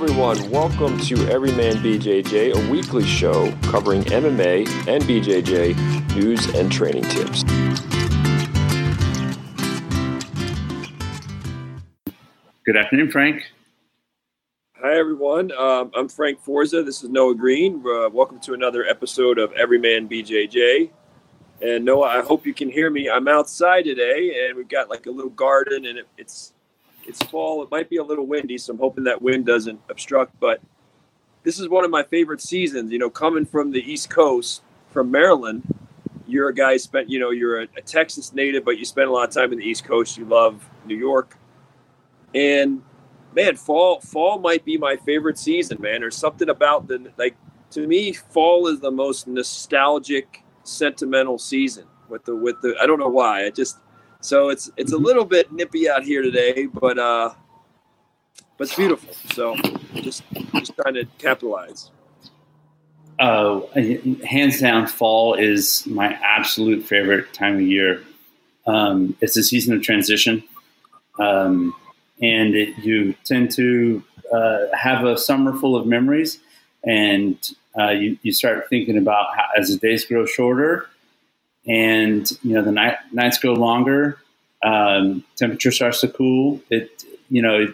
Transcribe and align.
everyone. 0.00 0.48
Welcome 0.48 0.96
to 1.00 1.16
Everyman 1.26 1.78
BJJ, 1.78 2.54
a 2.54 2.70
weekly 2.70 3.04
show 3.04 3.52
covering 3.62 4.04
MMA 4.04 4.60
and 4.86 5.02
BJJ 5.02 6.14
news 6.14 6.46
and 6.54 6.70
training 6.70 7.02
tips. 7.02 7.42
Good 12.64 12.76
afternoon, 12.76 13.10
Frank. 13.10 13.42
Hi, 14.76 14.96
everyone. 14.96 15.50
Um, 15.50 15.90
I'm 15.96 16.08
Frank 16.08 16.38
Forza. 16.42 16.84
This 16.84 17.02
is 17.02 17.10
Noah 17.10 17.34
Green. 17.34 17.82
Uh, 17.84 18.08
welcome 18.08 18.38
to 18.42 18.54
another 18.54 18.86
episode 18.86 19.36
of 19.36 19.52
Everyman 19.54 20.08
BJJ. 20.08 20.90
And 21.60 21.84
Noah, 21.84 22.06
I 22.06 22.22
hope 22.22 22.46
you 22.46 22.54
can 22.54 22.70
hear 22.70 22.88
me. 22.88 23.10
I'm 23.10 23.26
outside 23.26 23.82
today, 23.82 24.46
and 24.46 24.56
we've 24.56 24.68
got 24.68 24.88
like 24.88 25.06
a 25.06 25.10
little 25.10 25.32
garden, 25.32 25.86
and 25.86 25.98
it, 25.98 26.06
it's 26.16 26.52
it's 27.08 27.22
fall. 27.24 27.62
It 27.62 27.70
might 27.70 27.88
be 27.88 27.96
a 27.96 28.04
little 28.04 28.26
windy, 28.26 28.58
so 28.58 28.72
I'm 28.72 28.78
hoping 28.78 29.04
that 29.04 29.22
wind 29.22 29.46
doesn't 29.46 29.80
obstruct. 29.88 30.38
But 30.38 30.60
this 31.42 31.58
is 31.58 31.68
one 31.68 31.84
of 31.84 31.90
my 31.90 32.02
favorite 32.02 32.40
seasons. 32.40 32.92
You 32.92 32.98
know, 32.98 33.10
coming 33.10 33.46
from 33.46 33.72
the 33.72 33.80
East 33.80 34.10
Coast, 34.10 34.62
from 34.90 35.10
Maryland, 35.10 35.62
you're 36.26 36.48
a 36.48 36.54
guy 36.54 36.76
spent. 36.76 37.08
You 37.08 37.18
know, 37.18 37.30
you're 37.30 37.62
a, 37.62 37.68
a 37.76 37.82
Texas 37.82 38.32
native, 38.32 38.64
but 38.64 38.78
you 38.78 38.84
spend 38.84 39.08
a 39.08 39.12
lot 39.12 39.28
of 39.28 39.34
time 39.34 39.52
in 39.52 39.58
the 39.58 39.64
East 39.64 39.84
Coast. 39.84 40.18
You 40.18 40.26
love 40.26 40.68
New 40.84 40.96
York, 40.96 41.36
and 42.34 42.82
man, 43.34 43.56
fall 43.56 44.00
fall 44.00 44.38
might 44.38 44.64
be 44.64 44.76
my 44.76 44.96
favorite 44.96 45.38
season, 45.38 45.80
man. 45.80 46.00
There's 46.00 46.16
something 46.16 46.48
about 46.48 46.86
the 46.86 47.10
like 47.16 47.36
to 47.70 47.86
me, 47.86 48.12
fall 48.12 48.68
is 48.68 48.80
the 48.80 48.90
most 48.90 49.26
nostalgic, 49.26 50.42
sentimental 50.64 51.38
season 51.38 51.84
with 52.08 52.24
the 52.24 52.34
with 52.34 52.60
the 52.62 52.76
I 52.80 52.86
don't 52.86 52.98
know 52.98 53.08
why. 53.08 53.46
I 53.46 53.50
just 53.50 53.78
so 54.20 54.48
it's 54.48 54.70
it's 54.76 54.92
a 54.92 54.96
mm-hmm. 54.96 55.04
little 55.04 55.24
bit 55.24 55.52
nippy 55.52 55.88
out 55.88 56.02
here 56.02 56.22
today, 56.22 56.66
but 56.66 56.98
uh 56.98 57.32
but 58.56 58.66
it's 58.66 58.76
beautiful. 58.76 59.12
So 59.34 59.56
just 59.94 60.22
just 60.54 60.74
trying 60.76 60.94
to 60.94 61.06
capitalize. 61.18 61.90
Uh, 63.18 63.62
hands 64.24 64.60
down, 64.60 64.86
fall 64.86 65.34
is 65.34 65.84
my 65.86 66.16
absolute 66.22 66.84
favorite 66.84 67.32
time 67.32 67.56
of 67.56 67.62
year. 67.62 68.02
Um, 68.66 69.16
it's 69.20 69.36
a 69.36 69.42
season 69.42 69.74
of 69.74 69.82
transition. 69.82 70.44
Um, 71.18 71.74
and 72.22 72.54
it, 72.54 72.78
you 72.78 73.14
tend 73.24 73.50
to 73.52 74.04
uh, 74.32 74.66
have 74.72 75.04
a 75.04 75.18
summer 75.18 75.52
full 75.52 75.74
of 75.74 75.86
memories, 75.86 76.38
and 76.84 77.36
uh, 77.78 77.90
you, 77.90 78.18
you 78.22 78.32
start 78.32 78.68
thinking 78.68 78.96
about 78.96 79.36
how, 79.36 79.46
as 79.56 79.68
the 79.68 79.78
days 79.78 80.04
grow 80.04 80.24
shorter, 80.24 80.88
and 81.68 82.30
you 82.42 82.54
know 82.54 82.62
the 82.62 82.72
night, 82.72 82.96
nights 83.12 83.38
go 83.38 83.52
longer. 83.52 84.18
Um, 84.62 85.24
temperature 85.36 85.70
starts 85.70 86.00
to 86.00 86.08
cool. 86.08 86.60
It 86.70 87.04
you 87.28 87.42
know, 87.42 87.72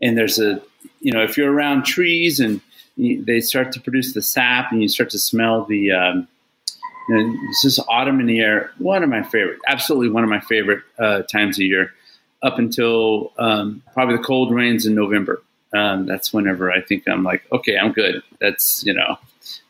and 0.00 0.16
there's 0.16 0.38
a 0.38 0.62
you 1.00 1.12
know 1.12 1.22
if 1.22 1.36
you're 1.36 1.52
around 1.52 1.84
trees 1.84 2.38
and 2.38 2.60
they 2.96 3.40
start 3.40 3.72
to 3.72 3.80
produce 3.80 4.12
the 4.12 4.22
sap, 4.22 4.70
and 4.70 4.82
you 4.82 4.88
start 4.88 5.10
to 5.10 5.18
smell 5.18 5.64
the 5.64 5.92
um, 5.92 6.28
it's 7.08 7.62
just 7.62 7.80
autumn 7.88 8.20
in 8.20 8.26
the 8.26 8.40
air. 8.40 8.70
One 8.78 9.02
of 9.02 9.08
my 9.08 9.22
favorite, 9.22 9.58
absolutely 9.66 10.10
one 10.10 10.24
of 10.24 10.30
my 10.30 10.40
favorite 10.40 10.82
uh, 10.98 11.22
times 11.22 11.58
of 11.58 11.62
year 11.62 11.92
up 12.42 12.58
until 12.58 13.32
um, 13.38 13.82
probably 13.94 14.16
the 14.16 14.22
cold 14.22 14.52
rains 14.52 14.86
in 14.86 14.94
November. 14.94 15.42
Um, 15.74 16.06
that's 16.06 16.32
whenever 16.32 16.70
I 16.70 16.82
think 16.82 17.08
I'm 17.08 17.24
like, 17.24 17.44
okay, 17.50 17.78
I'm 17.78 17.92
good. 17.92 18.22
That's 18.40 18.84
you 18.84 18.92
know, 18.92 19.18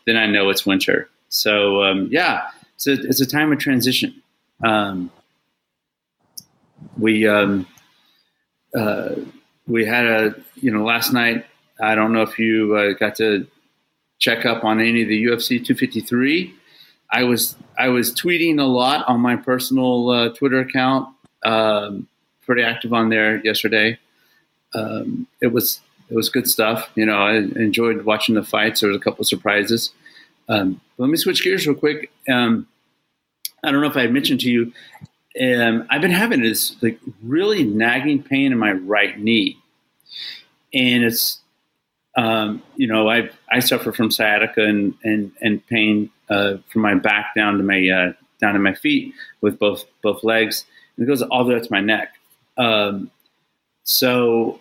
then 0.04 0.16
I 0.16 0.26
know 0.26 0.50
it's 0.50 0.66
winter. 0.66 1.08
So 1.28 1.84
um, 1.84 2.08
yeah, 2.10 2.48
it's 2.86 2.86
a, 2.86 3.08
it's 3.08 3.20
a 3.20 3.26
time 3.26 3.52
of 3.52 3.58
transition. 3.58 4.22
Um, 4.64 5.10
we 6.98 7.26
um, 7.26 7.66
uh, 8.76 9.14
we 9.66 9.84
had 9.84 10.06
a 10.06 10.34
you 10.56 10.70
know 10.70 10.84
last 10.84 11.12
night. 11.12 11.46
I 11.80 11.94
don't 11.94 12.12
know 12.12 12.22
if 12.22 12.38
you 12.38 12.76
uh, 12.76 12.92
got 12.92 13.16
to 13.16 13.46
check 14.18 14.46
up 14.46 14.64
on 14.64 14.80
any 14.80 15.02
of 15.02 15.08
the 15.08 15.24
UFC 15.24 15.58
253. 15.58 16.54
I 17.10 17.24
was 17.24 17.56
I 17.78 17.88
was 17.88 18.12
tweeting 18.12 18.58
a 18.58 18.64
lot 18.64 19.06
on 19.08 19.20
my 19.20 19.36
personal 19.36 20.10
uh, 20.10 20.28
Twitter 20.30 20.60
account. 20.60 21.08
Um, 21.44 22.08
pretty 22.44 22.62
active 22.62 22.92
on 22.92 23.08
there 23.08 23.44
yesterday. 23.44 23.98
Um, 24.74 25.26
it 25.40 25.52
was 25.52 25.80
it 26.08 26.14
was 26.14 26.28
good 26.28 26.48
stuff. 26.48 26.90
You 26.94 27.06
know, 27.06 27.18
I 27.18 27.36
enjoyed 27.36 28.04
watching 28.04 28.34
the 28.34 28.42
fights. 28.42 28.80
There 28.80 28.88
was 28.88 28.96
a 28.96 29.00
couple 29.00 29.24
surprises. 29.24 29.90
Um, 30.52 30.80
let 30.98 31.08
me 31.08 31.16
switch 31.16 31.42
gears 31.42 31.66
real 31.66 31.76
quick. 31.76 32.10
Um, 32.28 32.66
I 33.64 33.70
don't 33.70 33.80
know 33.80 33.88
if 33.88 33.96
I 33.96 34.06
mentioned 34.08 34.40
to 34.40 34.50
you. 34.50 34.72
Um, 35.40 35.86
I've 35.88 36.02
been 36.02 36.10
having 36.10 36.42
this 36.42 36.76
like 36.82 37.00
really 37.22 37.64
nagging 37.64 38.22
pain 38.22 38.52
in 38.52 38.58
my 38.58 38.72
right 38.72 39.18
knee, 39.18 39.56
and 40.74 41.04
it's 41.04 41.40
um, 42.16 42.62
you 42.76 42.86
know 42.86 43.08
I 43.08 43.30
I 43.50 43.60
suffer 43.60 43.92
from 43.92 44.10
sciatica 44.10 44.62
and 44.62 44.94
and 45.02 45.32
and 45.40 45.66
pain 45.66 46.10
uh, 46.28 46.58
from 46.70 46.82
my 46.82 46.94
back 46.96 47.34
down 47.34 47.56
to 47.56 47.62
my 47.62 47.88
uh, 47.88 48.12
down 48.38 48.52
to 48.52 48.60
my 48.60 48.74
feet 48.74 49.14
with 49.40 49.58
both 49.58 49.86
both 50.02 50.22
legs, 50.22 50.66
and 50.96 51.04
it 51.04 51.08
goes 51.08 51.22
all 51.22 51.44
the 51.44 51.50
way 51.50 51.56
up 51.56 51.62
to 51.62 51.72
my 51.72 51.80
neck. 51.80 52.12
Um, 52.58 53.10
so 53.84 54.60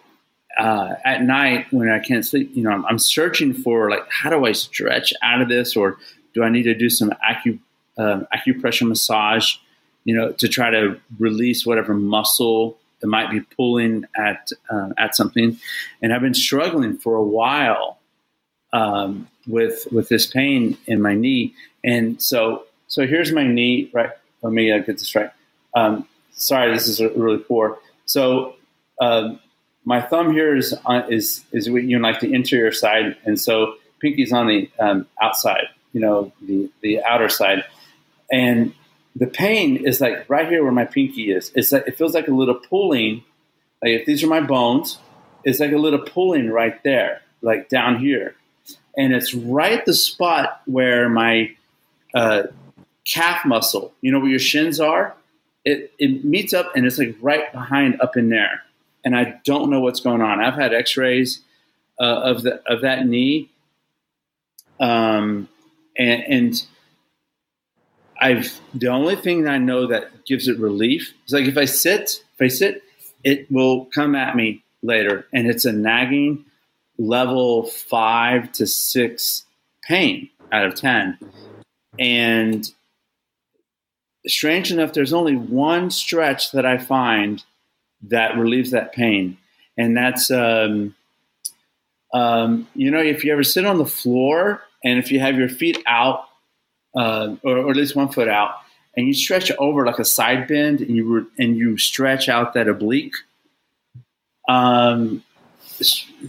uh, 0.58 0.96
at 1.04 1.24
night 1.24 1.68
when 1.72 1.90
I 1.90 2.00
can't 2.00 2.26
sleep, 2.26 2.52
you 2.54 2.64
know, 2.64 2.72
I'm, 2.72 2.86
I'm, 2.86 3.00
searching 3.00 3.54
for 3.54 3.90
like, 3.90 4.06
how 4.10 4.30
do 4.30 4.46
I 4.46 4.52
stretch 4.52 5.14
out 5.22 5.42
of 5.42 5.50
this, 5.50 5.76
or 5.76 5.98
do 6.34 6.44
I 6.44 6.50
need 6.50 6.64
to 6.64 6.74
do 6.74 6.90
some 6.90 7.12
acu, 7.28 7.60
uh, 7.98 8.22
acupressure 8.36 8.88
massage, 8.88 9.56
you 10.04 10.16
know, 10.16 10.32
to 10.34 10.48
try 10.48 10.70
to 10.70 11.00
release 11.20 11.66
whatever 11.66 11.94
muscle 11.94 12.78
that 13.00 13.08
might 13.08 13.32
be 13.32 13.42
pulling 13.42 14.06
at 14.16 14.52
uh, 14.70 14.90
at 14.98 15.16
something. 15.16 15.58
And 16.02 16.14
I've 16.14 16.22
been 16.22 16.34
struggling 16.34 16.98
for 16.98 17.16
a 17.16 17.24
while 17.24 18.00
um, 18.74 19.28
with 19.48 19.88
with 19.92 20.10
this 20.10 20.28
pain 20.28 20.78
in 20.86 21.02
my 21.02 21.14
knee. 21.14 21.54
And 21.84 22.22
so 22.22 22.66
so 22.88 23.08
here's 23.08 23.32
my 23.32 23.46
knee. 23.46 23.90
Right, 23.94 24.12
let 24.42 24.54
me 24.54 24.72
uh, 24.72 24.80
get 24.80 24.98
this 24.98 25.16
right. 25.16 25.32
Um, 25.76 26.08
sorry, 26.32 26.74
this 26.74 26.88
is 26.88 27.00
really 27.00 27.38
poor. 27.38 27.80
So 28.06 28.56
uh, 29.00 29.36
my 29.86 30.02
thumb 30.02 30.32
here 30.32 30.56
is 30.56 30.74
on, 30.86 31.12
is 31.12 31.44
is 31.52 31.68
you 31.68 31.98
know 31.98 32.08
like 32.08 32.20
the 32.20 32.34
interior 32.34 32.72
side, 32.72 33.18
and 33.26 33.40
so 33.40 33.76
pinky's 34.00 34.32
on 34.32 34.48
the 34.48 34.70
um, 34.80 35.08
outside, 35.22 35.68
you 35.94 36.02
know, 36.02 36.32
the 36.42 36.70
the 36.82 37.04
outer 37.04 37.30
side, 37.30 37.64
and 38.32 38.74
the 39.16 39.28
pain 39.28 39.86
is 39.86 40.00
like 40.02 40.30
right 40.30 40.48
here 40.48 40.64
where 40.64 40.72
my 40.72 40.86
pinky 40.86 41.32
is. 41.32 41.52
It's 41.56 41.72
like 41.72 41.88
it 41.88 41.98
feels 41.98 42.14
like 42.14 42.28
a 42.28 42.34
little 42.34 42.56
pulling. 42.56 43.24
Like 43.82 43.92
if 43.92 44.06
these 44.06 44.24
are 44.24 44.28
my 44.28 44.42
bones, 44.42 45.00
it's 45.44 45.60
like 45.60 45.72
a 45.72 45.78
little 45.78 46.00
pulling 46.00 46.50
right 46.50 46.82
there, 46.84 47.22
like 47.42 47.70
down 47.70 48.00
here, 48.00 48.36
and 48.96 49.14
it's 49.14 49.34
right 49.34 49.84
the 49.86 49.94
spot 49.94 50.62
where 50.66 51.10
my 51.10 51.56
uh, 52.14 52.44
calf 53.06 53.46
muscle, 53.46 53.94
you 54.02 54.12
know, 54.12 54.20
where 54.20 54.30
your 54.30 54.40
shins 54.40 54.80
are 54.80 55.16
it, 55.66 55.94
it 56.00 56.26
meets 56.26 56.54
up 56.54 56.76
and 56.76 56.86
it's 56.86 56.98
like 56.98 57.16
right 57.22 57.52
behind 57.52 58.00
up 58.02 58.18
in 58.18 58.30
there. 58.30 58.64
And 59.04 59.16
I 59.16 59.40
don't 59.46 59.70
know 59.70 59.80
what's 59.80 60.00
going 60.00 60.22
on. 60.22 60.40
I've 60.40 60.56
had 60.56 60.74
x-rays 60.74 61.42
uh, 62.00 62.04
of 62.04 62.44
the, 62.44 62.62
of 62.68 62.82
that 62.82 63.06
knee. 63.08 63.50
Um, 64.80 65.48
and, 65.98 66.24
and 66.24 66.66
I've, 68.20 68.60
the 68.74 68.88
only 68.88 69.16
thing 69.16 69.48
I 69.48 69.58
know 69.58 69.88
that 69.88 70.26
gives 70.26 70.48
it 70.48 70.60
relief 70.60 71.14
is 71.26 71.34
like 71.34 71.46
if 71.46 71.58
I 71.58 71.66
sit, 71.66 72.24
if 72.36 72.42
I 72.42 72.48
sit, 72.48 72.84
it 73.24 73.52
will 73.52 73.86
come 73.86 74.16
at 74.16 74.36
me 74.36 74.64
later 74.84 75.26
and 75.34 75.48
it's 75.48 75.66
a 75.66 75.72
nagging 75.72 76.46
level 76.98 77.64
five 77.64 78.52
to 78.54 78.68
six 78.68 79.46
pain 79.84 80.30
out 80.52 80.66
of 80.66 80.76
10. 80.76 81.18
And 82.00 82.70
strange 84.28 84.72
enough, 84.72 84.94
there's 84.94 85.14
only 85.14 85.36
one 85.36 85.90
stretch 85.92 86.52
that 86.52 86.66
I 86.66 86.78
find 86.78 87.44
that 88.04 88.38
relieves 88.38 88.72
that 88.72 88.94
pain, 88.94 89.38
and 89.78 89.96
that's 89.96 90.32
um, 90.32 90.96
um, 92.14 92.68
you 92.76 92.92
know 92.92 93.02
if 93.02 93.24
you 93.24 93.32
ever 93.32 93.44
sit 93.44 93.66
on 93.66 93.78
the 93.78 93.86
floor 93.86 94.62
and 94.84 95.00
if 95.00 95.12
you 95.12 95.20
have 95.20 95.38
your 95.38 95.50
feet 95.50 95.82
out, 95.86 96.26
uh, 96.96 97.36
or, 97.44 97.58
or, 97.58 97.70
at 97.70 97.76
least 97.76 97.96
one 97.96 98.10
foot 98.10 98.28
out, 98.28 98.56
and 98.98 99.08
you 99.08 99.14
stretch 99.14 99.52
over 99.60 99.86
like 99.86 100.00
a 100.00 100.06
side 100.06 100.48
bend, 100.48 100.82
and 100.82 100.96
you 100.96 101.06
re- 101.06 101.46
and 101.46 101.56
you 101.56 101.78
stretch 101.78 102.30
out 102.30 102.54
that 102.54 102.68
oblique. 102.68 103.16
Um, 104.50 105.24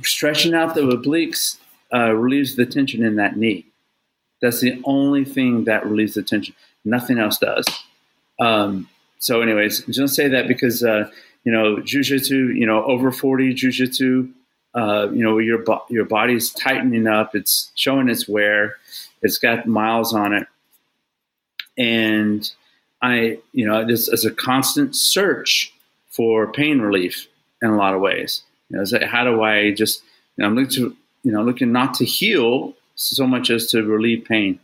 stretching 0.02 0.54
out 0.54 0.74
the 0.74 0.82
obliques 0.82 1.58
uh, 1.92 2.12
relieves 2.12 2.56
the 2.56 2.66
tension 2.66 3.04
in 3.04 3.16
that 3.16 3.36
knee. 3.36 3.66
That's 4.40 4.60
the 4.60 4.80
only 4.84 5.24
thing 5.24 5.64
that 5.64 5.86
relieves 5.86 6.14
the 6.14 6.22
tension. 6.22 6.54
Nothing 6.84 7.18
else 7.18 7.38
does. 7.38 7.66
Um, 8.40 8.88
so, 9.18 9.40
anyways, 9.40 9.86
just 9.86 10.14
say 10.14 10.28
that 10.28 10.48
because 10.48 10.82
uh, 10.82 11.10
you 11.44 11.52
know 11.52 11.76
jujitsu, 11.76 12.56
you 12.56 12.66
know, 12.66 12.84
over 12.84 13.12
forty 13.12 13.54
jujitsu, 13.54 14.30
uh, 14.74 15.08
you 15.12 15.22
know, 15.22 15.38
your 15.38 15.64
your 15.88 16.04
body's 16.04 16.50
tightening 16.50 17.06
up. 17.06 17.34
It's 17.34 17.70
showing 17.74 18.08
its 18.08 18.28
wear. 18.28 18.76
It's 19.22 19.38
got 19.38 19.66
miles 19.66 20.14
on 20.14 20.32
it, 20.32 20.46
and 21.76 22.50
I, 23.00 23.38
you 23.52 23.66
know, 23.66 23.84
this 23.86 24.08
is 24.08 24.24
a 24.24 24.30
constant 24.30 24.96
search 24.96 25.72
for 26.08 26.52
pain 26.52 26.80
relief 26.80 27.26
in 27.60 27.70
a 27.70 27.76
lot 27.76 27.94
of 27.94 28.00
ways. 28.00 28.42
You 28.70 28.78
know, 28.78 28.84
like, 28.90 29.02
how 29.02 29.24
do 29.24 29.42
I 29.42 29.72
just 29.72 30.02
You 30.36 30.42
know, 30.42 30.48
I'm 30.48 30.54
looking 30.56 30.70
to 30.76 30.96
you 31.22 31.32
know 31.32 31.42
looking 31.42 31.72
not 31.72 31.94
to 31.94 32.04
heal 32.04 32.74
so 32.94 33.26
much 33.26 33.50
as 33.50 33.66
to 33.68 33.82
relieve 33.82 34.24
pain. 34.24 34.58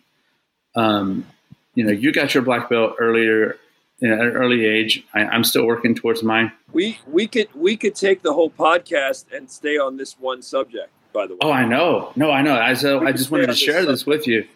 Um, 0.75 1.27
you 1.75 1.85
know, 1.85 1.93
you 1.93 2.13
got 2.13 2.35
your 2.35 2.43
black 2.43 2.71
belt 2.71 2.97
earlier 2.99 3.57
at 4.03 4.11
an 4.11 4.21
early 4.21 4.65
age. 4.65 5.05
I, 5.15 5.25
I'm 5.25 5.45
still 5.45 5.67
working 5.67 5.95
towards 5.95 6.23
mine. 6.23 6.53
We 6.73 6.99
we 7.07 7.27
could 7.27 7.49
we 7.55 7.77
could 7.77 7.95
take 7.95 8.23
the 8.23 8.33
whole 8.33 8.51
podcast 8.51 9.27
and 9.33 9.51
stay 9.51 9.79
on 9.79 9.97
this 9.97 10.19
one 10.19 10.43
subject. 10.43 10.91
By 11.13 11.27
the 11.27 11.35
way. 11.35 11.41
Oh, 11.43 11.51
I 11.51 11.65
know. 11.65 12.13
No, 12.17 12.31
I 12.31 12.43
know. 12.43 12.55
I 12.55 12.75
so 12.75 13.05
I 13.07 13.13
just 13.13 13.31
wanted 13.31 13.47
to 13.47 13.55
share 13.55 13.81
this, 13.81 14.01
this 14.01 14.07
with 14.07 14.27
you. 14.27 14.47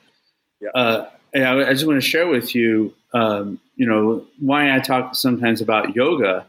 Yeah. 0.60 0.68
Uh, 0.74 1.10
I, 1.34 1.68
I 1.68 1.72
just 1.72 1.86
want 1.86 2.00
to 2.00 2.06
share 2.06 2.28
with 2.28 2.54
you. 2.54 2.94
Um, 3.14 3.58
you 3.76 3.86
know 3.86 4.24
why 4.38 4.74
I 4.74 4.78
talk 4.78 5.14
sometimes 5.14 5.60
about 5.60 5.96
yoga 5.96 6.46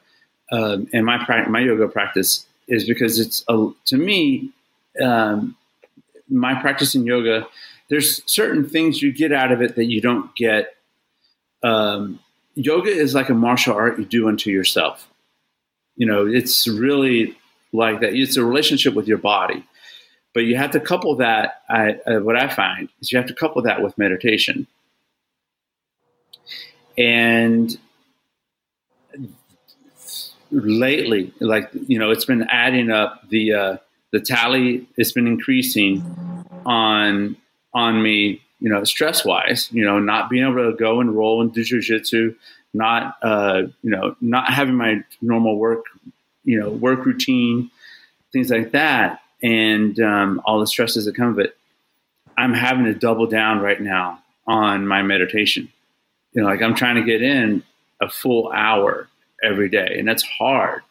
um, 0.53 0.87
and 0.93 1.05
my 1.05 1.23
pra- 1.23 1.49
my 1.49 1.59
yoga 1.59 1.87
practice 1.87 2.45
is 2.67 2.85
because 2.85 3.19
it's 3.19 3.43
a, 3.49 3.69
to 3.85 3.97
me 3.97 4.51
um, 5.01 5.55
my 6.29 6.53
practice 6.53 6.95
in 6.95 7.05
yoga. 7.05 7.47
There's 7.89 8.21
certain 8.31 8.67
things 8.67 9.01
you 9.01 9.11
get 9.11 9.31
out 9.31 9.51
of 9.51 9.61
it 9.61 9.75
that 9.75 9.85
you 9.85 9.99
don't 9.99 10.33
get. 10.35 10.75
Um, 11.63 12.19
yoga 12.55 12.89
is 12.89 13.13
like 13.13 13.29
a 13.29 13.33
martial 13.33 13.75
art 13.75 13.99
you 13.99 14.05
do 14.05 14.27
unto 14.27 14.49
yourself. 14.49 15.09
You 15.95 16.07
know, 16.07 16.25
it's 16.25 16.67
really 16.67 17.35
like 17.71 18.01
that. 18.01 18.13
It's 18.13 18.37
a 18.37 18.45
relationship 18.45 18.93
with 18.93 19.07
your 19.07 19.17
body, 19.17 19.63
but 20.33 20.41
you 20.41 20.55
have 20.57 20.71
to 20.71 20.79
couple 20.79 21.15
that. 21.17 21.61
I, 21.69 21.99
uh, 22.07 22.19
what 22.19 22.35
I 22.35 22.47
find 22.47 22.89
is 23.01 23.11
you 23.11 23.17
have 23.17 23.27
to 23.27 23.33
couple 23.33 23.61
that 23.63 23.81
with 23.81 23.97
meditation, 23.97 24.67
and 26.97 27.77
lately, 30.51 31.33
like 31.39 31.69
you 31.87 31.99
know, 31.99 32.11
it's 32.11 32.25
been 32.25 32.43
adding 32.43 32.91
up 32.91 33.27
the 33.29 33.53
uh, 33.53 33.77
the 34.11 34.19
tally. 34.19 34.87
It's 34.97 35.11
been 35.11 35.27
increasing 35.27 36.03
on 36.65 37.35
on 37.73 38.01
me. 38.01 38.41
You 38.63 38.69
know, 38.69 38.83
stress 38.83 39.23
wise. 39.23 39.69
You 39.71 39.85
know, 39.85 39.99
not 39.99 40.31
being 40.31 40.43
able 40.43 40.71
to 40.71 40.75
go 40.75 40.99
and 41.01 41.15
roll 41.15 41.41
and 41.41 41.53
do 41.53 41.61
jujitsu, 41.61 42.35
not 42.73 43.17
uh, 43.21 43.63
you 43.83 43.91
know, 43.91 44.15
not 44.21 44.51
having 44.51 44.75
my 44.75 45.03
normal 45.21 45.57
work, 45.57 45.85
you 46.43 46.59
know, 46.59 46.71
work 46.71 47.05
routine, 47.05 47.69
things 48.31 48.49
like 48.49 48.71
that, 48.71 49.21
and 49.43 49.99
um, 49.99 50.41
all 50.45 50.59
the 50.59 50.67
stresses 50.67 51.05
that 51.05 51.15
come 51.15 51.29
of 51.29 51.39
it. 51.39 51.55
I'm 52.37 52.53
having 52.53 52.85
to 52.85 52.95
double 52.95 53.27
down 53.27 53.59
right 53.59 53.79
now 53.79 54.19
on 54.47 54.87
my 54.87 55.03
meditation. 55.03 55.71
You 56.33 56.41
know, 56.41 56.47
like 56.47 56.63
I'm 56.63 56.73
trying 56.73 56.95
to 56.95 57.03
get 57.03 57.21
in 57.21 57.63
a 58.01 58.09
full 58.09 58.51
hour 58.51 59.07
every 59.43 59.69
day, 59.69 59.97
and 59.99 60.07
that's 60.07 60.23
hard. 60.23 60.81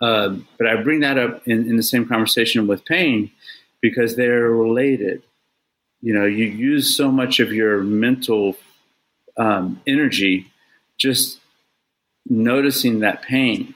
Um, 0.00 0.48
but 0.58 0.66
I 0.66 0.82
bring 0.82 1.00
that 1.00 1.18
up 1.18 1.46
in, 1.46 1.68
in 1.68 1.76
the 1.76 1.82
same 1.82 2.06
conversation 2.06 2.66
with 2.66 2.84
pain 2.84 3.30
because 3.80 4.16
they're 4.16 4.50
related. 4.50 5.22
You 6.02 6.12
know, 6.12 6.24
you 6.24 6.46
use 6.46 6.94
so 6.94 7.10
much 7.10 7.40
of 7.40 7.52
your 7.52 7.82
mental 7.82 8.56
um, 9.36 9.80
energy 9.86 10.50
just 10.98 11.38
noticing 12.28 13.00
that 13.00 13.22
pain, 13.22 13.74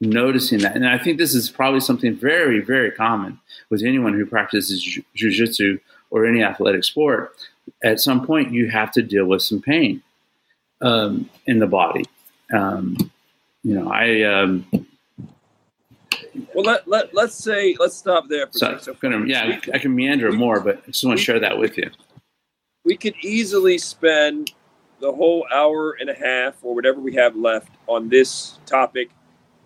noticing 0.00 0.60
that. 0.60 0.76
And 0.76 0.88
I 0.88 0.98
think 0.98 1.18
this 1.18 1.34
is 1.34 1.50
probably 1.50 1.80
something 1.80 2.14
very, 2.14 2.60
very 2.60 2.90
common 2.90 3.40
with 3.70 3.82
anyone 3.82 4.14
who 4.14 4.24
practices 4.24 4.98
jujitsu 5.16 5.80
or 6.10 6.26
any 6.26 6.42
athletic 6.42 6.84
sport. 6.84 7.34
At 7.82 8.00
some 8.00 8.24
point, 8.24 8.52
you 8.52 8.70
have 8.70 8.92
to 8.92 9.02
deal 9.02 9.26
with 9.26 9.42
some 9.42 9.60
pain 9.60 10.02
um, 10.80 11.28
in 11.46 11.58
the 11.58 11.66
body. 11.66 12.04
Um, 12.52 12.96
you 13.62 13.74
know, 13.74 13.90
I. 13.90 14.22
Well, 16.54 16.64
let, 16.64 16.88
let, 16.88 17.14
let's 17.14 17.34
say, 17.34 17.76
let's 17.78 17.96
stop 17.96 18.28
there. 18.28 18.46
For 18.46 18.58
so, 18.58 18.78
so 18.78 18.94
gonna, 18.94 19.24
yeah, 19.26 19.60
I 19.72 19.78
can 19.78 19.94
meander 19.94 20.30
we, 20.30 20.36
more, 20.36 20.60
but 20.60 20.78
I 20.86 20.90
just 20.90 21.04
want 21.04 21.18
to 21.18 21.24
share 21.24 21.38
that 21.40 21.58
with 21.58 21.76
you. 21.76 21.90
We 22.84 22.96
could 22.96 23.14
easily 23.22 23.78
spend 23.78 24.52
the 25.00 25.12
whole 25.12 25.46
hour 25.52 25.92
and 25.92 26.10
a 26.10 26.14
half 26.14 26.54
or 26.62 26.74
whatever 26.74 27.00
we 27.00 27.14
have 27.14 27.36
left 27.36 27.70
on 27.86 28.08
this 28.08 28.58
topic. 28.66 29.10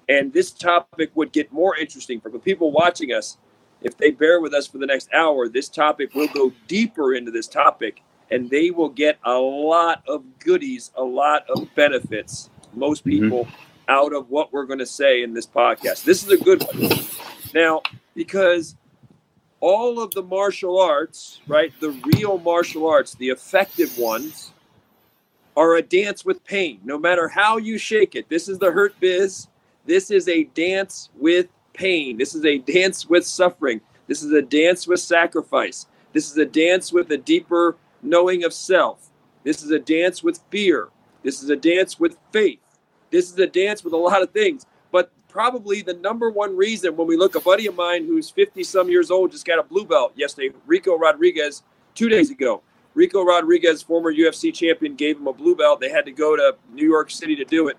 And 0.09 0.33
this 0.33 0.51
topic 0.51 1.11
would 1.15 1.33
get 1.33 1.53
more 1.53 1.77
interesting 1.77 2.21
for 2.21 2.31
the 2.31 2.39
people 2.39 2.71
watching 2.71 3.13
us. 3.13 3.37
If 3.83 3.97
they 3.97 4.11
bear 4.11 4.41
with 4.41 4.55
us 4.55 4.67
for 4.67 4.79
the 4.79 4.87
next 4.87 5.09
hour, 5.15 5.49
this 5.49 5.69
topic 5.69 6.15
will 6.15 6.29
go 6.29 6.53
deeper 6.67 7.15
into 7.15 7.31
this 7.31 7.47
topic 7.47 8.03
and 8.31 8.51
they 8.51 8.71
will 8.71 8.89
get 8.89 9.19
a 9.25 9.35
lot 9.35 10.03
of 10.09 10.25
goodies, 10.39 10.91
a 10.97 11.03
lot 11.03 11.45
of 11.49 11.69
benefits. 11.75 12.51
Most 12.75 13.05
mm-hmm. 13.05 13.23
people 13.23 13.45
mm-hmm 13.45 13.68
out 13.89 14.13
of 14.13 14.31
what 14.31 14.53
we're 14.53 14.67
going 14.67 14.79
to 14.79 14.87
say 14.87 15.23
in 15.23 15.33
this 15.33 15.47
podcast. 15.47 16.05
This 16.05 16.23
is 16.23 16.31
a 16.31 16.37
good 16.37 16.63
one. 16.63 16.91
Now, 17.55 17.83
because 18.15 18.77
all 19.61 20.01
of 20.01 20.11
the 20.13 20.23
martial 20.23 20.79
arts, 20.79 21.41
right, 21.49 21.73
the 21.81 21.91
real 22.15 22.39
martial 22.39 22.87
arts, 22.87 23.15
the 23.15 23.31
effective 23.31 23.97
ones, 23.99 24.53
are 25.57 25.77
a 25.77 25.83
dance 25.83 26.25
with 26.25 26.45
pain. 26.45 26.81
No 26.85 26.99
matter 26.99 27.27
how 27.27 27.57
you 27.57 27.79
shake 27.79 28.15
it, 28.15 28.29
this 28.29 28.49
is 28.49 28.59
the 28.59 28.71
hurt 28.71 28.95
biz. 29.01 29.49
This 29.87 30.11
is 30.11 30.29
a 30.29 30.45
dance 30.45 31.09
with 31.17 31.49
pain. 31.73 32.19
This 32.19 32.35
is 32.35 32.45
a 32.45 32.59
dance 32.59 33.09
with 33.09 33.27
suffering. 33.27 33.81
This 34.07 34.23
is 34.23 34.33
a 34.33 34.43
dance 34.43 34.87
with 34.87 35.01
sacrifice. 35.01 35.87
This 36.13 36.31
is 36.31 36.37
a 36.37 36.47
dance 36.47 36.93
with 36.93 37.11
a 37.11 37.17
deeper 37.17 37.77
knowing 38.03 38.45
of 38.45 38.53
self. 38.53 39.11
This 39.45 39.63
is 39.63 39.71
a 39.71 39.79
dance 39.79 40.23
with 40.23 40.41
fear. 40.51 40.89
This 41.23 41.43
is 41.43 41.51
a 41.51 41.57
dance 41.57 41.99
with 41.99 42.17
faith. 42.33 42.61
This 43.11 43.31
is 43.31 43.39
a 43.39 43.47
dance 43.47 43.83
with 43.85 43.93
a 43.93 43.97
lot 43.97 44.23
of 44.23 44.31
things. 44.31 44.67
But 44.91 45.11
probably 45.29 45.83
the 45.83 45.95
number 45.95 46.31
one 46.31 46.57
reason 46.57 46.97
when 46.97 47.07
we 47.07 47.17
look, 47.17 47.35
a 47.35 47.41
buddy 47.41 47.67
of 47.67 47.75
mine 47.75 48.05
who's 48.05 48.31
50 48.31 48.65
some 48.65 48.91
years 48.91 49.11
old 49.11 49.33
just 49.33 49.47
got 49.47 49.59
a 49.59 49.63
blue 49.63 49.85
belt 49.85 50.13
yesterday, 50.17 50.55
Ricco 50.67 50.97
Rodriguez, 50.97 51.63
two 51.95 52.09
days 52.09 52.31
ago. 52.31 52.63
Ricco 52.95 53.23
Rodriguez, 53.23 53.83
former 53.83 54.13
UFC 54.13 54.53
champion, 54.53 54.97
gave 54.97 55.19
him 55.19 55.29
a 55.29 55.33
blue 55.33 55.55
belt. 55.55 55.81
They 55.81 55.91
had 55.91 56.05
to 56.07 56.13
go 56.13 56.37
to 56.37 56.57
New 56.73 56.87
York 56.87 57.11
City 57.11 57.37
to 57.37 57.45
do 57.45 57.69
it. 57.69 57.77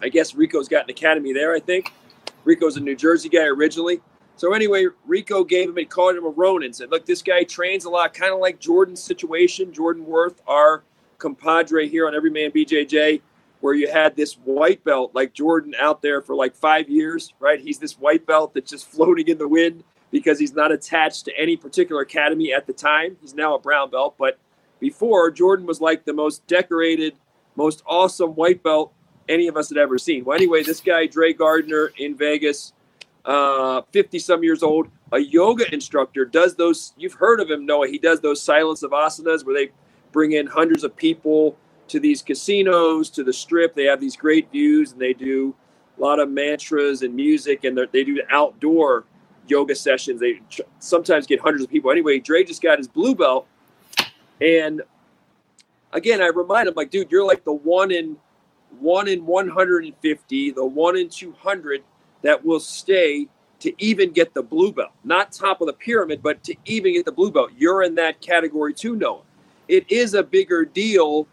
I 0.00 0.08
guess 0.08 0.34
Ricco's 0.34 0.68
got 0.68 0.84
an 0.84 0.90
academy 0.90 1.32
there, 1.32 1.54
I 1.54 1.60
think. 1.60 1.92
Ricco's 2.44 2.76
a 2.76 2.80
New 2.80 2.96
Jersey 2.96 3.28
guy 3.28 3.44
originally. 3.44 4.00
So 4.36 4.54
anyway, 4.54 4.86
Ricco 5.06 5.44
gave 5.44 5.68
him, 5.68 5.76
he 5.76 5.84
called 5.84 6.16
him 6.16 6.24
a 6.24 6.30
Ronin, 6.30 6.72
said, 6.72 6.90
look, 6.90 7.04
this 7.04 7.22
guy 7.22 7.44
trains 7.44 7.84
a 7.84 7.90
lot, 7.90 8.14
kind 8.14 8.32
of 8.32 8.40
like 8.40 8.58
Jordan's 8.58 9.02
situation. 9.02 9.72
Jordan 9.72 10.06
Worth, 10.06 10.40
our 10.46 10.82
compadre 11.18 11.88
here 11.88 12.06
on 12.06 12.14
Everyman 12.14 12.50
BJJ 12.50 13.20
where 13.62 13.74
you 13.74 13.88
had 13.88 14.16
this 14.16 14.34
white 14.34 14.82
belt 14.82 15.12
like 15.14 15.32
Jordan 15.32 15.72
out 15.78 16.02
there 16.02 16.20
for 16.20 16.34
like 16.34 16.54
five 16.54 16.90
years, 16.90 17.32
right? 17.38 17.60
He's 17.60 17.78
this 17.78 17.92
white 17.92 18.26
belt 18.26 18.54
that's 18.54 18.68
just 18.68 18.88
floating 18.88 19.28
in 19.28 19.38
the 19.38 19.46
wind 19.46 19.84
because 20.10 20.40
he's 20.40 20.52
not 20.52 20.72
attached 20.72 21.26
to 21.26 21.38
any 21.38 21.56
particular 21.56 22.02
academy 22.02 22.52
at 22.52 22.66
the 22.66 22.72
time. 22.72 23.16
He's 23.20 23.34
now 23.34 23.54
a 23.54 23.60
brown 23.60 23.88
belt, 23.88 24.16
but 24.18 24.36
before 24.80 25.30
Jordan 25.30 25.64
was 25.64 25.80
like 25.80 26.04
the 26.04 26.12
most 26.12 26.44
decorated, 26.48 27.14
most 27.54 27.84
awesome 27.86 28.30
white 28.30 28.64
belt 28.64 28.92
any 29.28 29.46
of 29.46 29.56
us 29.56 29.68
had 29.68 29.78
ever 29.78 29.96
seen. 29.96 30.24
Well, 30.24 30.36
anyway, 30.36 30.64
this 30.64 30.80
guy 30.80 31.06
Dre 31.06 31.32
Gardner 31.32 31.92
in 31.96 32.16
Vegas, 32.16 32.72
uh, 33.24 33.82
50 33.92 34.18
some 34.18 34.42
years 34.42 34.64
old, 34.64 34.88
a 35.12 35.20
yoga 35.20 35.72
instructor, 35.72 36.24
does 36.24 36.56
those. 36.56 36.94
You've 36.96 37.12
heard 37.12 37.38
of 37.38 37.48
him, 37.48 37.64
Noah. 37.64 37.86
He 37.86 37.98
does 37.98 38.20
those 38.20 38.42
Silent 38.42 38.80
Savasanas 38.80 39.46
where 39.46 39.54
they 39.54 39.70
bring 40.10 40.32
in 40.32 40.48
hundreds 40.48 40.82
of 40.82 40.96
people 40.96 41.56
to 41.88 42.00
these 42.00 42.22
casinos, 42.22 43.10
to 43.10 43.24
the 43.24 43.32
strip. 43.32 43.74
They 43.74 43.84
have 43.84 44.00
these 44.00 44.16
great 44.16 44.50
views 44.50 44.92
and 44.92 45.00
they 45.00 45.12
do 45.12 45.54
a 45.98 46.00
lot 46.00 46.20
of 46.20 46.30
mantras 46.30 47.02
and 47.02 47.14
music 47.14 47.64
and 47.64 47.78
they 47.92 48.04
do 48.04 48.20
outdoor 48.30 49.04
yoga 49.46 49.74
sessions. 49.74 50.20
They 50.20 50.40
sometimes 50.78 51.26
get 51.26 51.40
hundreds 51.40 51.64
of 51.64 51.70
people. 51.70 51.90
Anyway, 51.90 52.18
Dre 52.18 52.44
just 52.44 52.62
got 52.62 52.78
his 52.78 52.88
blue 52.88 53.14
belt. 53.14 53.46
And 54.40 54.82
again, 55.92 56.22
I 56.22 56.28
remind 56.28 56.68
him, 56.68 56.74
like, 56.76 56.90
dude, 56.90 57.10
you're 57.10 57.26
like 57.26 57.44
the 57.44 57.52
one 57.52 57.90
in 57.90 58.16
one 58.80 59.06
in 59.06 59.26
150, 59.26 60.50
the 60.52 60.64
one 60.64 60.96
in 60.96 61.08
200 61.08 61.82
that 62.22 62.44
will 62.44 62.60
stay 62.60 63.28
to 63.60 63.72
even 63.78 64.10
get 64.10 64.34
the 64.34 64.42
blue 64.42 64.72
belt. 64.72 64.90
Not 65.04 65.30
top 65.30 65.60
of 65.60 65.66
the 65.66 65.72
pyramid, 65.72 66.22
but 66.22 66.42
to 66.44 66.54
even 66.64 66.94
get 66.94 67.04
the 67.04 67.12
blue 67.12 67.30
belt. 67.30 67.50
You're 67.56 67.82
in 67.82 67.94
that 67.96 68.20
category 68.20 68.74
too, 68.74 68.96
Noah. 68.96 69.22
It 69.68 69.90
is 69.90 70.14
a 70.14 70.22
bigger 70.22 70.64
deal 70.64 71.28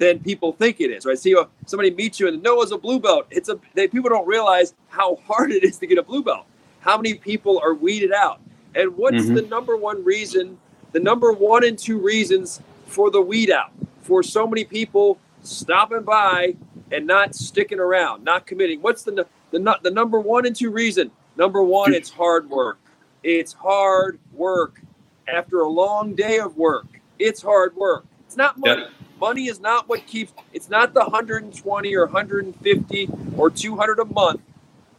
than 0.00 0.18
people 0.18 0.52
think 0.52 0.80
it 0.80 0.90
is. 0.90 1.04
Right? 1.04 1.18
See, 1.18 1.36
somebody 1.66 1.90
meets 1.92 2.18
you 2.18 2.26
and 2.26 2.42
Noah's 2.42 2.72
a 2.72 2.78
blue 2.78 2.98
belt. 2.98 3.26
It's 3.30 3.48
a 3.48 3.60
they, 3.74 3.86
people 3.86 4.10
don't 4.10 4.26
realize 4.26 4.74
how 4.88 5.16
hard 5.16 5.52
it 5.56 5.62
is 5.62 5.76
to 5.78 5.86
get 5.86 5.98
a 5.98 6.02
blue 6.02 6.24
belt. 6.24 6.46
How 6.80 6.96
many 6.96 7.14
people 7.14 7.60
are 7.62 7.74
weeded 7.74 8.12
out? 8.12 8.40
And 8.74 8.96
what's 8.96 9.18
mm-hmm. 9.18 9.34
the 9.34 9.42
number 9.42 9.76
one 9.76 10.02
reason? 10.02 10.58
The 10.92 11.00
number 11.00 11.32
one 11.32 11.64
and 11.64 11.78
two 11.78 11.98
reasons 11.98 12.60
for 12.86 13.10
the 13.10 13.20
weed 13.20 13.50
out 13.50 13.70
for 14.02 14.22
so 14.22 14.46
many 14.46 14.64
people 14.64 15.18
stopping 15.42 16.02
by 16.02 16.56
and 16.90 17.06
not 17.06 17.34
sticking 17.34 17.78
around, 17.78 18.24
not 18.24 18.46
committing. 18.46 18.80
What's 18.80 19.04
the 19.04 19.26
the 19.50 19.78
the 19.82 19.90
number 19.90 20.18
one 20.18 20.46
and 20.46 20.56
two 20.56 20.70
reason? 20.70 21.10
Number 21.36 21.62
one, 21.62 21.92
it's 21.94 22.10
hard 22.10 22.48
work. 22.48 22.78
It's 23.22 23.52
hard 23.52 24.18
work. 24.32 24.80
After 25.28 25.60
a 25.60 25.68
long 25.68 26.14
day 26.14 26.38
of 26.38 26.56
work, 26.56 26.86
it's 27.18 27.42
hard 27.42 27.76
work. 27.76 28.04
It's 28.26 28.36
not 28.36 28.58
money. 28.58 28.82
Yep. 28.82 28.90
Money 29.20 29.48
is 29.48 29.60
not 29.60 29.88
what 29.88 30.06
keeps. 30.06 30.32
It's 30.52 30.70
not 30.70 30.94
the 30.94 31.00
120 31.00 31.94
or 31.94 32.06
150 32.06 33.08
or 33.36 33.50
200 33.50 33.98
a 34.00 34.04
month 34.06 34.40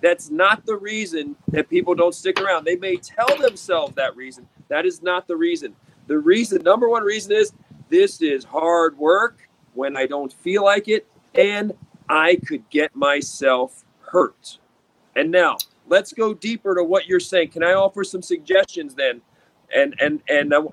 that's 0.01 0.29
not 0.29 0.65
the 0.65 0.75
reason 0.75 1.35
that 1.49 1.69
people 1.69 1.95
don't 1.95 2.13
stick 2.13 2.41
around. 2.41 2.65
They 2.65 2.75
may 2.75 2.97
tell 2.97 3.37
themselves 3.37 3.95
that 3.95 4.15
reason. 4.15 4.47
That 4.67 4.85
is 4.85 5.01
not 5.01 5.27
the 5.27 5.35
reason. 5.35 5.75
The 6.07 6.17
reason, 6.17 6.63
number 6.63 6.89
one 6.89 7.03
reason 7.03 7.31
is 7.31 7.53
this 7.89 8.21
is 8.21 8.43
hard 8.43 8.97
work 8.97 9.47
when 9.73 9.95
I 9.95 10.07
don't 10.07 10.33
feel 10.33 10.63
like 10.63 10.87
it, 10.87 11.07
and 11.35 11.73
I 12.09 12.37
could 12.47 12.67
get 12.69 12.95
myself 12.95 13.85
hurt. 14.01 14.57
And 15.15 15.31
now 15.31 15.57
let's 15.87 16.13
go 16.13 16.33
deeper 16.33 16.75
to 16.75 16.83
what 16.83 17.05
you're 17.07 17.19
saying. 17.19 17.49
Can 17.49 17.63
I 17.63 17.73
offer 17.73 18.03
some 18.03 18.21
suggestions 18.21 18.95
then? 18.95 19.21
And 19.73 19.95
and 20.01 20.21
and, 20.27 20.51
and 20.51 20.67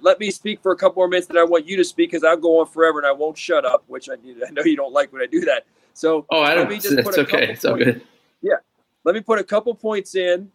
let 0.00 0.20
me 0.20 0.30
speak 0.30 0.62
for 0.62 0.72
a 0.72 0.76
couple 0.76 1.00
more 1.00 1.08
minutes. 1.08 1.26
That 1.28 1.36
I 1.36 1.44
want 1.44 1.66
you 1.66 1.76
to 1.76 1.84
speak 1.84 2.10
because 2.10 2.24
I'll 2.24 2.36
go 2.36 2.60
on 2.60 2.66
forever 2.66 2.98
and 2.98 3.06
I 3.06 3.12
won't 3.12 3.38
shut 3.38 3.64
up. 3.64 3.84
Which 3.86 4.08
I, 4.08 4.14
I 4.14 4.50
know 4.50 4.62
you 4.62 4.76
don't 4.76 4.92
like 4.92 5.12
when 5.12 5.22
I 5.22 5.26
do 5.26 5.40
that. 5.42 5.66
So 5.94 6.26
oh, 6.30 6.42
I 6.42 6.54
don't. 6.54 6.68
Let 6.68 6.68
me 6.70 6.78
just 6.78 7.04
put 7.04 7.16
a 7.16 7.20
okay. 7.22 7.52
It's 7.52 7.64
all 7.64 7.76
good. 7.76 8.02
Yeah, 8.42 8.56
let 9.04 9.14
me 9.14 9.20
put 9.20 9.38
a 9.38 9.44
couple 9.44 9.74
points 9.74 10.14
in. 10.14 10.50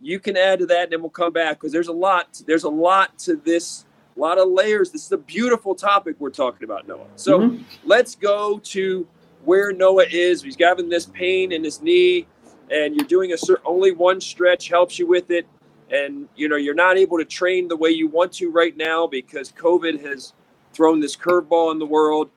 You 0.00 0.20
can 0.20 0.36
add 0.36 0.60
to 0.60 0.66
that, 0.66 0.84
and 0.84 0.92
then 0.92 1.00
we'll 1.00 1.10
come 1.10 1.32
back 1.32 1.58
because 1.58 1.72
there's 1.72 1.88
a 1.88 1.92
lot. 1.92 2.40
There's 2.46 2.64
a 2.64 2.70
lot 2.70 3.18
to 3.20 3.36
this. 3.36 3.84
A 4.16 4.20
lot 4.20 4.38
of 4.38 4.48
layers. 4.48 4.90
This 4.90 5.06
is 5.06 5.12
a 5.12 5.18
beautiful 5.18 5.76
topic 5.76 6.16
we're 6.18 6.30
talking 6.30 6.64
about, 6.64 6.88
Noah. 6.88 7.06
So 7.14 7.38
mm-hmm. 7.38 7.62
let's 7.84 8.16
go 8.16 8.58
to 8.58 9.06
where 9.44 9.72
Noah 9.72 10.06
is. 10.10 10.42
He's 10.42 10.56
having 10.58 10.88
this 10.88 11.06
pain 11.06 11.52
in 11.52 11.62
his 11.62 11.80
knee, 11.80 12.26
and 12.70 12.96
you're 12.96 13.06
doing 13.06 13.32
a 13.32 13.38
certain, 13.38 13.64
only 13.64 13.92
one 13.92 14.20
stretch 14.20 14.68
helps 14.68 14.98
you 14.98 15.06
with 15.06 15.30
it, 15.30 15.46
and 15.90 16.28
you 16.36 16.48
know 16.48 16.56
you're 16.56 16.74
not 16.74 16.96
able 16.96 17.18
to 17.18 17.24
train 17.24 17.68
the 17.68 17.76
way 17.76 17.90
you 17.90 18.08
want 18.08 18.32
to 18.32 18.50
right 18.50 18.76
now 18.76 19.06
because 19.06 19.52
COVID 19.52 20.04
has 20.04 20.32
thrown 20.72 21.00
this 21.00 21.16
curveball 21.16 21.72
in 21.72 21.78
the 21.78 21.86
world, 21.86 22.30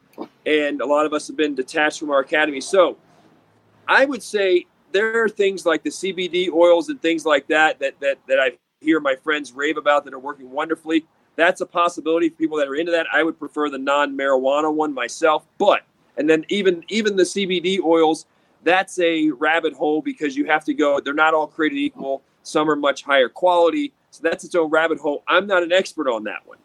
and 0.46 0.81
a 0.81 0.86
lot 0.86 1.05
of 1.05 1.13
us 1.13 1.27
have 1.27 1.38
been 1.38 1.55
detached 1.55 2.00
from 2.00 2.10
our 2.10 2.20
academy. 2.20 2.62
So 2.62 2.98
I 3.88 4.05
would 4.05 4.24
say 4.24 4.65
there 4.91 5.24
are 5.24 5.29
things 5.29 5.65
like 5.65 5.84
the 5.84 5.89
CBD 5.89 6.51
oils 6.51 6.89
and 6.89 7.01
things 7.01 7.25
like 7.25 7.48
that 7.48 7.79
that 7.79 8.00
that 8.00 8.20
that 8.27 8.39
I 8.39 8.58
hear 8.79 9.00
my 9.00 9.15
friends 9.15 9.51
rave 9.51 9.77
about 9.77 10.05
that 10.05 10.13
are 10.13 10.20
working 10.20 10.50
wonderfully. 10.50 11.05
That's 11.36 11.62
a 11.62 11.65
possibility 11.65 12.29
for 12.29 12.36
people 12.36 12.58
that 12.58 12.67
are 12.67 12.75
into 12.75 12.91
that. 12.91 13.08
I 13.12 13.24
would 13.24 13.39
prefer 13.39 13.70
the 13.70 13.77
non-marijuana 13.77 14.74
one 14.74 14.93
myself, 14.93 15.46
but 15.58 15.84
and 16.17 16.29
then 16.29 16.46
even 16.50 16.84
even 16.89 17.15
the 17.15 17.24
CBD 17.24 17.79
oils, 17.79 18.25
that's 18.63 19.00
a 19.00 19.29
rabbit 19.31 19.74
hole 19.74 20.01
because 20.01 20.36
you 20.36 20.46
have 20.46 20.65
to 20.65 20.74
go. 20.74 21.00
They're 21.00 21.13
not 21.13 21.34
all 21.34 21.48
created 21.48 21.77
equal. 21.77 22.22
Some 22.44 22.70
are 22.70 22.76
much 22.76 23.04
higher 23.04 23.30
quality, 23.30 23.94
so 24.10 24.22
that's 24.24 24.44
its 24.44 24.56
own 24.56 24.70
rabbit 24.70 25.00
hole. 25.00 25.24
I'm 25.28 25.48
not 25.48 25.64
an 25.64 25.72
expert 25.72 26.10
on 26.10 26.24
that 26.26 26.46
one, 26.46 26.58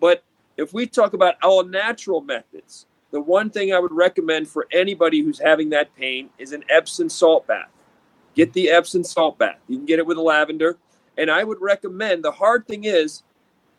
but 0.00 0.24
if 0.56 0.72
we 0.72 0.86
talk 0.86 1.14
about 1.14 1.36
all 1.42 1.64
natural 1.64 2.20
methods, 2.20 2.86
the 3.10 3.20
one 3.20 3.50
thing 3.50 3.72
I 3.72 3.78
would 3.78 3.92
recommend 3.92 4.48
for 4.48 4.66
anybody 4.72 5.22
who's 5.22 5.38
having 5.38 5.70
that 5.70 5.94
pain 5.96 6.30
is 6.38 6.52
an 6.52 6.64
Epsom 6.68 7.08
salt 7.08 7.46
bath. 7.46 7.70
Get 8.34 8.52
the 8.52 8.70
Epsom 8.70 9.02
salt 9.02 9.38
bath. 9.38 9.58
You 9.68 9.76
can 9.76 9.86
get 9.86 9.98
it 9.98 10.06
with 10.06 10.16
a 10.16 10.22
lavender. 10.22 10.78
And 11.18 11.30
I 11.30 11.42
would 11.42 11.60
recommend 11.60 12.22
the 12.22 12.30
hard 12.30 12.66
thing 12.66 12.84
is, 12.84 13.22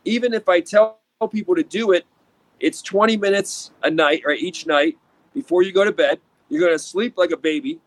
even 0.06 0.34
if 0.34 0.50
I 0.50 0.60
tell 0.60 1.00
people 1.32 1.56
to 1.56 1.64
do 1.64 1.92
it, 1.92 2.06
it's 2.60 2.82
20 2.82 3.18
minutes 3.18 3.72
a 3.84 3.90
night 3.90 4.24
or 4.26 4.34
each 4.34 4.68
night 4.68 4.98
before 5.34 5.64
you 5.64 5.72
go 5.72 5.86
to 5.86 5.92
bed. 5.92 6.20
You're 6.50 6.62
going 6.62 6.74
to 6.74 6.80
sleep 6.80 7.18
like 7.18 7.32
a 7.32 7.38
baby. 7.38 7.80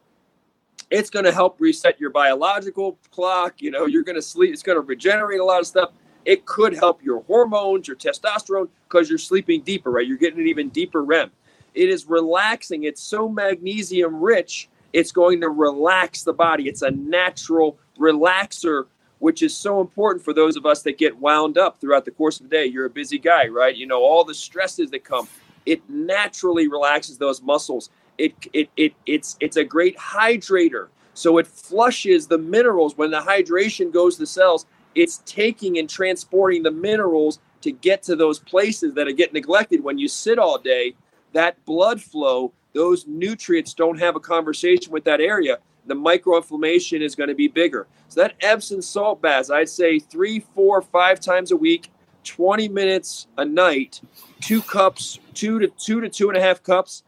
It's 0.95 1.11
going 1.11 1.25
to 1.25 1.33
help 1.33 1.61
reset 1.61 1.99
your 1.99 2.11
biological 2.11 2.97
clock. 3.11 3.61
You 3.61 3.73
know, 3.73 3.87
you're 3.87 4.05
going 4.05 4.15
to 4.15 4.23
sleep. 4.23 4.53
It's 4.53 4.63
going 4.63 4.77
to 4.77 4.81
regenerate 4.81 5.41
a 5.41 5.45
lot 5.45 5.59
of 5.59 5.67
stuff. 5.67 5.91
It 6.25 6.47
could 6.47 6.73
help 6.73 7.03
your 7.03 7.23
hormones, 7.25 7.89
your 7.89 7.97
testosterone, 7.97 8.69
because 8.89 9.09
you're 9.09 9.19
sleeping 9.19 9.63
deeper, 9.63 9.91
right? 9.91 10.07
You're 10.07 10.19
getting 10.19 10.39
an 10.39 10.47
even 10.47 10.69
deeper 10.69 11.03
REM. 11.03 11.33
It 11.75 11.89
is 11.89 12.07
relaxing. 12.07 12.85
It's 12.85 13.03
so 13.03 13.29
magnesium 13.29 14.21
rich, 14.23 14.69
it's 14.93 15.11
going 15.11 15.41
to 15.41 15.49
relax 15.49 16.23
the 16.23 16.33
body. 16.33 16.69
It's 16.69 16.83
a 16.83 16.93
natural 16.93 17.77
relaxer, 17.99 18.87
which 19.19 19.43
is 19.43 19.57
so 19.57 19.81
important 19.81 20.25
for 20.25 20.33
those 20.33 20.55
of 20.55 20.65
us 20.65 20.83
that 20.83 20.97
get 20.97 21.19
wound 21.19 21.59
up 21.59 21.81
throughout 21.81 22.05
the 22.05 22.13
course 22.13 22.39
of 22.39 22.49
the 22.49 22.57
day. 22.57 22.67
You're 22.67 22.87
a 22.87 22.91
busy 22.91 23.19
guy, 23.19 23.49
right? 23.49 23.75
You 23.75 23.89
know, 23.89 24.01
all 24.01 24.23
the 24.23 24.35
stresses 24.35 24.93
that 24.93 25.03
come. 25.03 25.27
It 25.67 25.83
naturally 25.91 26.69
relaxes 26.69 27.19
those 27.19 27.43
muscles. 27.43 27.91
It, 28.19 28.35
it, 28.53 28.71
it, 28.77 28.95
it's, 29.07 29.37
it's 29.41 29.57
a 29.57 29.65
great 29.65 29.97
hydrator. 29.99 30.89
So 31.15 31.39
it 31.39 31.47
flushes 31.47 32.27
the 32.27 32.39
minerals. 32.39 32.97
When 32.97 33.11
the 33.11 33.21
hydration 33.21 33.93
goes 33.93 34.17
to 34.19 34.27
cells, 34.27 34.67
it's 34.95 35.23
taking 35.27 35.79
and 35.79 35.89
transporting 35.89 36.63
the 36.63 36.71
minerals 36.71 37.39
to 37.63 37.73
get 37.73 38.03
to 38.05 38.17
those 38.17 38.39
places 38.39 38.95
that 38.95 39.11
get 39.17 39.33
neglected 39.33 39.83
when 39.83 39.99
you 39.99 40.09
sit 40.09 40.39
all 40.39 40.59
day 40.59 40.95
that 41.33 41.65
blood 41.65 42.01
flow 42.01 42.53
those 42.75 43.07
nutrients 43.07 43.73
don't 43.73 43.99
have 43.99 44.17
a 44.17 44.21
conversation 44.21 44.93
with 44.93 45.05
that 45.05 45.21
area 45.21 45.59
the 45.87 45.95
microinflammation 45.95 47.01
is 47.01 47.15
going 47.15 47.29
to 47.29 47.35
be 47.35 47.49
bigger 47.49 47.87
so 48.09 48.21
that 48.21 48.35
epsom 48.41 48.83
salt 48.83 49.21
baths 49.23 49.51
i'd 49.51 49.69
say 49.69 49.99
three 49.99 50.41
four 50.55 50.83
five 50.83 51.19
times 51.19 51.51
a 51.51 51.57
week 51.57 51.91
20 52.25 52.69
minutes 52.69 53.27
a 53.39 53.45
night 53.45 54.01
two 54.41 54.61
cups 54.61 55.19
two 55.33 55.59
to 55.59 55.69
two 55.69 56.03
to 56.03 56.09
two 56.09 56.29
and 56.29 56.37
a 56.37 56.41
half 56.43 56.63
cups 56.63 57.03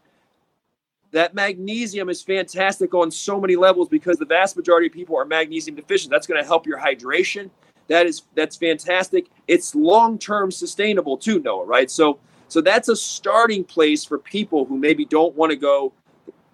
that 1.11 1.33
magnesium 1.33 2.09
is 2.09 2.21
fantastic 2.21 2.93
on 2.93 3.09
so 3.09 3.39
many 3.39 3.55
levels 3.55 3.87
because 3.87 4.17
the 4.17 4.25
vast 4.25 4.57
majority 4.57 4.87
of 4.87 4.93
people 4.93 5.17
are 5.17 5.25
magnesium 5.25 5.75
deficient 5.75 6.11
that's 6.11 6.27
going 6.27 6.41
to 6.41 6.47
help 6.47 6.67
your 6.67 6.79
hydration 6.79 7.49
that 7.87 8.05
is 8.05 8.23
that's 8.35 8.55
fantastic. 8.55 9.27
It's 9.47 9.73
long 9.73 10.19
term 10.19 10.51
sustainable 10.51 11.17
too, 11.17 11.39
Noah. 11.39 11.65
Right? 11.65 11.89
So 11.89 12.19
so 12.47 12.61
that's 12.61 12.89
a 12.89 12.95
starting 12.95 13.63
place 13.63 14.05
for 14.05 14.17
people 14.17 14.65
who 14.65 14.77
maybe 14.77 15.05
don't 15.05 15.35
want 15.35 15.51
to 15.51 15.55
go. 15.55 15.93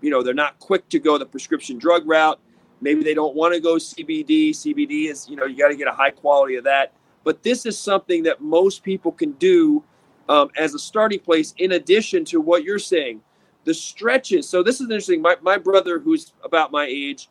You 0.01 0.09
know, 0.09 0.21
they're 0.21 0.33
not 0.33 0.59
quick 0.59 0.87
to 0.89 0.99
go 0.99 1.17
the 1.17 1.25
prescription 1.25 1.77
drug 1.77 2.07
route. 2.07 2.39
Maybe 2.81 3.03
they 3.03 3.13
don't 3.13 3.35
want 3.35 3.53
to 3.53 3.61
go 3.61 3.75
CBD. 3.75 4.51
CBD 4.51 5.09
is 5.09 5.27
you 5.27 5.35
know 5.35 5.45
you 5.45 5.57
got 5.57 5.69
to 5.69 5.75
get 5.75 5.87
a 5.87 5.93
high 5.93 6.11
quality 6.11 6.55
of 6.55 6.63
that. 6.65 6.93
But 7.23 7.41
this 7.41 7.65
is 7.65 7.79
something 7.79 8.23
that 8.23 8.41
most 8.41 8.83
people 8.83 9.11
can 9.11 9.31
do 9.33 9.83
um, 10.27 10.49
as 10.57 10.73
a 10.73 10.79
starting 10.79 11.19
place. 11.19 11.53
In 11.57 11.71
addition 11.71 12.25
to 12.25 12.41
what 12.41 12.63
you're 12.63 12.79
saying, 12.79 13.21
the 13.65 13.73
stretches. 13.73 14.47
So 14.47 14.63
this 14.63 14.75
is 14.75 14.83
interesting. 14.83 15.21
My 15.21 15.37
my 15.41 15.57
brother, 15.57 15.99
who's 15.99 16.33
about 16.43 16.71
my 16.71 16.85
age, 16.85 17.29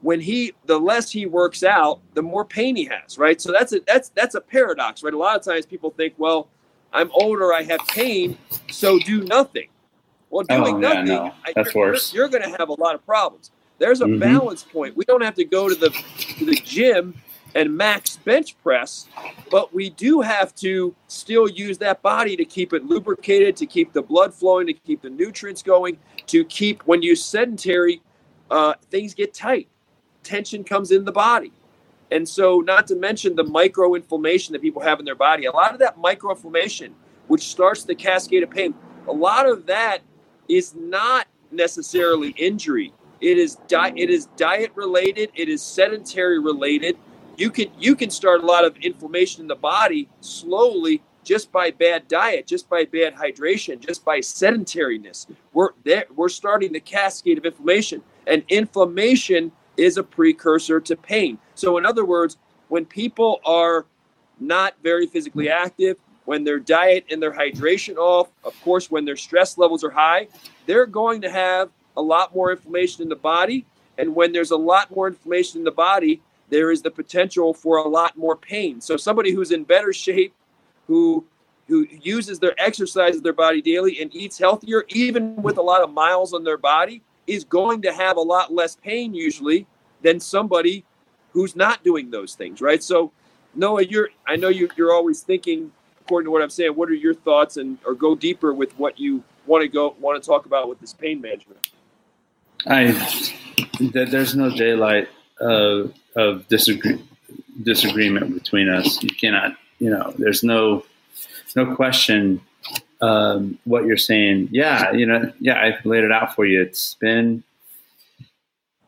when 0.00 0.20
he 0.20 0.54
the 0.66 0.78
less 0.78 1.10
he 1.10 1.26
works 1.26 1.62
out, 1.62 2.00
the 2.14 2.22
more 2.22 2.44
pain 2.44 2.76
he 2.76 2.84
has, 2.86 3.18
right? 3.18 3.40
So 3.40 3.52
that's 3.52 3.72
a 3.72 3.80
that's 3.86 4.10
that's 4.10 4.34
a 4.34 4.40
paradox, 4.40 5.02
right? 5.02 5.14
A 5.14 5.18
lot 5.18 5.36
of 5.36 5.42
times 5.42 5.66
people 5.66 5.90
think, 5.90 6.14
well, 6.18 6.48
I'm 6.92 7.10
older, 7.12 7.52
I 7.52 7.62
have 7.62 7.80
pain, 7.88 8.38
so 8.70 8.98
do 8.98 9.24
nothing. 9.24 9.68
Well, 10.30 10.44
doing 10.44 10.76
oh, 10.76 10.78
nothing, 10.78 11.06
yeah, 11.08 11.14
no. 11.14 11.34
that's 11.56 11.74
you're, 11.74 11.86
worse. 11.86 12.14
You're, 12.14 12.28
going 12.28 12.44
to 12.44 12.56
have 12.56 12.68
a 12.68 12.80
lot 12.80 12.94
of 12.94 13.04
problems. 13.04 13.50
There's 13.78 14.00
a 14.00 14.04
mm-hmm. 14.04 14.20
balance 14.20 14.62
point. 14.62 14.96
We 14.96 15.04
don't 15.04 15.22
have 15.22 15.34
to 15.34 15.44
go 15.44 15.68
to 15.68 15.74
the 15.74 15.90
to 15.90 16.44
the 16.44 16.54
gym 16.54 17.14
and 17.54 17.76
max 17.76 18.16
bench 18.16 18.56
press, 18.62 19.08
but 19.50 19.74
we 19.74 19.90
do 19.90 20.20
have 20.20 20.54
to 20.56 20.94
still 21.08 21.48
use 21.48 21.78
that 21.78 22.02
body 22.02 22.36
to 22.36 22.44
keep 22.44 22.72
it 22.72 22.84
lubricated, 22.84 23.56
to 23.56 23.66
keep 23.66 23.92
the 23.92 24.02
blood 24.02 24.34
flowing, 24.34 24.66
to 24.66 24.72
keep 24.72 25.02
the 25.02 25.10
nutrients 25.10 25.62
going, 25.62 25.98
to 26.26 26.44
keep 26.44 26.82
when 26.82 27.02
you 27.02 27.16
sedentary, 27.16 28.02
uh, 28.50 28.74
things 28.90 29.14
get 29.14 29.34
tight 29.34 29.68
tension 30.22 30.64
comes 30.64 30.90
in 30.90 31.04
the 31.04 31.12
body. 31.12 31.52
And 32.10 32.28
so, 32.28 32.60
not 32.60 32.86
to 32.88 32.96
mention 32.96 33.36
the 33.36 33.44
microinflammation 33.44 34.50
that 34.50 34.62
people 34.62 34.82
have 34.82 34.98
in 34.98 35.04
their 35.04 35.14
body, 35.14 35.46
a 35.46 35.52
lot 35.52 35.72
of 35.72 35.78
that 35.78 35.96
microinflammation, 35.98 36.90
which 37.28 37.48
starts 37.48 37.84
the 37.84 37.94
cascade 37.94 38.42
of 38.42 38.50
pain, 38.50 38.74
a 39.06 39.12
lot 39.12 39.48
of 39.48 39.66
that 39.66 39.98
is 40.48 40.74
not 40.74 41.28
necessarily 41.52 42.30
injury. 42.30 42.92
It 43.20 43.38
is 43.38 43.56
di- 43.68 43.92
it 43.96 44.10
is 44.10 44.26
diet 44.36 44.72
related. 44.74 45.30
It 45.36 45.48
is 45.48 45.62
sedentary 45.62 46.40
related. 46.40 46.96
You 47.40 47.48
can 47.48 47.70
you 47.78 47.96
can 47.96 48.10
start 48.10 48.42
a 48.42 48.46
lot 48.46 48.66
of 48.66 48.76
inflammation 48.76 49.40
in 49.40 49.48
the 49.48 49.54
body 49.54 50.10
slowly 50.20 51.00
just 51.24 51.50
by 51.50 51.70
bad 51.70 52.06
diet, 52.06 52.46
just 52.46 52.68
by 52.68 52.84
bad 52.84 53.14
hydration, 53.14 53.80
just 53.80 54.04
by 54.04 54.18
sedentariness. 54.18 55.26
We're 55.54 55.70
there, 55.82 56.04
we're 56.14 56.28
starting 56.28 56.74
the 56.74 56.80
cascade 56.80 57.38
of 57.38 57.46
inflammation, 57.46 58.02
and 58.26 58.44
inflammation 58.50 59.52
is 59.78 59.96
a 59.96 60.02
precursor 60.02 60.80
to 60.80 60.94
pain. 60.94 61.38
So, 61.54 61.78
in 61.78 61.86
other 61.86 62.04
words, 62.04 62.36
when 62.68 62.84
people 62.84 63.40
are 63.46 63.86
not 64.38 64.74
very 64.82 65.06
physically 65.06 65.48
active, 65.48 65.96
when 66.26 66.44
their 66.44 66.58
diet 66.58 67.06
and 67.10 67.22
their 67.22 67.32
hydration 67.32 67.96
off, 67.96 68.28
of 68.44 68.54
course, 68.60 68.90
when 68.90 69.06
their 69.06 69.16
stress 69.16 69.56
levels 69.56 69.82
are 69.82 69.90
high, 69.90 70.28
they're 70.66 70.84
going 70.84 71.22
to 71.22 71.30
have 71.30 71.70
a 71.96 72.02
lot 72.02 72.34
more 72.34 72.52
inflammation 72.52 73.02
in 73.02 73.08
the 73.08 73.16
body. 73.16 73.64
And 73.96 74.14
when 74.14 74.32
there's 74.32 74.50
a 74.50 74.58
lot 74.58 74.94
more 74.94 75.08
inflammation 75.08 75.60
in 75.60 75.64
the 75.64 75.70
body, 75.70 76.20
there 76.50 76.70
is 76.70 76.82
the 76.82 76.90
potential 76.90 77.54
for 77.54 77.78
a 77.78 77.88
lot 77.88 78.16
more 78.16 78.36
pain. 78.36 78.80
So 78.80 78.96
somebody 78.96 79.32
who's 79.32 79.50
in 79.52 79.64
better 79.64 79.92
shape, 79.92 80.34
who 80.86 81.24
who 81.68 81.86
uses 82.02 82.40
their 82.40 82.60
exercises 82.60 83.22
their 83.22 83.32
body 83.32 83.62
daily 83.62 84.02
and 84.02 84.14
eats 84.14 84.36
healthier, 84.36 84.84
even 84.88 85.36
with 85.36 85.56
a 85.56 85.62
lot 85.62 85.82
of 85.82 85.92
miles 85.92 86.34
on 86.34 86.42
their 86.42 86.58
body, 86.58 87.00
is 87.28 87.44
going 87.44 87.80
to 87.82 87.92
have 87.92 88.16
a 88.16 88.20
lot 88.20 88.52
less 88.52 88.74
pain 88.74 89.14
usually 89.14 89.68
than 90.02 90.18
somebody 90.18 90.84
who's 91.32 91.54
not 91.54 91.84
doing 91.84 92.10
those 92.10 92.34
things, 92.34 92.60
right? 92.60 92.82
So, 92.82 93.12
Noah, 93.54 93.84
you're 93.84 94.10
I 94.26 94.36
know 94.36 94.48
you, 94.48 94.68
you're 94.76 94.92
always 94.92 95.20
thinking 95.20 95.70
according 96.00 96.26
to 96.26 96.32
what 96.32 96.42
I'm 96.42 96.50
saying. 96.50 96.72
What 96.72 96.88
are 96.88 96.94
your 96.94 97.14
thoughts, 97.14 97.56
and 97.56 97.78
or 97.86 97.94
go 97.94 98.16
deeper 98.16 98.52
with 98.52 98.76
what 98.76 98.98
you 98.98 99.22
want 99.46 99.62
to 99.62 99.68
go 99.68 99.94
want 100.00 100.20
to 100.20 100.26
talk 100.26 100.46
about 100.46 100.68
with 100.68 100.80
this 100.80 100.92
pain 100.92 101.20
management? 101.20 101.68
I 102.66 102.92
there's 103.80 104.34
no 104.34 104.50
daylight 104.50 105.08
of, 105.40 105.94
of 106.16 106.46
disagree, 106.48 107.02
disagreement 107.62 108.34
between 108.34 108.68
us. 108.68 109.02
You 109.02 109.10
cannot, 109.10 109.56
you 109.78 109.90
know, 109.90 110.12
there's 110.18 110.42
no 110.42 110.84
no 111.56 111.74
question 111.74 112.40
um, 113.00 113.58
what 113.64 113.84
you're 113.84 113.96
saying. 113.96 114.48
Yeah, 114.52 114.92
you 114.92 115.06
know, 115.06 115.32
yeah, 115.40 115.60
I've 115.60 115.84
laid 115.84 116.04
it 116.04 116.12
out 116.12 116.34
for 116.34 116.44
you. 116.44 116.60
It's 116.62 116.94
been 116.94 117.42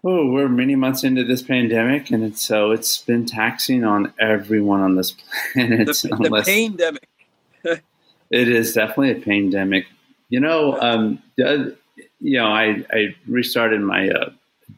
oh, 0.04 0.30
we're 0.30 0.48
many 0.48 0.74
months 0.74 1.04
into 1.04 1.24
this 1.24 1.42
pandemic, 1.42 2.10
and 2.10 2.24
it's, 2.24 2.42
so 2.42 2.72
it's 2.72 2.98
been 3.02 3.24
taxing 3.24 3.84
on 3.84 4.12
everyone 4.18 4.80
on 4.80 4.96
this 4.96 5.14
planet. 5.52 5.86
The, 5.86 6.28
the 6.30 6.42
pandemic. 6.44 7.08
it 7.64 8.48
is 8.48 8.72
definitely 8.72 9.12
a 9.12 9.24
pandemic. 9.24 9.86
You 10.28 10.40
know, 10.40 10.80
um, 10.80 11.22
you 11.36 11.76
know, 12.20 12.46
I 12.46 12.84
I 12.90 13.14
restarted 13.26 13.80
my 13.80 14.08
uh, 14.08 14.30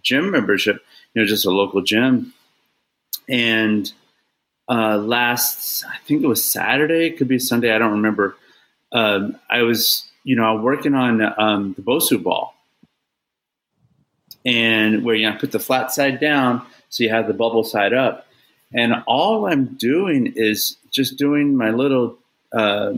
gym 0.03 0.31
membership. 0.31 0.85
You 1.15 1.23
know, 1.23 1.27
just 1.27 1.47
a 1.47 1.51
local 1.51 1.81
gym, 1.83 2.33
and 3.29 3.93
uh, 4.69 4.97
last 4.99 5.85
I 5.85 5.99
think 6.07 6.23
it 6.23 6.27
was 6.27 6.45
Saturday, 6.45 7.07
it 7.07 7.19
could 7.19 7.29
be 7.29 7.39
Sunday, 7.39 7.75
I 7.75 7.79
don't 7.79 7.93
remember. 7.93 8.37
Um, 8.93 9.37
I 9.51 9.63
was, 9.63 10.09
you 10.25 10.37
know, 10.37 10.57
working 10.57 10.95
on 10.95 11.23
um, 11.39 11.75
the 11.75 11.83
Bosu 11.83 12.23
ball, 12.23 12.55
and 14.45 15.05
where 15.05 15.15
you 15.15 15.31
know, 15.31 15.37
put 15.37 15.53
the 15.53 15.59
flat 15.59 15.93
side 15.93 16.21
down 16.21 16.65
so 16.89 17.05
you 17.05 17.11
have 17.11 17.27
the 17.27 17.35
bubble 17.35 17.65
side 17.65 17.93
up, 17.93 18.27
and 18.73 18.95
all 19.07 19.47
I'm 19.47 19.67
doing 19.67 20.33
is 20.37 20.77
just 20.91 21.19
doing 21.19 21.57
my 21.57 21.71
little, 21.71 22.17
uh, 22.53 22.95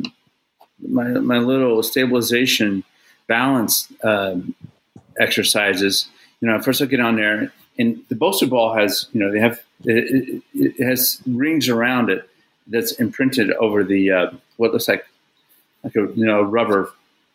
my 0.87 1.05
my 1.05 1.39
little 1.39 1.83
stabilization 1.83 2.85
balance 3.27 3.93
um, 4.05 4.55
exercises. 5.19 6.09
You 6.41 6.49
know, 6.49 6.61
first 6.61 6.83
I 6.83 6.87
get 6.87 7.01
on 7.01 7.17
there, 7.17 7.53
and 7.79 8.03
the 8.09 8.15
Bosu 8.15 8.49
ball 8.49 8.75
has, 8.75 9.09
you 9.13 9.21
know, 9.21 9.31
they 9.31 9.41
have 9.41 9.61
it, 9.85 10.43
it, 10.55 10.85
has 10.85 11.21
rings 11.27 11.69
around 11.69 12.11
it 12.11 12.29
that's 12.67 12.93
imprinted 12.93 13.53
over 13.53 13.85
the 13.85 14.11
uh, 14.11 14.31
what 14.57 14.73
looks 14.73 14.89
like 14.89 15.07
like 15.85 15.95
a 15.97 16.09
you 16.15 16.25
know 16.25 16.43
rubber, 16.43 16.93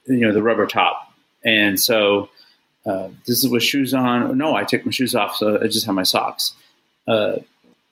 you 0.07 0.19
know, 0.19 0.33
the 0.33 0.43
rubber 0.43 0.65
top. 0.65 1.13
And 1.43 1.79
so 1.79 2.29
uh, 2.85 3.09
this 3.25 3.43
is 3.43 3.49
with 3.49 3.63
shoes 3.63 3.93
on. 3.93 4.37
No, 4.37 4.55
I 4.55 4.63
take 4.63 4.85
my 4.85 4.91
shoes 4.91 5.15
off, 5.15 5.35
so 5.35 5.59
I 5.61 5.67
just 5.67 5.85
have 5.85 5.95
my 5.95 6.03
socks. 6.03 6.53
Uh, 7.07 7.37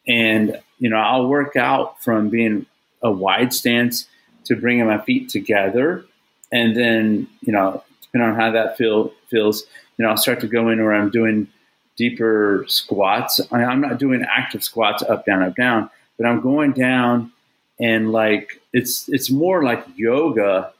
and 0.07 0.59
you 0.79 0.89
know, 0.89 0.97
I'll 0.97 1.27
work 1.27 1.55
out 1.55 2.01
from 2.03 2.29
being 2.29 2.65
a 3.01 3.11
wide 3.11 3.53
stance 3.53 4.07
to 4.45 4.55
bringing 4.55 4.87
my 4.87 4.99
feet 4.99 5.29
together, 5.29 6.05
and 6.51 6.75
then 6.75 7.27
you 7.41 7.53
know, 7.53 7.83
depending 8.01 8.31
on 8.31 8.35
how 8.35 8.51
that 8.51 8.77
feel 8.77 9.13
feels, 9.29 9.63
you 9.97 10.03
know, 10.03 10.11
I'll 10.11 10.17
start 10.17 10.39
to 10.41 10.47
go 10.47 10.69
in 10.69 10.83
where 10.83 10.93
I'm 10.93 11.11
doing 11.11 11.47
deeper 11.99 12.63
squats. 12.67 13.41
I 13.51 13.61
am 13.61 13.81
not 13.81 13.99
doing 13.99 14.23
active 14.23 14.63
squats 14.63 15.03
up, 15.03 15.25
down, 15.25 15.43
up, 15.43 15.55
down, 15.55 15.89
but 16.17 16.25
I'm 16.25 16.39
going 16.39 16.71
down 16.71 17.31
and 17.79 18.11
like 18.11 18.61
it's 18.73 19.07
it's 19.09 19.29
more 19.29 19.63
like 19.63 19.85
yoga 19.95 20.71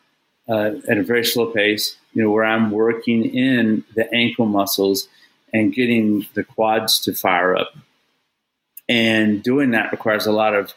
uh, 0.48 0.72
at 0.88 0.98
a 0.98 1.04
very 1.04 1.26
slow 1.26 1.48
pace. 1.48 1.98
You 2.14 2.24
know, 2.24 2.32
where 2.32 2.46
I'm 2.46 2.72
working 2.72 3.24
in 3.26 3.84
the 3.96 4.12
ankle 4.14 4.46
muscles 4.46 5.08
and 5.54 5.74
getting 5.74 6.26
the 6.34 6.44
quads 6.44 7.00
to 7.02 7.14
fire 7.14 7.56
up. 7.56 7.74
And 8.88 9.44
doing 9.44 9.72
that 9.72 9.92
requires 9.92 10.26
a 10.26 10.32
lot 10.32 10.56
of 10.56 10.74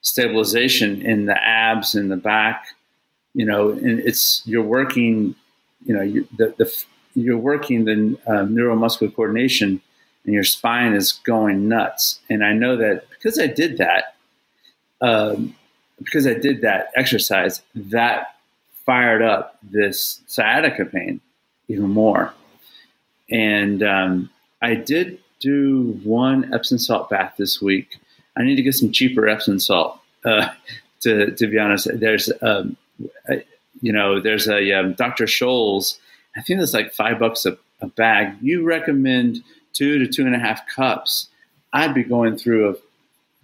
stabilization 0.00 1.02
in 1.02 1.26
the 1.26 1.36
abs 1.36 1.94
and 1.94 2.10
the 2.10 2.16
back. 2.16 2.68
You 3.34 3.44
know, 3.44 3.70
and 3.70 3.98
it's 4.00 4.42
you're 4.46 4.62
working. 4.62 5.34
You 5.84 5.94
know, 5.94 6.02
you, 6.02 6.28
the, 6.36 6.54
the 6.56 6.84
you're 7.14 7.38
working 7.38 7.84
the 7.84 8.18
uh, 8.26 8.44
neuromuscular 8.44 9.14
coordination 9.14 9.80
and 10.26 10.34
your 10.34 10.44
spine 10.44 10.92
is 10.92 11.12
going 11.12 11.68
nuts. 11.68 12.20
And 12.28 12.44
I 12.44 12.52
know 12.52 12.76
that 12.76 13.08
because 13.10 13.38
I 13.38 13.46
did 13.46 13.78
that, 13.78 14.16
um, 15.00 15.54
because 16.02 16.26
I 16.26 16.34
did 16.34 16.60
that 16.62 16.90
exercise, 16.96 17.62
that 17.74 18.34
fired 18.84 19.22
up 19.22 19.58
this 19.62 20.20
sciatica 20.26 20.84
pain 20.84 21.20
even 21.68 21.90
more. 21.90 22.34
And 23.30 23.82
um, 23.82 24.30
I 24.60 24.74
did 24.74 25.18
do 25.40 26.00
one 26.04 26.52
Epsom 26.52 26.78
salt 26.78 27.08
bath 27.08 27.34
this 27.38 27.60
week. 27.62 27.98
I 28.36 28.42
need 28.42 28.56
to 28.56 28.62
get 28.62 28.74
some 28.74 28.92
cheaper 28.92 29.28
Epsom 29.28 29.58
salt. 29.58 29.98
Uh, 30.24 30.48
to 31.00 31.30
to 31.32 31.46
be 31.46 31.58
honest, 31.58 31.88
there's 31.94 32.32
um, 32.42 32.76
you 33.80 33.92
know 33.92 34.20
there's 34.20 34.48
a 34.48 34.72
um, 34.72 34.94
Dr. 34.94 35.24
Scholl's. 35.26 35.98
I 36.36 36.42
think 36.42 36.60
it's 36.60 36.74
like 36.74 36.92
five 36.92 37.18
bucks 37.18 37.46
a, 37.46 37.56
a 37.80 37.86
bag. 37.86 38.36
You 38.40 38.64
recommend 38.64 39.42
two 39.76 39.98
to 39.98 40.06
two 40.06 40.26
and 40.26 40.34
a 40.34 40.38
half 40.38 40.66
cups, 40.66 41.28
I'd 41.72 41.94
be 41.94 42.04
going 42.04 42.36
through 42.36 42.70
a, 42.70 42.74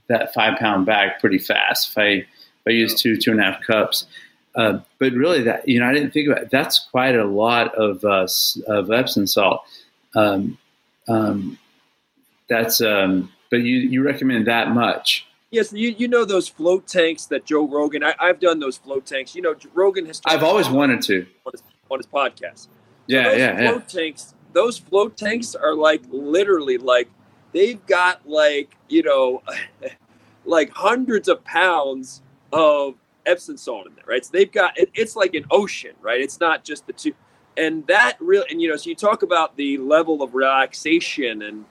that 0.09 0.35
five 0.35 0.59
pound 0.59 0.87
bag 0.87 1.19
pretty 1.21 1.39
fast 1.39 1.91
if 1.91 1.99
I 1.99 2.09
if 2.09 2.27
I 2.67 2.71
use 2.71 3.01
two 3.01 3.17
two 3.17 3.33
and 3.33 3.41
a 3.41 3.45
half 3.45 3.63
cups. 3.63 4.07
Uh, 4.55 4.81
but 4.99 5.13
really, 5.13 5.43
that 5.43 5.67
you 5.69 5.81
know, 5.81 5.87
I 5.87 5.93
didn't 5.93 6.13
think 6.13 6.29
about 6.29 6.43
it. 6.43 6.51
that's 6.51 6.79
quite 6.79 7.15
a 7.15 7.25
lot 7.25 7.75
of 7.75 8.05
uh, 8.05 8.27
of 8.67 8.91
Epsom 8.91 9.27
salt. 9.27 9.63
Um, 10.15 10.59
um, 11.09 11.59
that's 12.49 12.81
um, 12.81 13.33
but 13.51 13.63
you 13.63 13.79
you 13.79 14.03
recommend 14.03 14.47
that 14.47 14.69
much? 14.69 15.27
Yes, 15.51 15.73
you 15.73 15.95
you 15.97 16.09
know 16.09 16.25
those 16.25 16.49
float 16.49 16.87
tanks 16.87 17.27
that 17.27 17.45
Joe 17.45 17.67
Rogan. 17.67 18.03
I, 18.03 18.15
have 18.19 18.41
done 18.41 18.61
those 18.61 18.77
float 18.77 19.07
tanks. 19.07 19.35
You 19.35 19.43
know, 19.43 19.55
Rogan 19.75 20.07
has. 20.07 20.21
I've 20.25 20.43
always 20.43 20.69
wanted 20.69 21.03
to 21.03 21.27
on 21.47 21.53
his, 21.53 21.63
on 21.91 21.99
his 21.99 22.07
podcast. 22.07 22.59
So 22.59 22.71
yeah, 23.07 23.33
yeah, 23.33 23.71
float 23.71 23.95
yeah. 23.95 24.01
tanks 24.01 24.35
those 24.53 24.79
float 24.79 25.17
tanks 25.17 25.55
are 25.55 25.75
like 25.75 26.03
literally 26.11 26.79
like 26.79 27.09
they've 27.53 27.85
got 27.87 28.29
like 28.29 28.77
you 28.89 29.03
know 29.03 29.43
like 30.45 30.71
hundreds 30.71 31.29
of 31.29 31.43
pounds 31.45 32.23
of 32.53 32.95
Epsom 33.25 33.57
salt 33.57 33.87
in 33.87 33.95
there, 33.95 34.05
right? 34.07 34.25
So 34.25 34.31
they've 34.33 34.51
got 34.51 34.79
it, 34.79 34.91
it's 34.95 35.17
like 35.17 35.35
an 35.35 35.45
ocean, 35.51 35.93
right? 36.01 36.21
It's 36.21 36.41
not 36.41 36.65
just 36.65 36.87
the 36.87 36.93
two, 36.93 37.15
and 37.57 37.87
that 37.87 38.17
really 38.21 38.47
and 38.51 38.61
you 38.61 38.69
know 38.69 38.77
so 38.77 38.91
you 38.91 38.97
talk 38.97 39.23
about 39.23 39.57
the 39.57 39.79
level 39.79 40.23
of 40.23 40.35
relaxation 40.35 41.43
and 41.43 41.65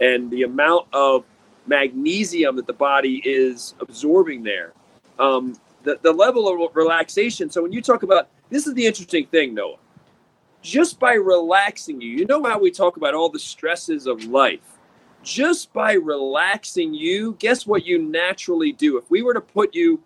and 0.00 0.30
the 0.30 0.42
amount 0.42 0.86
of 0.92 1.24
magnesium 1.66 2.56
that 2.56 2.66
the 2.66 2.72
body 2.72 3.22
is 3.24 3.74
absorbing 3.80 4.42
there. 4.42 4.72
Um, 5.18 5.56
the, 5.84 5.98
the 6.02 6.12
level 6.12 6.48
of 6.48 6.74
relaxation. 6.74 7.50
So 7.50 7.62
when 7.62 7.72
you 7.72 7.80
talk 7.80 8.02
about 8.02 8.28
this 8.50 8.66
is 8.66 8.74
the 8.74 8.86
interesting 8.86 9.26
thing, 9.26 9.54
Noah 9.54 9.76
just 10.64 10.98
by 10.98 11.12
relaxing 11.12 12.00
you. 12.00 12.08
You 12.08 12.24
know 12.24 12.42
how 12.42 12.58
we 12.58 12.70
talk 12.70 12.96
about 12.96 13.12
all 13.12 13.28
the 13.28 13.38
stresses 13.38 14.06
of 14.06 14.24
life. 14.24 14.78
Just 15.22 15.72
by 15.74 15.92
relaxing 15.92 16.94
you, 16.94 17.36
guess 17.38 17.66
what 17.66 17.84
you 17.84 18.02
naturally 18.02 18.72
do? 18.72 18.96
If 18.96 19.10
we 19.10 19.22
were 19.22 19.34
to 19.34 19.40
put 19.42 19.74
you, 19.74 20.02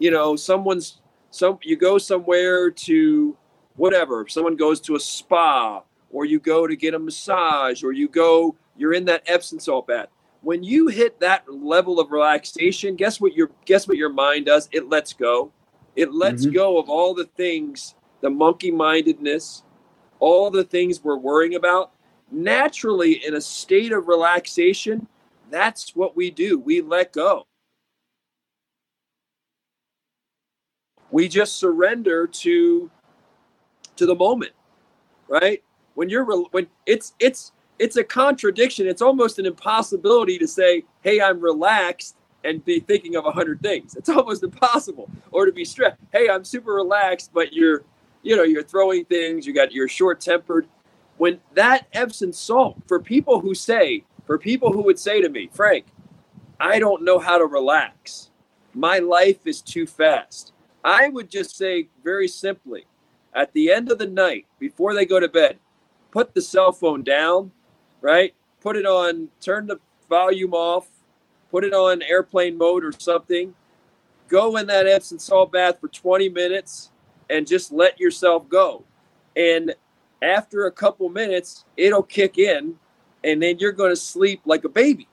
you 0.00 0.10
know, 0.10 0.34
someone's 0.34 1.00
some 1.30 1.58
you 1.62 1.76
go 1.76 1.96
somewhere 1.96 2.70
to 2.70 3.36
whatever, 3.76 4.22
if 4.22 4.32
someone 4.32 4.56
goes 4.56 4.80
to 4.80 4.96
a 4.96 5.00
spa 5.00 5.82
or 6.10 6.24
you 6.24 6.40
go 6.40 6.66
to 6.66 6.74
get 6.74 6.94
a 6.94 6.98
massage 6.98 7.84
or 7.84 7.92
you 7.92 8.08
go 8.08 8.56
you're 8.76 8.94
in 8.94 9.04
that 9.04 9.22
Epsom 9.26 9.60
salt 9.60 9.86
bath. 9.86 10.08
When 10.42 10.64
you 10.64 10.88
hit 10.88 11.20
that 11.20 11.44
level 11.52 12.00
of 12.00 12.10
relaxation, 12.10 12.96
guess 12.96 13.20
what 13.20 13.34
your 13.34 13.50
guess 13.64 13.86
what 13.86 13.96
your 13.96 14.12
mind 14.12 14.46
does? 14.46 14.68
It 14.72 14.88
lets 14.88 15.12
go. 15.12 15.52
It 15.94 16.12
lets 16.12 16.46
mm-hmm. 16.46 16.54
go 16.54 16.78
of 16.78 16.88
all 16.88 17.14
the 17.14 17.26
things, 17.26 17.94
the 18.22 18.30
monkey 18.30 18.70
mindedness, 18.70 19.62
all 20.20 20.50
the 20.50 20.64
things 20.64 21.02
we're 21.02 21.16
worrying 21.16 21.54
about, 21.54 21.92
naturally 22.30 23.26
in 23.26 23.34
a 23.34 23.40
state 23.40 23.92
of 23.92 24.08
relaxation, 24.08 25.06
that's 25.50 25.96
what 25.96 26.16
we 26.16 26.30
do. 26.30 26.58
We 26.58 26.80
let 26.80 27.12
go. 27.12 27.46
We 31.10 31.28
just 31.28 31.56
surrender 31.56 32.26
to 32.26 32.90
to 33.96 34.06
the 34.06 34.14
moment. 34.14 34.52
Right? 35.28 35.62
When 35.94 36.08
you're 36.08 36.24
when 36.24 36.68
it's 36.86 37.14
it's 37.18 37.52
it's 37.78 37.96
a 37.96 38.04
contradiction. 38.04 38.86
It's 38.86 39.02
almost 39.02 39.38
an 39.38 39.46
impossibility 39.46 40.38
to 40.38 40.46
say, 40.46 40.84
"Hey, 41.02 41.20
I'm 41.20 41.40
relaxed." 41.40 42.16
and 42.44 42.64
be 42.64 42.80
thinking 42.80 43.16
of 43.16 43.26
a 43.26 43.30
hundred 43.30 43.60
things. 43.60 43.94
It's 43.96 44.08
almost 44.08 44.42
impossible. 44.42 45.10
Or 45.32 45.46
to 45.46 45.52
be 45.52 45.64
stressed. 45.64 45.98
Hey, 46.12 46.28
I'm 46.28 46.44
super 46.44 46.72
relaxed, 46.72 47.30
but 47.32 47.52
you're 47.52 47.84
you 48.22 48.36
know, 48.36 48.42
you're 48.42 48.62
throwing 48.62 49.04
things, 49.04 49.46
you 49.46 49.52
got 49.52 49.72
you're 49.72 49.88
short 49.88 50.20
tempered. 50.20 50.66
When 51.16 51.40
that 51.54 51.86
Epsom 51.92 52.32
salt, 52.32 52.78
for 52.86 53.00
people 53.00 53.40
who 53.40 53.54
say, 53.54 54.04
for 54.26 54.38
people 54.38 54.72
who 54.72 54.82
would 54.82 54.98
say 54.98 55.20
to 55.20 55.28
me, 55.28 55.50
Frank, 55.52 55.86
I 56.58 56.78
don't 56.78 57.04
know 57.04 57.18
how 57.18 57.38
to 57.38 57.46
relax. 57.46 58.30
My 58.74 58.98
life 58.98 59.46
is 59.46 59.60
too 59.60 59.86
fast. 59.86 60.52
I 60.84 61.08
would 61.08 61.30
just 61.30 61.56
say 61.56 61.88
very 62.02 62.28
simply, 62.28 62.86
at 63.34 63.52
the 63.52 63.70
end 63.70 63.90
of 63.90 63.98
the 63.98 64.06
night, 64.06 64.46
before 64.58 64.94
they 64.94 65.04
go 65.04 65.20
to 65.20 65.28
bed, 65.28 65.58
put 66.10 66.34
the 66.34 66.42
cell 66.42 66.72
phone 66.72 67.02
down, 67.02 67.52
right? 68.00 68.34
Put 68.60 68.76
it 68.76 68.86
on, 68.86 69.28
turn 69.40 69.66
the 69.66 69.78
volume 70.08 70.54
off, 70.54 70.88
put 71.50 71.64
it 71.64 71.72
on 71.74 72.02
airplane 72.02 72.56
mode 72.56 72.84
or 72.84 72.92
something. 72.98 73.54
Go 74.28 74.56
in 74.56 74.66
that 74.68 74.86
Epsom 74.86 75.18
salt 75.18 75.52
bath 75.52 75.80
for 75.80 75.88
20 75.88 76.28
minutes 76.28 76.90
and 77.30 77.46
just 77.46 77.72
let 77.72 77.98
yourself 78.00 78.48
go. 78.48 78.84
And 79.36 79.74
after 80.22 80.66
a 80.66 80.72
couple 80.72 81.08
minutes, 81.08 81.64
it'll 81.76 82.02
kick 82.02 82.38
in 82.38 82.74
and 83.24 83.42
then 83.42 83.58
you're 83.58 83.72
going 83.72 83.90
to 83.90 83.96
sleep 83.96 84.42
like 84.44 84.64
a 84.64 84.68
baby. 84.68 85.08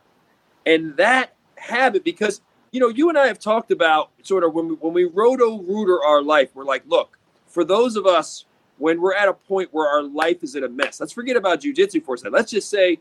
And 0.66 0.98
that 0.98 1.36
habit, 1.56 2.04
because 2.04 2.42
you 2.72 2.80
know, 2.82 2.90
you 2.90 3.10
and 3.10 3.18
I 3.18 3.28
have 3.28 3.40
talked 3.40 3.72
about 3.72 4.12
sort 4.22 4.44
of 4.44 4.54
when 4.54 4.68
we, 4.68 4.76
when 4.76 4.94
we 4.94 5.06
roto 5.06 5.62
rooter 5.62 6.04
our 6.04 6.22
life, 6.22 6.50
we're 6.54 6.66
like, 6.66 6.84
look, 6.86 7.18
for 7.48 7.64
those 7.64 7.96
of 7.96 8.06
us 8.06 8.46
when 8.78 9.02
we're 9.02 9.16
at 9.16 9.28
a 9.28 9.34
point 9.34 9.70
where 9.72 9.88
our 9.88 10.04
life 10.04 10.44
is 10.44 10.56
in 10.56 10.64
a 10.64 10.70
mess, 10.70 11.00
let's 11.00 11.14
forget 11.14 11.36
about 11.36 11.62
jujitsu 11.62 12.04
for 12.04 12.16
a 12.16 12.18
second. 12.18 12.34
Let's 12.34 12.52
just 12.52 12.70
say 12.70 13.00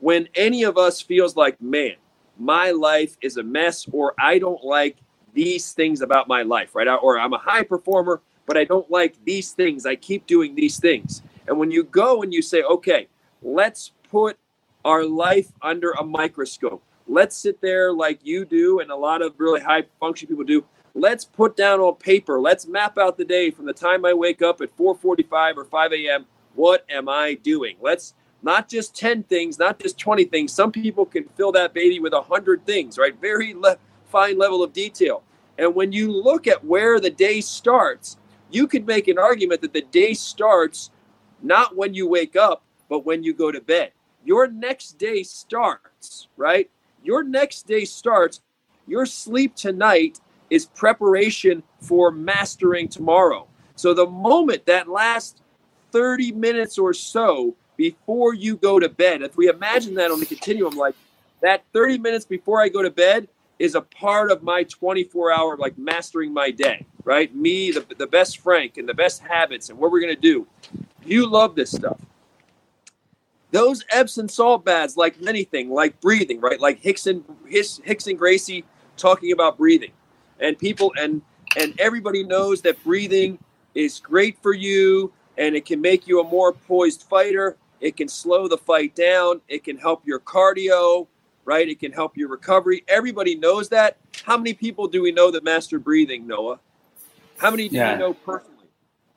when 0.00 0.28
any 0.34 0.64
of 0.64 0.76
us 0.76 1.00
feels 1.00 1.36
like, 1.36 1.60
man, 1.60 1.94
my 2.38 2.72
life 2.72 3.16
is 3.20 3.36
a 3.36 3.42
mess, 3.42 3.86
or 3.92 4.14
I 4.18 4.38
don't 4.38 4.64
like 4.64 4.96
these 5.32 5.72
things 5.72 6.00
about 6.00 6.26
my 6.26 6.42
life, 6.42 6.74
right? 6.74 6.88
Or 6.88 7.18
I'm 7.18 7.32
a 7.32 7.38
high 7.38 7.62
performer, 7.62 8.20
but 8.46 8.56
I 8.56 8.64
don't 8.64 8.90
like 8.90 9.16
these 9.24 9.52
things. 9.52 9.86
I 9.86 9.96
keep 9.96 10.26
doing 10.26 10.54
these 10.54 10.78
things. 10.78 11.22
And 11.46 11.58
when 11.58 11.70
you 11.70 11.84
go 11.84 12.22
and 12.22 12.32
you 12.32 12.42
say, 12.42 12.62
okay, 12.62 13.08
let's 13.42 13.92
put 14.10 14.38
our 14.84 15.04
life 15.04 15.48
under 15.62 15.92
a 15.92 16.04
microscope. 16.04 16.82
Let's 17.06 17.36
sit 17.36 17.60
there 17.60 17.92
like 17.92 18.20
you 18.24 18.44
do 18.44 18.80
and 18.80 18.90
a 18.90 18.96
lot 18.96 19.22
of 19.22 19.34
really 19.38 19.60
high 19.60 19.84
function 20.00 20.28
people 20.28 20.44
do. 20.44 20.64
Let's 20.94 21.24
put 21.24 21.56
down 21.56 21.80
on 21.80 21.96
paper. 21.96 22.40
Let's 22.40 22.66
map 22.66 22.98
out 22.98 23.18
the 23.18 23.24
day 23.24 23.50
from 23.50 23.66
the 23.66 23.72
time 23.72 24.04
I 24.04 24.14
wake 24.14 24.42
up 24.42 24.60
at 24.60 24.76
4:45 24.76 25.56
or 25.56 25.64
5 25.64 25.92
a.m. 25.92 26.26
What 26.54 26.84
am 26.88 27.08
I 27.08 27.34
doing? 27.34 27.76
Let's 27.80 28.14
not 28.42 28.68
just 28.68 28.94
10 28.94 29.24
things, 29.24 29.58
not 29.58 29.78
just 29.78 29.98
20 29.98 30.24
things. 30.26 30.52
Some 30.52 30.70
people 30.70 31.04
can 31.04 31.24
fill 31.36 31.50
that 31.52 31.74
baby 31.74 31.98
with 31.98 32.12
100 32.12 32.64
things, 32.64 32.96
right? 32.98 33.18
Very 33.20 33.54
le- 33.54 33.78
fine 34.06 34.38
level 34.38 34.62
of 34.62 34.72
detail. 34.72 35.22
And 35.58 35.74
when 35.74 35.92
you 35.92 36.12
look 36.12 36.46
at 36.46 36.64
where 36.64 37.00
the 37.00 37.10
day 37.10 37.40
starts, 37.40 38.18
you 38.50 38.66
could 38.66 38.86
make 38.86 39.08
an 39.08 39.18
argument 39.18 39.60
that 39.62 39.72
the 39.72 39.82
day 39.82 40.14
starts 40.14 40.90
not 41.42 41.76
when 41.76 41.94
you 41.94 42.08
wake 42.08 42.36
up, 42.36 42.62
but 42.88 43.04
when 43.04 43.22
you 43.22 43.34
go 43.34 43.52
to 43.52 43.60
bed. 43.60 43.92
Your 44.24 44.46
next 44.46 44.98
day 44.98 45.22
starts, 45.22 46.28
right? 46.36 46.70
Your 47.02 47.22
next 47.22 47.66
day 47.66 47.84
starts. 47.84 48.40
Your 48.86 49.06
sleep 49.06 49.54
tonight 49.54 50.20
is 50.50 50.66
preparation 50.66 51.62
for 51.80 52.10
mastering 52.10 52.88
tomorrow. 52.88 53.46
So 53.76 53.92
the 53.92 54.06
moment 54.06 54.66
that 54.66 54.88
last 54.88 55.42
30 55.92 56.32
minutes 56.32 56.78
or 56.78 56.92
so 56.94 57.54
before 57.76 58.34
you 58.34 58.56
go 58.56 58.78
to 58.78 58.88
bed, 58.88 59.22
if 59.22 59.36
we 59.36 59.48
imagine 59.48 59.94
that 59.94 60.10
on 60.10 60.20
the 60.20 60.26
continuum, 60.26 60.74
like 60.74 60.94
that 61.42 61.64
30 61.72 61.98
minutes 61.98 62.24
before 62.24 62.62
I 62.62 62.68
go 62.68 62.82
to 62.82 62.90
bed 62.90 63.28
is 63.58 63.74
a 63.74 63.80
part 63.80 64.30
of 64.30 64.42
my 64.42 64.64
24 64.64 65.32
hour, 65.32 65.56
like 65.56 65.78
mastering 65.78 66.32
my 66.32 66.50
day, 66.50 66.86
right? 67.04 67.34
Me, 67.34 67.70
the, 67.70 67.86
the 67.96 68.06
best 68.06 68.38
Frank, 68.38 68.78
and 68.78 68.88
the 68.88 68.94
best 68.94 69.22
habits, 69.22 69.70
and 69.70 69.78
what 69.78 69.90
we're 69.92 70.00
going 70.00 70.14
to 70.14 70.20
do. 70.20 70.46
You 71.04 71.26
love 71.26 71.54
this 71.54 71.70
stuff. 71.70 72.00
Those 73.52 73.84
Epsom 73.90 74.28
salt 74.28 74.64
baths, 74.64 74.96
like 74.96 75.16
anything, 75.26 75.70
like 75.70 76.00
breathing, 76.00 76.40
right? 76.40 76.60
Like 76.60 76.82
Rickson, 76.82 77.22
Rickson 77.46 78.16
Gracie 78.16 78.64
talking 78.96 79.32
about 79.32 79.56
breathing, 79.56 79.92
and 80.40 80.58
people 80.58 80.92
and 80.98 81.22
and 81.56 81.78
everybody 81.78 82.24
knows 82.24 82.62
that 82.62 82.82
breathing 82.82 83.38
is 83.74 84.00
great 84.00 84.38
for 84.42 84.52
you, 84.52 85.12
and 85.38 85.54
it 85.54 85.66
can 85.66 85.80
make 85.80 86.08
you 86.08 86.20
a 86.20 86.24
more 86.24 86.52
poised 86.52 87.04
fighter. 87.04 87.56
It 87.80 87.96
can 87.96 88.08
slow 88.08 88.48
the 88.48 88.58
fight 88.58 88.96
down. 88.96 89.40
It 89.48 89.62
can 89.62 89.76
help 89.76 90.04
your 90.06 90.18
cardio, 90.18 91.06
right? 91.44 91.68
It 91.68 91.80
can 91.80 91.92
help 91.92 92.16
your 92.16 92.28
recovery. 92.28 92.84
Everybody 92.88 93.36
knows 93.36 93.68
that. 93.70 93.96
How 94.24 94.36
many 94.36 94.54
people 94.54 94.88
do 94.88 95.02
we 95.02 95.12
know 95.12 95.30
that 95.30 95.44
master 95.44 95.78
breathing, 95.78 96.26
Noah? 96.26 96.58
How 97.38 97.50
many 97.50 97.68
do 97.68 97.76
yeah. 97.76 97.92
you 97.92 97.98
know 97.98 98.14
personally? 98.14 98.54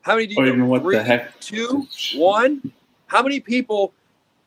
How 0.02 0.14
many 0.14 0.26
do 0.26 0.34
you 0.34 0.52
or 0.52 0.56
know? 0.56 0.64
What 0.66 0.82
Three, 0.82 0.96
the 0.96 1.02
heck? 1.02 1.38
Two, 1.40 1.86
one. 2.14 2.72
How 3.06 3.22
many 3.22 3.40
people? 3.40 3.92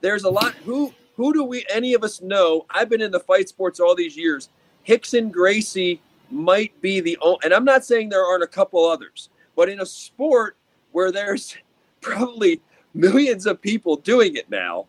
There's 0.01 0.23
a 0.23 0.29
lot. 0.29 0.53
Who 0.65 0.93
who 1.15 1.33
do 1.33 1.43
we? 1.43 1.65
Any 1.71 1.93
of 1.93 2.03
us 2.03 2.21
know? 2.21 2.65
I've 2.69 2.89
been 2.89 3.01
in 3.01 3.11
the 3.11 3.19
fight 3.19 3.49
sports 3.49 3.79
all 3.79 3.95
these 3.95 4.17
years. 4.17 4.49
Rickson 4.87 5.31
Gracie 5.31 6.01
might 6.29 6.79
be 6.81 6.99
the 6.99 7.17
only, 7.21 7.39
and 7.43 7.53
I'm 7.53 7.65
not 7.65 7.85
saying 7.85 8.09
there 8.09 8.25
aren't 8.25 8.43
a 8.43 8.47
couple 8.47 8.83
others, 8.85 9.29
but 9.55 9.69
in 9.69 9.81
a 9.81 9.85
sport 9.85 10.57
where 10.91 11.11
there's 11.11 11.55
probably 12.01 12.61
millions 12.93 13.45
of 13.45 13.61
people 13.61 13.95
doing 13.95 14.35
it 14.35 14.49
now, 14.49 14.87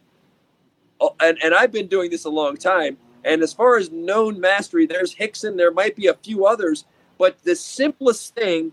Oh, 1.03 1.17
and, 1.21 1.37
and 1.43 1.53
I've 1.53 1.73
been 1.73 1.89
doing 1.89 2.13
this 2.13 2.27
a 2.27 2.31
long 2.31 2.57
time. 2.57 2.97
And 3.25 3.43
as 3.43 3.53
far 3.53 3.77
as 3.77 3.91
known 3.91 4.41
mastery, 4.41 4.87
there's 4.87 5.17
Rickson, 5.17 5.57
there 5.57 5.73
might 5.73 5.97
be 5.97 6.07
a 6.07 6.15
few 6.15 6.47
others, 6.47 6.85
but 7.19 7.43
the 7.43 7.57
simplest 7.57 8.37
thing 8.37 8.71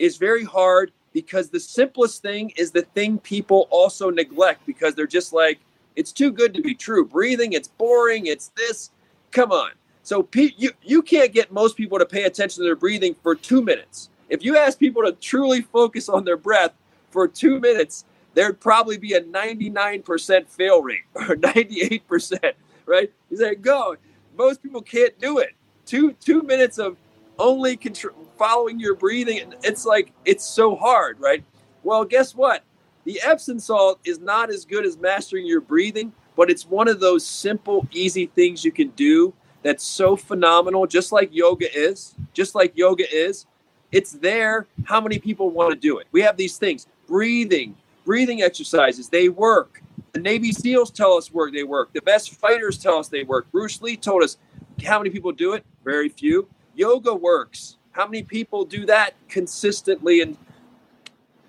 is 0.00 0.16
very 0.16 0.44
hard 0.44 0.90
because 1.12 1.50
the 1.50 1.60
simplest 1.60 2.20
thing 2.20 2.52
is 2.56 2.72
the 2.72 2.82
thing 2.82 3.18
people 3.18 3.68
also 3.70 4.10
neglect 4.10 4.66
because 4.66 4.94
they're 4.94 5.06
just 5.06 5.32
like, 5.32 5.60
it's 5.94 6.10
too 6.12 6.32
good 6.32 6.52
to 6.54 6.62
be 6.62 6.74
true. 6.74 7.04
Breathing, 7.04 7.52
it's 7.52 7.68
boring, 7.68 8.26
it's 8.26 8.48
this. 8.56 8.90
Come 9.30 9.52
on. 9.52 9.70
So 10.02 10.26
you, 10.34 10.70
you 10.82 11.02
can't 11.02 11.32
get 11.32 11.52
most 11.52 11.76
people 11.76 11.98
to 11.98 12.06
pay 12.06 12.24
attention 12.24 12.62
to 12.62 12.68
their 12.68 12.76
breathing 12.76 13.14
for 13.22 13.36
two 13.36 13.62
minutes. 13.62 14.10
If 14.28 14.44
you 14.44 14.56
ask 14.56 14.78
people 14.78 15.02
to 15.02 15.12
truly 15.12 15.62
focus 15.62 16.08
on 16.08 16.24
their 16.24 16.36
breath 16.36 16.72
for 17.10 17.28
two 17.28 17.60
minutes, 17.60 18.04
there'd 18.38 18.60
probably 18.60 18.96
be 18.96 19.14
a 19.14 19.20
99% 19.20 20.48
fail 20.48 20.80
rate 20.80 21.00
or 21.16 21.34
98%, 21.34 22.52
right? 22.86 23.12
You 23.30 23.36
say, 23.36 23.56
go. 23.56 23.96
Most 24.36 24.62
people 24.62 24.80
can't 24.80 25.18
do 25.18 25.38
it. 25.38 25.56
Two 25.84 26.12
two 26.12 26.42
minutes 26.42 26.78
of 26.78 26.96
only 27.40 27.76
control, 27.76 28.14
following 28.38 28.78
your 28.78 28.94
breathing. 28.94 29.52
It's 29.64 29.84
like 29.84 30.12
it's 30.24 30.44
so 30.44 30.76
hard, 30.76 31.18
right? 31.18 31.42
Well, 31.82 32.04
guess 32.04 32.36
what? 32.36 32.62
The 33.04 33.20
Epsom 33.24 33.58
salt 33.58 33.98
is 34.04 34.20
not 34.20 34.50
as 34.50 34.64
good 34.64 34.86
as 34.86 34.96
mastering 34.98 35.44
your 35.44 35.60
breathing, 35.60 36.12
but 36.36 36.48
it's 36.48 36.64
one 36.64 36.86
of 36.86 37.00
those 37.00 37.26
simple, 37.26 37.88
easy 37.90 38.26
things 38.26 38.64
you 38.64 38.70
can 38.70 38.90
do 38.90 39.34
that's 39.64 39.82
so 39.84 40.14
phenomenal, 40.14 40.86
just 40.86 41.10
like 41.10 41.30
yoga 41.32 41.66
is, 41.76 42.14
just 42.34 42.54
like 42.54 42.76
yoga 42.76 43.04
is. 43.12 43.46
It's 43.90 44.12
there. 44.12 44.68
How 44.84 45.00
many 45.00 45.18
people 45.18 45.50
want 45.50 45.72
to 45.72 45.76
do 45.76 45.98
it? 45.98 46.06
We 46.12 46.20
have 46.20 46.36
these 46.36 46.56
things 46.56 46.86
breathing, 47.08 47.74
breathing 48.08 48.40
exercises. 48.40 49.10
They 49.10 49.28
work. 49.28 49.82
The 50.12 50.20
Navy 50.20 50.50
SEALs 50.50 50.90
tell 50.90 51.12
us 51.12 51.30
work. 51.30 51.52
They 51.52 51.62
work. 51.62 51.92
The 51.92 52.00
best 52.00 52.34
fighters 52.36 52.78
tell 52.78 52.96
us 52.96 53.08
they 53.08 53.22
work. 53.22 53.52
Bruce 53.52 53.82
Lee 53.82 53.98
told 53.98 54.22
us 54.22 54.38
how 54.82 54.98
many 54.98 55.10
people 55.10 55.30
do 55.30 55.52
it? 55.52 55.62
Very 55.84 56.08
few. 56.08 56.48
Yoga 56.74 57.14
works. 57.14 57.76
How 57.92 58.06
many 58.06 58.22
people 58.22 58.64
do 58.64 58.86
that 58.86 59.12
consistently? 59.28 60.22
And 60.22 60.38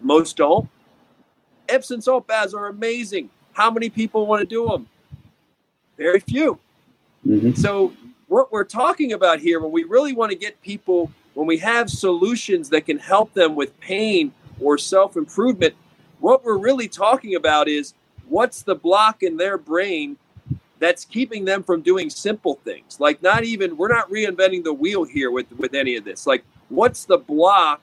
most 0.01 0.35
don't. 0.35 0.67
Epsom 1.69 2.01
salt 2.01 2.27
baths 2.27 2.53
are 2.53 2.67
amazing. 2.67 3.29
How 3.53 3.71
many 3.71 3.89
people 3.89 4.27
want 4.27 4.41
to 4.41 4.45
do 4.45 4.67
them? 4.67 4.89
Very 5.97 6.19
few. 6.19 6.59
Mm-hmm. 7.25 7.53
So, 7.53 7.93
what 8.27 8.51
we're 8.51 8.65
talking 8.65 9.13
about 9.13 9.39
here, 9.39 9.61
when 9.61 9.71
we 9.71 9.85
really 9.85 10.11
want 10.11 10.33
to 10.33 10.37
get 10.37 10.61
people, 10.61 11.09
when 11.35 11.47
we 11.47 11.57
have 11.59 11.89
solutions 11.89 12.67
that 12.71 12.85
can 12.85 12.99
help 12.99 13.33
them 13.33 13.55
with 13.55 13.79
pain 13.79 14.33
or 14.59 14.77
self 14.77 15.15
improvement, 15.15 15.73
what 16.19 16.43
we're 16.43 16.57
really 16.57 16.87
talking 16.87 17.35
about 17.35 17.67
is 17.67 17.93
what's 18.27 18.61
the 18.61 18.75
block 18.75 19.23
in 19.23 19.37
their 19.37 19.57
brain 19.57 20.17
that's 20.79 21.03
keeping 21.03 21.45
them 21.45 21.61
from 21.61 21.81
doing 21.81 22.09
simple 22.09 22.55
things. 22.63 22.99
Like 22.99 23.21
not 23.21 23.43
even 23.43 23.77
we're 23.77 23.93
not 23.93 24.09
reinventing 24.09 24.63
the 24.63 24.73
wheel 24.73 25.03
here 25.03 25.31
with 25.31 25.51
with 25.53 25.73
any 25.73 25.95
of 25.95 26.05
this. 26.05 26.25
Like 26.25 26.43
what's 26.69 27.05
the 27.05 27.17
block 27.17 27.81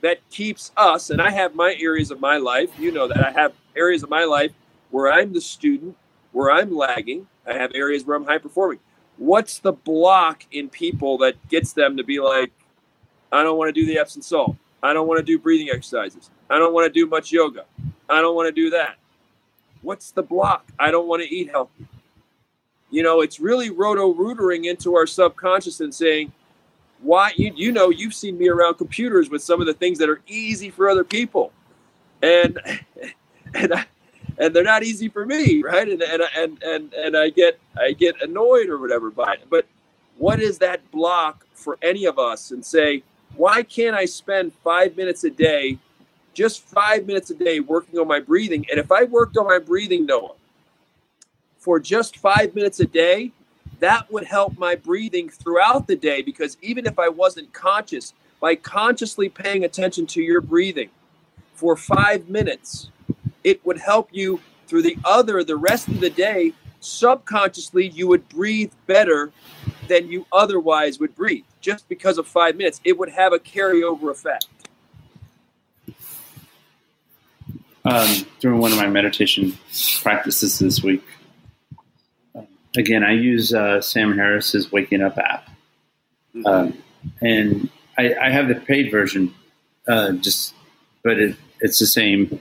that 0.00 0.18
keeps 0.30 0.72
us 0.76 1.10
and 1.10 1.20
I 1.20 1.30
have 1.30 1.54
my 1.54 1.76
areas 1.78 2.10
of 2.10 2.20
my 2.20 2.36
life, 2.36 2.70
you 2.78 2.90
know 2.92 3.08
that 3.08 3.24
I 3.24 3.30
have 3.30 3.52
areas 3.76 4.02
of 4.02 4.10
my 4.10 4.24
life 4.24 4.52
where 4.90 5.12
I'm 5.12 5.32
the 5.32 5.40
student, 5.40 5.96
where 6.32 6.50
I'm 6.50 6.74
lagging. 6.74 7.26
I 7.46 7.54
have 7.54 7.72
areas 7.74 8.04
where 8.04 8.16
I'm 8.16 8.24
high 8.24 8.38
performing. 8.38 8.78
What's 9.16 9.58
the 9.58 9.72
block 9.72 10.44
in 10.50 10.68
people 10.68 11.18
that 11.18 11.34
gets 11.48 11.72
them 11.72 11.96
to 11.96 12.04
be 12.04 12.20
like 12.20 12.52
I 13.32 13.42
don't 13.42 13.58
want 13.58 13.74
to 13.74 13.80
do 13.80 13.86
the 13.86 13.98
Epsom 13.98 14.22
salt. 14.22 14.56
I 14.84 14.94
don't 14.94 15.08
want 15.08 15.18
to 15.20 15.24
do 15.24 15.38
breathing 15.40 15.70
exercises. 15.70 16.30
I 16.50 16.58
don't 16.60 16.74
want 16.74 16.92
to 16.92 17.00
do 17.00 17.08
much 17.08 17.32
yoga. 17.32 17.66
I 18.10 18.22
don't 18.22 18.36
want 18.36 18.48
to 18.48 18.52
do 18.52 18.70
that. 18.70 18.96
What's 19.82 20.12
the 20.12 20.22
block? 20.22 20.66
I 20.78 20.90
don't 20.92 21.08
want 21.08 21.22
to 21.24 21.34
eat 21.34 21.50
healthy 21.50 21.72
you 22.90 23.02
know, 23.02 23.22
it's 23.22 23.40
really 23.40 23.70
roto 23.70 24.14
rootering 24.14 24.66
into 24.66 24.96
our 24.96 25.06
subconscious 25.06 25.80
and 25.80 25.94
saying, 25.94 26.32
why 27.02 27.32
you 27.36 27.52
you 27.56 27.72
know 27.72 27.90
you've 27.90 28.14
seen 28.14 28.38
me 28.38 28.48
around 28.48 28.74
computers 28.76 29.30
with 29.30 29.42
some 29.42 29.60
of 29.60 29.66
the 29.66 29.74
things 29.74 29.98
that 29.98 30.08
are 30.08 30.22
easy 30.28 30.70
for 30.70 30.88
other 30.88 31.04
people, 31.04 31.52
and 32.22 32.58
and 33.54 33.74
I, 33.74 33.86
and 34.38 34.54
they're 34.54 34.64
not 34.64 34.84
easy 34.84 35.08
for 35.08 35.26
me, 35.26 35.62
right? 35.62 35.88
And 35.88 36.02
and 36.02 36.22
and 36.36 36.62
and 36.62 36.94
and 36.94 37.16
I 37.16 37.30
get 37.30 37.58
I 37.76 37.92
get 37.92 38.20
annoyed 38.22 38.68
or 38.68 38.78
whatever 38.78 39.10
by 39.10 39.34
it. 39.34 39.46
But 39.50 39.66
what 40.18 40.40
is 40.40 40.58
that 40.58 40.90
block 40.92 41.46
for 41.54 41.78
any 41.82 42.06
of 42.06 42.18
us? 42.18 42.52
And 42.52 42.64
say, 42.64 43.02
why 43.36 43.62
can't 43.62 43.96
I 43.96 44.04
spend 44.04 44.52
five 44.62 44.96
minutes 44.96 45.24
a 45.24 45.30
day, 45.30 45.78
just 46.34 46.62
five 46.62 47.06
minutes 47.06 47.30
a 47.30 47.34
day, 47.34 47.60
working 47.60 47.98
on 47.98 48.08
my 48.08 48.20
breathing? 48.20 48.66
And 48.70 48.78
if 48.78 48.92
I 48.92 49.04
worked 49.04 49.36
on 49.36 49.46
my 49.46 49.58
breathing, 49.58 50.06
Noah, 50.06 50.34
for 51.58 51.80
just 51.80 52.16
five 52.18 52.54
minutes 52.54 52.80
a 52.80 52.86
day, 52.86 53.32
that 53.80 54.10
would 54.12 54.24
help 54.24 54.56
my 54.58 54.74
breathing 54.74 55.28
throughout 55.28 55.86
the 55.86 55.96
day 55.96 56.22
because 56.22 56.56
even 56.62 56.86
if 56.86 56.98
I 56.98 57.08
wasn't 57.08 57.52
conscious, 57.52 58.14
by 58.40 58.54
consciously 58.54 59.28
paying 59.28 59.64
attention 59.64 60.06
to 60.08 60.22
your 60.22 60.40
breathing 60.40 60.90
for 61.54 61.76
five 61.76 62.28
minutes, 62.28 62.88
it 63.42 63.64
would 63.64 63.78
help 63.78 64.10
you 64.12 64.40
through 64.66 64.82
the 64.82 64.96
other 65.04 65.42
the 65.42 65.56
rest 65.56 65.88
of 65.88 66.00
the 66.00 66.10
day, 66.10 66.52
subconsciously 66.80 67.88
you 67.88 68.06
would 68.08 68.28
breathe 68.28 68.72
better 68.86 69.32
than 69.88 70.08
you 70.08 70.26
otherwise 70.32 70.98
would 70.98 71.14
breathe 71.14 71.44
just 71.64 71.88
because 71.88 72.18
of 72.18 72.28
five 72.28 72.56
minutes. 72.56 72.80
It 72.84 72.98
would 72.98 73.08
have 73.08 73.32
a 73.32 73.38
carryover 73.38 74.10
effect. 74.10 74.46
Um, 77.86 78.26
during 78.40 78.60
one 78.60 78.70
of 78.72 78.78
my 78.78 78.86
meditation 78.86 79.54
practices 80.02 80.58
this 80.58 80.82
week, 80.82 81.04
um, 82.34 82.46
again, 82.76 83.02
I 83.02 83.12
use 83.12 83.52
uh, 83.52 83.80
Sam 83.80 84.16
Harris's 84.16 84.70
Waking 84.70 85.02
Up 85.02 85.18
app. 85.18 85.48
Mm-hmm. 86.34 86.46
Um, 86.46 86.82
and 87.20 87.70
I, 87.98 88.14
I, 88.14 88.30
have 88.30 88.48
the 88.48 88.54
paid 88.54 88.90
version, 88.90 89.34
uh, 89.86 90.12
just, 90.12 90.54
but 91.02 91.18
it, 91.18 91.36
it's 91.60 91.78
the 91.78 91.86
same 91.86 92.40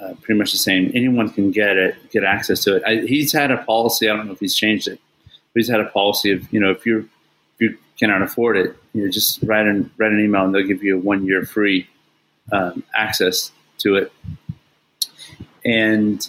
uh, 0.00 0.14
pretty 0.22 0.38
much 0.38 0.52
the 0.52 0.58
same. 0.58 0.90
Anyone 0.94 1.28
can 1.30 1.50
get 1.50 1.76
it, 1.76 2.10
get 2.10 2.24
access 2.24 2.64
to 2.64 2.76
it. 2.76 2.82
I, 2.86 3.06
he's 3.06 3.32
had 3.32 3.50
a 3.50 3.58
policy. 3.58 4.08
I 4.08 4.16
don't 4.16 4.26
know 4.26 4.32
if 4.32 4.40
he's 4.40 4.54
changed 4.54 4.88
it, 4.88 5.00
but 5.26 5.34
he's 5.60 5.68
had 5.68 5.80
a 5.80 5.86
policy 5.86 6.32
of 6.32 6.50
you 6.52 6.60
know 6.60 6.70
if 6.70 6.86
you 6.86 6.98
if 7.00 7.06
you 7.60 7.78
cannot 7.98 8.22
afford 8.22 8.56
it, 8.56 8.76
you 8.92 9.04
know 9.04 9.10
just 9.10 9.42
write 9.42 9.66
an 9.66 9.90
write 9.98 10.12
an 10.12 10.20
email 10.20 10.44
and 10.44 10.54
they'll 10.54 10.66
give 10.66 10.82
you 10.82 10.96
a 10.96 11.00
one 11.00 11.24
year 11.26 11.44
free 11.44 11.88
um, 12.52 12.82
access 12.94 13.52
to 13.78 13.96
it. 13.96 14.12
And 15.64 16.28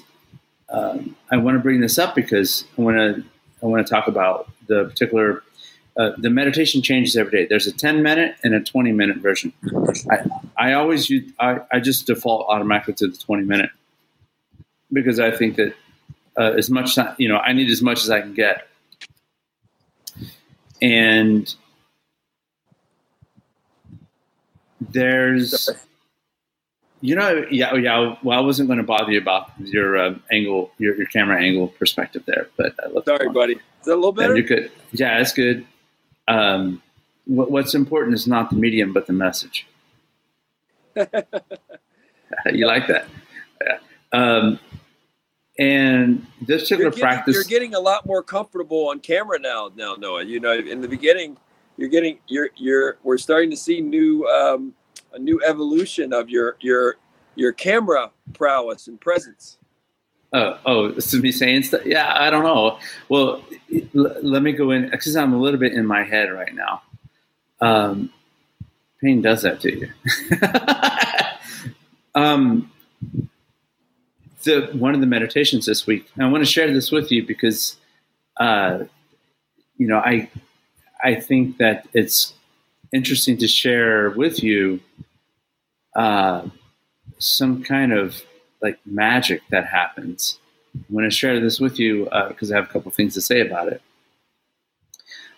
um, 0.70 1.16
I 1.32 1.38
want 1.38 1.56
to 1.56 1.60
bring 1.60 1.82
this 1.82 1.98
up 1.98 2.16
because 2.16 2.66
I 2.78 2.82
want 2.82 2.98
to 2.98 3.24
I 3.64 3.66
want 3.66 3.86
to 3.86 3.92
talk 3.92 4.08
about 4.08 4.50
the 4.68 4.86
particular 4.86 5.44
uh, 5.98 6.12
the 6.18 6.30
meditation 6.30 6.82
changes 6.82 7.18
every 7.18 7.32
day. 7.32 7.46
There's 7.46 7.68
a 7.68 7.72
10 7.72 8.02
minute 8.02 8.36
and 8.44 8.54
a 8.54 8.62
20 8.62 8.92
minute 8.94 9.18
version. 9.18 9.52
I, 10.10 10.70
I 10.70 10.74
always 10.74 11.10
use, 11.10 11.32
I, 11.40 11.60
I 11.72 11.80
just 11.80 12.08
default 12.08 12.48
automatically 12.50 12.94
to 12.96 13.08
the 13.08 13.18
20 13.18 13.44
minute 13.44 13.70
because 14.94 15.20
I 15.20 15.32
think 15.32 15.58
that 15.58 15.76
uh, 16.38 16.54
as 16.58 16.70
much, 16.70 16.96
time, 16.96 17.14
you 17.18 17.28
know, 17.28 17.38
I 17.38 17.52
need 17.52 17.70
as 17.70 17.82
much 17.82 18.04
as 18.04 18.10
I 18.10 18.22
can 18.22 18.34
get. 18.34 18.68
And 20.82 21.54
there's, 24.80 25.70
you 27.02 27.16
know, 27.16 27.46
yeah, 27.52 27.76
yeah. 27.76 28.16
Well, 28.24 28.38
I 28.38 28.42
wasn't 28.42 28.68
going 28.68 28.78
to 28.78 28.84
bother 28.84 29.12
you 29.12 29.20
about 29.20 29.52
your 29.60 29.98
uh, 29.98 30.16
angle, 30.32 30.72
your, 30.80 30.96
your 30.96 31.08
camera 31.08 31.40
angle 31.40 31.68
perspective 31.68 32.24
there, 32.26 32.48
but 32.58 32.74
I 32.84 32.88
love. 32.88 33.04
Sorry, 33.06 33.30
buddy. 33.30 33.54
Is 33.54 33.86
that 33.86 33.94
a 33.94 33.96
little 33.96 34.12
better? 34.12 34.36
you 34.36 34.44
could, 34.44 34.72
yeah, 34.92 35.18
that's 35.18 35.34
good 35.34 35.66
um, 36.28 36.82
what, 37.26 37.52
what's 37.52 37.76
important 37.76 38.16
is 38.16 38.28
not 38.28 38.50
the 38.50 38.56
medium, 38.56 38.94
but 38.94 39.08
the 39.08 39.14
message. 39.14 39.68
you 40.96 42.66
like 42.68 42.88
that? 42.88 43.08
Yeah. 43.66 43.78
Um, 44.12 44.60
and 45.62 46.26
this 46.42 46.64
particular 46.64 46.84
you're 46.86 46.92
getting, 46.92 47.02
practice, 47.04 47.36
you're 47.36 47.44
getting 47.44 47.76
a 47.76 47.80
lot 47.80 48.08
more 48.08 48.24
comfortable 48.24 48.90
on 48.90 49.00
camera 49.00 49.38
now. 49.38 49.70
Now, 49.76 49.94
Noah, 49.94 50.24
you 50.24 50.40
know, 50.40 50.54
in 50.54 50.82
the 50.82 50.88
beginning, 50.88 51.38
you're 51.78 51.90
getting, 51.90 52.18
you're, 52.28 52.50
you're, 52.56 52.98
we're 53.04 53.20
starting 53.20 53.52
to 53.52 53.56
see 53.56 53.80
new, 53.80 54.26
um, 54.26 54.74
a 55.14 55.20
new 55.20 55.40
evolution 55.46 56.14
of 56.14 56.32
your, 56.32 56.58
your, 56.62 56.96
your 57.36 57.52
camera 57.52 58.10
prowess 58.34 58.88
and 58.88 59.00
presence. 59.00 59.60
Oh, 60.34 60.58
oh, 60.66 60.92
this 60.92 61.14
is 61.14 61.22
me 61.22 61.32
saying 61.32 61.62
stuff. 61.64 61.86
Yeah, 61.86 62.12
I 62.12 62.32
don't 62.32 62.44
know. 62.44 62.80
Well, 63.08 63.44
l- 63.94 64.16
let 64.24 64.42
me 64.42 64.54
go 64.54 64.72
in 64.72 64.90
because 64.90 65.16
I'm 65.16 65.34
a 65.34 65.40
little 65.40 65.60
bit 65.60 65.74
in 65.74 65.86
my 65.86 66.04
head 66.04 66.32
right 66.32 66.56
now. 66.56 66.82
Um, 67.60 68.12
pain 69.00 69.22
does 69.22 69.44
that 69.44 69.60
to 69.62 69.80
you. 69.80 69.90
um, 72.16 72.71
the 74.44 74.70
one 74.74 74.94
of 74.94 75.02
the 75.02 75.08
meditations 75.08 75.66
this 75.66 75.88
week. 75.88 76.10
And 76.16 76.26
I 76.26 76.30
want 76.30 76.44
to 76.44 76.52
share 76.52 76.72
this 76.74 76.92
with 76.92 77.12
you 77.12 77.26
because, 77.26 77.78
uh, 78.38 78.80
you 79.78 79.88
know, 79.88 79.98
I 79.98 80.30
I 81.04 81.16
think 81.16 81.58
that 81.58 81.88
it's 81.94 82.34
interesting 82.94 83.38
to 83.38 83.48
share 83.48 84.10
with 84.12 84.44
you 84.44 84.80
uh, 85.96 86.48
some 87.18 87.64
kind 87.64 87.94
of 87.94 88.22
like 88.62 88.80
magic 88.86 89.42
that 89.50 89.66
happens. 89.66 90.40
I'm 90.76 90.86
going 90.94 91.10
to 91.10 91.16
share 91.16 91.40
this 91.40 91.60
with 91.60 91.80
you 91.80 92.06
because 92.30 92.52
uh, 92.52 92.56
I 92.56 92.58
have 92.58 92.70
a 92.70 92.72
couple 92.72 92.92
things 92.92 93.14
to 93.16 93.22
say 93.22 93.42
about 93.42 93.68
it. 93.68 93.82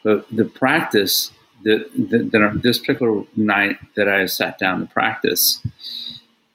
But 0.03 0.27
the 0.29 0.45
practice 0.45 1.31
that, 1.63 1.89
that, 2.09 2.31
that 2.31 2.59
this 2.61 2.77
particular 2.77 3.23
night 3.35 3.77
that 3.95 4.07
I 4.07 4.25
sat 4.25 4.59
down 4.59 4.81
to 4.81 4.85
practice 4.93 5.65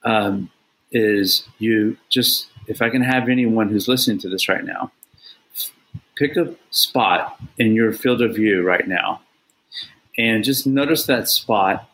um, 0.04 0.50
is 0.90 1.46
you 1.58 1.96
just, 2.08 2.46
if 2.66 2.82
I 2.82 2.90
can 2.90 3.02
have 3.02 3.28
anyone 3.28 3.68
who's 3.68 3.88
listening 3.88 4.18
to 4.20 4.28
this 4.28 4.48
right 4.48 4.64
now, 4.64 4.92
pick 6.16 6.36
a 6.36 6.54
spot 6.70 7.38
in 7.58 7.74
your 7.74 7.92
field 7.92 8.20
of 8.20 8.34
view 8.34 8.62
right 8.62 8.88
now 8.88 9.20
and 10.18 10.42
just 10.42 10.66
notice 10.66 11.06
that 11.06 11.28
spot 11.28 11.88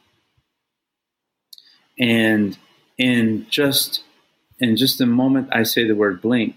and 1.99 2.57
and 2.99 3.49
just 3.51 4.03
in 4.61 4.77
just 4.77 4.99
the 4.99 5.07
moment 5.07 5.49
I 5.53 5.63
say 5.65 5.87
the 5.87 5.95
word 5.95 6.23
blink, 6.23 6.57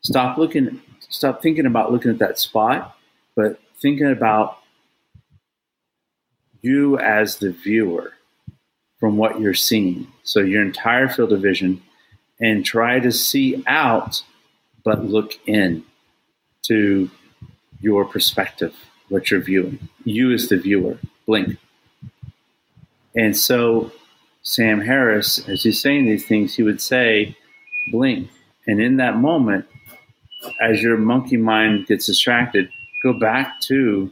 stop 0.00 0.36
looking, 0.36 0.80
stop 1.08 1.42
thinking 1.42 1.66
about 1.66 1.92
looking 1.92 2.10
at 2.10 2.18
that 2.18 2.38
spot, 2.38 2.96
but 3.36 3.60
thinking 3.80 4.10
about 4.10 4.58
you 6.60 6.98
as 6.98 7.36
the 7.36 7.52
viewer 7.52 8.13
from 8.98 9.16
what 9.16 9.40
you're 9.40 9.54
seeing. 9.54 10.06
So 10.22 10.40
your 10.40 10.62
entire 10.62 11.08
field 11.08 11.32
of 11.32 11.42
vision 11.42 11.82
and 12.40 12.64
try 12.64 13.00
to 13.00 13.12
see 13.12 13.62
out, 13.66 14.22
but 14.84 15.04
look 15.04 15.38
in 15.46 15.84
to 16.62 17.10
your 17.80 18.04
perspective, 18.04 18.74
what 19.08 19.30
you're 19.30 19.40
viewing. 19.40 19.88
You 20.04 20.32
as 20.32 20.48
the 20.48 20.56
viewer, 20.56 20.98
blink. 21.26 21.58
And 23.14 23.36
so 23.36 23.92
Sam 24.42 24.80
Harris, 24.80 25.46
as 25.48 25.62
he's 25.62 25.80
saying 25.80 26.06
these 26.06 26.26
things, 26.26 26.54
he 26.54 26.62
would 26.62 26.80
say, 26.80 27.36
blink. 27.90 28.28
And 28.66 28.80
in 28.80 28.96
that 28.96 29.16
moment, 29.16 29.66
as 30.60 30.82
your 30.82 30.96
monkey 30.96 31.36
mind 31.36 31.86
gets 31.86 32.06
distracted, 32.06 32.70
go 33.02 33.12
back 33.12 33.60
to 33.62 34.10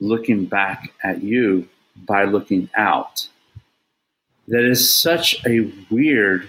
looking 0.00 0.44
back 0.44 0.92
at 1.02 1.22
you 1.22 1.68
by 1.96 2.24
looking 2.24 2.68
out. 2.76 3.28
That 4.52 4.64
is 4.64 4.92
such 4.92 5.44
a 5.46 5.72
weird 5.90 6.48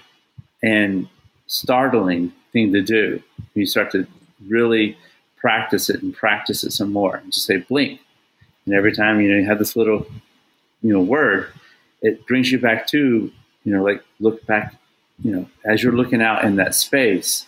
and 0.62 1.08
startling 1.48 2.34
thing 2.52 2.72
to 2.74 2.82
do. 2.82 3.24
You 3.56 3.66
start 3.66 3.92
to 3.94 4.06
really 4.48 4.98
practice 5.38 5.90
it 5.90 6.04
and 6.04 6.14
practice 6.14 6.64
it 6.64 6.72
some 6.72 6.94
more. 6.94 7.16
And 7.16 7.34
just 7.34 7.48
say 7.48 7.58
blink. 7.58 8.02
And 8.66 8.76
every 8.76 8.94
time 8.94 9.20
you 9.20 9.32
know 9.32 9.40
you 9.40 9.46
have 9.46 9.58
this 9.58 9.76
little 9.76 10.06
you 10.82 10.94
know 10.94 11.02
word, 11.02 11.48
it 12.02 12.28
brings 12.28 12.52
you 12.52 12.60
back 12.60 12.86
to 12.88 13.32
you 13.64 13.74
know 13.74 13.84
like 13.84 14.04
look 14.20 14.46
back 14.46 14.76
you 15.24 15.32
know 15.32 15.50
as 15.66 15.82
you're 15.82 15.94
looking 15.94 16.22
out 16.22 16.44
in 16.44 16.58
that 16.58 16.76
space 16.76 17.46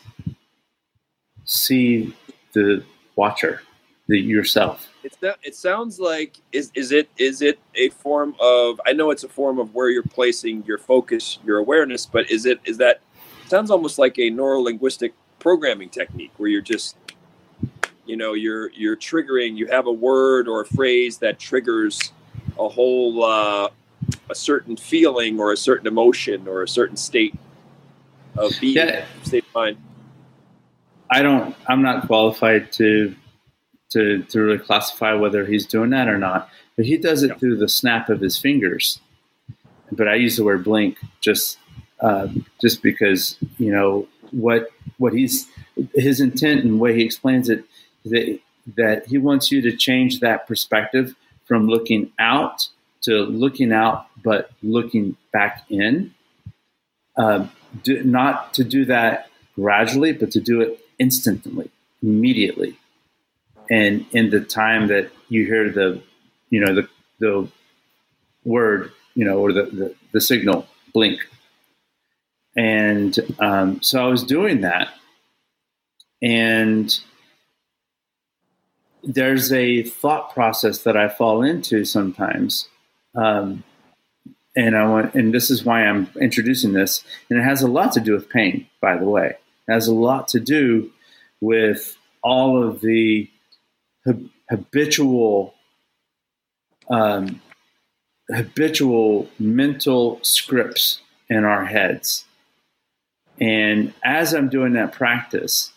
see 1.44 2.15
the 2.54 2.84
watcher 3.15 3.62
the 4.08 4.20
yourself 4.20 4.88
it's 5.04 5.18
that 5.18 5.38
it 5.44 5.56
sounds 5.56 6.00
like 6.00 6.38
is 6.52 6.72
is 6.76 6.91
it 6.91 7.10
is 7.18 7.41
it 7.41 7.60
a 7.76 7.89
form 7.89 8.36
of 8.39 8.80
i 8.86 8.94
know 8.94 9.10
it's 9.12 9.24
a 9.24 9.30
form 9.30 9.58
of 9.60 9.74
where 9.74 9.89
you're 9.89 10.04
placing 10.04 10.63
your 10.65 10.78
focus 10.78 11.39
your 11.46 11.58
awareness 11.58 12.06
but 12.06 12.30
is 12.30 12.46
it 12.46 12.60
is 12.65 12.78
that 12.78 13.02
sounds 13.48 13.72
almost 13.72 13.98
like 13.98 14.18
a 14.20 14.30
neuro 14.30 14.62
linguistic 14.62 15.13
programming 15.39 15.89
technique 15.89 16.32
where 16.38 16.50
you're 16.50 16.62
just 16.62 16.98
you 18.06 18.15
know 18.15 18.34
you're 18.34 18.70
you're 18.72 18.96
triggering 18.96 19.58
you 19.58 19.65
have 19.68 19.88
a 19.88 19.91
word 19.91 20.48
or 20.48 20.62
a 20.62 20.65
phrase 20.65 21.18
that 21.18 21.39
triggers 21.39 22.12
a 22.60 22.70
whole 22.70 23.24
uh, 23.24 23.70
a 24.30 24.36
certain 24.36 24.76
feeling 24.76 25.39
or 25.39 25.52
a 25.52 25.58
certain 25.58 25.88
emotion 25.88 26.48
or 26.48 26.63
a 26.63 26.68
certain 26.68 26.98
state 26.98 27.36
of 28.38 28.54
being, 28.60 28.76
yeah. 28.76 29.06
state 29.24 29.46
of 29.46 29.54
mind. 29.54 29.78
I 31.10 31.22
don't. 31.22 31.56
I'm 31.68 31.82
not 31.82 32.08
qualified 32.08 32.72
to 32.74 33.15
to 33.95 34.23
to 34.23 34.41
really 34.41 34.60
classify 34.60 35.13
whether 35.13 35.45
he's 35.45 35.65
doing 35.65 35.89
that 35.91 36.08
or 36.08 36.17
not. 36.17 36.49
But 36.75 36.86
he 36.86 36.97
does 36.97 37.23
it 37.23 37.29
yeah. 37.29 37.36
through 37.36 37.58
the 37.58 37.69
snap 37.69 38.10
of 38.10 38.19
his 38.19 38.38
fingers. 38.38 38.99
But 39.91 40.08
I 40.08 40.15
use 40.15 40.36
the 40.36 40.43
word 40.43 40.63
blink 40.63 40.97
just 41.21 41.58
uh, 42.01 42.27
just 42.62 42.84
because 42.84 43.38
you 43.58 43.71
know 43.71 44.08
what 44.31 44.69
what 44.97 45.13
he's 45.13 45.47
his 45.93 46.19
intent 46.19 46.63
and 46.63 46.73
the 46.73 46.77
way 46.77 46.93
he 46.93 47.03
explains 47.03 47.49
it 47.49 47.63
that 48.03 48.39
that 48.75 49.08
he 49.08 49.17
wants 49.17 49.51
you 49.51 49.62
to 49.62 49.75
change 49.75 50.19
that 50.19 50.47
perspective 50.47 51.15
from 51.45 51.67
looking 51.67 52.12
out 52.19 52.67
to 53.03 53.23
looking 53.23 53.71
out, 53.71 54.08
but 54.21 54.51
looking 54.62 55.15
back 55.31 55.63
in. 55.69 56.13
Um, 57.17 57.51
do, 57.84 58.03
not 58.03 58.53
to 58.55 58.63
do 58.63 58.84
that 58.86 59.29
gradually, 59.55 60.12
but 60.12 60.31
to 60.31 60.41
do 60.41 60.60
it 60.60 60.86
instantly, 60.99 61.69
immediately, 62.03 62.77
and 63.69 64.06
in 64.12 64.30
the 64.30 64.41
time 64.41 64.88
that 64.88 65.12
you 65.30 65.45
hear 65.45 65.69
the, 65.71 66.01
you 66.49 66.60
know, 66.60 66.75
the 66.75 66.89
the 67.19 67.47
word, 68.43 68.91
you 69.15 69.25
know, 69.25 69.39
or 69.39 69.54
the 69.54 69.63
the, 69.63 69.95
the 70.12 70.21
signal 70.21 70.67
blink, 70.93 71.19
And 72.56 73.17
um, 73.39 73.82
so 73.82 74.04
I 74.04 74.08
was 74.08 74.23
doing 74.23 74.62
that. 74.62 74.89
And 76.21 76.97
there's 79.04 79.51
a 79.51 79.84
thought 79.84 80.34
process 80.34 80.80
that 80.84 80.97
I 80.97 81.10
fall 81.10 81.43
into 81.43 81.86
sometimes. 81.86 82.67
Um, 83.13 83.63
and 84.56 84.75
I 84.78 84.88
want, 84.88 85.13
and 85.15 85.34
this 85.34 85.51
is 85.51 85.65
why 85.65 85.84
I'm 85.84 86.10
introducing 86.19 86.73
this. 86.73 87.04
And 87.30 87.38
it 87.38 87.43
has 87.43 87.62
a 87.62 87.67
lot 87.67 87.91
to 87.93 87.99
do 87.99 88.13
with 88.13 88.30
pain, 88.30 88.67
by 88.82 88.97
the 88.97 89.06
way. 89.06 89.36
It 89.67 89.71
has 89.71 89.88
a 89.88 89.93
lot 89.93 90.30
to 90.30 90.39
do 90.39 90.91
with 91.41 91.97
all 92.23 92.63
of 92.63 92.82
the 92.82 93.30
habitual 94.50 95.54
um, 96.89 97.41
habitual 98.30 99.30
mental 99.39 100.20
scripts 100.22 101.02
in 101.30 101.44
our 101.44 101.65
heads. 101.65 102.26
And 103.39 103.94
as 104.04 104.34
I'm 104.34 104.50
doing 104.50 104.74
that 104.74 104.94
practice, 104.94 105.72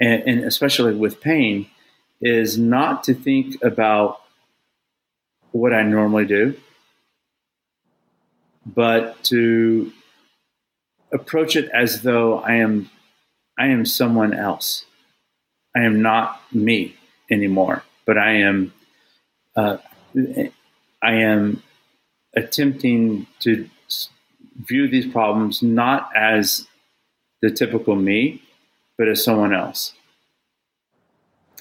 and, 0.00 0.22
and, 0.26 0.44
especially 0.44 0.94
with 0.94 1.20
pain, 1.20 1.68
is 2.20 2.56
not 2.56 3.04
to 3.04 3.14
think 3.14 3.62
about 3.62 4.20
what 5.50 5.74
I 5.74 5.82
normally 5.82 6.24
do, 6.24 6.56
but 8.64 9.22
to 9.24 9.92
approach 11.12 11.56
it 11.56 11.68
as 11.74 12.02
though 12.02 12.38
I 12.38 12.54
am 12.54 12.90
I 13.58 13.66
am 13.66 13.84
someone 13.84 14.32
else. 14.32 14.86
I 15.76 15.80
am 15.82 16.00
not 16.00 16.40
me 16.52 16.96
anymore, 17.32 17.82
but 18.06 18.18
I 18.18 18.32
am 18.34 18.72
uh, 19.56 19.78
I 21.02 21.12
am 21.14 21.62
attempting 22.34 23.26
to 23.40 23.68
view 24.56 24.88
these 24.88 25.06
problems 25.06 25.62
not 25.62 26.10
as 26.14 26.66
the 27.40 27.50
typical 27.50 27.96
me, 27.96 28.42
but 28.96 29.08
as 29.08 29.24
someone 29.24 29.52
else. 29.52 29.94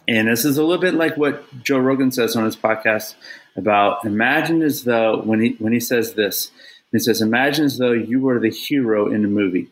And 0.08 0.28
this 0.28 0.46
is 0.46 0.58
a 0.58 0.64
little 0.64 0.82
bit 0.82 0.94
like 0.94 1.16
what 1.18 1.64
Joe 1.64 1.80
Rogan 1.80 2.12
says 2.12 2.36
on 2.36 2.46
his 2.46 2.56
podcast 2.56 3.16
about 3.56 4.06
imagine 4.06 4.62
as 4.62 4.84
though 4.84 5.22
when 5.22 5.42
he 5.42 5.56
when 5.60 5.74
he 5.74 5.80
says 5.80 6.14
this, 6.14 6.52
he 6.92 7.00
says, 7.00 7.22
imagine 7.22 7.66
as 7.66 7.78
though 7.78 7.94
you 7.94 8.20
were 8.20 8.40
the 8.40 8.50
hero 8.50 9.12
in 9.12 9.22
the 9.22 9.28
movie 9.28 9.70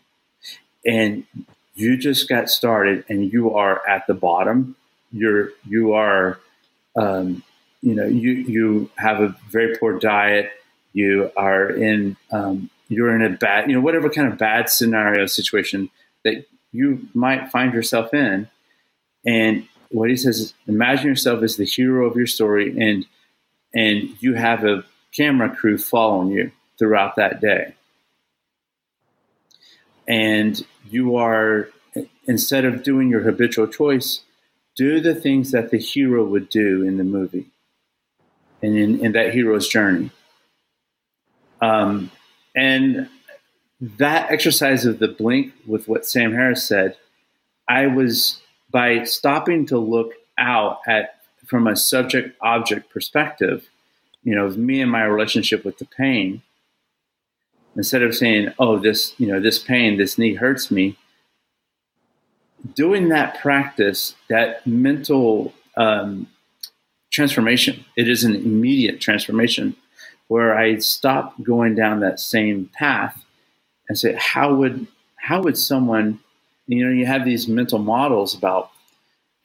and 0.86 1.26
you 1.76 1.98
just 1.98 2.30
got 2.30 2.50
started 2.50 3.06
and 3.10 3.32
you 3.32 3.54
are 3.56 3.82
at 3.88 4.06
the 4.08 4.14
bottom. 4.14 4.76
You're 5.12 5.52
you 5.68 5.94
are 5.94 6.40
um, 6.96 7.44
you 7.82 7.96
know 7.96 8.06
you 8.06 8.32
you 8.32 8.92
have 8.98 9.22
a 9.22 9.36
very 9.50 9.78
poor 9.78 10.00
diet. 10.00 10.52
You 10.94 11.32
are 11.38 11.70
in 11.70 12.18
um, 12.32 12.70
you're 12.88 13.16
in 13.16 13.22
a 13.22 13.36
bad 13.38 13.70
you 13.70 13.76
know 13.76 13.82
whatever 13.82 14.10
kind 14.10 14.32
of 14.32 14.38
bad 14.38 14.70
scenario 14.70 15.26
situation 15.26 15.90
that 16.24 16.46
you 16.72 17.08
might 17.14 17.50
find 17.52 17.74
yourself 17.74 18.14
in. 18.14 18.50
And 19.26 19.68
what 19.90 20.10
he 20.10 20.16
says 20.16 20.40
is 20.40 20.54
imagine 20.68 21.08
yourself 21.08 21.42
as 21.44 21.58
the 21.58 21.66
hero 21.66 22.06
of 22.08 22.16
your 22.16 22.28
story 22.28 22.80
and 22.80 23.06
and 23.74 24.16
you 24.20 24.34
have 24.36 24.64
a 24.64 24.84
camera 25.16 25.54
crew 25.54 25.78
following 25.78 26.32
you 26.32 26.52
throughout 26.78 27.16
that 27.16 27.42
day. 27.42 27.74
And 30.08 30.66
you 30.90 31.18
are 31.18 31.70
instead 32.26 32.66
of 32.66 32.84
doing 32.84 33.10
your 33.10 33.22
habitual 33.22 33.68
choice 33.68 34.22
do 34.80 35.02
the 35.02 35.14
things 35.14 35.52
that 35.52 35.72
the 35.72 35.78
hero 35.78 36.24
would 36.24 36.50
do 36.50 36.84
in 36.84 36.98
the 36.98 37.04
movie 37.04 37.48
and 38.62 38.78
in, 38.78 39.04
in 39.04 39.12
that 39.12 39.34
hero's 39.34 39.68
journey. 39.68 40.10
Um, 41.62 42.10
and 42.56 43.10
that 43.82 44.32
exercise 44.32 44.86
of 44.86 45.00
the 45.00 45.10
blink 45.10 45.52
with 45.68 45.90
what 45.90 46.06
Sam 46.06 46.32
Harris 46.32 46.64
said, 46.64 46.96
I 47.68 47.88
was 47.88 48.40
by 48.72 49.04
stopping 49.04 49.66
to 49.66 49.78
look 49.78 50.14
out 50.38 50.80
at 50.88 51.16
from 51.46 51.68
a 51.68 51.76
subject 51.76 52.38
object 52.40 52.90
perspective, 52.90 53.68
you 54.24 54.34
know, 54.34 54.48
me 54.52 54.80
and 54.80 54.90
my 54.90 55.04
relationship 55.04 55.66
with 55.66 55.78
the 55.78 55.86
pain, 55.86 56.42
instead 57.76 58.02
of 58.02 58.16
saying, 58.16 58.54
oh, 58.60 58.80
this, 58.80 59.14
you 59.18 59.28
know, 59.28 59.42
this 59.42 59.60
pain, 59.60 59.98
this 59.98 60.18
knee 60.18 60.36
hurts 60.36 60.72
me, 60.72 60.96
doing 62.76 63.10
that 63.10 63.40
practice, 63.40 64.16
that 64.30 64.66
mental 64.68 65.54
um, 65.78 66.28
transformation. 67.12 67.86
It 67.96 68.08
is 68.08 68.24
an 68.24 68.36
immediate 68.36 69.00
transformation 69.00 69.76
where 70.28 70.58
I 70.58 70.78
stop 70.78 71.42
going 71.42 71.76
down 71.76 72.02
that 72.02 72.20
same 72.20 72.70
path 72.74 73.24
and 73.88 73.98
say, 73.98 74.16
how 74.20 74.54
would 74.56 74.88
how 75.16 75.42
would 75.42 75.58
someone, 75.58 76.20
you 76.68 76.86
know, 76.86 76.92
you 76.92 77.06
have 77.06 77.26
these 77.26 77.48
mental 77.48 77.80
models 77.80 78.34
about, 78.34 78.72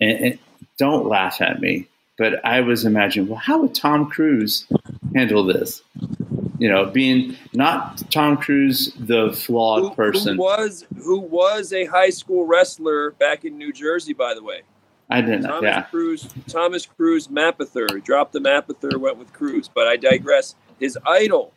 and, 0.01 0.19
and 0.19 0.39
don't 0.79 1.09
laugh 1.09 1.41
at 1.41 1.61
me, 1.61 1.89
but 2.17 2.45
I 2.45 2.61
was 2.61 2.85
imagining, 2.85 3.29
well, 3.29 3.41
how 3.41 3.61
would 3.61 3.75
Tom 3.75 4.09
Cruise 4.09 4.67
handle 5.15 5.45
this? 5.45 5.83
You 6.65 6.71
know, 6.71 6.87
being 6.87 7.37
not 7.53 8.11
Tom 8.11 8.39
Cruise, 8.39 8.95
the 8.99 9.35
flawed 9.35 9.83
who, 9.83 9.91
person, 9.91 10.37
who 10.37 10.43
was 10.43 10.87
who 10.97 11.19
was 11.19 11.75
a 11.75 11.85
high 11.85 12.09
school 12.09 12.47
wrestler 12.47 13.11
back 13.11 13.45
in 13.45 13.59
New 13.59 13.71
Jersey, 13.71 14.15
by 14.15 14.33
the 14.33 14.43
way. 14.43 14.63
I 15.11 15.21
didn't. 15.21 15.43
Thomas 15.43 15.63
yeah. 15.63 15.83
Cruise, 15.83 16.27
Thomas 16.49 16.87
Cruise, 16.87 17.29
Mapother 17.29 18.03
dropped 18.03 18.33
the 18.33 18.39
Mapother, 18.39 18.99
went 18.99 19.19
with 19.19 19.31
Cruise. 19.35 19.69
But 19.69 19.89
I 19.89 19.97
digress. 19.97 20.55
His 20.81 20.99
idol, 21.07 21.53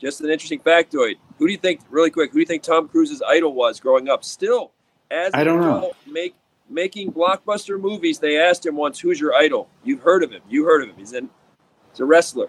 just 0.00 0.22
an 0.22 0.30
interesting 0.30 0.60
factoid. 0.60 1.16
Who 1.38 1.46
do 1.46 1.52
you 1.52 1.58
think, 1.58 1.82
really 1.90 2.10
quick? 2.10 2.30
Who 2.30 2.36
do 2.36 2.40
you 2.40 2.46
think 2.46 2.62
Tom 2.62 2.88
Cruise's 2.88 3.20
idol 3.28 3.52
was 3.52 3.78
growing 3.78 4.08
up? 4.08 4.24
Still, 4.24 4.70
as 5.10 5.32
I 5.34 5.44
don't 5.44 5.60
know. 5.60 5.92
Make 6.10 6.34
making 6.70 7.12
blockbuster 7.12 7.78
movies. 7.78 8.20
They 8.20 8.38
asked 8.38 8.64
him 8.64 8.76
once, 8.76 9.00
"Who's 9.00 9.20
your 9.20 9.34
idol?" 9.34 9.68
You've 9.84 10.00
heard 10.00 10.22
of 10.22 10.30
him. 10.30 10.40
You 10.48 10.64
heard 10.64 10.82
of 10.82 10.88
him. 10.88 10.96
He's 10.96 11.12
in. 11.12 11.28
He's 11.90 12.00
a 12.00 12.06
wrestler. 12.06 12.48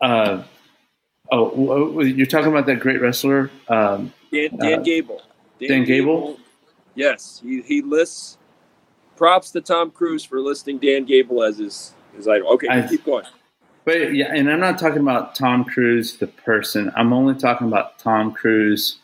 Uh, 0.00 0.42
oh, 1.30 2.00
you're 2.00 2.26
talking 2.26 2.50
about 2.50 2.66
that 2.66 2.80
great 2.80 3.00
wrestler, 3.00 3.50
um, 3.68 4.12
Dan, 4.32 4.56
Dan 4.56 4.78
uh, 4.80 4.82
Gable. 4.82 5.22
Dan, 5.60 5.68
Dan 5.68 5.84
Gable? 5.84 6.20
Gable. 6.20 6.40
Yes, 6.94 7.40
he, 7.44 7.62
he 7.62 7.82
lists 7.82 8.38
props 9.16 9.50
to 9.50 9.60
Tom 9.60 9.90
Cruise 9.90 10.24
for 10.24 10.40
listing 10.40 10.78
Dan 10.78 11.04
Gable 11.04 11.42
as 11.42 11.58
his 11.58 11.92
his 12.16 12.26
idol. 12.26 12.52
Okay, 12.54 12.68
I, 12.68 12.86
keep 12.86 13.04
going. 13.04 13.24
But 13.84 14.14
yeah, 14.14 14.32
and 14.34 14.50
I'm 14.50 14.60
not 14.60 14.78
talking 14.78 15.00
about 15.00 15.34
Tom 15.34 15.64
Cruise 15.64 16.16
the 16.16 16.26
person. 16.26 16.92
I'm 16.96 17.12
only 17.12 17.34
talking 17.34 17.66
about 17.66 17.98
Tom 17.98 18.32
Cruise. 18.32 18.98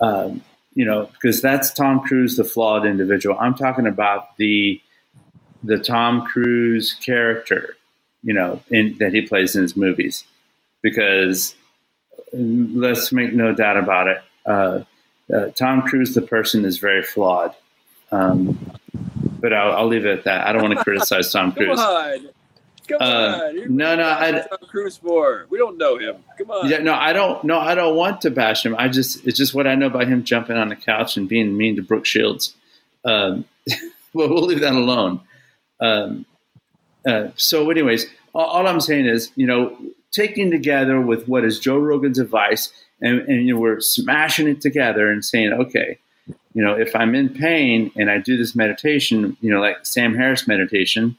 Um, 0.00 0.42
you 0.74 0.84
know, 0.84 1.06
because 1.06 1.40
that's 1.40 1.72
Tom 1.72 2.00
Cruise, 2.00 2.36
the 2.36 2.44
flawed 2.44 2.84
individual. 2.84 3.36
I'm 3.38 3.54
talking 3.54 3.86
about 3.86 4.36
the 4.36 4.80
the 5.62 5.78
Tom 5.78 6.26
Cruise 6.26 6.94
character, 6.94 7.76
you 8.24 8.34
know, 8.34 8.60
in, 8.70 8.96
that 8.98 9.12
he 9.12 9.22
plays 9.22 9.54
in 9.54 9.62
his 9.62 9.76
movies. 9.76 10.24
Because 10.82 11.54
let's 12.32 13.12
make 13.12 13.32
no 13.32 13.54
doubt 13.54 13.76
about 13.76 14.08
it, 14.08 14.22
uh, 14.46 14.80
uh, 15.34 15.46
Tom 15.54 15.82
Cruise, 15.82 16.14
the 16.14 16.22
person, 16.22 16.64
is 16.64 16.78
very 16.78 17.02
flawed. 17.02 17.54
Um, 18.12 18.72
but 19.40 19.52
I'll, 19.52 19.72
I'll, 19.72 19.86
leave 19.86 20.04
it 20.04 20.18
at 20.18 20.24
that. 20.24 20.46
I 20.46 20.52
don't 20.52 20.62
want 20.62 20.76
to 20.76 20.84
criticize 20.84 21.32
Tom 21.32 21.52
Cruise. 21.56 21.78
Come 21.78 21.88
on. 21.88 22.28
Come 22.86 22.98
uh, 23.00 23.04
on. 23.04 23.76
No, 23.76 23.96
no, 23.96 24.04
I 24.06 24.32
Tom 24.32 24.68
Cruise 24.68 24.98
for. 24.98 25.46
We 25.48 25.56
don't 25.58 25.78
know 25.78 25.96
him. 25.98 26.16
Come 26.36 26.50
on. 26.50 26.68
Yeah, 26.68 26.78
no, 26.78 26.92
I 26.92 27.14
don't. 27.14 27.42
No, 27.44 27.58
I 27.58 27.74
don't 27.74 27.96
want 27.96 28.20
to 28.22 28.30
bash 28.30 28.64
him. 28.64 28.76
I 28.78 28.88
just 28.88 29.26
it's 29.26 29.38
just 29.38 29.54
what 29.54 29.66
I 29.66 29.74
know 29.74 29.86
about 29.86 30.06
him 30.06 30.22
jumping 30.22 30.56
on 30.56 30.68
the 30.68 30.76
couch 30.76 31.16
and 31.16 31.26
being 31.26 31.56
mean 31.56 31.76
to 31.76 31.82
Brooke 31.82 32.04
Shields. 32.04 32.54
Um, 33.04 33.46
well, 34.12 34.28
we'll 34.28 34.44
leave 34.44 34.60
that 34.60 34.74
alone. 34.74 35.20
Um, 35.80 36.26
uh, 37.06 37.28
so, 37.36 37.70
anyways, 37.70 38.06
all, 38.34 38.46
all, 38.46 38.66
I'm 38.66 38.80
saying 38.80 39.06
is, 39.06 39.30
you 39.36 39.46
know, 39.46 39.76
taking 40.10 40.50
together 40.50 41.00
with 41.00 41.28
what 41.28 41.44
is 41.44 41.58
Joe 41.58 41.78
Rogan's 41.78 42.18
advice, 42.18 42.72
and, 43.00 43.20
and 43.22 43.46
you 43.46 43.54
know, 43.54 43.60
we're 43.60 43.80
smashing 43.80 44.48
it 44.48 44.60
together 44.60 45.10
and 45.10 45.24
saying, 45.24 45.52
okay, 45.52 45.98
you 46.54 46.62
know, 46.62 46.74
if 46.74 46.94
I'm 46.94 47.14
in 47.14 47.28
pain 47.28 47.90
and 47.96 48.10
I 48.10 48.18
do 48.18 48.36
this 48.36 48.54
meditation, 48.54 49.36
you 49.40 49.50
know, 49.50 49.60
like 49.60 49.84
Sam 49.84 50.14
Harris 50.14 50.46
meditation, 50.46 51.18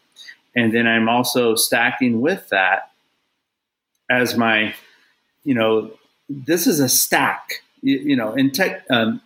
and 0.55 0.73
then 0.73 0.87
I'm 0.87 1.09
also 1.09 1.55
stacking 1.55 2.21
with 2.21 2.49
that 2.49 2.91
as 4.09 4.37
my, 4.37 4.73
you 5.43 5.53
know, 5.53 5.91
this 6.29 6.65
is 6.65 6.79
a 6.79 6.89
stack. 6.89 7.61
You, 7.81 7.99
you 7.99 8.15
know, 8.15 8.33
in 8.33 8.51
tech, 8.51 8.85
um, 8.89 9.21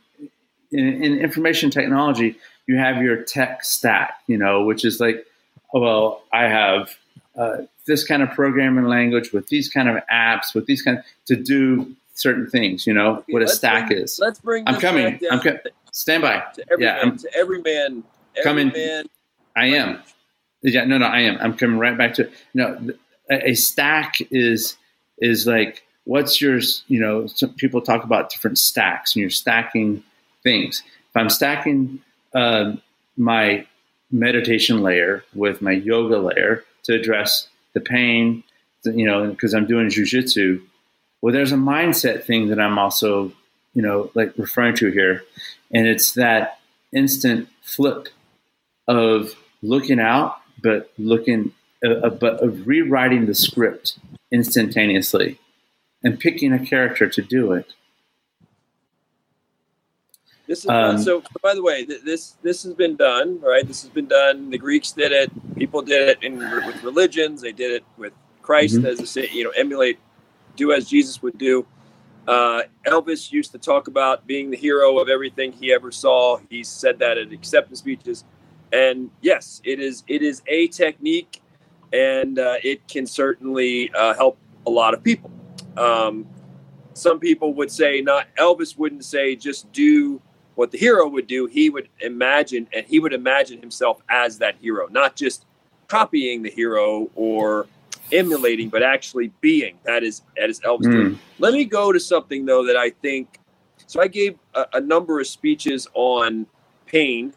in, 0.71 1.03
in, 1.03 1.19
information 1.19 1.69
technology, 1.69 2.35
you 2.67 2.77
have 2.77 3.01
your 3.01 3.21
tech 3.21 3.63
stack. 3.63 4.15
You 4.27 4.37
know, 4.37 4.63
which 4.63 4.83
is 4.83 4.99
like, 4.99 5.25
well, 5.73 6.23
I 6.33 6.43
have 6.43 6.95
uh, 7.35 7.57
this 7.85 8.05
kind 8.05 8.21
of 8.21 8.29
programming 8.31 8.85
language 8.85 9.31
with 9.31 9.47
these 9.47 9.69
kind 9.69 9.89
of 9.89 10.01
apps 10.11 10.53
with 10.53 10.65
these 10.65 10.81
kind 10.81 10.99
of, 10.99 11.05
to 11.25 11.35
do 11.35 11.95
certain 12.13 12.49
things. 12.49 12.85
You 12.85 12.93
know 12.93 13.17
okay, 13.17 13.33
what 13.33 13.41
a 13.41 13.47
stack 13.47 13.87
bring, 13.87 14.01
is. 14.01 14.19
Let's 14.19 14.39
bring. 14.39 14.63
I'm 14.67 14.79
coming. 14.79 15.19
I'm 15.31 15.39
coming. 15.39 15.59
Stand 15.91 16.23
by. 16.23 16.43
To 16.55 16.65
every 16.71 16.85
yeah, 16.85 17.03
man, 17.03 17.17
to 17.17 17.35
every 17.35 17.61
man. 17.61 18.03
Every 18.35 18.43
coming. 18.43 18.67
Man, 18.69 19.05
I 19.55 19.67
am. 19.67 20.01
Yeah, 20.61 20.83
no, 20.83 20.97
no, 20.97 21.05
I 21.05 21.21
am. 21.21 21.37
I'm 21.39 21.55
coming 21.55 21.79
right 21.79 21.97
back 21.97 22.13
to 22.15 22.29
no. 22.53 22.91
A, 23.31 23.49
a 23.51 23.53
stack 23.55 24.15
is 24.31 24.75
is 25.19 25.45
like 25.45 25.83
what's 26.05 26.41
your 26.41 26.59
you 26.87 26.99
know 26.99 27.27
some 27.27 27.53
people 27.53 27.81
talk 27.81 28.03
about 28.03 28.29
different 28.29 28.57
stacks 28.57 29.15
and 29.15 29.21
you're 29.21 29.29
stacking 29.29 30.03
things 30.43 30.81
if 31.09 31.15
i'm 31.15 31.29
stacking 31.29 31.99
uh, 32.33 32.73
my 33.17 33.65
meditation 34.11 34.81
layer 34.81 35.23
with 35.33 35.61
my 35.61 35.71
yoga 35.71 36.17
layer 36.17 36.63
to 36.83 36.93
address 36.93 37.47
the 37.73 37.81
pain 37.81 38.43
you 38.85 39.05
know 39.05 39.29
because 39.29 39.53
i'm 39.53 39.67
doing 39.67 39.87
jujitsu 39.87 40.61
well 41.21 41.33
there's 41.33 41.51
a 41.51 41.57
mindset 41.57 42.23
thing 42.23 42.47
that 42.47 42.59
i'm 42.59 42.79
also 42.79 43.31
you 43.73 43.81
know 43.81 44.09
like 44.15 44.33
referring 44.37 44.75
to 44.75 44.89
here 44.89 45.23
and 45.71 45.87
it's 45.87 46.13
that 46.13 46.59
instant 46.93 47.47
flip 47.61 48.07
of 48.87 49.35
looking 49.61 49.99
out 49.99 50.37
but 50.63 50.91
looking 50.97 51.51
uh, 51.85 51.89
uh 51.89 52.09
but 52.09 52.41
of 52.41 52.65
rewriting 52.65 53.25
the 53.25 53.35
script 53.35 53.99
instantaneously 54.31 55.37
and 56.03 56.19
picking 56.19 56.53
a 56.53 56.65
character 56.65 57.07
to 57.09 57.21
do 57.21 57.51
it. 57.53 57.73
This 60.49 60.61
is 60.61 60.69
um, 60.71 60.97
so. 60.97 61.21
By 61.43 61.53
the 61.53 61.61
way, 61.61 61.85
this 61.85 62.35
this 62.41 62.63
has 62.63 62.73
been 62.73 62.95
done, 62.95 63.39
right? 63.39 63.65
This 63.67 63.83
has 63.83 63.91
been 63.91 64.07
done. 64.07 64.49
The 64.49 64.57
Greeks 64.57 64.91
did 64.91 65.11
it. 65.11 65.29
People 65.55 65.83
did 65.83 66.09
it 66.09 66.23
in 66.23 66.39
with 66.39 66.83
religions. 66.83 67.39
They 67.39 67.51
did 67.51 67.71
it 67.71 67.83
with 67.97 68.13
Christ 68.41 68.77
mm-hmm. 68.77 68.87
as 68.87 69.15
a 69.15 69.31
you 69.31 69.43
know 69.43 69.51
emulate, 69.51 69.99
do 70.55 70.71
as 70.71 70.89
Jesus 70.89 71.21
would 71.21 71.37
do. 71.37 71.67
Uh, 72.27 72.63
Elvis 72.87 73.31
used 73.31 73.51
to 73.51 73.59
talk 73.59 73.87
about 73.87 74.25
being 74.25 74.49
the 74.49 74.57
hero 74.57 74.97
of 74.97 75.07
everything 75.07 75.51
he 75.51 75.71
ever 75.71 75.91
saw. 75.91 76.39
He 76.49 76.63
said 76.63 76.97
that 76.97 77.19
at 77.19 77.31
acceptance 77.31 77.77
speeches, 77.77 78.23
and 78.73 79.11
yes, 79.21 79.61
it 79.63 79.79
is 79.79 80.03
it 80.07 80.23
is 80.23 80.41
a 80.47 80.65
technique, 80.69 81.43
and 81.93 82.39
uh, 82.39 82.55
it 82.63 82.87
can 82.87 83.05
certainly 83.05 83.91
uh, 83.93 84.15
help 84.15 84.39
a 84.65 84.71
lot 84.71 84.95
of 84.95 85.03
people. 85.03 85.29
Um, 85.77 86.25
some 86.93 87.19
people 87.19 87.53
would 87.53 87.69
say 87.69 88.01
not 88.01 88.25
Elvis 88.35 88.75
wouldn't 88.79 89.05
say 89.05 89.35
just 89.35 89.71
do 89.71 90.19
what 90.59 90.71
the 90.71 90.77
hero 90.77 91.07
would 91.07 91.25
do. 91.25 91.45
He 91.45 91.69
would 91.69 91.87
imagine 92.01 92.67
and 92.73 92.85
he 92.85 92.99
would 92.99 93.13
imagine 93.13 93.61
himself 93.61 94.01
as 94.09 94.39
that 94.39 94.55
hero, 94.59 94.87
not 94.91 95.15
just 95.15 95.45
copying 95.87 96.43
the 96.43 96.49
hero 96.49 97.09
or 97.15 97.65
emulating, 98.11 98.67
but 98.67 98.83
actually 98.83 99.31
being. 99.39 99.77
That 99.85 100.03
is 100.03 100.21
that 100.35 100.49
is 100.49 100.59
Elvis. 100.59 100.87
Mm. 100.87 101.17
Let 101.37 101.53
me 101.53 101.63
go 101.63 101.93
to 101.93 101.99
something 101.99 102.45
though 102.45 102.65
that 102.65 102.75
I 102.75 102.89
think. 102.89 103.39
So 103.87 104.01
I 104.01 104.07
gave 104.07 104.37
a, 104.53 104.65
a 104.73 104.81
number 104.81 105.21
of 105.21 105.27
speeches 105.27 105.87
on 105.93 106.45
pain 106.85 107.33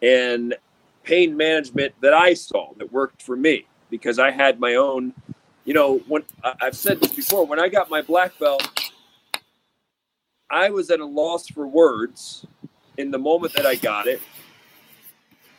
and 0.00 0.56
pain 1.04 1.36
management 1.36 1.92
that 2.00 2.14
I 2.14 2.32
saw 2.32 2.72
that 2.78 2.90
worked 2.90 3.20
for 3.20 3.36
me 3.36 3.66
because 3.90 4.18
I 4.18 4.30
had 4.30 4.58
my 4.58 4.76
own 4.76 5.12
you 5.66 5.74
know, 5.74 5.98
when 6.08 6.24
I've 6.42 6.74
said 6.74 7.00
this 7.00 7.12
before, 7.12 7.46
when 7.46 7.60
I 7.60 7.68
got 7.68 7.90
my 7.90 8.00
black 8.00 8.36
belt, 8.38 8.79
I 10.50 10.70
was 10.70 10.90
at 10.90 11.00
a 11.00 11.04
loss 11.04 11.48
for 11.48 11.66
words 11.66 12.46
in 12.96 13.10
the 13.10 13.18
moment 13.18 13.52
that 13.54 13.66
I 13.66 13.76
got 13.76 14.06
it. 14.06 14.20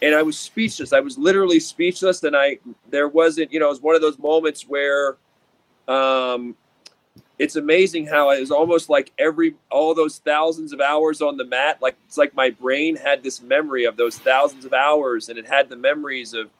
And 0.02 0.16
I 0.16 0.24
was 0.24 0.38
speechless. 0.38 0.94
I 0.94 1.00
was 1.00 1.18
literally 1.18 1.60
speechless. 1.60 2.24
And 2.24 2.36
I, 2.36 2.58
there 2.89 3.08
wasn't, 3.08 3.54
you 3.54 3.60
know, 3.60 3.68
it 3.68 3.70
was 3.70 3.82
one 3.82 3.96
of 3.96 4.02
those 4.02 4.20
moments 4.20 4.68
where, 4.68 5.18
um, 5.88 6.56
it's 7.39 7.56
amazing 7.56 8.06
how 8.06 8.30
it 8.30 8.39
was 8.39 8.52
almost 8.52 8.88
like 8.88 9.12
every 9.18 9.56
all 9.72 9.96
those 9.96 10.20
thousands 10.20 10.74
of 10.74 10.80
hours 10.80 11.24
on 11.24 11.38
the 11.38 11.44
mat 11.44 11.82
like 11.82 11.98
it's 12.06 12.16
like 12.16 12.36
my 12.36 12.52
brain 12.52 12.96
had 12.96 13.24
this 13.24 13.42
memory 13.42 13.84
of 13.84 13.98
those 13.98 14.20
thousands 14.20 14.64
of 14.64 14.74
hours 14.74 15.28
and 15.28 15.39
it 15.39 15.48
had 15.48 15.68
the 15.68 15.76
memories 15.76 16.36
of 16.36 16.52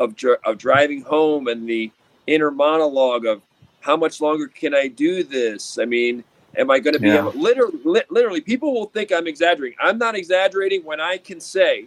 of, 0.00 0.16
of 0.44 0.56
driving 0.56 1.02
home 1.02 1.46
and 1.46 1.68
the 1.68 1.92
inner 2.26 2.50
monologue 2.50 3.26
of 3.26 3.42
how 3.80 3.96
much 3.96 4.20
longer 4.20 4.46
can 4.46 4.74
I 4.74 4.88
do 4.88 5.22
this? 5.22 5.78
I 5.78 5.84
mean, 5.84 6.24
am 6.56 6.70
I 6.70 6.78
going 6.78 6.94
to 6.94 7.00
be 7.00 7.08
yeah. 7.08 7.18
able, 7.18 7.32
literally, 7.32 7.78
literally, 8.10 8.40
people 8.40 8.72
will 8.72 8.86
think 8.86 9.12
I'm 9.12 9.26
exaggerating. 9.26 9.78
I'm 9.80 9.98
not 9.98 10.14
exaggerating 10.14 10.84
when 10.84 11.00
I 11.00 11.18
can 11.18 11.40
say 11.40 11.86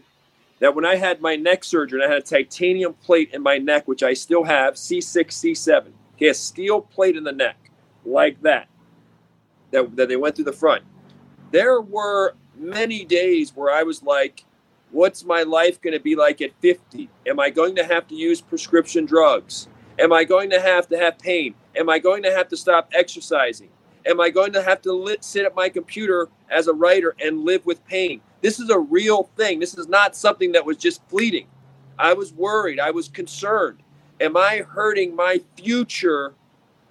that 0.59 0.75
when 0.75 0.85
I 0.85 0.95
had 0.95 1.21
my 1.21 1.35
neck 1.35 1.63
surgery 1.63 2.01
and 2.01 2.09
I 2.09 2.13
had 2.13 2.23
a 2.23 2.25
titanium 2.25 2.93
plate 2.93 3.31
in 3.33 3.41
my 3.41 3.57
neck, 3.57 3.87
which 3.87 4.03
I 4.03 4.13
still 4.13 4.43
have, 4.43 4.75
C6, 4.75 5.27
C7, 5.27 5.87
okay, 6.15 6.27
a 6.27 6.33
steel 6.33 6.81
plate 6.81 7.15
in 7.15 7.23
the 7.23 7.31
neck 7.31 7.57
like 8.05 8.41
that, 8.41 8.67
that, 9.71 9.95
that 9.95 10.07
they 10.07 10.15
went 10.15 10.35
through 10.35 10.45
the 10.45 10.53
front. 10.53 10.83
There 11.51 11.81
were 11.81 12.35
many 12.57 13.03
days 13.05 13.55
where 13.55 13.73
I 13.73 13.83
was 13.83 14.03
like, 14.03 14.45
what's 14.91 15.25
my 15.25 15.43
life 15.43 15.81
going 15.81 15.93
to 15.93 15.99
be 15.99 16.15
like 16.15 16.41
at 16.41 16.51
50? 16.61 17.09
Am 17.27 17.39
I 17.39 17.49
going 17.49 17.75
to 17.75 17.83
have 17.83 18.07
to 18.07 18.15
use 18.15 18.41
prescription 18.41 19.05
drugs? 19.05 19.67
Am 19.99 20.13
I 20.13 20.23
going 20.23 20.49
to 20.51 20.61
have 20.61 20.87
to 20.89 20.97
have 20.97 21.19
pain? 21.19 21.55
Am 21.75 21.89
I 21.89 21.99
going 21.99 22.23
to 22.23 22.31
have 22.31 22.47
to 22.49 22.57
stop 22.57 22.89
exercising? 22.93 23.69
Am 24.05 24.19
I 24.19 24.29
going 24.29 24.53
to 24.53 24.61
have 24.61 24.81
to 24.83 24.93
lit, 24.93 25.23
sit 25.23 25.45
at 25.45 25.55
my 25.55 25.69
computer 25.69 26.29
as 26.49 26.67
a 26.67 26.73
writer 26.73 27.15
and 27.21 27.45
live 27.45 27.65
with 27.65 27.85
pain? 27.85 28.21
This 28.41 28.59
is 28.59 28.69
a 28.69 28.79
real 28.79 29.29
thing. 29.37 29.59
This 29.59 29.77
is 29.77 29.87
not 29.87 30.15
something 30.15 30.51
that 30.51 30.65
was 30.65 30.77
just 30.77 31.01
fleeting. 31.07 31.47
I 31.97 32.13
was 32.13 32.33
worried. 32.33 32.79
I 32.79 32.91
was 32.91 33.07
concerned. 33.07 33.79
Am 34.19 34.35
I 34.35 34.57
hurting 34.67 35.15
my 35.15 35.41
future 35.55 36.33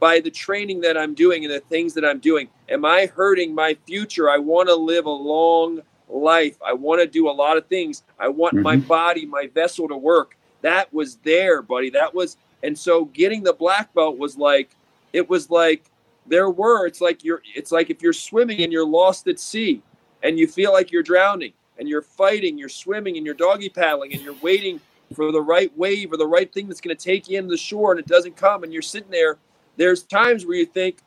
by 0.01 0.21
the 0.21 0.31
training 0.31 0.81
that 0.81 0.97
I'm 0.97 1.15
doing 1.15 1.45
and 1.45 1.53
the 1.53 1.61
things 1.61 1.95
that 1.95 2.05
I'm 2.05 2.19
doing? 2.19 2.49
Am 2.69 2.85
I 2.85 3.07
hurting 3.07 3.55
my 3.55 3.77
future? 3.87 4.31
I 4.31 4.39
want 4.39 4.69
to 4.69 4.75
live 4.75 5.07
a 5.07 5.11
long 5.11 5.81
life. 6.09 6.57
I 6.65 6.73
want 6.73 7.01
to 7.01 7.07
do 7.07 7.29
a 7.29 7.33
lot 7.33 7.57
of 7.57 7.67
things. 7.67 8.03
I 8.19 8.29
want 8.29 8.55
mm-hmm. 8.55 8.63
my 8.63 8.77
body, 8.77 9.27
my 9.27 9.49
vessel 9.55 9.89
to 9.89 9.97
work. 9.97 10.37
That 10.63 10.93
was 10.93 11.17
there, 11.17 11.63
buddy. 11.63 11.91
That 11.91 12.15
was 12.15 12.37
and 12.63 12.79
so 12.79 13.07
getting 13.07 13.43
the 13.43 13.53
black 13.53 13.93
belt 13.95 14.19
was 14.19 14.37
like, 14.37 14.77
it 15.13 15.29
was 15.29 15.51
like 15.51 15.85
there 16.27 16.51
were, 16.51 16.87
it's 16.87 17.01
like 17.01 17.25
you're, 17.25 17.43
it's 17.55 17.73
like 17.73 17.91
if 17.91 18.03
you're 18.03 18.13
swimming 18.13 18.63
and 18.63 18.73
you're 18.73 18.87
lost 18.87 19.27
at 19.27 19.41
sea 19.41 19.83
and 20.23 20.39
you 20.39 20.47
feel 20.47 20.73
like 20.73 20.93
you're 20.93 21.03
drowning 21.03 21.53
and 21.79 21.89
you're 21.89 22.03
fighting, 22.03 22.59
you're 22.59 22.69
swimming 22.69 23.17
and 23.17 23.27
you're 23.27 23.35
doggy 23.35 23.69
paddling 23.69 24.13
and 24.13 24.23
you're 24.23 24.37
waiting 24.43 24.81
for 25.15 25.33
the 25.33 25.41
right 25.41 25.77
wave 25.77 26.13
or 26.13 26.17
the 26.17 26.27
right 26.27 26.53
thing 26.53 26.69
that's 26.69 26.81
going 26.81 26.97
to 26.97 27.05
take 27.05 27.29
you 27.29 27.39
into 27.39 27.51
the 27.51 27.57
shore 27.57 27.91
and 27.91 28.01
it 28.01 28.07
doesn't 28.07 28.37
come 28.37 28.63
and 28.63 28.73
you're 28.73 28.83
sitting 28.83 29.11
there. 29.11 29.39
There's 29.77 30.03
times 30.03 30.47
where 30.47 30.57
you 30.57 30.67
think, 30.67 30.99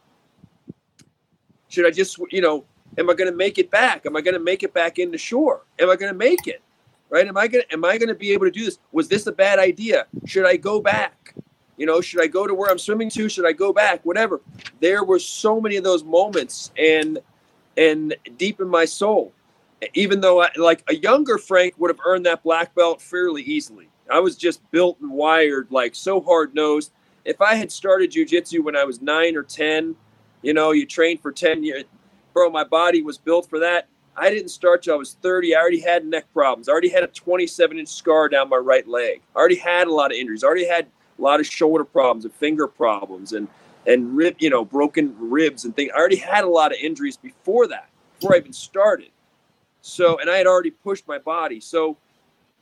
should 1.69 1.85
I 1.85 1.91
just, 1.91 2.19
you 2.31 2.41
know, 2.41 2.65
am 2.97 3.09
I 3.09 3.13
going 3.13 3.29
to 3.29 3.35
make 3.35 3.57
it 3.57 3.71
back? 3.71 4.05
Am 4.05 4.15
I 4.15 4.21
going 4.21 4.33
to 4.33 4.39
make 4.39 4.63
it 4.63 4.73
back 4.73 4.99
into 4.99 5.17
shore? 5.17 5.65
Am 5.79 5.89
I 5.89 5.95
going 5.95 6.11
to 6.11 6.17
make 6.17 6.47
it? 6.47 6.61
Right? 7.09 7.27
Am 7.27 7.37
I 7.37 7.47
going 7.47 7.63
to, 7.67 7.73
am 7.73 7.85
I 7.85 7.97
going 7.97 8.09
to 8.09 8.15
be 8.15 8.31
able 8.31 8.45
to 8.45 8.51
do 8.51 8.65
this? 8.65 8.79
Was 8.91 9.07
this 9.07 9.27
a 9.27 9.31
bad 9.31 9.59
idea? 9.59 10.07
Should 10.25 10.45
I 10.45 10.57
go 10.57 10.81
back? 10.81 11.24
You 11.77 11.85
know, 11.85 12.01
should 12.01 12.21
I 12.21 12.27
go 12.27 12.47
to 12.47 12.53
where 12.53 12.69
I'm 12.69 12.79
swimming 12.79 13.09
to? 13.11 13.27
Should 13.27 13.45
I 13.45 13.51
go 13.51 13.73
back? 13.73 14.05
Whatever. 14.05 14.41
There 14.79 15.03
were 15.03 15.19
so 15.19 15.59
many 15.59 15.75
of 15.75 15.83
those 15.83 16.03
moments, 16.03 16.71
and 16.77 17.19
and 17.77 18.15
deep 18.37 18.61
in 18.61 18.69
my 18.69 18.85
soul, 18.85 19.33
even 19.93 20.21
though 20.21 20.41
I, 20.41 20.49
like 20.55 20.83
a 20.89 20.95
younger 20.95 21.37
Frank 21.37 21.75
would 21.77 21.89
have 21.89 21.99
earned 22.05 22.25
that 22.25 22.43
black 22.43 22.73
belt 22.75 23.01
fairly 23.01 23.41
easily. 23.43 23.89
I 24.09 24.19
was 24.19 24.37
just 24.37 24.61
built 24.71 24.99
and 25.01 25.11
wired 25.11 25.67
like 25.71 25.95
so 25.95 26.21
hard 26.21 26.55
nosed. 26.55 26.91
If 27.25 27.41
I 27.41 27.55
had 27.55 27.71
started 27.71 28.11
jujitsu 28.11 28.63
when 28.63 28.75
I 28.75 28.83
was 28.83 29.01
nine 29.01 29.35
or 29.35 29.43
ten, 29.43 29.95
you 30.41 30.53
know, 30.53 30.71
you 30.71 30.85
trained 30.85 31.21
for 31.21 31.31
ten 31.31 31.63
years, 31.63 31.83
bro. 32.33 32.49
My 32.49 32.63
body 32.63 33.01
was 33.01 33.17
built 33.17 33.49
for 33.49 33.59
that. 33.59 33.89
I 34.17 34.29
didn't 34.29 34.49
start 34.49 34.83
till 34.83 34.93
I 34.93 34.97
was 34.97 35.17
30. 35.21 35.55
I 35.55 35.59
already 35.59 35.81
had 35.81 36.05
neck 36.05 36.25
problems. 36.33 36.69
I 36.69 36.71
already 36.71 36.89
had 36.89 37.03
a 37.03 37.07
27 37.07 37.79
inch 37.79 37.89
scar 37.89 38.29
down 38.29 38.47
my 38.47 38.55
right 38.57 38.87
leg. 38.87 39.21
I 39.35 39.39
already 39.39 39.57
had 39.57 39.87
a 39.87 39.93
lot 39.93 40.11
of 40.11 40.17
injuries. 40.17 40.43
I 40.43 40.47
already 40.47 40.67
had 40.67 40.87
a 41.17 41.21
lot 41.21 41.39
of 41.39 41.45
shoulder 41.45 41.83
problems 41.83 42.25
and 42.25 42.33
finger 42.33 42.67
problems 42.67 43.33
and 43.33 43.47
and 43.87 44.15
rib, 44.15 44.35
you 44.39 44.49
know, 44.49 44.65
broken 44.65 45.15
ribs 45.17 45.65
and 45.65 45.75
things. 45.75 45.91
I 45.93 45.99
already 45.99 46.15
had 46.15 46.43
a 46.43 46.49
lot 46.49 46.71
of 46.71 46.79
injuries 46.79 47.17
before 47.17 47.67
that, 47.67 47.89
before 48.19 48.35
I 48.35 48.39
even 48.39 48.53
started. 48.53 49.09
So, 49.81 50.17
and 50.19 50.29
I 50.29 50.37
had 50.37 50.47
already 50.47 50.71
pushed 50.71 51.07
my 51.07 51.19
body. 51.19 51.59
So, 51.59 51.97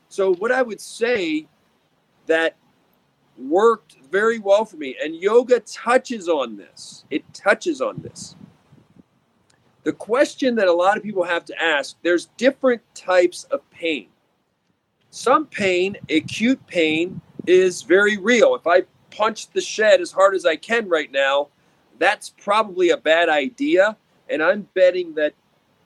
so 0.10 0.34
what 0.36 0.52
I 0.52 0.62
would 0.62 0.82
say 0.82 1.48
that 2.26 2.56
worked 3.38 3.96
very 4.12 4.40
well 4.40 4.66
for 4.66 4.78
me, 4.78 4.96
and 5.02 5.16
yoga 5.16 5.60
touches 5.62 6.28
on 6.28 6.58
this. 6.58 7.06
It 7.10 7.24
touches 7.34 7.82
on 7.82 8.02
this. 8.02 8.36
The 9.84 9.94
question 9.94 10.56
that 10.56 10.68
a 10.68 10.74
lot 10.74 10.98
of 10.98 11.04
people 11.04 11.24
have 11.24 11.46
to 11.46 11.64
ask: 11.64 11.96
There's 12.04 12.28
different 12.38 12.82
types 12.94 13.46
of 13.46 13.70
pain. 13.72 14.08
Some 15.10 15.46
pain, 15.46 15.96
acute 16.10 16.66
pain, 16.68 17.22
is 17.46 17.82
very 17.82 18.18
real. 18.18 18.56
If 18.56 18.68
I 18.68 18.84
punch 19.12 19.50
the 19.52 19.62
shed 19.62 20.02
as 20.02 20.12
hard 20.12 20.36
as 20.36 20.46
I 20.46 20.56
can 20.56 20.88
right 20.88 21.12
now, 21.12 21.50
that's 22.00 22.30
probably 22.30 22.90
a 22.90 22.98
bad 22.98 23.30
idea. 23.30 23.98
And 24.30 24.42
I'm 24.42 24.68
betting 24.74 25.14
that 25.16 25.34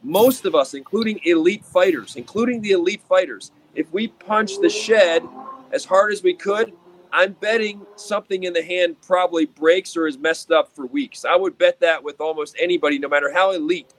most 0.03 0.45
of 0.45 0.55
us, 0.55 0.73
including 0.73 1.19
elite 1.23 1.65
fighters, 1.65 2.15
including 2.15 2.61
the 2.61 2.71
elite 2.71 3.01
fighters, 3.07 3.51
if 3.75 3.91
we 3.91 4.07
punch 4.07 4.59
the 4.59 4.69
shed 4.69 5.23
as 5.71 5.85
hard 5.85 6.11
as 6.11 6.23
we 6.23 6.33
could, 6.33 6.73
I'm 7.11 7.33
betting 7.33 7.85
something 7.95 8.43
in 8.43 8.53
the 8.53 8.63
hand 8.63 8.97
probably 9.01 9.45
breaks 9.45 9.95
or 9.95 10.07
is 10.07 10.17
messed 10.17 10.51
up 10.51 10.75
for 10.75 10.85
weeks. 10.87 11.25
I 11.25 11.35
would 11.35 11.57
bet 11.57 11.79
that 11.79 12.03
with 12.03 12.19
almost 12.19 12.55
anybody, 12.59 12.99
no 12.99 13.07
matter 13.07 13.31
how 13.33 13.51
elite. 13.51 13.93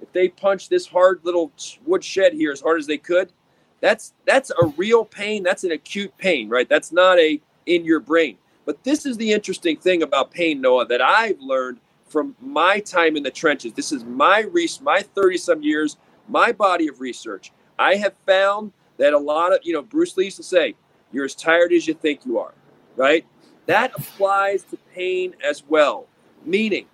If 0.00 0.12
they 0.12 0.28
punch 0.28 0.68
this 0.68 0.86
hard 0.86 1.20
little 1.22 1.52
wood 1.84 2.04
shed 2.04 2.32
here 2.32 2.52
as 2.52 2.60
hard 2.60 2.78
as 2.78 2.86
they 2.86 2.98
could, 2.98 3.32
that's 3.80 4.14
that's 4.26 4.50
a 4.50 4.66
real 4.76 5.04
pain. 5.04 5.42
That's 5.42 5.64
an 5.64 5.72
acute 5.72 6.16
pain, 6.18 6.48
right? 6.48 6.68
That's 6.68 6.92
not 6.92 7.18
a 7.18 7.40
in 7.66 7.84
your 7.84 8.00
brain. 8.00 8.38
But 8.64 8.82
this 8.84 9.06
is 9.06 9.16
the 9.16 9.32
interesting 9.32 9.76
thing 9.76 10.02
about 10.02 10.30
pain, 10.30 10.60
Noah, 10.60 10.86
that 10.86 11.00
I've 11.00 11.40
learned 11.40 11.78
from 12.08 12.36
my 12.40 12.80
time 12.80 13.16
in 13.16 13.22
the 13.22 13.30
trenches, 13.30 13.72
this 13.72 13.92
is 13.92 14.04
my 14.04 14.40
research, 14.40 14.82
my 14.82 15.02
30 15.02 15.38
some 15.38 15.62
years, 15.62 15.96
my 16.28 16.52
body 16.52 16.88
of 16.88 17.00
research. 17.00 17.52
I 17.78 17.96
have 17.96 18.14
found 18.26 18.72
that 18.98 19.12
a 19.12 19.18
lot 19.18 19.52
of, 19.52 19.60
you 19.62 19.72
know, 19.72 19.82
Bruce 19.82 20.16
Lee 20.16 20.26
used 20.26 20.36
to 20.38 20.42
say, 20.42 20.74
you're 21.12 21.24
as 21.24 21.34
tired 21.34 21.72
as 21.72 21.86
you 21.86 21.94
think 21.94 22.24
you 22.24 22.38
are, 22.38 22.54
right? 22.96 23.26
That 23.66 23.92
applies 23.96 24.62
to 24.64 24.78
pain 24.94 25.34
as 25.44 25.64
well, 25.68 26.06
meaning 26.44 26.86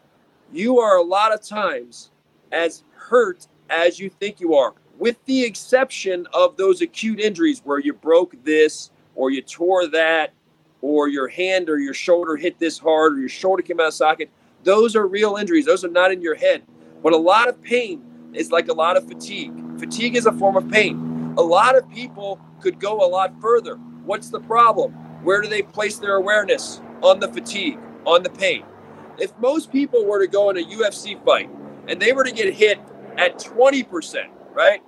you 0.53 0.79
are 0.79 0.97
a 0.97 1.03
lot 1.03 1.33
of 1.33 1.43
times 1.43 2.11
as 2.51 2.85
hurt 2.95 3.47
as 3.71 3.99
you 3.99 4.11
think 4.11 4.41
you 4.41 4.55
are, 4.55 4.75
with 4.99 5.25
the 5.27 5.45
exception 5.45 6.27
of 6.33 6.57
those 6.57 6.81
acute 6.81 7.21
injuries 7.21 7.61
where 7.65 7.79
you 7.79 7.93
broke 7.93 8.35
this 8.45 8.91
or 9.15 9.31
you 9.31 9.43
tore 9.43 9.87
that 9.89 10.33
or 10.81 11.09
your 11.09 11.29
hand 11.29 11.69
or 11.69 11.79
your 11.79 11.95
shoulder 11.95 12.37
hit 12.37 12.59
this 12.59 12.79
hard 12.79 13.15
or 13.15 13.21
your 13.21 13.29
shoulder 13.29 13.63
came 13.63 13.81
out 13.81 13.89
of 13.89 13.95
socket. 13.95 14.31
Those 14.65 14.95
are 14.95 15.07
real 15.07 15.37
injuries. 15.37 15.67
Those 15.67 15.85
are 15.85 15.91
not 15.91 16.13
in 16.13 16.23
your 16.23 16.35
head. 16.35 16.63
But 17.03 17.13
a 17.13 17.17
lot 17.17 17.49
of 17.49 17.61
pain 17.63 18.03
is 18.33 18.51
like 18.51 18.69
a 18.69 18.73
lot 18.73 18.97
of 18.97 19.07
fatigue. 19.09 19.53
Fatigue 19.79 20.17
is 20.17 20.27
a 20.27 20.33
form 20.33 20.57
of 20.57 20.71
pain. 20.71 21.35
A 21.37 21.43
lot 21.43 21.77
of 21.77 21.89
people 21.91 22.41
could 22.61 22.79
go 22.79 23.05
a 23.05 23.09
lot 23.09 23.41
further. 23.41 23.77
What's 24.05 24.31
the 24.31 24.41
problem? 24.41 24.93
Where 25.23 25.41
do 25.41 25.49
they 25.49 25.63
place 25.63 25.99
their 25.99 26.17
awareness? 26.17 26.81
On 27.03 27.19
the 27.21 27.29
fatigue, 27.29 27.79
on 28.05 28.23
the 28.23 28.31
pain. 28.31 28.65
If 29.19 29.37
most 29.39 29.73
people 29.73 30.05
were 30.05 30.21
to 30.21 30.31
go 30.31 30.51
in 30.51 30.59
a 30.59 30.65
UFC 30.65 31.23
fight 31.25 31.51
and 31.89 32.01
they 32.01 32.13
were 32.13 32.25
to 32.25 32.33
get 32.33 32.53
hit 32.55 32.79
at 33.19 33.39
20%, 33.39 34.27
right? 34.53 34.83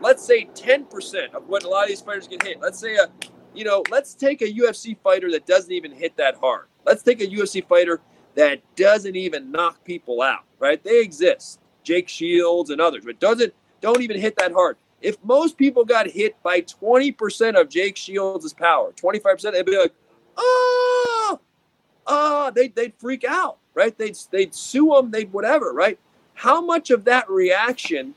Let's 0.00 0.24
say 0.24 0.46
10% 0.46 1.34
of 1.34 1.48
what 1.48 1.64
a 1.64 1.68
lot 1.68 1.84
of 1.84 1.88
these 1.88 2.00
fighters 2.00 2.26
get 2.26 2.42
hit. 2.42 2.60
Let's 2.60 2.78
say 2.78 2.96
a, 2.96 3.08
you 3.54 3.64
know, 3.64 3.82
let's 3.90 4.14
take 4.14 4.42
a 4.42 4.50
UFC 4.50 4.96
fighter 5.02 5.30
that 5.32 5.46
doesn't 5.46 5.72
even 5.72 5.92
hit 5.92 6.16
that 6.16 6.36
hard. 6.36 6.66
Let's 6.86 7.02
take 7.02 7.20
a 7.20 7.26
UFC 7.26 7.66
fighter 7.66 8.00
that 8.34 8.62
doesn't 8.76 9.16
even 9.16 9.50
knock 9.50 9.84
people 9.84 10.22
out, 10.22 10.44
right? 10.58 10.82
They 10.82 11.00
exist. 11.00 11.60
Jake 11.82 12.08
Shields 12.08 12.70
and 12.70 12.80
others, 12.80 13.04
but 13.04 13.18
doesn't 13.20 13.54
don't 13.80 14.02
even 14.02 14.20
hit 14.20 14.36
that 14.36 14.52
hard. 14.52 14.76
If 15.00 15.16
most 15.24 15.56
people 15.56 15.84
got 15.84 16.06
hit 16.06 16.40
by 16.42 16.60
20% 16.60 17.58
of 17.58 17.70
Jake 17.70 17.96
Shields' 17.96 18.52
power, 18.52 18.92
25%, 18.92 19.52
they'd 19.52 19.64
be 19.64 19.78
like, 19.78 19.94
oh, 20.36 21.40
oh, 22.06 22.52
they'd, 22.54 22.74
they'd 22.74 22.92
freak 22.98 23.24
out, 23.24 23.58
right? 23.74 23.96
They'd, 23.96 24.18
they'd 24.30 24.54
sue 24.54 24.94
him, 24.96 25.10
they'd 25.10 25.32
whatever, 25.32 25.72
right? 25.72 25.98
How 26.34 26.60
much 26.60 26.90
of 26.90 27.04
that 27.04 27.30
reaction 27.30 28.14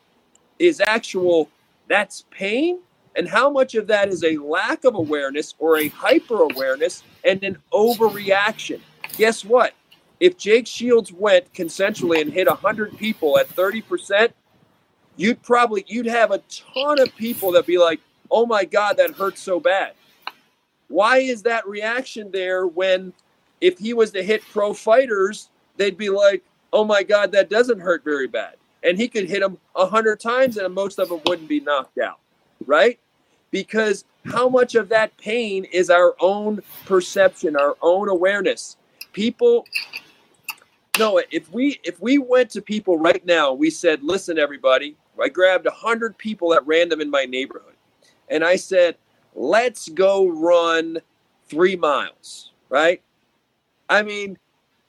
is 0.60 0.82
actual, 0.86 1.50
that's 1.88 2.26
pain? 2.32 2.80
And 3.16 3.28
how 3.28 3.50
much 3.50 3.76
of 3.76 3.88
that 3.88 4.10
is 4.10 4.24
a 4.24 4.38
lack 4.38 4.86
of 4.86 4.96
awareness 4.96 5.54
or 5.60 5.78
a 5.78 5.88
hyper 5.90 6.44
awareness 6.44 7.04
and 7.24 7.44
an 7.44 7.58
overreaction? 7.72 8.80
Guess 9.18 9.46
what? 9.46 9.74
If 10.20 10.38
Jake 10.38 10.68
Shields 10.68 11.12
went 11.12 11.52
consensually 11.54 12.22
and 12.22 12.32
hit 12.32 12.48
100 12.48 12.98
people 12.98 13.38
at 13.38 13.50
30%, 13.50 14.32
you'd 15.16 15.42
probably 15.44 15.84
you'd 15.88 16.06
have 16.06 16.32
a 16.32 16.42
ton 16.50 17.00
of 17.00 17.16
people 17.16 17.52
that 17.52 17.66
be 17.66 17.78
like, 17.78 18.00
"Oh 18.32 18.46
my 18.46 18.66
god, 18.66 18.98
that 18.98 19.12
hurts 19.12 19.42
so 19.42 19.60
bad." 19.60 19.94
Why 20.88 21.18
is 21.20 21.44
that 21.44 21.68
reaction 21.68 22.32
there 22.32 22.68
when 22.68 23.14
if 23.62 23.78
he 23.80 23.94
was 23.94 24.12
to 24.12 24.24
hit 24.24 24.42
pro 24.52 24.74
fighters, 24.74 25.50
they'd 25.78 25.98
be 25.98 26.10
like, 26.10 26.44
"Oh 26.72 26.84
my 26.84 27.04
god, 27.04 27.32
that 27.34 27.50
doesn't 27.50 27.80
hurt 27.80 28.04
very 28.04 28.28
bad." 28.28 28.56
And 28.84 28.98
he 28.98 29.08
could 29.08 29.30
hit 29.30 29.40
them 29.40 29.58
a 29.76 29.86
hundred 29.86 30.20
times, 30.20 30.58
and 30.58 30.74
most 30.74 31.00
of 31.00 31.10
them 31.10 31.22
wouldn't 31.26 31.48
be 31.48 31.60
knocked 31.62 31.98
out, 32.00 32.20
right? 32.66 33.00
Because 33.52 34.04
how 34.26 34.50
much 34.50 34.76
of 34.76 34.90
that 34.90 35.16
pain 35.18 35.64
is 35.66 35.90
our 35.90 36.16
own 36.20 36.62
perception, 36.86 37.56
our 37.56 37.78
own 37.82 38.10
awareness? 38.10 38.78
People 39.14 39.66
no, 41.00 41.20
if 41.32 41.52
we 41.52 41.80
if 41.84 42.00
we 42.02 42.20
went 42.20 42.52
to 42.52 42.62
people 42.62 43.00
right 43.00 43.26
now, 43.26 43.52
we 43.52 43.70
said, 43.70 44.04
"Listen, 44.04 44.38
everybody." 44.38 44.96
I 45.22 45.30
grabbed 45.30 45.66
a 45.68 45.72
hundred 45.72 46.18
people 46.18 46.54
at 46.54 46.66
random 46.66 47.00
in 47.02 47.10
my 47.10 47.26
neighborhood, 47.26 47.76
and 48.30 48.44
I 48.44 48.56
said, 48.58 48.98
"Let's 49.34 49.90
go 49.90 50.28
run 50.28 51.00
three 51.48 51.76
miles." 51.76 52.52
Right? 52.70 53.02
I 53.90 54.04
mean, 54.04 54.38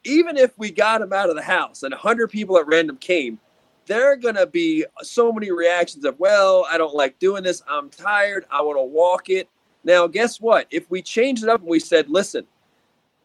even 0.05 0.37
if 0.37 0.59
we 0.59 0.71
got 0.71 1.01
them 1.01 1.13
out 1.13 1.31
of 1.31 1.37
the 1.37 1.43
house 1.43 1.83
and 1.83 1.95
a 1.95 1.99
hundred 1.99 2.29
people 2.29 2.59
at 2.59 2.67
random 2.67 2.99
came, 2.99 3.41
there 3.87 4.13
are 4.13 4.17
going 4.17 4.35
to 4.37 4.47
be 4.47 4.85
so 5.03 5.33
many 5.33 5.51
reactions 5.51 6.05
of, 6.05 6.19
"Well, 6.19 6.67
I 6.71 6.79
don't 6.79 6.95
like 6.95 7.19
doing 7.19 7.43
this. 7.43 7.63
I'm 7.69 7.91
tired. 7.91 8.47
I 8.51 8.63
want 8.63 8.79
to 8.79 8.83
walk 8.83 9.31
it." 9.31 9.49
Now, 9.85 10.07
guess 10.07 10.41
what? 10.41 10.67
If 10.71 10.91
we 10.91 11.03
changed 11.03 11.43
it 11.43 11.49
up 11.49 11.61
and 11.61 11.69
we 11.69 11.81
said, 11.81 12.09
"Listen." 12.09 12.47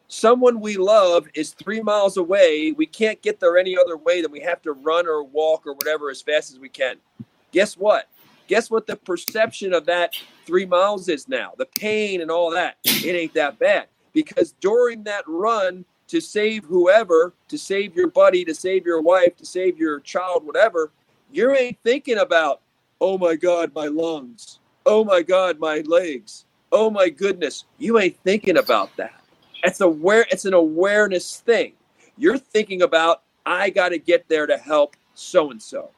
someone 0.10 0.60
we 0.60 0.76
love 0.76 1.28
is 1.36 1.52
three 1.52 1.82
miles 1.82 2.18
away. 2.18 2.74
We 2.74 2.86
can't 2.86 3.22
get 3.22 3.40
there 3.40 3.58
any 3.58 3.78
other 3.78 3.96
way 3.96 4.22
than 4.22 4.32
we 4.32 4.42
have 4.42 4.62
to 4.64 4.74
run 4.74 5.08
or 5.08 5.24
walk 5.24 5.66
or 5.66 5.74
whatever 5.74 6.10
as 6.10 6.22
fast 6.22 6.52
as 6.52 6.60
we 6.60 6.68
can. 6.68 6.98
Guess 7.52 7.78
what? 7.78 8.10
Guess 8.48 8.70
what 8.70 8.88
the 8.88 8.96
perception 8.96 9.74
of 9.74 9.86
that 9.86 10.16
three 10.46 10.66
miles 10.66 11.08
is 11.08 11.30
now? 11.30 11.54
The 11.58 11.68
pain 11.68 12.22
and 12.22 12.32
all 12.32 12.52
that. 12.52 12.78
It 12.84 13.16
ain't 13.16 13.36
that 13.36 13.60
bad. 13.60 13.88
Because 14.12 14.54
during 14.60 15.04
that 15.04 15.24
run 15.28 15.86
to 16.10 16.22
save 16.22 16.66
whoever, 16.66 17.34
to 17.48 17.58
save 17.58 17.96
your 17.96 18.08
buddy, 18.08 18.46
to 18.46 18.54
save 18.54 18.86
your 18.86 19.02
wife, 19.02 19.36
to 19.38 19.46
save 19.46 19.78
your 19.78 20.00
child, 20.02 20.46
whatever, 20.46 20.92
you 21.32 21.56
ain't 21.56 21.78
thinking 21.84 22.18
about, 22.18 22.62
oh 23.02 23.18
my 23.18 23.36
God, 23.36 23.72
my 23.74 23.88
lungs. 23.88 24.60
Oh 24.86 25.04
my 25.04 25.22
God, 25.22 25.60
my 25.60 25.84
legs. 25.86 26.46
Oh 26.72 26.90
my 26.90 27.10
goodness. 27.10 27.66
You 27.78 28.00
ain't 28.00 28.18
thinking 28.24 28.58
about 28.58 28.96
that 28.98 29.20
it's 29.64 29.82
aware 29.82 30.26
it's 30.30 30.46
an 30.46 30.54
awareness 30.54 31.40
thing. 31.42 31.74
You're 32.18 32.38
thinking 32.38 32.82
about 32.82 33.24
I 33.46 33.70
got 33.70 33.90
to 33.90 33.98
get 33.98 34.28
there 34.28 34.46
to 34.48 34.58
help 34.58 34.96
so 35.16 35.52
and 35.52 35.62
so. 35.62 35.92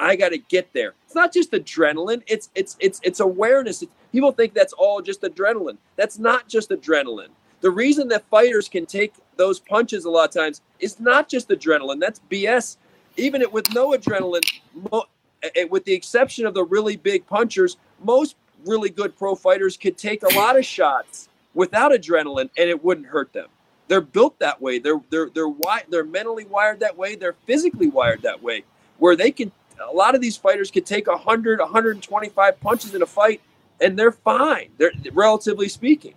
I 0.00 0.16
got 0.16 0.30
to 0.30 0.38
get 0.38 0.72
there. 0.72 0.94
It's 1.04 1.14
not 1.14 1.32
just 1.32 1.52
adrenaline. 1.52 2.22
It's 2.26 2.50
it's 2.54 2.76
it's 2.80 3.00
it's 3.02 3.20
awareness. 3.20 3.82
people 4.12 4.32
think 4.32 4.54
that's 4.54 4.72
all 4.72 5.00
just 5.00 5.22
adrenaline. 5.22 5.78
That's 5.96 6.18
not 6.18 6.48
just 6.48 6.70
adrenaline. 6.70 7.30
The 7.60 7.70
reason 7.70 8.08
that 8.08 8.28
fighters 8.28 8.68
can 8.68 8.86
take 8.86 9.14
those 9.38 9.58
punches 9.58 10.04
a 10.04 10.10
lot 10.10 10.28
of 10.28 10.34
times 10.34 10.60
is 10.80 11.00
not 11.00 11.28
just 11.28 11.48
adrenaline. 11.48 12.00
That's 12.00 12.20
BS. 12.30 12.76
Even 13.16 13.40
it, 13.40 13.50
with 13.50 13.72
no 13.72 13.92
adrenaline, 13.92 14.42
mo- 14.92 15.06
eh, 15.42 15.64
with 15.64 15.84
the 15.84 15.94
exception 15.94 16.44
of 16.44 16.52
the 16.52 16.64
really 16.64 16.96
big 16.96 17.26
punchers, 17.26 17.78
most 18.04 18.36
really 18.66 18.90
good 18.90 19.16
pro 19.16 19.34
fighters 19.34 19.76
could 19.76 19.96
take 19.96 20.22
a 20.22 20.34
lot 20.34 20.58
of 20.58 20.64
shots 20.64 21.28
without 21.54 21.92
adrenaline 21.92 22.50
and 22.58 22.68
it 22.68 22.84
wouldn't 22.84 23.06
hurt 23.06 23.32
them. 23.32 23.48
They're 23.86 24.02
built 24.02 24.38
that 24.40 24.60
way. 24.60 24.78
They're 24.78 25.00
they're 25.08 25.30
they're 25.34 25.44
wi- 25.44 25.84
they're 25.88 26.04
mentally 26.04 26.44
wired 26.44 26.80
that 26.80 26.96
way. 26.98 27.14
They're 27.14 27.36
physically 27.46 27.88
wired 27.88 28.22
that 28.22 28.42
way, 28.42 28.64
where 28.98 29.16
they 29.16 29.30
can. 29.30 29.50
A 29.80 29.94
lot 29.94 30.14
of 30.14 30.20
these 30.20 30.36
fighters 30.36 30.72
could 30.72 30.84
take 30.84 31.06
100, 31.06 31.60
125 31.60 32.60
punches 32.60 32.94
in 32.94 33.02
a 33.02 33.06
fight, 33.06 33.40
and 33.80 33.98
they're 33.98 34.12
fine. 34.12 34.70
They're 34.76 34.90
relatively 35.12 35.68
speaking, 35.68 36.14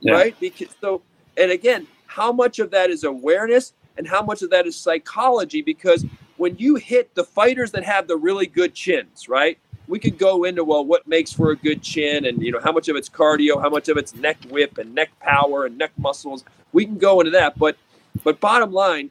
yeah. 0.00 0.14
right? 0.14 0.40
Because 0.40 0.68
so, 0.80 1.02
and 1.36 1.50
again, 1.52 1.86
how 2.14 2.32
much 2.32 2.58
of 2.58 2.70
that 2.70 2.90
is 2.90 3.04
awareness, 3.04 3.72
and 3.96 4.06
how 4.06 4.22
much 4.22 4.42
of 4.42 4.50
that 4.50 4.66
is 4.66 4.76
psychology? 4.76 5.62
Because 5.62 6.04
when 6.36 6.56
you 6.58 6.76
hit 6.76 7.14
the 7.14 7.24
fighters 7.24 7.70
that 7.72 7.84
have 7.84 8.08
the 8.08 8.16
really 8.16 8.46
good 8.46 8.74
chins, 8.74 9.28
right? 9.28 9.58
we 9.88 9.98
could 9.98 10.16
go 10.16 10.44
into 10.44 10.64
well 10.64 10.84
what 10.84 11.06
makes 11.06 11.32
for 11.32 11.50
a 11.50 11.56
good 11.56 11.82
chin 11.82 12.24
and 12.24 12.42
you 12.42 12.50
know 12.50 12.60
how 12.62 12.72
much 12.72 12.88
of 12.88 12.96
it's 12.96 13.08
cardio 13.08 13.60
how 13.60 13.68
much 13.68 13.88
of 13.88 13.96
it's 13.96 14.14
neck 14.14 14.38
whip 14.48 14.78
and 14.78 14.94
neck 14.94 15.10
power 15.20 15.66
and 15.66 15.76
neck 15.76 15.92
muscles 15.98 16.44
we 16.72 16.86
can 16.86 16.98
go 16.98 17.20
into 17.20 17.30
that 17.30 17.58
but 17.58 17.76
but 18.24 18.40
bottom 18.40 18.72
line 18.72 19.10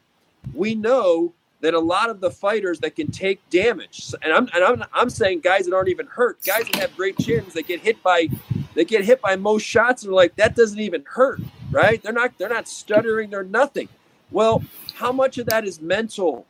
we 0.54 0.74
know 0.74 1.32
that 1.60 1.74
a 1.74 1.78
lot 1.78 2.10
of 2.10 2.20
the 2.20 2.30
fighters 2.30 2.80
that 2.80 2.96
can 2.96 3.10
take 3.10 3.38
damage 3.50 4.12
and 4.22 4.32
I'm 4.32 4.48
and 4.54 4.64
I'm, 4.64 4.84
I'm 4.92 5.10
saying 5.10 5.40
guys 5.40 5.66
that 5.66 5.74
aren't 5.74 5.88
even 5.88 6.06
hurt 6.06 6.42
guys 6.44 6.64
that 6.64 6.76
have 6.76 6.96
great 6.96 7.18
chins 7.18 7.52
that 7.54 7.66
get 7.66 7.80
hit 7.80 8.02
by 8.02 8.28
they 8.74 8.84
get 8.84 9.04
hit 9.04 9.20
by 9.20 9.36
most 9.36 9.62
shots 9.62 10.02
and 10.02 10.10
are 10.10 10.16
like 10.16 10.34
that 10.36 10.56
doesn't 10.56 10.80
even 10.80 11.04
hurt 11.06 11.40
right? 11.72 12.02
They're 12.02 12.12
not 12.12 12.38
they're 12.38 12.50
not 12.50 12.68
stuttering 12.68 13.30
they're 13.30 13.44
nothing. 13.44 13.88
Well 14.32 14.64
how 14.94 15.12
much 15.12 15.38
of 15.38 15.46
that 15.48 15.64
is 15.66 15.80
mental? 15.82 16.46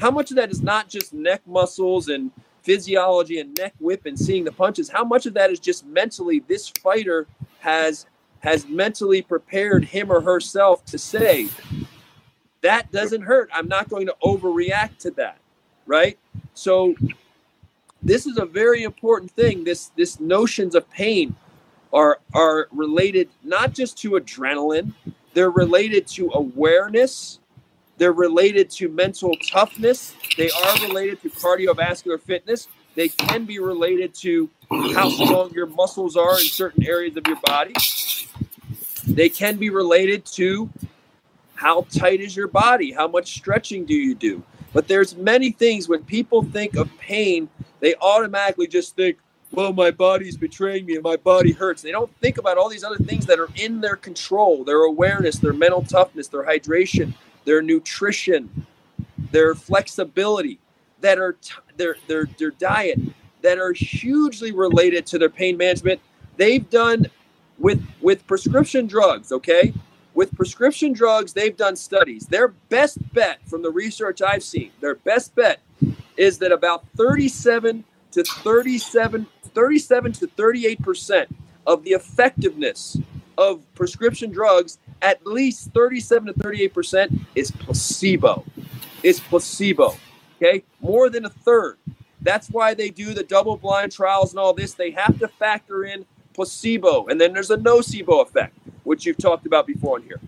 How 0.00 0.10
much 0.12 0.30
of 0.30 0.36
that 0.38 0.50
is 0.50 0.62
not 0.62 0.88
just 0.90 1.14
neck 1.14 1.42
muscles 1.46 2.08
and 2.08 2.32
physiology 2.62 3.40
and 3.40 3.56
neck 3.58 3.74
whip 3.80 4.06
and 4.06 4.18
seeing 4.18 4.44
the 4.44 4.52
punches? 4.52 4.90
How 4.90 5.04
much 5.04 5.26
of 5.26 5.34
that 5.34 5.50
is 5.50 5.60
just 5.60 5.86
mentally 5.86 6.40
this 6.48 6.68
fighter 6.68 7.26
has 7.60 8.06
has 8.40 8.68
mentally 8.68 9.22
prepared 9.22 9.86
him 9.86 10.12
or 10.12 10.20
herself 10.22 10.84
to 10.86 10.98
say 10.98 11.48
that 12.62 12.92
doesn't 12.92 13.22
hurt. 13.22 13.50
I'm 13.54 13.68
not 13.68 13.88
going 13.88 14.06
to 14.06 14.16
overreact 14.24 14.98
to 15.00 15.12
that 15.12 15.38
right? 15.86 16.18
So 16.54 16.94
this 18.02 18.26
is 18.26 18.38
a 18.38 18.46
very 18.46 18.82
important 18.82 19.30
thing 19.30 19.64
this 19.64 19.90
this 19.96 20.20
notions 20.20 20.74
of 20.74 20.88
pain 20.90 21.34
are 21.96 22.20
are 22.32 22.68
related 22.70 23.28
not 23.42 23.72
just 23.72 23.98
to 23.98 24.12
adrenaline 24.12 24.92
they're 25.34 25.50
related 25.50 26.06
to 26.06 26.30
awareness 26.34 27.40
they're 27.98 28.12
related 28.12 28.70
to 28.72 28.88
mental 28.88 29.34
toughness. 29.50 30.14
They 30.36 30.50
are 30.50 30.86
related 30.86 31.22
to 31.22 31.30
cardiovascular 31.30 32.20
fitness. 32.20 32.68
They 32.94 33.08
can 33.08 33.44
be 33.44 33.58
related 33.58 34.14
to 34.16 34.50
how 34.70 35.08
strong 35.10 35.52
your 35.52 35.66
muscles 35.66 36.16
are 36.16 36.38
in 36.38 36.46
certain 36.46 36.86
areas 36.86 37.16
of 37.16 37.26
your 37.26 37.40
body. 37.44 37.74
They 39.06 39.28
can 39.28 39.56
be 39.56 39.70
related 39.70 40.26
to 40.26 40.68
how 41.54 41.86
tight 41.90 42.20
is 42.20 42.36
your 42.36 42.48
body? 42.48 42.92
How 42.92 43.08
much 43.08 43.34
stretching 43.34 43.86
do 43.86 43.94
you 43.94 44.14
do? 44.14 44.42
But 44.72 44.88
there's 44.88 45.16
many 45.16 45.52
things 45.52 45.88
when 45.88 46.04
people 46.04 46.42
think 46.42 46.76
of 46.76 46.90
pain, 46.98 47.48
they 47.80 47.94
automatically 47.96 48.66
just 48.66 48.94
think, 48.94 49.16
well, 49.52 49.72
my 49.72 49.90
body's 49.90 50.36
betraying 50.36 50.86
me 50.86 50.94
and 50.94 51.02
my 51.02 51.16
body 51.16 51.52
hurts. 51.52 51.82
They 51.82 51.92
don't 51.92 52.14
think 52.20 52.38
about 52.38 52.58
all 52.58 52.68
these 52.68 52.84
other 52.84 52.98
things 52.98 53.26
that 53.26 53.38
are 53.38 53.48
in 53.56 53.80
their 53.80 53.96
control 53.96 54.64
their 54.64 54.82
awareness, 54.82 55.38
their 55.38 55.52
mental 55.52 55.82
toughness, 55.82 56.28
their 56.28 56.44
hydration, 56.44 57.14
their 57.44 57.62
nutrition, 57.62 58.66
their 59.30 59.54
flexibility, 59.54 60.58
that 61.00 61.18
are 61.18 61.34
t- 61.34 61.54
their, 61.76 61.96
their, 62.06 62.26
their 62.38 62.50
diet, 62.50 62.98
that 63.42 63.58
are 63.58 63.72
hugely 63.72 64.52
related 64.52 65.06
to 65.06 65.18
their 65.18 65.30
pain 65.30 65.56
management. 65.56 66.00
They've 66.36 66.68
done 66.68 67.06
with 67.58 67.82
with 68.02 68.26
prescription 68.26 68.86
drugs, 68.86 69.32
okay? 69.32 69.72
With 70.14 70.34
prescription 70.34 70.92
drugs, 70.92 71.32
they've 71.32 71.56
done 71.56 71.76
studies. 71.76 72.26
Their 72.26 72.48
best 72.48 72.98
bet 73.12 73.38
from 73.46 73.62
the 73.62 73.70
research 73.70 74.20
I've 74.22 74.42
seen, 74.42 74.72
their 74.80 74.96
best 74.96 75.34
bet 75.34 75.60
is 76.16 76.38
that 76.38 76.52
about 76.52 76.86
37 76.96 77.84
to 78.12 78.22
37 78.22 79.26
37 79.56 80.12
to 80.12 80.26
38% 80.26 81.26
of 81.66 81.82
the 81.82 81.92
effectiveness 81.92 82.98
of 83.38 83.62
prescription 83.74 84.30
drugs, 84.30 84.78
at 85.00 85.26
least 85.26 85.70
37 85.72 86.26
to 86.26 86.34
38% 86.34 87.26
is 87.34 87.50
placebo. 87.50 88.44
Is 89.02 89.18
placebo. 89.18 89.96
Okay? 90.36 90.62
More 90.80 91.08
than 91.08 91.24
a 91.24 91.30
third. 91.30 91.78
That's 92.20 92.48
why 92.48 92.74
they 92.74 92.90
do 92.90 93.14
the 93.14 93.22
double 93.22 93.56
blind 93.56 93.92
trials 93.92 94.32
and 94.32 94.38
all 94.38 94.52
this. 94.52 94.74
They 94.74 94.90
have 94.90 95.18
to 95.20 95.28
factor 95.28 95.84
in 95.84 96.04
placebo. 96.34 97.06
And 97.06 97.20
then 97.20 97.32
there's 97.32 97.50
a 97.50 97.56
nocebo 97.56 98.22
effect, 98.22 98.56
which 98.84 99.06
you've 99.06 99.18
talked 99.18 99.46
about 99.46 99.66
before 99.66 99.98
in 99.98 100.04
here. 100.04 100.20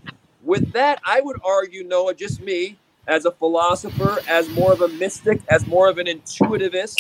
With 0.43 0.73
that, 0.73 1.01
I 1.05 1.21
would 1.21 1.39
argue, 1.45 1.85
Noah, 1.85 2.15
just 2.15 2.41
me, 2.41 2.79
as 3.07 3.25
a 3.27 3.31
philosopher, 3.31 4.19
as 4.29 4.49
more 4.51 4.73
of 4.73 4.81
a 4.81 4.89
mystic, 4.89 5.41
as 5.49 5.67
more 5.67 5.89
of 5.89 5.99
an 5.99 6.07
intuitivist, 6.07 6.97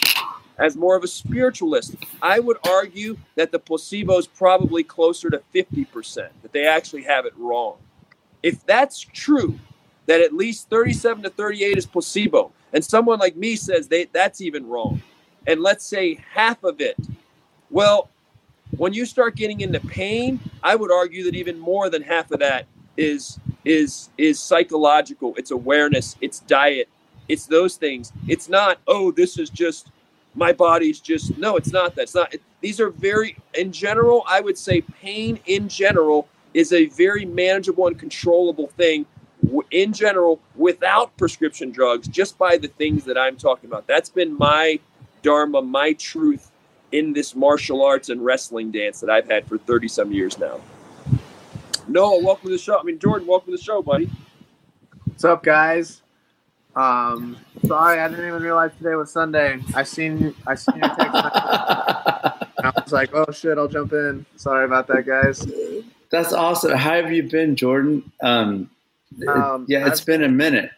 as 0.58 0.76
more 0.76 0.96
of 0.96 1.04
a 1.04 1.08
spiritualist, 1.08 1.94
I 2.20 2.40
would 2.40 2.58
argue 2.68 3.16
that 3.36 3.52
the 3.52 3.58
placebo 3.58 4.18
is 4.18 4.26
probably 4.26 4.82
closer 4.82 5.30
to 5.30 5.40
50%, 5.54 6.28
that 6.42 6.52
they 6.52 6.66
actually 6.66 7.02
have 7.02 7.26
it 7.26 7.32
wrong. 7.36 7.76
If 8.42 8.64
that's 8.66 9.00
true, 9.00 9.58
that 10.06 10.20
at 10.20 10.32
least 10.32 10.68
37 10.70 11.24
to 11.24 11.30
38 11.30 11.78
is 11.78 11.86
placebo, 11.86 12.52
and 12.72 12.84
someone 12.84 13.18
like 13.18 13.36
me 13.36 13.56
says 13.56 13.88
they, 13.88 14.04
that's 14.06 14.40
even 14.40 14.66
wrong, 14.66 15.00
and 15.46 15.60
let's 15.60 15.86
say 15.86 16.18
half 16.32 16.64
of 16.64 16.80
it, 16.80 16.96
well, 17.70 18.10
when 18.76 18.92
you 18.92 19.06
start 19.06 19.36
getting 19.36 19.60
into 19.60 19.80
pain, 19.80 20.40
I 20.62 20.76
would 20.76 20.92
argue 20.92 21.24
that 21.24 21.34
even 21.34 21.58
more 21.58 21.88
than 21.88 22.02
half 22.02 22.30
of 22.30 22.40
that 22.40 22.66
is 22.96 23.38
is 23.64 24.10
is 24.18 24.40
psychological. 24.40 25.34
It's 25.36 25.50
awareness, 25.50 26.16
it's 26.20 26.40
diet, 26.40 26.88
it's 27.28 27.46
those 27.46 27.76
things. 27.76 28.12
It's 28.26 28.48
not, 28.48 28.78
oh, 28.86 29.10
this 29.10 29.38
is 29.38 29.50
just 29.50 29.88
my 30.38 30.52
body's 30.52 31.00
just 31.00 31.36
no 31.36 31.56
it's 31.56 31.72
not 31.72 31.94
that's 31.94 32.14
not 32.14 32.32
it, 32.32 32.42
these 32.60 32.80
are 32.80 32.90
very 32.90 33.36
in 33.54 33.72
general 33.72 34.24
i 34.28 34.40
would 34.40 34.56
say 34.56 34.80
pain 34.80 35.38
in 35.46 35.68
general 35.68 36.28
is 36.54 36.72
a 36.72 36.86
very 36.86 37.24
manageable 37.24 37.86
and 37.86 37.98
controllable 37.98 38.68
thing 38.68 39.04
in 39.70 39.92
general 39.92 40.40
without 40.56 41.16
prescription 41.16 41.70
drugs 41.70 42.08
just 42.08 42.36
by 42.38 42.56
the 42.56 42.68
things 42.68 43.04
that 43.04 43.16
i'm 43.16 43.36
talking 43.36 43.68
about. 43.70 43.86
That's 43.86 44.08
been 44.08 44.36
my 44.36 44.78
dharma 45.22 45.62
my 45.62 45.92
truth 45.94 46.50
in 46.92 47.12
this 47.12 47.34
martial 47.34 47.84
arts 47.84 48.08
and 48.08 48.24
wrestling 48.24 48.70
dance 48.70 49.00
that 49.00 49.10
i've 49.10 49.28
had 49.28 49.46
for 49.46 49.58
30 49.58 49.88
some 49.88 50.12
years 50.12 50.38
now. 50.38 50.60
Noah 51.86 52.22
welcome 52.22 52.48
to 52.48 52.56
the 52.56 52.58
show. 52.58 52.78
I 52.78 52.82
mean 52.82 52.98
jordan 52.98 53.26
welcome 53.26 53.52
to 53.52 53.56
the 53.56 53.62
show 53.62 53.82
buddy. 53.82 54.10
What's 55.04 55.24
up 55.24 55.42
guys 55.42 56.02
um, 56.78 57.36
sorry, 57.66 57.98
I 57.98 58.08
didn't 58.08 58.28
even 58.28 58.40
realize 58.40 58.70
today 58.78 58.94
was 58.94 59.10
Sunday. 59.10 59.58
I 59.74 59.82
seen 59.82 60.32
I 60.46 60.54
seen 60.54 60.76
your 60.76 60.88
text. 60.94 61.12
I 61.12 62.72
was 62.76 62.92
like, 62.92 63.10
oh 63.14 63.32
shit, 63.32 63.58
I'll 63.58 63.66
jump 63.66 63.92
in. 63.92 64.24
Sorry 64.36 64.64
about 64.64 64.86
that, 64.86 65.04
guys. 65.04 65.44
That's 66.10 66.32
awesome. 66.32 66.76
How 66.76 66.94
have 66.94 67.12
you 67.12 67.24
been, 67.24 67.56
Jordan? 67.56 68.10
Um, 68.20 68.70
um 69.26 69.66
yeah, 69.68 69.88
it's 69.88 70.00
I've, 70.00 70.06
been 70.06 70.22
a 70.22 70.28
minute. 70.28 70.70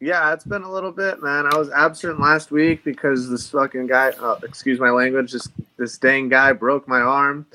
Yeah, 0.00 0.32
it's 0.32 0.44
been 0.44 0.62
a 0.62 0.72
little 0.72 0.92
bit, 0.92 1.22
man. 1.22 1.46
I 1.46 1.58
was 1.58 1.70
absent 1.70 2.20
last 2.20 2.50
week 2.50 2.82
because 2.82 3.28
this 3.28 3.50
fucking 3.50 3.86
guy, 3.86 4.12
oh, 4.20 4.38
excuse 4.42 4.80
my 4.80 4.90
language, 4.90 5.30
just 5.30 5.50
this 5.76 5.98
dang 5.98 6.30
guy 6.30 6.52
broke 6.52 6.88
my 6.88 7.00
arm. 7.00 7.46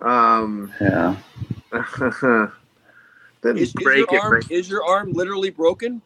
Um, 0.00 0.72
yeah. 0.80 1.16
didn't 3.42 3.58
is, 3.58 3.72
break 3.74 4.06
is 4.06 4.12
your 4.12 4.14
it. 4.14 4.22
Arm, 4.22 4.30
break. 4.30 4.50
Is 4.50 4.70
your 4.70 4.84
arm 4.84 5.12
literally 5.12 5.50
broken? 5.50 6.00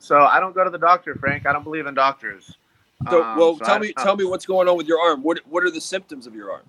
So 0.00 0.24
I 0.24 0.40
don't 0.40 0.54
go 0.54 0.64
to 0.64 0.70
the 0.70 0.78
doctor, 0.78 1.14
Frank. 1.14 1.46
I 1.46 1.52
don't 1.52 1.62
believe 1.62 1.86
in 1.86 1.94
doctors. 1.94 2.56
So, 3.08 3.22
um, 3.22 3.38
well, 3.38 3.56
so 3.58 3.64
tell 3.64 3.76
I, 3.76 3.78
me, 3.78 3.92
tell 3.92 4.16
me 4.16 4.24
what's 4.24 4.46
going 4.46 4.66
on 4.68 4.76
with 4.76 4.88
your 4.88 4.98
arm. 4.98 5.22
What 5.22 5.40
What 5.46 5.62
are 5.62 5.70
the 5.70 5.80
symptoms 5.80 6.26
of 6.26 6.34
your 6.34 6.50
arm? 6.50 6.64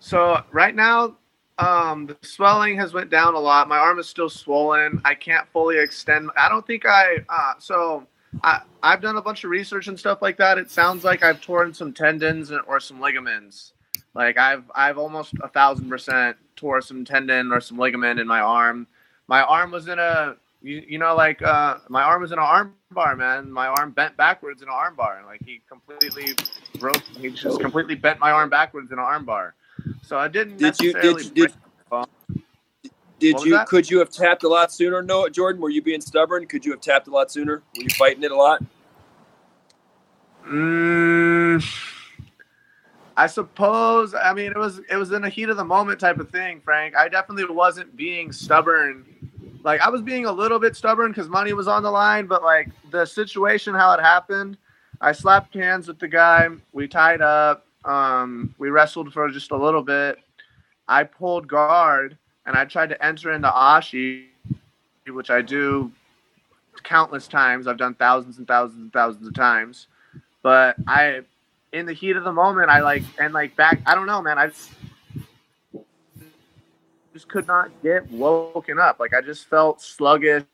So 0.00 0.42
right 0.52 0.74
now, 0.74 1.16
um, 1.58 2.06
the 2.06 2.16
swelling 2.22 2.76
has 2.76 2.92
went 2.92 3.10
down 3.10 3.34
a 3.34 3.38
lot. 3.38 3.68
My 3.68 3.78
arm 3.78 3.98
is 3.98 4.08
still 4.08 4.28
swollen. 4.28 5.00
I 5.04 5.14
can't 5.14 5.48
fully 5.48 5.78
extend. 5.78 6.30
I 6.36 6.48
don't 6.48 6.66
think 6.66 6.84
I. 6.86 7.18
Uh, 7.28 7.54
so 7.58 8.06
I 8.42 8.62
I've 8.82 9.00
done 9.00 9.16
a 9.16 9.22
bunch 9.22 9.44
of 9.44 9.50
research 9.50 9.88
and 9.88 9.98
stuff 9.98 10.20
like 10.20 10.36
that. 10.38 10.58
It 10.58 10.70
sounds 10.70 11.04
like 11.04 11.22
I've 11.22 11.40
torn 11.40 11.72
some 11.72 11.92
tendons 11.92 12.52
or 12.52 12.80
some 12.80 13.00
ligaments. 13.00 13.72
Like 14.14 14.38
I've 14.38 14.64
I've 14.74 14.98
almost 14.98 15.34
a 15.42 15.48
thousand 15.48 15.88
percent 15.88 16.36
tore 16.56 16.80
some 16.80 17.04
tendon 17.04 17.52
or 17.52 17.60
some 17.60 17.78
ligament 17.78 18.20
in 18.20 18.26
my 18.26 18.40
arm. 18.40 18.86
My 19.28 19.42
arm 19.42 19.70
was 19.70 19.88
in 19.88 19.98
a 19.98 20.36
you, 20.62 20.82
you 20.88 20.98
know, 20.98 21.14
like 21.14 21.40
uh, 21.42 21.78
my 21.88 22.02
arm 22.02 22.22
was 22.22 22.32
in 22.32 22.38
an 22.38 22.44
arm 22.44 22.74
bar, 22.90 23.14
man. 23.14 23.50
My 23.50 23.68
arm 23.68 23.92
bent 23.92 24.16
backwards 24.16 24.62
in 24.62 24.68
an 24.68 24.74
arm 24.74 24.96
bar. 24.96 25.22
Like 25.24 25.40
he 25.44 25.60
completely 25.68 26.34
broke. 26.80 27.02
He 27.16 27.30
just 27.30 27.60
completely 27.60 27.94
bent 27.94 28.18
my 28.18 28.32
arm 28.32 28.50
backwards 28.50 28.90
in 28.90 28.98
an 28.98 29.04
arm 29.04 29.24
bar. 29.24 29.54
So 30.02 30.18
I 30.18 30.28
didn't. 30.28 30.56
Did 30.56 30.78
you? 30.80 30.92
Did 30.94 31.24
you? 31.24 31.30
Did, 31.30 31.52
did 33.20 33.40
you? 33.44 33.52
That? 33.52 33.68
Could 33.68 33.88
you 33.88 34.00
have 34.00 34.10
tapped 34.10 34.42
a 34.42 34.48
lot 34.48 34.72
sooner? 34.72 35.02
No, 35.02 35.28
Jordan. 35.28 35.62
Were 35.62 35.70
you 35.70 35.82
being 35.82 36.00
stubborn? 36.00 36.46
Could 36.46 36.64
you 36.64 36.72
have 36.72 36.80
tapped 36.80 37.06
a 37.06 37.10
lot 37.10 37.30
sooner? 37.30 37.62
Were 37.76 37.82
you 37.82 37.90
fighting 37.90 38.24
it 38.24 38.32
a 38.32 38.36
lot? 38.36 38.62
Mm, 40.44 41.62
I 43.16 43.26
suppose. 43.28 44.12
I 44.14 44.32
mean, 44.32 44.50
it 44.50 44.56
was 44.56 44.80
it 44.90 44.96
was 44.96 45.12
in 45.12 45.22
a 45.22 45.28
heat 45.28 45.50
of 45.50 45.56
the 45.56 45.64
moment 45.64 46.00
type 46.00 46.18
of 46.18 46.30
thing, 46.30 46.60
Frank. 46.64 46.96
I 46.96 47.08
definitely 47.08 47.54
wasn't 47.54 47.94
being 47.94 48.32
stubborn 48.32 49.17
like 49.62 49.80
I 49.80 49.88
was 49.88 50.02
being 50.02 50.26
a 50.26 50.32
little 50.32 50.58
bit 50.58 50.76
stubborn 50.76 51.10
because 51.10 51.28
money 51.28 51.52
was 51.52 51.68
on 51.68 51.82
the 51.82 51.90
line, 51.90 52.26
but 52.26 52.42
like 52.42 52.68
the 52.90 53.04
situation, 53.04 53.74
how 53.74 53.92
it 53.92 54.00
happened, 54.00 54.56
I 55.00 55.12
slapped 55.12 55.54
hands 55.54 55.88
with 55.88 55.98
the 55.98 56.08
guy. 56.08 56.48
We 56.72 56.88
tied 56.88 57.20
up. 57.20 57.66
Um, 57.84 58.54
we 58.58 58.70
wrestled 58.70 59.12
for 59.12 59.28
just 59.30 59.50
a 59.50 59.56
little 59.56 59.82
bit. 59.82 60.18
I 60.88 61.04
pulled 61.04 61.48
guard 61.48 62.16
and 62.46 62.56
I 62.56 62.64
tried 62.64 62.88
to 62.90 63.04
enter 63.04 63.32
into 63.32 63.48
Ashi, 63.48 64.26
which 65.06 65.30
I 65.30 65.42
do 65.42 65.92
countless 66.82 67.28
times. 67.28 67.66
I've 67.66 67.76
done 67.76 67.94
thousands 67.94 68.38
and 68.38 68.46
thousands 68.46 68.80
and 68.80 68.92
thousands 68.92 69.26
of 69.26 69.34
times. 69.34 69.86
But 70.42 70.76
I, 70.86 71.20
in 71.72 71.86
the 71.86 71.92
heat 71.92 72.16
of 72.16 72.24
the 72.24 72.32
moment, 72.32 72.70
I 72.70 72.80
like 72.80 73.02
and 73.18 73.34
like 73.34 73.54
back. 73.56 73.80
I 73.86 73.94
don't 73.94 74.06
know, 74.06 74.22
man. 74.22 74.38
I 74.38 74.50
just 77.18 77.28
could 77.28 77.48
not 77.48 77.70
get 77.82 78.08
woken 78.12 78.78
up. 78.78 79.00
Like 79.00 79.12
I 79.12 79.20
just 79.20 79.46
felt 79.46 79.82
sluggish. 79.82 80.44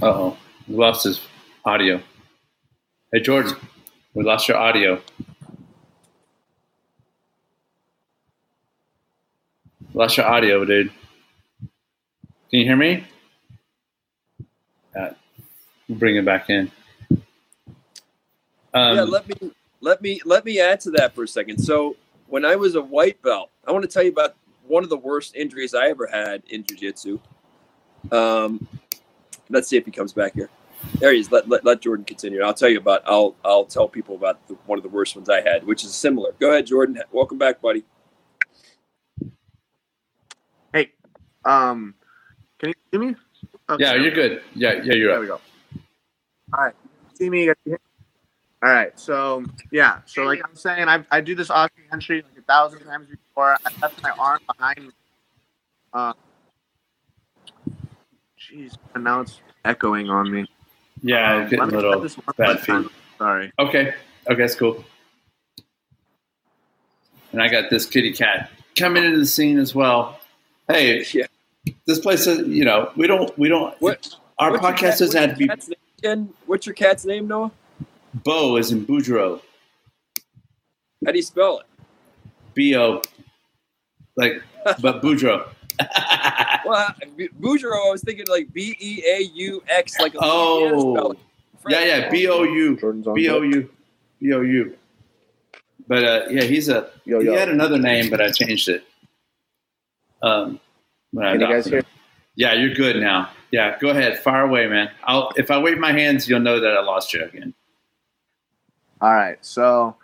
Uh 0.00 0.06
oh, 0.06 0.38
we 0.66 0.74
lost 0.74 1.04
his 1.04 1.20
audio. 1.66 2.00
Hey 3.12 3.20
George, 3.20 3.48
we 4.14 4.24
lost 4.24 4.48
your 4.48 4.56
audio. 4.56 5.02
Lost 9.92 10.16
your 10.16 10.26
audio, 10.26 10.64
dude. 10.64 10.90
Can 12.48 12.60
you 12.60 12.64
hear 12.64 12.76
me? 12.76 13.04
Uh, 14.98 15.10
we'll 15.88 15.98
bring 15.98 16.16
it 16.16 16.24
back 16.24 16.48
in. 16.48 16.70
Um, 18.72 18.96
yeah, 18.96 19.02
let 19.02 19.28
me 19.28 19.50
let 19.82 20.00
me 20.00 20.20
let 20.24 20.46
me 20.46 20.58
add 20.58 20.80
to 20.80 20.90
that 20.92 21.14
for 21.14 21.24
a 21.24 21.28
second. 21.28 21.58
So 21.58 21.96
when 22.34 22.44
I 22.44 22.56
was 22.56 22.74
a 22.74 22.82
white 22.82 23.22
belt, 23.22 23.52
I 23.64 23.70
want 23.70 23.84
to 23.84 23.88
tell 23.88 24.02
you 24.02 24.10
about 24.10 24.34
one 24.66 24.82
of 24.82 24.90
the 24.90 24.96
worst 24.96 25.36
injuries 25.36 25.72
I 25.72 25.86
ever 25.86 26.08
had 26.08 26.42
in 26.48 26.64
jiu-jitsu. 26.64 27.20
Um, 28.10 28.66
let's 29.50 29.68
see 29.68 29.76
if 29.76 29.84
he 29.84 29.92
comes 29.92 30.12
back 30.12 30.34
here. 30.34 30.50
There 30.98 31.12
he 31.12 31.20
is. 31.20 31.30
Let, 31.30 31.48
let, 31.48 31.64
let 31.64 31.80
Jordan 31.80 32.04
continue. 32.04 32.42
I'll 32.42 32.52
tell 32.52 32.68
you 32.68 32.78
about. 32.78 33.02
I'll 33.06 33.36
I'll 33.44 33.64
tell 33.64 33.86
people 33.86 34.16
about 34.16 34.44
the, 34.48 34.54
one 34.66 34.80
of 34.80 34.82
the 34.82 34.88
worst 34.88 35.14
ones 35.14 35.30
I 35.30 35.42
had, 35.42 35.64
which 35.64 35.84
is 35.84 35.94
similar. 35.94 36.32
Go 36.40 36.50
ahead, 36.50 36.66
Jordan. 36.66 37.00
Welcome 37.12 37.38
back, 37.38 37.62
buddy. 37.62 37.84
Hey, 40.72 40.90
um, 41.44 41.94
can 42.58 42.70
you 42.70 42.74
see 42.92 42.98
me? 42.98 43.14
Okay. 43.70 43.84
Yeah, 43.84 43.94
you're 43.94 44.10
good. 44.10 44.42
Yeah, 44.56 44.72
yeah, 44.82 44.94
you're 44.94 45.08
there. 45.08 45.14
Up. 45.14 45.20
we 45.20 45.26
go. 45.28 45.40
All 46.52 46.64
right, 46.64 46.74
see 47.16 47.30
me. 47.30 47.52
All 48.64 48.70
right, 48.70 48.98
so 48.98 49.44
yeah, 49.70 49.98
so 50.06 50.22
like 50.22 50.40
I'm 50.42 50.54
saying, 50.56 50.88
I, 50.88 51.04
I 51.10 51.20
do 51.20 51.34
this 51.34 51.48
Ashi 51.48 51.68
entry 51.92 52.22
like 52.22 52.38
a 52.38 52.42
thousand 52.42 52.80
times 52.84 53.08
before. 53.08 53.58
I 53.66 53.70
left 53.82 54.02
my 54.02 54.10
arm 54.12 54.40
behind 54.56 54.78
me. 54.86 54.90
Uh, 55.92 56.14
jeez, 58.40 58.78
and 58.94 59.04
now 59.04 59.20
it's 59.20 59.40
echoing 59.66 60.08
on 60.08 60.30
me. 60.30 60.46
Yeah, 61.02 61.34
Um, 61.42 61.42
getting 61.50 61.60
a 61.60 61.66
little 61.66 62.00
this 62.00 62.16
one 62.16 62.24
bad 62.38 62.46
more 62.56 62.56
time. 62.64 62.90
Sorry. 63.18 63.52
Okay. 63.58 63.92
Okay, 64.30 64.40
that's 64.40 64.54
cool. 64.54 64.82
And 67.32 67.42
I 67.42 67.48
got 67.48 67.68
this 67.68 67.84
kitty 67.84 68.12
cat 68.14 68.50
coming 68.78 69.04
into 69.04 69.18
the 69.18 69.26
scene 69.26 69.58
as 69.58 69.74
well. 69.74 70.18
Hey, 70.68 71.04
Yeah. 71.12 71.26
this 71.84 71.98
place 71.98 72.26
is, 72.26 72.48
you 72.48 72.64
know, 72.64 72.90
we 72.96 73.06
don't, 73.06 73.36
we 73.38 73.48
don't, 73.50 73.78
What- 73.82 74.16
our 74.38 74.52
podcast 74.52 74.76
cat- 74.78 74.98
doesn't 75.00 75.20
have 75.20 75.30
to 75.32 75.36
be 75.36 75.48
cat's 75.48 75.68
name? 76.02 76.32
What's 76.46 76.64
your 76.64 76.74
cat's 76.74 77.04
name, 77.04 77.28
Noah? 77.28 77.52
Bo 78.22 78.56
is 78.56 78.70
in 78.70 78.86
Boudreaux. 78.86 79.40
How 81.04 81.12
do 81.12 81.16
you 81.16 81.22
spell 81.22 81.58
it? 81.58 81.66
B 82.54 82.76
O, 82.76 83.02
like, 84.16 84.42
but 84.80 85.02
Boudreaux. 85.02 85.48
Well, 86.64 86.94
Boudreaux, 87.40 87.88
I 87.88 87.90
was 87.90 88.00
thinking 88.00 88.24
like 88.26 88.50
B 88.54 88.74
E 88.80 89.02
A 89.06 89.20
U 89.34 89.62
X, 89.68 90.00
like 90.00 90.14
a 90.14 90.18
Louisiana 90.18 90.76
oh, 90.76 90.94
spelling. 90.94 91.18
yeah, 91.68 91.84
yeah, 91.84 92.10
B 92.10 92.26
O 92.26 92.42
U, 92.42 92.76
Jordan's 92.76 93.06
on 93.06 93.14
B 93.14 93.28
O 93.28 93.42
deck. 93.42 93.54
U, 93.54 93.70
B 94.18 94.32
O 94.32 94.40
U. 94.40 94.76
But 95.86 96.04
uh, 96.04 96.22
yeah, 96.30 96.44
he's 96.44 96.70
a. 96.70 96.88
Yo, 97.04 97.20
he 97.20 97.26
yo. 97.26 97.36
had 97.36 97.50
another 97.50 97.78
name, 97.78 98.08
but 98.08 98.22
I 98.22 98.30
changed 98.30 98.68
it. 98.68 98.84
Um, 100.22 100.58
when 101.10 101.26
I 101.26 101.32
Can 101.32 101.40
you 101.42 101.48
guys 101.48 101.66
hear? 101.66 101.82
Yeah, 102.34 102.54
you're 102.54 102.72
good 102.74 102.96
now. 102.96 103.28
Yeah, 103.50 103.78
go 103.78 103.90
ahead, 103.90 104.18
fire 104.18 104.44
away, 104.44 104.66
man. 104.66 104.90
I'll 105.04 105.32
if 105.36 105.50
I 105.50 105.58
wave 105.58 105.78
my 105.78 105.92
hands, 105.92 106.26
you'll 106.28 106.40
know 106.40 106.60
that 106.60 106.74
I 106.74 106.80
lost 106.82 107.12
you 107.12 107.24
again. 107.24 107.52
All 109.00 109.12
right, 109.12 109.38
so 109.44 109.96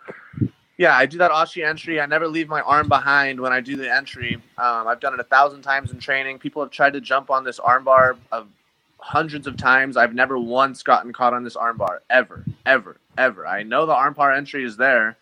yeah, 0.77 0.97
I 0.97 1.05
do 1.05 1.19
that 1.19 1.31
Ashi 1.31 1.63
entry. 1.63 2.01
I 2.01 2.07
never 2.07 2.27
leave 2.27 2.49
my 2.49 2.61
arm 2.61 2.87
behind 2.87 3.39
when 3.39 3.53
I 3.53 3.61
do 3.61 3.75
the 3.75 3.93
entry. 3.93 4.35
Um, 4.57 4.87
I've 4.87 4.99
done 4.99 5.13
it 5.13 5.19
a 5.19 5.23
thousand 5.23 5.61
times 5.61 5.91
in 5.91 5.99
training. 5.99 6.39
People 6.39 6.61
have 6.63 6.71
tried 6.71 6.93
to 6.93 7.01
jump 7.01 7.29
on 7.29 7.43
this 7.43 7.59
armbar 7.59 8.17
of 8.31 8.47
hundreds 8.97 9.45
of 9.47 9.57
times. 9.57 9.95
I've 9.97 10.15
never 10.15 10.39
once 10.39 10.83
gotten 10.83 11.13
caught 11.13 11.33
on 11.33 11.43
this 11.43 11.55
armbar 11.55 11.99
ever, 12.09 12.45
ever, 12.65 12.97
ever. 13.17 13.45
I 13.45 13.63
know 13.63 13.85
the 13.85 13.93
armbar 13.93 14.35
entry 14.35 14.63
is 14.63 14.75
there, 14.75 15.17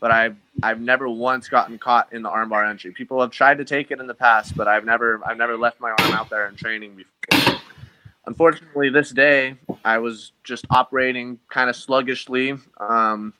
but 0.00 0.10
I've 0.10 0.36
I've 0.62 0.80
never 0.80 1.08
once 1.10 1.48
gotten 1.48 1.78
caught 1.78 2.12
in 2.12 2.22
the 2.22 2.30
armbar 2.30 2.68
entry. 2.68 2.92
People 2.92 3.20
have 3.20 3.30
tried 3.30 3.58
to 3.58 3.66
take 3.66 3.90
it 3.90 4.00
in 4.00 4.06
the 4.06 4.14
past, 4.14 4.56
but 4.56 4.66
I've 4.66 4.86
never 4.86 5.20
I've 5.26 5.36
never 5.36 5.58
left 5.58 5.78
my 5.78 5.90
arm 5.90 6.12
out 6.12 6.30
there 6.30 6.48
in 6.48 6.56
training 6.56 6.96
before. 6.96 7.41
Unfortunately, 8.26 8.88
this 8.88 9.10
day 9.10 9.56
I 9.84 9.98
was 9.98 10.32
just 10.44 10.64
operating 10.70 11.38
kind 11.48 11.68
of 11.68 11.76
sluggishly. 11.76 12.56
Um, 12.78 13.34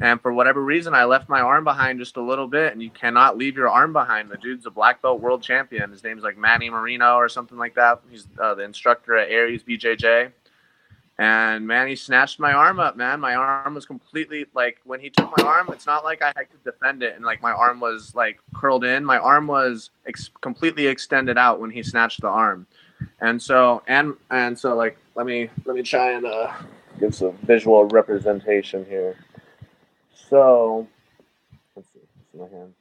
and 0.00 0.20
for 0.20 0.32
whatever 0.32 0.62
reason, 0.62 0.94
I 0.94 1.04
left 1.04 1.28
my 1.28 1.40
arm 1.40 1.64
behind 1.64 1.98
just 1.98 2.16
a 2.16 2.22
little 2.22 2.46
bit, 2.46 2.72
and 2.72 2.82
you 2.82 2.90
cannot 2.90 3.36
leave 3.36 3.56
your 3.56 3.68
arm 3.68 3.92
behind. 3.92 4.30
The 4.30 4.36
dude's 4.36 4.66
a 4.66 4.70
black 4.70 5.02
belt 5.02 5.20
world 5.20 5.42
champion. 5.42 5.90
His 5.90 6.04
name's 6.04 6.22
like 6.22 6.38
Manny 6.38 6.70
Marino 6.70 7.16
or 7.16 7.28
something 7.28 7.58
like 7.58 7.74
that. 7.74 8.00
He's 8.08 8.28
uh, 8.40 8.54
the 8.54 8.62
instructor 8.62 9.16
at 9.16 9.30
Aries 9.30 9.62
BJJ. 9.64 10.30
And 11.18 11.66
Manny 11.66 11.96
snatched 11.96 12.40
my 12.40 12.52
arm 12.52 12.80
up, 12.80 12.96
man. 12.96 13.20
My 13.20 13.34
arm 13.34 13.74
was 13.74 13.84
completely 13.84 14.46
like 14.54 14.80
when 14.84 15.00
he 15.00 15.10
took 15.10 15.30
my 15.36 15.44
arm. 15.44 15.68
It's 15.70 15.84
not 15.86 16.02
like 16.02 16.22
I 16.22 16.32
had 16.34 16.50
to 16.50 16.56
defend 16.64 17.02
it, 17.02 17.16
and 17.16 17.24
like 17.24 17.42
my 17.42 17.52
arm 17.52 17.78
was 17.80 18.14
like 18.14 18.38
curled 18.54 18.84
in. 18.84 19.04
My 19.04 19.18
arm 19.18 19.46
was 19.46 19.90
ex- 20.06 20.30
completely 20.40 20.86
extended 20.86 21.36
out 21.36 21.60
when 21.60 21.70
he 21.70 21.82
snatched 21.82 22.22
the 22.22 22.28
arm. 22.28 22.66
And 23.20 23.40
so 23.40 23.82
and 23.86 24.14
and 24.30 24.58
so 24.58 24.74
like 24.74 24.96
let 25.14 25.26
me 25.26 25.50
let 25.64 25.76
me 25.76 25.82
try 25.82 26.12
and 26.12 26.26
uh, 26.26 26.52
give 26.98 27.14
some 27.14 27.36
visual 27.42 27.84
representation 27.86 28.86
here. 28.86 29.16
So, 30.30 30.86
let's 31.74 31.88
see. 31.92 32.00
My 32.38 32.48
hands. 32.48 32.74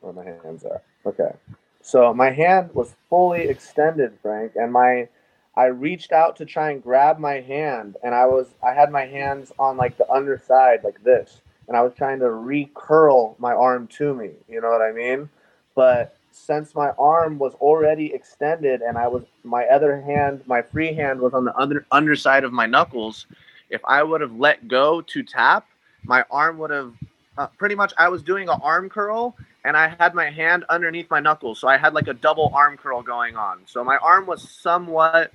Where 0.00 0.12
my 0.12 0.24
hands 0.24 0.64
are. 0.64 0.82
Okay. 1.06 1.32
So 1.80 2.12
my 2.12 2.30
hand 2.30 2.70
was 2.74 2.94
fully 3.08 3.48
extended, 3.48 4.18
Frank, 4.20 4.52
and 4.56 4.72
my 4.72 5.08
I 5.56 5.66
reached 5.66 6.12
out 6.12 6.36
to 6.36 6.44
try 6.44 6.70
and 6.70 6.82
grab 6.82 7.18
my 7.18 7.40
hand, 7.40 7.96
and 8.02 8.14
I 8.14 8.26
was 8.26 8.48
I 8.62 8.72
had 8.74 8.90
my 8.90 9.06
hands 9.06 9.52
on 9.58 9.76
like 9.76 9.96
the 9.96 10.10
underside, 10.10 10.84
like 10.84 11.02
this, 11.02 11.40
and 11.66 11.76
I 11.76 11.82
was 11.82 11.94
trying 11.94 12.18
to 12.20 12.26
recurl 12.26 13.38
my 13.38 13.52
arm 13.52 13.86
to 13.98 14.14
me. 14.14 14.30
You 14.48 14.60
know 14.60 14.70
what 14.70 14.82
I 14.82 14.92
mean? 14.92 15.28
But 15.74 16.16
since 16.32 16.74
my 16.74 16.90
arm 16.98 17.38
was 17.38 17.54
already 17.54 18.12
extended, 18.14 18.80
and 18.82 18.96
I 18.96 19.08
was 19.08 19.24
my 19.44 19.64
other 19.66 20.00
hand, 20.00 20.42
my 20.46 20.62
free 20.62 20.94
hand 20.94 21.20
was 21.20 21.34
on 21.34 21.44
the 21.44 21.56
under 21.56 21.86
underside 21.90 22.44
of 22.44 22.52
my 22.52 22.66
knuckles. 22.66 23.26
If 23.70 23.80
I 23.84 24.02
would 24.02 24.20
have 24.20 24.36
let 24.36 24.68
go 24.68 25.00
to 25.02 25.22
tap, 25.22 25.66
my 26.04 26.24
arm 26.30 26.58
would 26.58 26.70
have 26.70 26.94
uh, 27.36 27.46
pretty 27.58 27.74
much 27.74 27.92
I 27.98 28.08
was 28.08 28.22
doing 28.22 28.48
an 28.48 28.58
arm 28.62 28.88
curl 28.88 29.36
and 29.64 29.76
I 29.76 29.94
had 29.98 30.14
my 30.14 30.30
hand 30.30 30.64
underneath 30.68 31.10
my 31.10 31.20
knuckles. 31.20 31.60
So 31.60 31.68
I 31.68 31.76
had 31.76 31.94
like 31.94 32.08
a 32.08 32.14
double 32.14 32.50
arm 32.54 32.76
curl 32.76 33.02
going 33.02 33.36
on. 33.36 33.60
So 33.66 33.84
my 33.84 33.96
arm 33.98 34.26
was 34.26 34.48
somewhat 34.50 35.32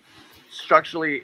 structurally 0.49 1.23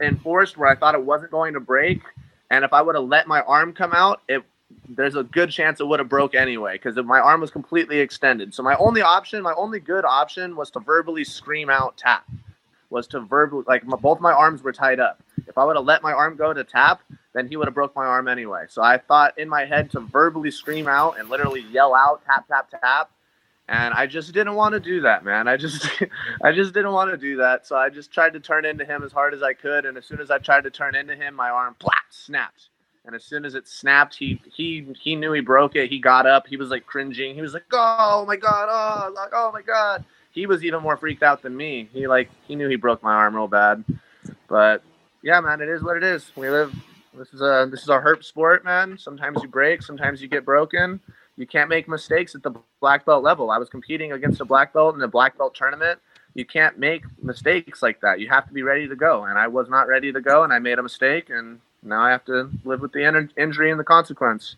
enforced 0.00 0.56
where 0.56 0.68
I 0.68 0.76
thought 0.76 0.94
it 0.94 1.02
wasn't 1.02 1.30
going 1.30 1.54
to 1.54 1.60
break. 1.60 2.02
And 2.50 2.64
if 2.64 2.72
I 2.72 2.82
would 2.82 2.94
have 2.94 3.04
let 3.04 3.26
my 3.26 3.40
arm 3.42 3.72
come 3.72 3.92
out, 3.92 4.22
it 4.28 4.42
there's 4.88 5.16
a 5.16 5.22
good 5.22 5.50
chance 5.50 5.80
it 5.80 5.86
would 5.86 6.00
have 6.00 6.08
broke 6.08 6.34
anyway 6.34 6.74
because 6.74 6.96
my 6.96 7.20
arm 7.20 7.40
was 7.40 7.50
completely 7.50 8.00
extended. 8.00 8.54
So 8.54 8.62
my 8.62 8.76
only 8.76 9.02
option, 9.02 9.42
my 9.42 9.54
only 9.54 9.80
good 9.80 10.04
option 10.04 10.56
was 10.56 10.70
to 10.72 10.80
verbally 10.80 11.24
scream 11.24 11.70
out 11.70 11.96
tap. 11.96 12.28
Was 12.90 13.06
to 13.08 13.20
verbally 13.20 13.64
like 13.66 13.86
my, 13.86 13.98
both 13.98 14.18
my 14.20 14.32
arms 14.32 14.62
were 14.62 14.72
tied 14.72 14.98
up. 14.98 15.22
If 15.46 15.58
I 15.58 15.64
would 15.64 15.76
have 15.76 15.84
let 15.84 16.02
my 16.02 16.12
arm 16.12 16.36
go 16.36 16.54
to 16.54 16.64
tap, 16.64 17.02
then 17.34 17.46
he 17.46 17.56
would 17.56 17.66
have 17.66 17.74
broke 17.74 17.94
my 17.94 18.06
arm 18.06 18.28
anyway. 18.28 18.64
So 18.68 18.82
I 18.82 18.96
thought 18.96 19.38
in 19.38 19.46
my 19.46 19.66
head 19.66 19.90
to 19.90 20.00
verbally 20.00 20.50
scream 20.50 20.88
out 20.88 21.18
and 21.18 21.28
literally 21.28 21.60
yell 21.70 21.94
out 21.94 22.24
tap 22.24 22.48
tap 22.48 22.70
tap. 22.70 23.10
And 23.68 23.92
I 23.92 24.06
just 24.06 24.32
didn't 24.32 24.54
want 24.54 24.72
to 24.72 24.80
do 24.80 25.02
that, 25.02 25.22
man. 25.22 25.48
I 25.48 25.58
just 25.58 25.86
I 26.42 26.52
just 26.52 26.72
didn't 26.72 26.92
want 26.92 27.10
to 27.10 27.18
do 27.18 27.36
that. 27.36 27.66
So 27.66 27.76
I 27.76 27.90
just 27.90 28.10
tried 28.10 28.32
to 28.32 28.40
turn 28.40 28.64
into 28.64 28.86
him 28.86 29.02
as 29.02 29.12
hard 29.12 29.34
as 29.34 29.42
I 29.42 29.52
could. 29.52 29.84
And 29.84 29.98
as 29.98 30.06
soon 30.06 30.20
as 30.20 30.30
I 30.30 30.38
tried 30.38 30.64
to 30.64 30.70
turn 30.70 30.94
into 30.94 31.14
him, 31.14 31.34
my 31.34 31.50
arm 31.50 31.76
plat 31.78 32.04
snapped. 32.08 32.70
And 33.08 33.16
as 33.16 33.24
soon 33.24 33.46
as 33.46 33.54
it 33.54 33.66
snapped, 33.66 34.14
he 34.14 34.38
he 34.52 34.86
he 35.00 35.16
knew 35.16 35.32
he 35.32 35.40
broke 35.40 35.76
it. 35.76 35.88
He 35.88 35.98
got 35.98 36.26
up. 36.26 36.46
He 36.46 36.58
was 36.58 36.68
like 36.68 36.84
cringing. 36.84 37.34
He 37.34 37.40
was 37.40 37.54
like, 37.54 37.64
"Oh 37.72 38.26
my 38.26 38.36
god! 38.36 38.68
Oh 38.70 39.10
like 39.14 39.30
oh 39.32 39.50
my 39.50 39.62
god!" 39.62 40.04
He 40.30 40.44
was 40.44 40.62
even 40.62 40.82
more 40.82 40.98
freaked 40.98 41.22
out 41.22 41.40
than 41.40 41.56
me. 41.56 41.88
He 41.94 42.06
like 42.06 42.28
he 42.46 42.54
knew 42.54 42.68
he 42.68 42.76
broke 42.76 43.02
my 43.02 43.14
arm 43.14 43.34
real 43.34 43.48
bad. 43.48 43.82
But 44.46 44.82
yeah, 45.22 45.40
man, 45.40 45.62
it 45.62 45.70
is 45.70 45.82
what 45.82 45.96
it 45.96 46.02
is. 46.02 46.30
We 46.36 46.50
live. 46.50 46.74
This 47.14 47.32
is 47.32 47.40
a 47.40 47.66
this 47.70 47.80
is 47.80 47.88
a 47.88 47.98
herp 47.98 48.22
sport, 48.22 48.62
man. 48.62 48.98
Sometimes 48.98 49.42
you 49.42 49.48
break. 49.48 49.80
Sometimes 49.80 50.20
you 50.20 50.28
get 50.28 50.44
broken. 50.44 51.00
You 51.38 51.46
can't 51.46 51.70
make 51.70 51.88
mistakes 51.88 52.34
at 52.34 52.42
the 52.42 52.52
black 52.80 53.06
belt 53.06 53.24
level. 53.24 53.50
I 53.50 53.56
was 53.56 53.70
competing 53.70 54.12
against 54.12 54.42
a 54.42 54.44
black 54.44 54.74
belt 54.74 54.94
in 54.94 55.00
a 55.00 55.08
black 55.08 55.38
belt 55.38 55.54
tournament. 55.54 55.98
You 56.34 56.44
can't 56.44 56.78
make 56.78 57.04
mistakes 57.22 57.80
like 57.80 58.02
that. 58.02 58.20
You 58.20 58.28
have 58.28 58.46
to 58.48 58.52
be 58.52 58.60
ready 58.60 58.86
to 58.86 58.94
go. 58.94 59.24
And 59.24 59.38
I 59.38 59.46
was 59.46 59.70
not 59.70 59.88
ready 59.88 60.12
to 60.12 60.20
go, 60.20 60.42
and 60.42 60.52
I 60.52 60.58
made 60.58 60.78
a 60.78 60.82
mistake, 60.82 61.30
and 61.30 61.58
now 61.82 62.00
I 62.02 62.10
have 62.10 62.24
to 62.26 62.50
live 62.64 62.80
with 62.80 62.92
the 62.92 63.06
in- 63.06 63.30
injury 63.36 63.70
and 63.70 63.78
the 63.78 63.84
consequence. 63.84 64.56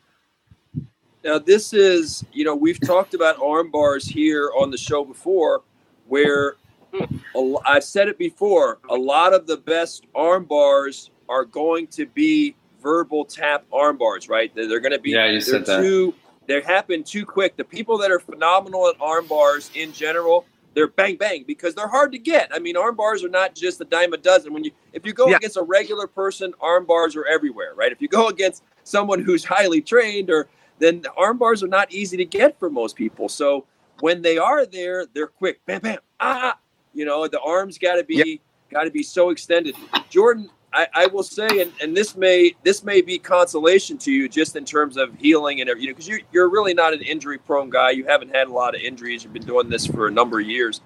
Now, 1.22 1.38
this 1.38 1.72
is, 1.74 2.24
you 2.32 2.44
know, 2.44 2.54
we've 2.54 2.80
talked 2.80 3.12
about 3.14 3.40
arm 3.42 3.70
bars 3.70 4.06
here 4.06 4.50
on 4.58 4.70
the 4.70 4.78
show 4.78 5.04
before, 5.04 5.62
where 6.08 6.56
a 6.94 7.06
l- 7.36 7.62
I've 7.66 7.84
said 7.84 8.08
it 8.08 8.16
before, 8.16 8.78
a 8.88 8.94
lot 8.94 9.34
of 9.34 9.46
the 9.46 9.58
best 9.58 10.06
arm 10.14 10.44
bars 10.46 11.10
are 11.28 11.44
going 11.44 11.88
to 11.88 12.06
be 12.06 12.56
verbal 12.82 13.26
tap 13.26 13.64
arm 13.72 13.98
bars, 13.98 14.28
right? 14.30 14.52
They're, 14.54 14.66
they're 14.66 14.80
going 14.80 14.92
to 14.92 14.98
be, 14.98 15.10
Yeah, 15.10 15.26
you 15.26 15.40
they're 15.40 15.64
said 15.64 15.66
that. 15.66 15.82
too, 15.82 16.14
they 16.46 16.62
happen 16.62 17.04
too 17.04 17.26
quick. 17.26 17.56
The 17.56 17.64
people 17.64 17.98
that 17.98 18.10
are 18.10 18.18
phenomenal 18.18 18.88
at 18.88 18.96
arm 19.00 19.26
bars 19.26 19.70
in 19.74 19.92
general, 19.92 20.46
they're 20.74 20.88
bang 20.88 21.16
bang 21.16 21.44
because 21.46 21.74
they're 21.74 21.88
hard 21.88 22.12
to 22.12 22.18
get. 22.18 22.50
I 22.54 22.58
mean, 22.58 22.76
arm 22.76 22.96
bars 22.96 23.24
are 23.24 23.28
not 23.28 23.54
just 23.54 23.80
a 23.80 23.84
dime 23.84 24.12
a 24.12 24.16
dozen. 24.16 24.52
When 24.52 24.64
you 24.64 24.70
if 24.92 25.06
you 25.06 25.12
go 25.12 25.28
Yeah. 25.30 25.36
against 25.36 25.56
a 25.56 25.62
regular 25.62 26.06
person, 26.06 26.54
arm 26.60 26.86
bars 26.86 27.16
are 27.16 27.26
everywhere, 27.26 27.74
right? 27.74 27.92
If 27.92 28.00
you 28.02 28.08
go 28.08 28.28
against 28.28 28.62
someone 28.84 29.20
who's 29.22 29.44
highly 29.44 29.80
trained 29.80 30.30
or 30.30 30.48
then 30.78 31.02
the 31.02 31.12
arm 31.14 31.38
bars 31.38 31.62
are 31.62 31.68
not 31.68 31.92
easy 31.92 32.16
to 32.16 32.24
get 32.24 32.58
for 32.58 32.70
most 32.70 32.96
people. 32.96 33.28
So 33.28 33.66
when 34.00 34.22
they 34.22 34.38
are 34.38 34.64
there, 34.66 35.06
they're 35.14 35.26
quick. 35.26 35.60
Bam 35.66 35.80
bam. 35.82 35.98
Ah, 36.20 36.58
you 36.94 37.04
know, 37.04 37.26
the 37.28 37.40
arms 37.40 37.78
got 37.78 37.96
to 37.96 38.04
be 38.04 38.16
Yep. 38.16 38.26
got 38.70 38.84
to 38.84 38.90
be 38.90 39.02
so 39.02 39.30
extended. 39.30 39.76
Jordan, 40.08 40.50
I, 40.72 40.86
I 40.94 41.06
will 41.06 41.22
say, 41.22 41.62
and, 41.62 41.72
and 41.80 41.96
this 41.96 42.16
may 42.16 42.54
this 42.62 42.84
may 42.84 43.00
be 43.00 43.18
consolation 43.18 43.98
to 43.98 44.12
you 44.12 44.28
just 44.28 44.56
in 44.56 44.64
terms 44.64 44.96
of 44.96 45.14
healing 45.18 45.60
and 45.60 45.68
you 45.80 45.88
know 45.88 45.92
because 45.92 46.08
you 46.08 46.20
you're 46.32 46.48
really 46.48 46.74
not 46.74 46.92
an 46.92 47.02
injury 47.02 47.38
prone 47.38 47.70
guy. 47.70 47.90
You 47.90 48.04
haven't 48.06 48.34
had 48.34 48.48
a 48.48 48.52
lot 48.52 48.74
of 48.74 48.80
injuries. 48.80 49.24
You've 49.24 49.32
been 49.32 49.46
doing 49.46 49.68
this 49.68 49.86
for 49.86 50.06
a 50.06 50.10
number 50.10 50.40
of 50.40 50.46
years. 50.46 50.80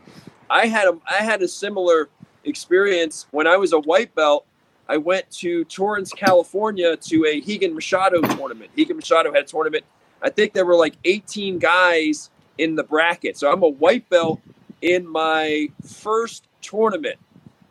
I 0.49 0.67
had 0.67 0.89
a 0.89 0.99
I 1.11 1.23
had 1.23 1.43
a 1.43 1.49
similar 1.49 2.09
experience 2.45 3.27
when 3.31 3.47
I 3.47 3.57
was 3.57 3.73
a 3.73 3.81
white 3.81 4.15
belt. 4.15 4.47
I 4.89 4.97
went 4.99 5.31
to 5.33 5.65
Torrance, 5.65 6.13
California, 6.13 6.97
to 6.97 7.25
a 7.27 7.41
Rigan 7.41 7.75
Machado 7.75 8.21
tournament. 8.21 8.71
Rigan 8.77 8.97
Machado 8.97 9.33
had 9.33 9.45
a 9.45 9.47
tournament. 9.47 9.85
I 10.23 10.31
think 10.31 10.53
there 10.53 10.67
were 10.67 10.77
like 10.77 10.95
18 11.05 11.59
guys 11.59 12.31
in 12.59 12.75
the 12.75 12.85
bracket. 12.85 13.37
So 13.37 13.51
I'm 13.51 13.63
a 13.63 13.69
white 13.69 14.09
belt 14.11 14.41
in 14.83 15.07
my 15.07 15.69
first 15.87 16.49
tournament, 16.61 17.19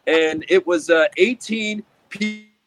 and 0.08 0.44
it 0.50 0.66
was 0.66 0.90
uh, 0.90 1.06
18 1.18 1.82
pe- 1.82 1.86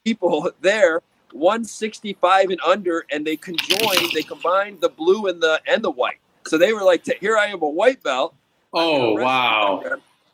people 0.05 0.51
there 0.61 1.03
165 1.33 2.51
and 2.51 2.61
under, 2.63 3.05
and 3.11 3.27
they 3.27 3.37
conjoined, 3.37 4.11
they 4.15 4.23
combined 4.23 4.81
the 4.81 4.89
blue 4.89 5.27
and 5.27 5.43
the 5.43 5.61
and 5.67 5.83
the 5.83 5.91
white. 5.91 6.19
So 6.47 6.59
they 6.59 6.73
were 6.73 6.83
like, 6.83 7.05
here 7.21 7.37
I 7.37 7.47
am, 7.47 7.63
a 7.63 7.69
white 7.69 8.03
belt. 8.03 8.35
Oh 8.73 9.15
wow! 9.15 9.83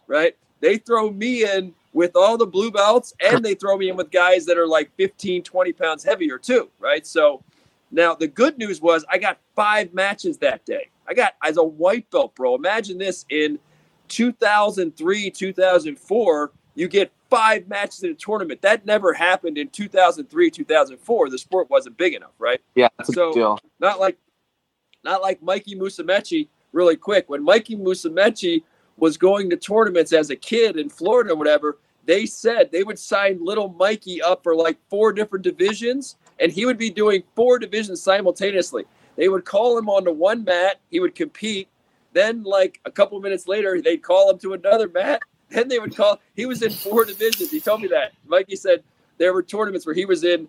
Right? 0.06 0.36
They 0.60 0.78
throw 0.78 1.10
me 1.10 1.44
in 1.44 1.74
with 1.92 2.16
all 2.16 2.36
the 2.36 2.46
blue 2.46 2.70
belts, 2.70 3.14
and 3.20 3.44
they 3.44 3.54
throw 3.54 3.76
me 3.76 3.90
in 3.90 3.96
with 3.96 4.10
guys 4.10 4.46
that 4.46 4.56
are 4.56 4.66
like 4.66 4.90
15, 4.96 5.42
20 5.42 5.72
pounds 5.72 6.04
heavier 6.04 6.38
too. 6.38 6.70
Right? 6.78 7.06
So 7.06 7.42
now 7.90 8.14
the 8.14 8.28
good 8.28 8.58
news 8.58 8.80
was 8.80 9.04
I 9.10 9.18
got 9.18 9.38
five 9.54 9.92
matches 9.92 10.38
that 10.38 10.64
day. 10.64 10.88
I 11.06 11.14
got 11.14 11.34
as 11.42 11.56
a 11.56 11.64
white 11.64 12.10
belt, 12.10 12.34
bro. 12.34 12.54
Imagine 12.54 12.98
this 12.98 13.24
in 13.28 13.58
2003, 14.08 15.30
2004, 15.30 16.52
you 16.74 16.88
get 16.88 17.10
five 17.32 17.66
matches 17.66 18.02
in 18.04 18.10
a 18.10 18.14
tournament. 18.14 18.60
That 18.60 18.84
never 18.84 19.14
happened 19.14 19.56
in 19.56 19.68
2003, 19.68 20.50
2004. 20.50 21.30
The 21.30 21.38
sport 21.38 21.70
wasn't 21.70 21.96
big 21.96 22.12
enough, 22.12 22.32
right? 22.38 22.60
Yeah, 22.74 22.88
that's 22.98 23.14
so, 23.14 23.30
a 23.30 23.34
deal. 23.34 23.58
Not 23.80 23.98
like, 23.98 24.18
not 25.02 25.22
like 25.22 25.42
Mikey 25.42 25.74
Musumeci. 25.74 26.48
Really 26.72 26.96
quick, 26.96 27.28
when 27.28 27.42
Mikey 27.42 27.76
Musumeci 27.76 28.62
was 28.96 29.16
going 29.16 29.50
to 29.50 29.56
tournaments 29.56 30.12
as 30.12 30.30
a 30.30 30.36
kid 30.36 30.78
in 30.78 30.88
Florida 30.88 31.32
or 31.32 31.36
whatever, 31.36 31.78
they 32.04 32.26
said 32.26 32.70
they 32.70 32.82
would 32.82 32.98
sign 32.98 33.44
little 33.44 33.68
Mikey 33.68 34.22
up 34.22 34.42
for 34.42 34.54
like 34.54 34.78
four 34.88 35.12
different 35.12 35.42
divisions, 35.42 36.16
and 36.38 36.52
he 36.52 36.66
would 36.66 36.78
be 36.78 36.90
doing 36.90 37.22
four 37.34 37.58
divisions 37.58 38.02
simultaneously. 38.02 38.84
They 39.16 39.28
would 39.28 39.44
call 39.44 39.78
him 39.78 39.88
onto 39.88 40.12
one 40.12 40.44
mat, 40.44 40.80
he 40.90 41.00
would 41.00 41.14
compete. 41.14 41.68
Then, 42.12 42.42
like 42.42 42.80
a 42.84 42.90
couple 42.90 43.18
minutes 43.20 43.48
later, 43.48 43.80
they'd 43.80 44.02
call 44.02 44.30
him 44.30 44.38
to 44.40 44.52
another 44.52 44.88
mat, 44.88 45.22
then 45.52 45.68
they 45.68 45.78
would 45.78 45.96
call. 45.96 46.20
He 46.34 46.46
was 46.46 46.62
in 46.62 46.70
four 46.70 47.04
divisions. 47.04 47.50
He 47.50 47.60
told 47.60 47.82
me 47.82 47.88
that. 47.88 48.12
Mikey 48.26 48.56
said 48.56 48.82
there 49.18 49.32
were 49.32 49.42
tournaments 49.42 49.86
where 49.86 49.94
he 49.94 50.04
was 50.04 50.24
in 50.24 50.48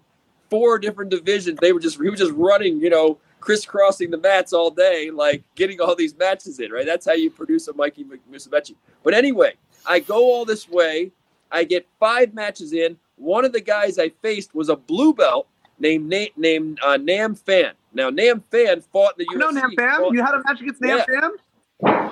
four 0.49 0.80
different 0.80 1.12
divisions. 1.12 1.60
They 1.62 1.74
were 1.74 1.80
just 1.80 2.01
he 2.01 2.10
was 2.10 2.20
just 2.20 2.34
running, 2.34 2.80
you 2.80 2.89
know, 2.89 3.18
crisscrossing 3.39 4.12
the 4.12 4.18
mats 4.18 4.54
all 4.54 4.72
day, 4.72 5.12
like 5.12 5.43
getting 5.56 5.82
all 5.82 5.95
these 5.95 6.18
matches 6.18 6.60
in. 6.60 6.72
Right. 6.72 6.86
That's 6.86 7.06
how 7.06 7.14
you 7.14 7.30
produce 7.30 7.68
a 7.68 7.74
Mikey 7.74 8.06
Musumeci. 8.32 8.76
But 9.04 9.14
anyway, 9.14 9.54
I 9.86 9.99
go 9.99 10.18
all 10.18 10.45
this 10.45 10.70
way. 10.70 11.12
I 11.51 11.64
get 11.64 11.88
five 11.99 12.34
matches 12.34 12.74
in. 12.74 12.97
One 13.18 13.45
of 13.45 13.54
the 13.54 13.62
guys 13.62 13.99
I 13.99 14.10
faced 14.10 14.56
was 14.56 14.70
a 14.70 14.76
blue 14.76 15.14
belt 15.14 15.47
named 15.80 16.14
named 16.38 16.80
uh, 16.84 16.97
Nam 16.97 17.36
Phan. 17.36 17.74
Now 17.93 18.10
Nam 18.10 18.43
Phan 18.51 18.82
fought 18.82 19.16
in 19.20 19.26
the 19.26 19.36
UFC. 19.36 19.39
No, 19.39 19.49
Nam 19.49 19.72
Phan. 19.78 20.14
You 20.14 20.24
had 20.24 20.36
a 20.36 20.43
match 20.43 20.62
against 20.62 20.82
Nam 20.82 20.97
yeah. 20.97 21.06
Phan. 21.22 21.32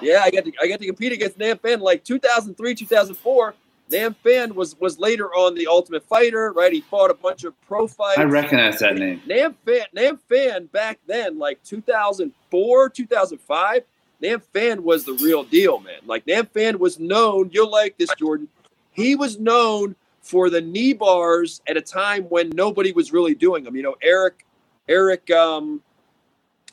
Yeah, 0.02 0.22
I 0.24 0.32
got 0.32 0.46
to 0.46 0.52
I 0.62 0.68
got 0.68 0.80
to 0.80 0.86
compete 0.86 1.12
against 1.12 1.38
Nam 1.38 1.58
Phan 1.58 1.80
like 1.80 2.04
2003, 2.04 2.76
2004. 2.76 3.56
Nam 3.92 4.16
Phan 4.24 4.56
was 4.56 4.80
was 4.80 5.00
later 5.00 5.28
on 5.36 5.56
the 5.56 5.68
Ultimate 5.68 6.04
Fighter, 6.04 6.52
right? 6.54 6.72
He 6.72 6.82
fought 6.82 7.12
a 7.12 7.14
bunch 7.14 7.44
of 7.44 7.60
pro 7.68 7.88
fights. 7.88 8.18
I 8.18 8.24
recognize 8.24 8.80
that 8.80 8.96
name. 8.96 9.22
Nam 9.26 9.56
Phan, 9.66 9.86
Nam 9.94 10.20
Phan 10.30 10.66
back 10.68 11.00
then, 11.08 11.38
like 11.38 11.62
2004, 11.64 12.90
2005. 12.90 13.84
Nam 14.22 14.42
Phan 14.54 14.84
was 14.84 15.04
the 15.04 15.14
real 15.14 15.44
deal, 15.44 15.80
man. 15.80 16.00
Like 16.06 16.26
Nam 16.28 16.46
Phan 16.48 16.80
was 16.80 17.00
known. 17.00 17.50
You'll 17.52 17.72
like 17.72 17.98
this, 17.98 18.14
Jordan. 18.18 18.48
He 18.92 19.16
was 19.16 19.40
known 19.40 19.96
for 20.22 20.50
the 20.50 20.62
knee 20.62 20.94
bars 20.94 21.62
at 21.68 21.78
a 21.78 21.82
time 21.82 22.24
when 22.26 22.50
nobody 22.52 22.92
was 22.92 23.12
really 23.12 23.36
doing 23.36 23.64
them. 23.64 23.76
You 23.76 23.84
know, 23.84 23.96
Eric, 24.02 24.46
Eric, 24.88 25.30
um, 25.32 25.82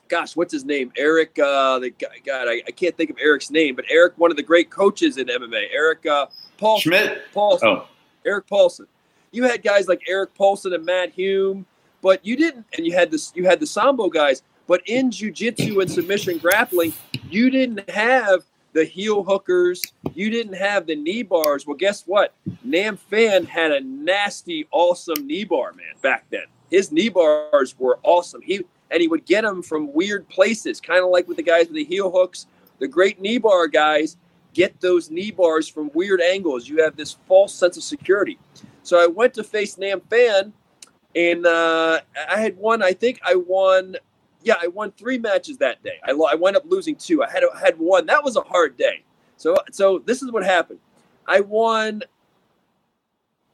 gosh, 0.08 0.36
what's 0.36 0.52
his 0.52 0.64
name? 0.64 0.92
Eric, 0.96 1.38
uh, 1.38 1.78
the 1.78 1.90
guy, 1.90 2.08
God, 2.24 2.48
I, 2.48 2.62
I, 2.66 2.70
can't 2.70 2.96
think 2.96 3.10
of 3.10 3.16
Eric's 3.20 3.50
name, 3.50 3.74
but 3.74 3.84
Eric, 3.90 4.14
one 4.16 4.30
of 4.30 4.36
the 4.36 4.42
great 4.42 4.70
coaches 4.70 5.16
in 5.18 5.26
MMA, 5.26 5.66
Eric 5.72 6.06
uh, 6.06 6.26
Paulson. 6.56 6.90
Schmidt? 6.90 7.22
Paulson. 7.32 7.68
Oh. 7.68 7.88
Erik 8.24 8.46
Paulson. 8.46 8.86
You 9.30 9.44
had 9.44 9.62
guys 9.62 9.88
like 9.88 10.02
Erik 10.08 10.34
Paulson 10.34 10.72
and 10.72 10.84
Matt 10.84 11.12
Hume, 11.12 11.66
but 12.00 12.24
you 12.24 12.36
didn't, 12.36 12.66
and 12.76 12.86
you 12.86 12.92
had 12.92 13.10
this, 13.10 13.32
you 13.34 13.46
had 13.46 13.60
the 13.60 13.66
Sambo 13.66 14.08
guys, 14.08 14.42
but 14.66 14.82
in 14.86 15.10
jujitsu 15.10 15.80
and 15.80 15.90
submission 15.90 16.38
grappling, 16.38 16.92
you 17.30 17.50
didn't 17.50 17.88
have 17.90 18.44
the 18.72 18.84
heel 18.84 19.22
hookers, 19.22 19.82
you 20.14 20.30
didn't 20.30 20.54
have 20.54 20.86
the 20.86 20.94
knee 20.94 21.22
bars. 21.22 21.66
Well, 21.66 21.76
guess 21.76 22.04
what? 22.06 22.34
Nam 22.62 22.96
Phan 22.96 23.44
had 23.44 23.72
a 23.72 23.80
nasty, 23.80 24.66
awesome 24.70 25.26
knee 25.26 25.44
bar, 25.44 25.72
man, 25.72 25.94
back 26.02 26.26
then. 26.30 26.44
His 26.70 26.92
knee 26.92 27.08
bars 27.08 27.78
were 27.78 27.98
awesome. 28.02 28.42
He 28.42 28.60
and 28.90 29.00
he 29.00 29.08
would 29.08 29.26
get 29.26 29.42
them 29.42 29.62
from 29.62 29.92
weird 29.92 30.28
places, 30.28 30.80
kind 30.80 31.04
of 31.04 31.10
like 31.10 31.28
with 31.28 31.36
the 31.36 31.42
guys 31.42 31.66
with 31.66 31.76
the 31.76 31.84
heel 31.84 32.10
hooks. 32.10 32.46
The 32.78 32.88
great 32.88 33.20
knee 33.20 33.38
bar 33.38 33.66
guys 33.66 34.16
get 34.54 34.80
those 34.80 35.10
knee 35.10 35.30
bars 35.30 35.68
from 35.68 35.90
weird 35.94 36.20
angles. 36.20 36.68
You 36.68 36.82
have 36.82 36.96
this 36.96 37.16
false 37.26 37.54
sense 37.54 37.76
of 37.76 37.82
security. 37.82 38.38
So 38.82 39.02
I 39.02 39.06
went 39.06 39.34
to 39.34 39.44
face 39.44 39.78
Nam 39.78 40.00
Phan, 40.08 40.52
and 41.14 41.46
uh, 41.46 42.00
I 42.28 42.40
had 42.40 42.56
won. 42.56 42.82
I 42.82 42.92
think 42.92 43.20
I 43.24 43.34
won. 43.34 43.96
Yeah, 44.42 44.54
I 44.60 44.68
won 44.68 44.92
three 44.92 45.18
matches 45.18 45.58
that 45.58 45.82
day. 45.82 45.98
I, 46.04 46.12
I 46.12 46.34
went 46.34 46.56
up 46.56 46.64
losing 46.66 46.96
two. 46.96 47.22
I 47.22 47.30
had 47.30 47.44
I 47.44 47.58
had 47.58 47.78
one. 47.78 48.06
That 48.06 48.24
was 48.24 48.36
a 48.36 48.40
hard 48.40 48.76
day. 48.76 49.02
So 49.36 49.56
so 49.70 49.98
this 49.98 50.22
is 50.22 50.30
what 50.32 50.44
happened. 50.44 50.80
I 51.26 51.40
won 51.40 52.02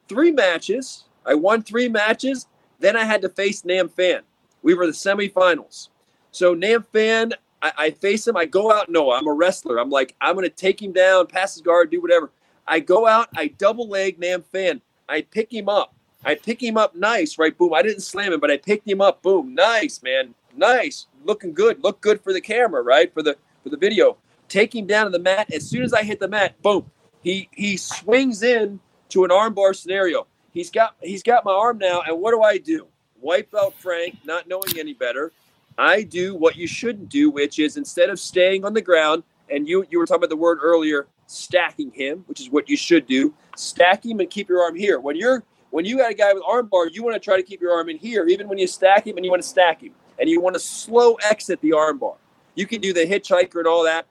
three 0.07 0.31
matches. 0.31 1.05
I 1.25 1.35
won 1.35 1.63
three 1.63 1.89
matches. 1.89 2.47
Then 2.79 2.95
I 2.95 3.03
had 3.03 3.21
to 3.23 3.29
face 3.29 3.65
Nam 3.65 3.89
Phan. 3.89 4.21
We 4.65 4.73
were 4.73 4.87
the 4.87 4.93
semifinals. 4.93 5.89
So 6.31 6.55
Nam 6.55 6.87
Phan, 6.91 7.33
I, 7.61 7.71
I 7.77 7.91
face 7.91 8.27
him. 8.27 8.35
I 8.35 8.45
go 8.45 8.71
out. 8.71 8.89
No, 8.89 9.11
I'm 9.11 9.27
a 9.27 9.31
wrestler. 9.31 9.77
I'm 9.77 9.91
like, 9.91 10.15
I'm 10.19 10.33
going 10.33 10.49
to 10.49 10.49
take 10.49 10.81
him 10.81 10.91
down, 10.91 11.27
pass 11.27 11.53
his 11.53 11.61
guard, 11.61 11.91
do 11.91 12.01
whatever. 12.01 12.31
I 12.65 12.79
go 12.79 13.05
out. 13.05 13.29
I 13.35 13.49
double 13.49 13.87
leg 13.87 14.17
Nam 14.17 14.43
Phan. 14.51 14.81
I 15.07 15.21
pick 15.21 15.53
him 15.53 15.69
up. 15.69 15.93
I 16.23 16.33
pick 16.33 16.63
him 16.63 16.77
up 16.77 16.95
nice, 16.95 17.37
right? 17.37 17.55
Boom. 17.55 17.75
I 17.75 17.83
didn't 17.83 18.01
slam 18.01 18.33
him, 18.33 18.39
but 18.39 18.49
I 18.49 18.57
picked 18.57 18.89
him 18.89 19.01
up. 19.01 19.21
Boom. 19.21 19.53
Nice, 19.53 20.01
man. 20.01 20.33
Nice. 20.57 21.05
Looking 21.23 21.53
good. 21.53 21.83
Look 21.83 22.01
good 22.01 22.19
for 22.19 22.33
the 22.33 22.41
camera, 22.41 22.81
right? 22.81 23.13
For 23.13 23.21
the 23.21 23.37
for 23.61 23.69
the 23.69 23.77
video. 23.77 24.17
Take 24.49 24.73
him 24.73 24.87
down 24.87 25.05
to 25.05 25.11
the 25.11 25.19
mat. 25.19 25.53
As 25.53 25.69
soon 25.69 25.83
as 25.83 25.93
I 25.93 26.01
hit 26.01 26.19
the 26.19 26.27
mat, 26.27 26.59
boom. 26.63 26.89
He 27.21 27.49
he 27.53 27.77
swings 27.77 28.41
in 28.41 28.79
to 29.09 29.25
an 29.25 29.29
armbar 29.29 29.75
scenario. 29.75 30.25
He's 30.51 30.71
got 30.71 30.95
he's 31.03 31.21
got 31.21 31.45
my 31.45 31.53
arm 31.53 31.77
now, 31.77 32.01
and 32.01 32.19
what 32.19 32.31
do 32.31 32.41
I 32.41 32.57
do? 32.57 32.87
Wipe 33.25 33.53
out 33.55 33.73
Frank, 33.73 34.19
not 34.23 34.47
knowing 34.47 34.77
any 34.77 34.93
better. 34.93 35.31
I 35.77 36.03
do 36.03 36.35
what 36.35 36.55
you 36.55 36.67
shouldn't 36.67 37.09
do, 37.09 37.31
which 37.31 37.57
is 37.59 37.75
instead 37.75 38.09
of 38.09 38.19
staying 38.19 38.63
on 38.63 38.73
the 38.73 38.81
ground, 38.81 39.23
and 39.49 39.67
you 39.67 39.85
you 39.89 39.99
were 39.99 40.05
talking 40.05 40.21
about 40.21 40.29
the 40.29 40.37
word 40.37 40.59
earlier, 40.61 41.07
stacking 41.25 41.91
him, 41.91 42.23
which 42.27 42.39
is 42.39 42.49
what 42.49 42.69
you 42.69 42.77
should 42.77 43.07
do. 43.07 43.33
Stack 43.57 44.05
him 44.05 44.19
and 44.19 44.29
keep 44.29 44.47
your 44.47 44.61
arm 44.61 44.75
here. 44.75 44.99
When 44.99 45.17
you're 45.17 45.43
when 45.71 45.83
you 45.83 45.97
got 45.97 46.11
a 46.11 46.13
guy 46.13 46.31
with 46.31 46.43
arm 46.47 46.67
bar, 46.67 46.87
you 46.87 47.03
want 47.03 47.15
to 47.15 47.19
try 47.19 47.35
to 47.35 47.43
keep 47.43 47.61
your 47.61 47.73
arm 47.73 47.89
in 47.89 47.97
here, 47.97 48.27
even 48.27 48.47
when 48.47 48.57
you 48.57 48.67
stack 48.67 49.05
him 49.05 49.17
and 49.17 49.25
you 49.25 49.31
want 49.31 49.41
to 49.41 49.49
stack 49.49 49.81
him. 49.81 49.91
And 50.17 50.29
you 50.29 50.39
want 50.39 50.53
to 50.53 50.61
slow 50.61 51.15
exit 51.15 51.59
the 51.59 51.73
arm 51.73 51.97
bar. 51.97 52.15
You 52.53 52.65
can 52.65 52.79
do 52.79 52.93
the 52.93 53.05
hitchhiker 53.05 53.57
and 53.57 53.67
all 53.67 53.83
that. 53.83 54.05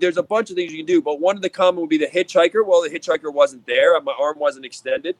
There's 0.00 0.16
a 0.16 0.22
bunch 0.24 0.50
of 0.50 0.56
things 0.56 0.72
you 0.72 0.78
can 0.78 0.86
do, 0.86 1.00
but 1.00 1.20
one 1.20 1.36
of 1.36 1.42
the 1.42 1.48
common 1.48 1.80
would 1.82 1.90
be 1.90 1.98
the 1.98 2.08
hitchhiker. 2.08 2.66
Well, 2.66 2.82
the 2.82 2.90
hitchhiker 2.90 3.32
wasn't 3.32 3.64
there. 3.64 4.00
My 4.00 4.14
arm 4.18 4.40
wasn't 4.40 4.64
extended. 4.64 5.14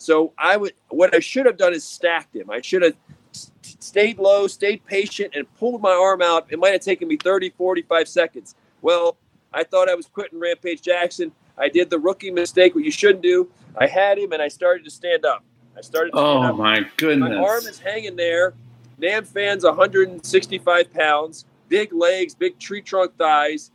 So 0.00 0.32
I 0.38 0.56
would 0.56 0.72
what 0.88 1.14
I 1.14 1.20
should 1.20 1.44
have 1.44 1.58
done 1.58 1.74
is 1.74 1.84
stacked 1.84 2.34
him. 2.34 2.50
I 2.50 2.62
should 2.62 2.82
have 2.82 2.94
stayed 3.32 4.18
low, 4.18 4.46
stayed 4.46 4.84
patient, 4.86 5.34
and 5.36 5.46
pulled 5.56 5.82
my 5.82 5.92
arm 5.92 6.22
out. 6.22 6.46
It 6.48 6.58
might 6.58 6.70
have 6.72 6.80
taken 6.80 7.06
me 7.06 7.18
30, 7.18 7.50
45 7.50 8.08
seconds. 8.08 8.54
Well, 8.80 9.18
I 9.52 9.62
thought 9.62 9.90
I 9.90 9.94
was 9.94 10.06
Quinton 10.06 10.40
Rampage 10.40 10.80
Jackson. 10.80 11.32
I 11.58 11.68
did 11.68 11.90
the 11.90 11.98
rookie 11.98 12.30
mistake, 12.30 12.74
what 12.74 12.82
you 12.82 12.90
shouldn't 12.90 13.22
do. 13.22 13.50
I 13.76 13.86
had 13.86 14.18
him, 14.18 14.32
and 14.32 14.40
I 14.40 14.48
started 14.48 14.84
to 14.84 14.90
stand 14.90 15.26
up. 15.26 15.44
I 15.76 15.82
started. 15.82 16.12
To 16.12 16.18
Oh 16.18 16.42
up. 16.44 16.56
my 16.56 16.80
goodness! 16.96 17.28
My 17.30 17.36
arm 17.36 17.66
is 17.66 17.78
hanging 17.78 18.16
there. 18.16 18.54
Nam 18.96 19.24
Phan's 19.24 19.64
165 19.64 20.94
pounds, 20.94 21.44
big 21.68 21.92
legs, 21.92 22.34
big 22.34 22.58
tree 22.58 22.80
trunk 22.80 23.16
thighs, 23.18 23.70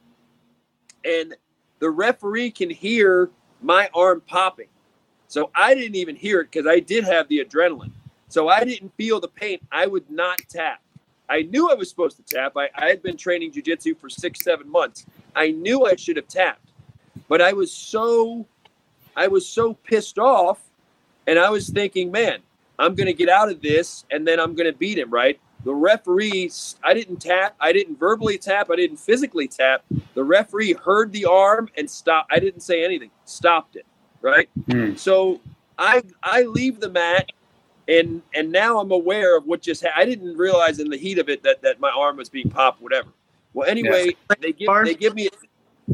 and 1.04 1.36
the 1.78 1.90
referee 1.92 2.50
can 2.50 2.72
hear 2.72 3.30
my 3.62 3.90
arm 3.94 4.22
popping. 4.26 4.68
So 5.28 5.50
I 5.56 5.74
didn't 5.74 5.96
even 5.96 6.16
hear 6.16 6.42
it 6.42 6.52
because 6.52 6.68
I 6.68 6.80
did 6.80 7.04
have 7.04 7.28
the 7.28 7.44
adrenaline. 7.44 7.92
So 8.28 8.50
I 8.50 8.64
didn't 8.64 8.94
feel 8.96 9.20
the 9.20 9.28
pain. 9.28 9.60
I 9.72 9.88
would 9.88 10.10
not 10.10 10.40
tap. 10.50 10.82
I 11.30 11.44
knew 11.44 11.70
I 11.70 11.74
was 11.74 11.90
supposed 11.90 12.18
to 12.18 12.24
tap. 12.24 12.54
I, 12.56 12.70
I 12.76 12.88
had 12.88 13.02
been 13.02 13.18
training 13.18 13.52
jujitsu 13.52 13.98
for 13.98 14.10
six, 14.10 14.44
seven 14.44 14.70
months. 14.70 15.06
I 15.36 15.52
knew 15.52 15.86
I 15.86 15.96
should 15.96 16.18
have 16.18 16.28
tapped. 16.28 16.72
But 17.28 17.42
I 17.42 17.54
was 17.54 17.72
so 17.72 18.46
I 19.16 19.28
was 19.28 19.48
so 19.48 19.74
pissed 19.74 20.20
off 20.20 20.60
and 21.26 21.40
I 21.40 21.50
was 21.50 21.70
thinking, 21.70 22.12
man, 22.12 22.40
I'm 22.78 22.94
gonna 22.94 23.14
get 23.14 23.30
out 23.30 23.50
of 23.50 23.62
this 23.62 24.06
and 24.12 24.28
then 24.28 24.40
I'm 24.40 24.54
gonna 24.54 24.74
beat 24.74 25.00
him, 25.00 25.10
right? 25.10 25.40
The 25.64 25.74
referee, 25.74 26.52
I 26.84 26.94
didn't 26.94 27.18
tap, 27.18 27.56
I 27.60 27.74
didn't 27.74 27.98
verbally 27.98 28.38
tap, 28.38 28.70
I 28.70 28.76
didn't 28.76 28.98
physically 28.98 29.48
tap. 29.48 29.84
The 30.14 30.24
referee 30.24 30.74
heard 30.74 31.12
the 31.12 31.26
arm 31.26 31.70
and 31.76 31.90
stopped. 31.90 32.32
I 32.32 32.40
didn't 32.40 32.60
say 32.60 32.86
anything, 32.86 33.10
stopped 33.26 33.76
it 33.76 33.86
right? 34.26 34.50
Mm. 34.68 34.98
So 34.98 35.40
I 35.78 36.02
I 36.24 36.42
leave 36.42 36.80
the 36.80 36.90
mat 36.90 37.32
and 37.88 38.22
and 38.34 38.52
now 38.52 38.80
I'm 38.80 38.92
aware 38.92 39.38
of 39.38 39.46
what 39.46 39.62
just 39.62 39.84
happened. 39.84 40.02
I 40.02 40.06
didn't 40.06 40.36
realize 40.36 40.80
in 40.80 40.90
the 40.90 40.98
heat 40.98 41.20
of 41.20 41.30
it 41.30 41.44
that 41.44 41.62
that 41.62 41.80
my 41.80 41.92
arm 41.92 42.18
was 42.18 42.28
being 42.28 42.50
popped, 42.50 42.82
whatever. 42.82 43.10
Well, 43.54 43.70
anyway, 43.70 44.16
yeah. 44.30 44.36
they 44.42 44.52
give 44.52 44.70
they 44.84 44.96
give 44.96 45.16
me 45.16 45.30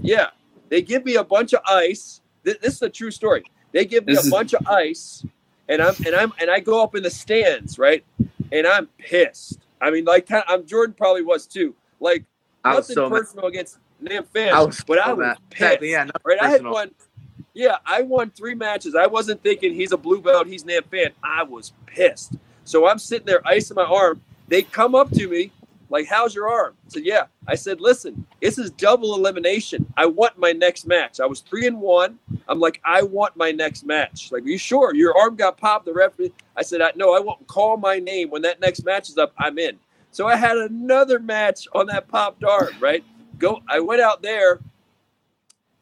yeah 0.02 0.28
they 0.70 0.82
give 0.82 1.06
me 1.06 1.16
a 1.16 1.24
bunch 1.24 1.54
of 1.54 1.62
ice. 1.68 2.22
This, 2.44 2.58
this 2.58 2.74
is 2.76 2.82
a 2.82 2.90
true 2.90 3.12
story. 3.12 3.44
They 3.74 3.86
give 3.86 4.08
me 4.08 4.14
this 4.14 4.24
a 4.24 4.28
is... 4.28 4.32
bunch 4.32 4.54
of 4.54 4.66
ice, 4.66 5.26
and 5.68 5.82
I'm 5.82 5.94
and 6.06 6.16
I'm 6.16 6.34
and 6.40 6.50
I 6.50 6.62
go 6.62 6.82
up 6.82 6.96
in 6.96 7.04
the 7.04 7.10
stands, 7.10 7.78
right? 7.78 8.04
And 8.52 8.66
I'm 8.66 8.88
pissed. 8.98 9.60
I 9.82 9.92
mean, 9.92 10.06
like 10.06 10.28
I'm 10.32 10.66
Jordan 10.66 10.96
probably 10.98 11.24
was 11.24 11.46
too. 11.46 11.76
Like 12.00 12.24
nothing 12.64 12.96
so 12.96 13.10
personal 13.10 13.44
mad. 13.44 13.50
against 13.50 13.78
Nam 14.00 14.24
Phan's, 14.34 14.54
I 14.54 14.62
was 14.62 14.84
but 14.88 14.98
so 14.98 15.04
I 15.04 15.14
was 15.14 15.20
mad. 15.20 15.38
pissed. 15.50 15.82
Yeah, 15.82 16.08
right? 16.24 16.40
Personal. 16.40 16.46
I 16.46 16.50
had 16.50 16.64
won. 16.64 16.92
Yeah, 17.54 17.78
I 17.86 18.02
won 18.02 18.32
three 18.32 18.56
matches. 18.56 18.96
I 18.96 19.08
wasn't 19.08 19.44
thinking 19.44 19.74
he's 19.74 19.92
a 19.92 19.98
blue 19.98 20.22
belt, 20.22 20.48
he's 20.48 20.66
Nam 20.66 20.84
Phan. 20.90 21.12
I 21.24 21.44
was 21.44 21.74
pissed. 21.86 22.36
So 22.64 22.88
I'm 22.88 23.00
sitting 23.00 23.26
there 23.26 23.46
icing 23.46 23.76
my 23.76 23.84
arm. 23.84 24.22
They 24.48 24.62
come 24.62 24.96
up 24.96 25.10
to 25.12 25.28
me 25.28 25.52
like, 25.90 26.08
how's 26.08 26.34
your 26.34 26.50
arm? 26.50 26.76
I 26.86 26.90
said, 26.90 27.06
yeah. 27.06 27.26
I 27.48 27.56
said, 27.56 27.82
listen, 27.82 28.26
this 28.42 28.58
is 28.58 28.72
double 28.72 29.14
elimination. 29.16 29.92
I 29.98 30.06
want 30.06 30.38
my 30.38 30.54
next 30.54 30.88
match. 30.88 31.20
I 31.20 31.26
was 31.26 31.42
three 31.42 31.68
and 31.68 31.82
one. 31.82 32.18
I'm 32.48 32.60
like, 32.60 32.80
I 32.86 33.02
want 33.02 33.36
my 33.36 33.52
next 33.52 33.86
match. 33.86 34.32
Like, 34.32 34.44
are 34.44 34.48
you 34.48 34.58
sure? 34.58 34.96
Your 34.96 35.18
arm 35.18 35.36
got 35.36 35.58
popped. 35.58 35.86
The 35.86 35.94
referee. 35.94 36.32
I 36.56 36.62
said, 36.62 36.82
no, 36.96 37.14
I 37.14 37.20
won't 37.20 37.46
call 37.48 37.76
my 37.76 38.00
name 38.00 38.30
when 38.30 38.42
that 38.44 38.62
next 38.62 38.86
match 38.86 39.10
is 39.10 39.18
up. 39.18 39.34
I'm 39.38 39.60
in. 39.60 39.78
So 40.12 40.28
I 40.28 40.38
had 40.38 40.58
another 40.58 41.20
match 41.20 41.68
on 41.74 41.88
that 41.88 42.08
popped 42.08 42.44
arm. 42.46 42.70
Right. 42.80 43.04
Go. 43.38 43.62
I 43.68 43.82
went 43.82 44.02
out 44.02 44.22
there. 44.22 44.60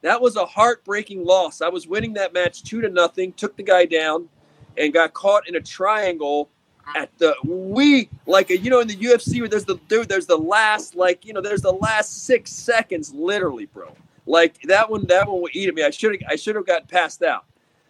That 0.02 0.22
was 0.22 0.36
a 0.36 0.46
heartbreaking 0.46 1.26
loss. 1.26 1.62
I 1.62 1.70
was 1.70 1.88
winning 1.88 2.14
that 2.14 2.34
match 2.34 2.64
two 2.64 2.82
to 2.82 2.90
nothing. 2.90 3.34
Took 3.34 3.58
the 3.58 3.64
guy 3.64 3.86
down, 3.86 4.30
and 4.78 4.94
got 4.94 5.14
caught 5.14 5.48
in 5.48 5.56
a 5.56 5.62
triangle 5.62 6.50
at 6.96 7.16
the 7.20 7.36
we 7.46 8.10
like 8.26 8.50
you 8.50 8.70
know 8.70 8.80
in 8.80 8.88
the 8.88 8.96
UFC 8.96 9.40
where 9.40 9.50
there's 9.50 9.66
the 9.66 9.76
dude 9.88 10.10
there's 10.10 10.26
the 10.26 10.38
last 10.38 10.96
like 10.96 11.26
you 11.26 11.34
know 11.34 11.42
there's 11.42 11.62
the 11.62 11.72
last 11.72 12.26
six 12.26 12.52
seconds 12.52 13.14
literally 13.14 13.66
bro. 13.68 13.94
Like 14.26 14.62
that 14.64 14.90
one 14.90 15.06
that 15.08 15.28
one 15.28 15.42
would 15.42 15.56
eat 15.56 15.68
at 15.68 15.76
me. 15.76 15.84
I 15.84 15.92
should 15.92 16.14
have 16.14 16.22
I 16.30 16.36
should 16.36 16.56
have 16.56 16.66
got 16.66 16.88
passed 16.88 17.22
out. 17.22 17.46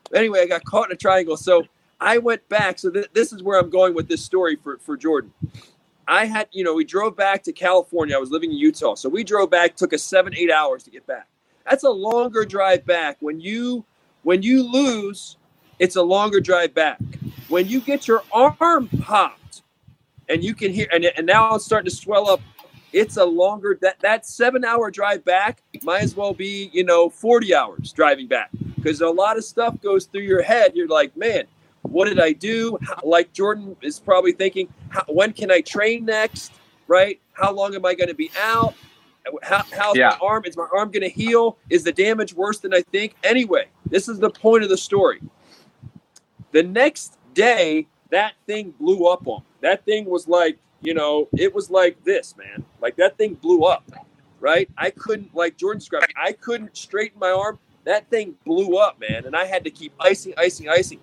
But 0.09 0.19
anyway 0.19 0.41
I 0.41 0.47
got 0.47 0.63
caught 0.65 0.89
in 0.89 0.93
a 0.93 0.97
triangle. 0.97 1.37
So 1.37 1.63
I 2.01 2.17
went 2.17 2.47
back. 2.49 2.79
So 2.79 2.89
th- 2.89 3.09
this 3.13 3.31
is 3.31 3.43
where 3.43 3.59
I'm 3.59 3.69
going 3.69 3.93
with 3.93 4.07
this 4.07 4.23
story 4.23 4.57
for 4.57 4.77
for 4.79 4.97
Jordan. 4.97 5.31
I 6.07 6.25
had 6.25 6.49
you 6.51 6.63
know 6.63 6.73
we 6.73 6.83
drove 6.83 7.15
back 7.15 7.43
to 7.43 7.53
California. 7.53 8.15
I 8.15 8.19
was 8.19 8.31
living 8.31 8.51
in 8.51 8.57
Utah. 8.57 8.95
So 8.95 9.07
we 9.09 9.23
drove 9.23 9.49
back. 9.49 9.75
Took 9.75 9.93
us 9.93 10.03
seven 10.03 10.33
eight 10.35 10.51
hours 10.51 10.83
to 10.83 10.91
get 10.91 11.05
back 11.07 11.27
that's 11.65 11.83
a 11.83 11.89
longer 11.89 12.45
drive 12.45 12.85
back. 12.85 13.17
When 13.19 13.39
you 13.39 13.85
when 14.23 14.43
you 14.43 14.63
lose 14.63 15.37
it's 15.79 15.95
a 15.95 16.01
longer 16.01 16.41
drive 16.41 16.73
back. 16.73 16.99
When 17.47 17.67
you 17.67 17.79
get 17.79 18.07
your 18.07 18.23
arm 18.31 18.89
popped 19.01 19.63
and 20.27 20.43
you 20.43 20.53
can 20.53 20.73
hear 20.73 20.87
and, 20.91 21.05
and 21.05 21.25
now 21.25 21.55
it's 21.55 21.65
starting 21.65 21.89
to 21.89 21.95
swell 21.95 22.29
up 22.29 22.41
it's 22.91 23.17
a 23.17 23.25
longer 23.25 23.77
that 23.81 23.99
that 23.99 24.25
seven 24.25 24.65
hour 24.65 24.89
drive 24.89 25.23
back 25.23 25.61
might 25.83 26.01
as 26.01 26.15
well 26.15 26.33
be 26.33 26.69
you 26.73 26.83
know 26.83 27.09
40 27.09 27.55
hours 27.55 27.91
driving 27.93 28.27
back. 28.27 28.49
Because 28.75 29.01
a 29.01 29.09
lot 29.09 29.37
of 29.37 29.43
stuff 29.43 29.79
goes 29.81 30.05
through 30.05 30.21
your 30.21 30.41
head. 30.41 30.75
You're 30.75 30.87
like 30.87 31.15
man 31.15 31.45
what 31.83 32.05
did 32.05 32.19
i 32.19 32.33
do? 32.33 32.77
How, 32.81 32.99
like 33.03 33.31
jordan 33.33 33.75
is 33.81 33.99
probably 33.99 34.33
thinking 34.33 34.71
how, 34.89 35.03
when 35.07 35.33
can 35.33 35.49
i 35.49 35.61
train 35.61 36.05
next? 36.05 36.51
Right? 36.87 37.19
How 37.33 37.53
long 37.53 37.73
am 37.73 37.85
i 37.85 37.93
going 37.93 38.09
to 38.09 38.15
be 38.15 38.31
out 38.39 38.75
how, 39.41 39.63
how's 39.71 39.95
yeah. 39.95 40.15
my 40.19 40.27
arm 40.27 40.43
is 40.45 40.57
my 40.57 40.67
arm 40.73 40.91
going 40.91 41.01
to 41.01 41.09
heal 41.09 41.57
is 41.69 41.83
the 41.83 41.91
damage 41.91 42.33
worse 42.33 42.59
than 42.59 42.73
i 42.73 42.81
think 42.91 43.15
anyway 43.23 43.65
this 43.85 44.07
is 44.07 44.19
the 44.19 44.29
point 44.29 44.63
of 44.63 44.69
the 44.69 44.77
story 44.77 45.21
the 46.51 46.63
next 46.63 47.17
day, 47.33 47.87
that 48.09 48.33
thing 48.47 48.73
blew 48.79 49.07
up 49.07 49.27
on 49.27 49.39
me. 49.39 49.45
That 49.61 49.85
thing 49.85 50.05
was 50.05 50.27
like, 50.27 50.57
you 50.81 50.93
know, 50.93 51.27
it 51.37 51.53
was 51.53 51.69
like 51.69 52.03
this, 52.03 52.35
man. 52.37 52.65
Like 52.81 52.95
that 52.95 53.17
thing 53.17 53.35
blew 53.35 53.63
up, 53.63 53.89
right? 54.39 54.69
I 54.77 54.89
couldn't, 54.89 55.35
like 55.35 55.57
Jordan 55.57 55.79
described, 55.79 56.13
I 56.21 56.31
couldn't 56.31 56.75
straighten 56.75 57.19
my 57.19 57.31
arm. 57.31 57.59
That 57.85 58.09
thing 58.09 58.35
blew 58.45 58.77
up, 58.77 58.99
man. 58.99 59.25
And 59.25 59.35
I 59.35 59.45
had 59.45 59.63
to 59.65 59.71
keep 59.71 59.93
icing, 59.99 60.33
icing, 60.37 60.69
icing. 60.69 60.99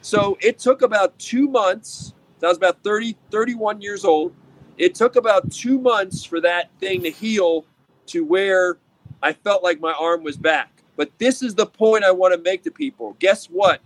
So 0.00 0.36
it 0.40 0.58
took 0.58 0.82
about 0.82 1.18
two 1.18 1.48
months. 1.48 2.12
So 2.40 2.46
I 2.46 2.50
was 2.50 2.58
about 2.58 2.82
30, 2.82 3.16
31 3.30 3.80
years 3.80 4.04
old. 4.04 4.34
It 4.78 4.94
took 4.94 5.16
about 5.16 5.50
two 5.52 5.78
months 5.78 6.24
for 6.24 6.40
that 6.40 6.70
thing 6.80 7.02
to 7.04 7.10
heal 7.10 7.64
to 8.06 8.24
where 8.24 8.78
I 9.22 9.32
felt 9.32 9.62
like 9.62 9.80
my 9.80 9.92
arm 9.92 10.24
was 10.24 10.36
back. 10.36 10.70
But 10.96 11.10
this 11.18 11.42
is 11.42 11.54
the 11.54 11.66
point 11.66 12.04
I 12.04 12.10
want 12.12 12.34
to 12.34 12.40
make 12.40 12.62
to 12.64 12.70
people. 12.70 13.16
Guess 13.18 13.46
what? 13.46 13.80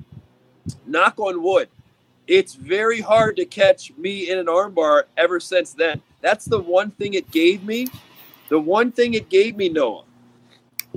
Knock 0.86 1.18
on 1.18 1.42
wood 1.42 1.68
it's 2.28 2.54
very 2.54 3.00
hard 3.00 3.36
to 3.36 3.46
catch 3.46 3.92
me 3.96 4.30
in 4.30 4.38
an 4.38 4.46
armbar 4.46 5.04
ever 5.16 5.40
since 5.40 5.72
then. 5.72 6.02
That's 6.20 6.44
the 6.44 6.60
one 6.60 6.90
thing 6.92 7.14
it 7.14 7.30
gave 7.30 7.64
me. 7.64 7.88
The 8.50 8.60
one 8.60 8.92
thing 8.92 9.14
it 9.14 9.30
gave 9.30 9.56
me, 9.56 9.70
Noah. 9.70 10.04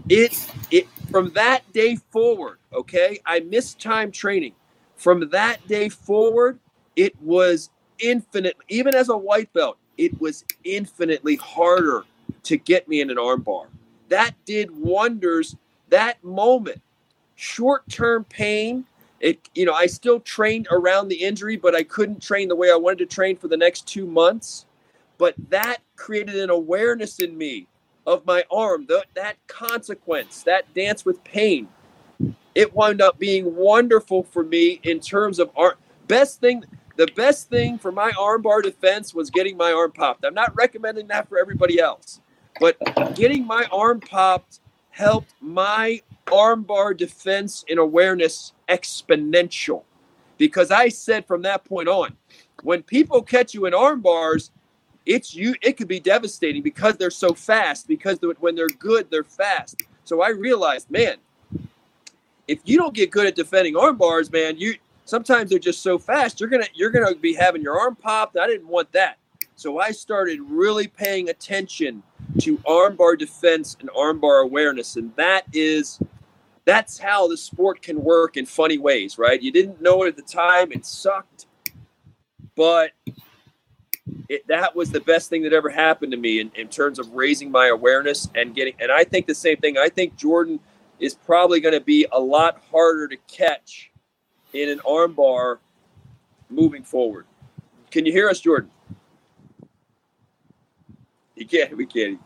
It 0.09 0.45
it 0.71 0.87
from 1.09 1.31
that 1.31 1.71
day 1.73 1.95
forward, 2.11 2.57
okay? 2.73 3.19
I 3.25 3.39
missed 3.41 3.79
time 3.79 4.11
training. 4.11 4.53
From 4.97 5.29
that 5.29 5.65
day 5.67 5.89
forward, 5.89 6.59
it 6.95 7.19
was 7.21 7.69
infinite 7.99 8.57
even 8.67 8.93
as 8.93 9.09
a 9.09 9.17
white 9.17 9.51
belt, 9.53 9.77
it 9.97 10.19
was 10.19 10.45
infinitely 10.63 11.35
harder 11.35 12.03
to 12.43 12.57
get 12.57 12.87
me 12.87 13.01
in 13.01 13.09
an 13.09 13.17
armbar. 13.17 13.67
That 14.09 14.33
did 14.45 14.71
wonders 14.71 15.55
that 15.89 16.23
moment. 16.23 16.81
Short-term 17.35 18.25
pain 18.25 18.85
it 19.21 19.49
you 19.53 19.65
know 19.65 19.73
i 19.73 19.85
still 19.85 20.19
trained 20.19 20.67
around 20.71 21.07
the 21.07 21.15
injury 21.15 21.55
but 21.55 21.75
i 21.75 21.83
couldn't 21.83 22.21
train 22.21 22.47
the 22.47 22.55
way 22.55 22.71
i 22.71 22.75
wanted 22.75 22.97
to 22.97 23.05
train 23.05 23.37
for 23.37 23.47
the 23.47 23.57
next 23.57 23.87
two 23.87 24.05
months 24.05 24.65
but 25.17 25.35
that 25.49 25.77
created 25.95 26.35
an 26.35 26.49
awareness 26.49 27.19
in 27.19 27.37
me 27.37 27.67
of 28.07 28.25
my 28.25 28.43
arm 28.51 28.85
the, 28.87 29.05
that 29.13 29.35
consequence 29.47 30.43
that 30.43 30.71
dance 30.73 31.05
with 31.05 31.23
pain 31.23 31.67
it 32.55 32.73
wound 32.73 33.01
up 33.01 33.17
being 33.19 33.55
wonderful 33.55 34.23
for 34.23 34.43
me 34.43 34.79
in 34.83 34.99
terms 34.99 35.39
of 35.39 35.51
art 35.55 35.77
best 36.07 36.41
thing 36.41 36.63
the 37.01 37.11
best 37.15 37.49
thing 37.49 37.77
for 37.77 37.91
my 37.91 38.11
armbar 38.11 38.61
defense 38.61 39.13
was 39.13 39.29
getting 39.29 39.57
my 39.57 39.71
arm 39.71 39.91
popped 39.91 40.25
i'm 40.25 40.33
not 40.33 40.55
recommending 40.55 41.07
that 41.07 41.27
for 41.27 41.37
everybody 41.37 41.79
else 41.79 42.21
but 42.59 42.77
getting 43.15 43.45
my 43.45 43.65
arm 43.71 43.99
popped 43.99 44.59
helped 44.91 45.33
my 45.41 46.01
armbar 46.27 46.95
defense 46.95 47.65
and 47.69 47.79
awareness 47.79 48.53
exponential. 48.69 49.83
Because 50.37 50.71
I 50.71 50.89
said 50.89 51.25
from 51.25 51.41
that 51.43 51.63
point 51.65 51.87
on, 51.87 52.15
when 52.63 52.83
people 52.83 53.21
catch 53.21 53.53
you 53.53 53.65
in 53.65 53.73
arm 53.73 54.01
bars, 54.01 54.51
it's 55.05 55.33
you. 55.33 55.55
It 55.61 55.77
could 55.77 55.87
be 55.87 55.99
devastating 55.99 56.61
because 56.61 56.97
they're 56.97 57.09
so 57.09 57.33
fast. 57.33 57.87
Because 57.87 58.19
when 58.39 58.55
they're 58.55 58.67
good, 58.67 59.09
they're 59.09 59.23
fast. 59.23 59.81
So 60.03 60.21
I 60.21 60.29
realized, 60.29 60.89
man, 60.91 61.17
if 62.47 62.59
you 62.65 62.77
don't 62.77 62.93
get 62.93 63.11
good 63.11 63.25
at 63.25 63.35
defending 63.35 63.75
arm 63.75 63.97
bars, 63.97 64.31
man, 64.31 64.57
you 64.57 64.75
sometimes 65.11 65.49
they're 65.49 65.59
just 65.59 65.83
so 65.83 65.99
fast. 65.99 66.39
You're 66.39 66.49
gonna 66.49 66.69
you're 66.73 66.89
gonna 66.89 67.13
be 67.13 67.33
having 67.33 67.61
your 67.61 67.77
arm 67.77 67.95
popped. 67.95 68.37
I 68.37 68.47
didn't 68.47 68.67
want 68.67 68.91
that. 68.93 69.17
So 69.55 69.77
I 69.77 69.91
started 69.91 70.39
really 70.41 70.87
paying 70.87 71.29
attention 71.29 72.01
to 72.39 72.57
armbar 72.59 73.19
defense 73.19 73.75
and 73.81 73.89
armbar 73.89 74.41
awareness, 74.43 74.95
and 74.95 75.13
that 75.17 75.43
is 75.53 75.99
that's 76.63 76.97
how 76.97 77.27
the 77.27 77.35
sport 77.35 77.81
can 77.81 78.01
work 78.01 78.37
in 78.37 78.45
funny 78.45 78.77
ways, 78.77 79.17
right? 79.17 79.41
You 79.41 79.51
didn't 79.51 79.81
know 79.81 80.03
it 80.03 80.07
at 80.07 80.15
the 80.15 80.21
time; 80.23 80.71
it 80.71 80.85
sucked, 80.85 81.45
but 82.55 82.91
it, 84.29 84.47
that 84.47 84.73
was 84.75 84.91
the 84.91 85.01
best 85.01 85.29
thing 85.29 85.43
that 85.43 85.51
ever 85.51 85.69
happened 85.69 86.13
to 86.13 86.17
me 86.17 86.39
in, 86.39 86.51
in 86.55 86.69
terms 86.69 86.99
of 86.99 87.11
raising 87.11 87.51
my 87.51 87.67
awareness 87.67 88.29
and 88.33 88.55
getting. 88.55 88.75
And 88.79 88.91
I 88.91 89.03
think 89.03 89.27
the 89.27 89.35
same 89.35 89.57
thing. 89.57 89.77
I 89.77 89.89
think 89.89 90.15
Jordan 90.15 90.61
is 91.01 91.13
probably 91.13 91.59
going 91.59 91.73
to 91.73 91.81
be 91.81 92.07
a 92.11 92.19
lot 92.19 92.61
harder 92.71 93.09
to 93.09 93.17
catch 93.27 93.90
in 94.53 94.69
an 94.69 94.79
armbar 94.79 95.57
moving 96.49 96.83
forward. 96.83 97.25
Can 97.89 98.05
you 98.05 98.11
hear 98.11 98.29
us, 98.29 98.39
Jordan? 98.39 98.71
You 101.35 101.45
can't. 101.45 101.75
We 101.75 101.85
can't. 101.85 102.19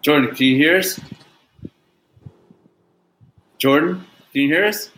Jordan, 0.00 0.34
can 0.34 0.46
you 0.46 0.56
hear 0.56 0.78
us? 0.78 1.00
Jordan, 3.58 4.04
can 4.32 4.42
you 4.42 4.48
hear 4.48 4.64
us? 4.64 4.90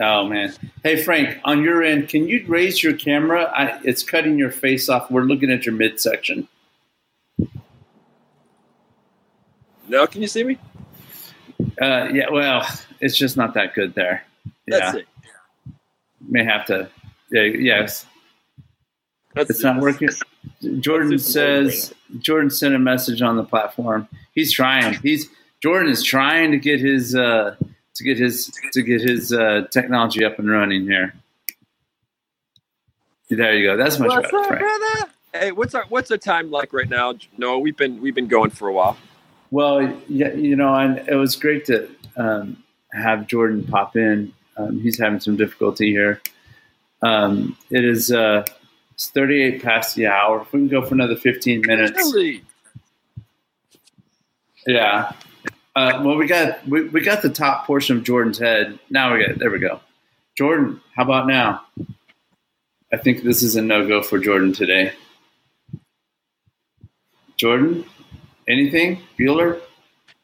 Oh 0.00 0.26
man. 0.26 0.52
Hey 0.82 1.02
Frank, 1.02 1.38
on 1.44 1.62
your 1.62 1.82
end, 1.82 2.08
can 2.08 2.26
you 2.26 2.44
raise 2.48 2.82
your 2.82 2.94
camera? 2.94 3.44
I, 3.44 3.80
it's 3.84 4.02
cutting 4.02 4.38
your 4.38 4.50
face 4.50 4.88
off. 4.88 5.10
We're 5.10 5.22
looking 5.22 5.50
at 5.50 5.66
your 5.66 5.74
midsection. 5.74 6.48
Now, 9.86 10.06
can 10.06 10.22
you 10.22 10.28
see 10.28 10.44
me? 10.44 10.58
Uh, 11.80 12.08
yeah. 12.12 12.30
Well, 12.30 12.66
it's 13.04 13.16
just 13.16 13.36
not 13.36 13.54
that 13.54 13.74
good 13.74 13.94
there. 13.94 14.24
Yeah. 14.66 14.96
It. 14.96 15.06
May 16.26 16.42
have 16.44 16.64
to. 16.66 16.88
Yeah. 17.30 17.42
Yes. 17.42 18.06
That's 19.34 19.50
it's 19.50 19.60
it. 19.60 19.64
not 19.64 19.80
working. 19.80 20.08
Jordan 20.80 21.18
says 21.18 21.92
Jordan 22.18 22.50
sent 22.50 22.74
a 22.74 22.78
message 22.78 23.20
on 23.20 23.36
the 23.36 23.44
platform. 23.44 24.08
He's 24.34 24.52
trying. 24.52 24.94
He's 25.02 25.28
Jordan 25.60 25.90
is 25.90 26.02
trying 26.02 26.50
to 26.52 26.58
get 26.58 26.80
his 26.80 27.14
uh, 27.14 27.56
to 27.94 28.04
get 28.04 28.16
his 28.16 28.50
to 28.72 28.82
get 28.82 29.02
his 29.02 29.32
uh, 29.32 29.66
technology 29.70 30.24
up 30.24 30.38
and 30.38 30.50
running 30.50 30.84
here. 30.84 31.14
There 33.28 33.54
you 33.54 33.66
go. 33.66 33.76
That's 33.76 33.98
much 33.98 34.08
what's 34.08 34.30
better. 34.30 34.54
Up, 34.54 34.58
brother? 34.58 35.10
Hey, 35.32 35.52
what's 35.52 35.74
our 35.74 35.84
what's 35.88 36.10
our 36.10 36.16
time 36.16 36.50
like 36.50 36.72
right 36.72 36.88
now? 36.88 37.14
No, 37.36 37.58
we've 37.58 37.76
been 37.76 38.00
we've 38.00 38.14
been 38.14 38.28
going 38.28 38.50
for 38.50 38.68
a 38.68 38.72
while. 38.72 38.96
Well, 39.50 39.94
yeah, 40.08 40.32
you 40.32 40.56
know, 40.56 40.74
and 40.74 41.06
it 41.08 41.16
was 41.16 41.36
great 41.36 41.64
to 41.66 41.88
um, 42.16 42.63
have 42.94 43.26
Jordan 43.26 43.64
pop 43.64 43.96
in. 43.96 44.32
Um, 44.56 44.80
he's 44.80 44.98
having 44.98 45.20
some 45.20 45.36
difficulty 45.36 45.90
here. 45.90 46.20
Um, 47.02 47.56
it 47.70 47.84
is 47.84 48.10
uh, 48.12 48.44
it's 48.92 49.10
38 49.10 49.62
past 49.62 49.96
the 49.96 50.06
hour. 50.06 50.42
If 50.42 50.52
we 50.52 50.60
can 50.60 50.68
go 50.68 50.82
for 50.82 50.94
another 50.94 51.16
15 51.16 51.62
minutes. 51.62 51.92
Really? 51.96 52.42
Yeah. 54.66 55.12
Uh, 55.76 56.02
well, 56.04 56.16
we 56.16 56.26
got 56.26 56.66
we, 56.68 56.88
we 56.88 57.00
got 57.00 57.22
the 57.22 57.28
top 57.28 57.66
portion 57.66 57.96
of 57.96 58.04
Jordan's 58.04 58.38
head. 58.38 58.78
Now 58.90 59.14
we 59.14 59.26
got 59.26 59.38
there. 59.38 59.50
We 59.50 59.58
go. 59.58 59.80
Jordan, 60.36 60.80
how 60.94 61.02
about 61.04 61.26
now? 61.26 61.64
I 62.92 62.96
think 62.96 63.22
this 63.22 63.42
is 63.42 63.56
a 63.56 63.62
no 63.62 63.86
go 63.86 64.02
for 64.02 64.18
Jordan 64.18 64.52
today. 64.52 64.92
Jordan, 67.36 67.84
anything? 68.48 69.00
Bueller, 69.18 69.60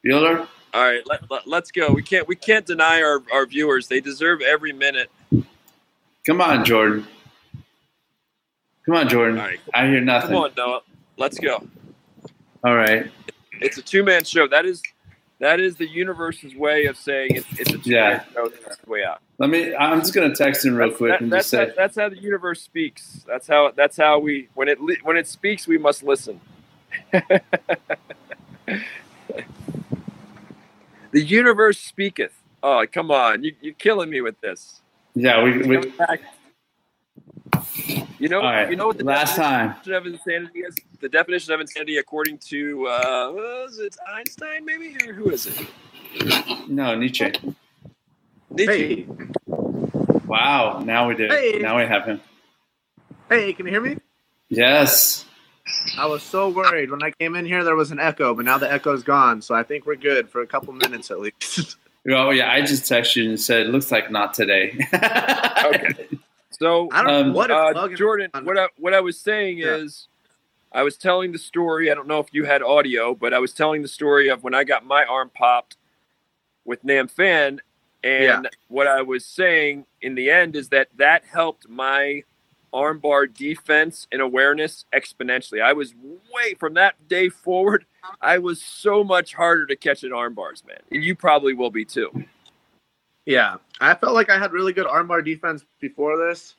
Bueller. 0.06 0.46
All 0.72 0.82
right, 0.84 1.02
let, 1.06 1.28
let, 1.30 1.48
let's 1.48 1.70
go. 1.72 1.92
We 1.92 2.02
can't 2.02 2.28
we 2.28 2.36
can't 2.36 2.64
deny 2.64 3.02
our, 3.02 3.22
our 3.32 3.44
viewers. 3.46 3.88
They 3.88 4.00
deserve 4.00 4.40
every 4.40 4.72
minute. 4.72 5.10
Come 6.26 6.40
on, 6.40 6.64
Jordan. 6.64 7.06
Come 8.86 8.94
on, 8.94 9.08
Jordan. 9.08 9.38
All 9.38 9.46
right. 9.46 9.58
I 9.74 9.86
hear 9.86 10.00
nothing. 10.00 10.30
Come 10.30 10.38
on, 10.44 10.50
Noah. 10.56 10.82
Let's 11.16 11.38
go. 11.38 11.62
All 12.64 12.76
right. 12.76 13.10
It's 13.60 13.78
a 13.78 13.82
two 13.82 14.04
man 14.04 14.24
show. 14.24 14.46
That 14.46 14.64
is 14.64 14.80
that 15.40 15.58
is 15.58 15.76
the 15.76 15.88
universe's 15.88 16.54
way 16.54 16.84
of 16.86 16.96
saying 16.96 17.36
it's, 17.36 17.46
it's 17.58 17.70
a 17.72 17.78
two 17.78 17.90
man 17.90 18.12
Yeah. 18.12 18.24
show. 18.32 18.48
That's 18.64 18.76
the 18.76 18.90
way 18.90 19.04
out. 19.04 19.20
Let 19.38 19.50
me. 19.50 19.74
I'm 19.74 19.98
just 20.00 20.14
gonna 20.14 20.34
text 20.34 20.64
him 20.64 20.76
real 20.76 20.88
That's, 20.88 20.98
quick 20.98 21.10
that- 21.12 21.20
and 21.20 21.32
that's, 21.32 21.50
just 21.50 21.50
say, 21.50 21.66
how, 21.68 21.72
that's 21.76 21.96
how 21.96 22.08
the 22.10 22.18
universe 22.22 22.62
speaks. 22.62 23.24
That's 23.26 23.48
how 23.48 23.72
that's 23.74 23.96
how 23.96 24.18
we 24.20 24.48
when 24.54 24.68
it 24.68 24.78
when 25.02 25.16
it 25.16 25.26
speaks 25.26 25.66
we 25.66 25.78
must 25.78 26.02
listen. 26.04 26.40
the 31.12 31.22
universe 31.22 31.78
speaketh. 31.78 32.32
Oh, 32.62 32.84
come 32.90 33.10
on! 33.10 33.42
You, 33.42 33.54
you're 33.60 33.74
killing 33.74 34.10
me 34.10 34.20
with 34.20 34.40
this. 34.40 34.80
"Yeah, 35.14 35.42
we." 35.42 35.58
we 35.62 35.76
back. 35.90 36.20
You 38.18 38.28
know, 38.28 38.40
all 38.40 38.52
right. 38.52 38.70
you 38.70 38.76
know 38.76 38.86
what 38.86 38.98
the 38.98 39.04
Last 39.04 39.34
time. 39.34 39.74
of 39.86 40.06
insanity 40.06 40.60
is? 40.60 40.76
The 41.00 41.08
definition 41.08 41.54
of 41.54 41.60
insanity, 41.60 41.96
according 41.96 42.36
to 42.48 42.86
uh, 42.86 43.32
was 43.32 43.78
it 43.78 43.96
Einstein, 44.14 44.64
maybe, 44.66 44.94
or 45.08 45.14
who 45.14 45.30
is 45.30 45.46
it? 45.46 46.68
No, 46.68 46.94
Nietzsche. 46.94 47.32
Nietzsche. 48.50 49.06
Hey, 49.06 49.06
Wow. 50.26 50.82
Now 50.84 51.08
we 51.08 51.14
did. 51.16 51.30
Hey. 51.32 51.58
Now 51.60 51.78
we 51.78 51.84
have 51.84 52.04
him. 52.04 52.20
hey, 53.28 53.52
can 53.54 53.66
you 53.66 53.72
hear 53.72 53.80
me? 53.80 53.96
Yes. 54.48 55.24
I 55.98 56.06
was 56.06 56.22
so 56.22 56.48
worried 56.48 56.90
when 56.90 57.02
I 57.02 57.10
came 57.12 57.36
in 57.36 57.44
here. 57.44 57.64
There 57.64 57.76
was 57.76 57.90
an 57.90 58.00
echo, 58.00 58.34
but 58.34 58.44
now 58.44 58.58
the 58.58 58.70
echo's 58.70 59.02
gone. 59.02 59.42
So 59.42 59.54
I 59.54 59.62
think 59.62 59.86
we're 59.86 59.96
good 59.96 60.28
for 60.30 60.42
a 60.42 60.46
couple 60.46 60.72
minutes 60.72 61.10
at 61.10 61.20
least. 61.20 61.76
Oh 62.08 62.30
yeah, 62.30 62.50
I 62.50 62.62
just 62.62 62.84
texted 62.84 63.16
you 63.16 63.28
and 63.28 63.38
said, 63.38 63.66
"Looks 63.68 63.92
like 63.92 64.10
not 64.10 64.32
today." 64.32 64.72
Okay. 65.62 66.08
So 66.50 66.88
I 66.92 67.02
don't 67.02 67.12
Um, 67.28 67.34
what 67.34 67.50
uh, 67.50 67.88
Jordan, 67.96 68.30
what 68.42 68.58
I, 68.58 68.68
what 68.78 68.94
I 68.94 69.00
was 69.00 69.20
saying 69.20 69.58
Yeah. 69.58 69.76
is, 69.76 70.08
I 70.72 70.82
was 70.82 70.96
telling 70.96 71.32
the 71.32 71.38
story. 71.38 71.90
I 71.90 71.94
don't 71.94 72.08
know 72.08 72.18
if 72.20 72.28
you 72.32 72.44
had 72.44 72.62
audio, 72.62 73.14
but 73.14 73.34
I 73.34 73.38
was 73.38 73.52
telling 73.52 73.82
the 73.82 73.88
story 73.88 74.28
of 74.28 74.42
when 74.42 74.54
I 74.54 74.64
got 74.64 74.84
my 74.86 75.04
arm 75.04 75.30
popped 75.34 75.76
with 76.64 76.82
Nam 76.84 77.08
Phan, 77.08 77.60
and 78.02 78.44
Yeah. 78.44 78.50
what 78.68 78.86
I 78.86 79.02
was 79.02 79.26
saying 79.26 79.84
in 80.00 80.14
the 80.14 80.30
end 80.30 80.56
is 80.56 80.70
that 80.70 80.88
that 80.96 81.24
helped 81.26 81.68
my 81.68 82.24
armbar 82.72 83.32
defense 83.32 84.06
and 84.12 84.20
awareness 84.20 84.84
exponentially. 84.94 85.62
I 85.62 85.72
was 85.72 85.94
way 86.32 86.54
from 86.54 86.74
that 86.74 87.08
day 87.08 87.28
forward. 87.28 87.84
I 88.20 88.38
was 88.38 88.62
so 88.62 89.04
much 89.04 89.34
harder 89.34 89.66
to 89.66 89.76
catch 89.76 90.04
at 90.04 90.12
arm 90.12 90.34
bars, 90.34 90.62
man. 90.66 90.78
And 90.90 91.04
you 91.04 91.14
probably 91.14 91.54
will 91.54 91.70
be 91.70 91.84
too. 91.84 92.24
Yeah, 93.26 93.56
I 93.80 93.94
felt 93.94 94.14
like 94.14 94.30
I 94.30 94.38
had 94.38 94.52
really 94.52 94.72
good 94.72 94.86
armbar 94.86 95.24
defense 95.24 95.64
before 95.80 96.16
this. 96.16 96.54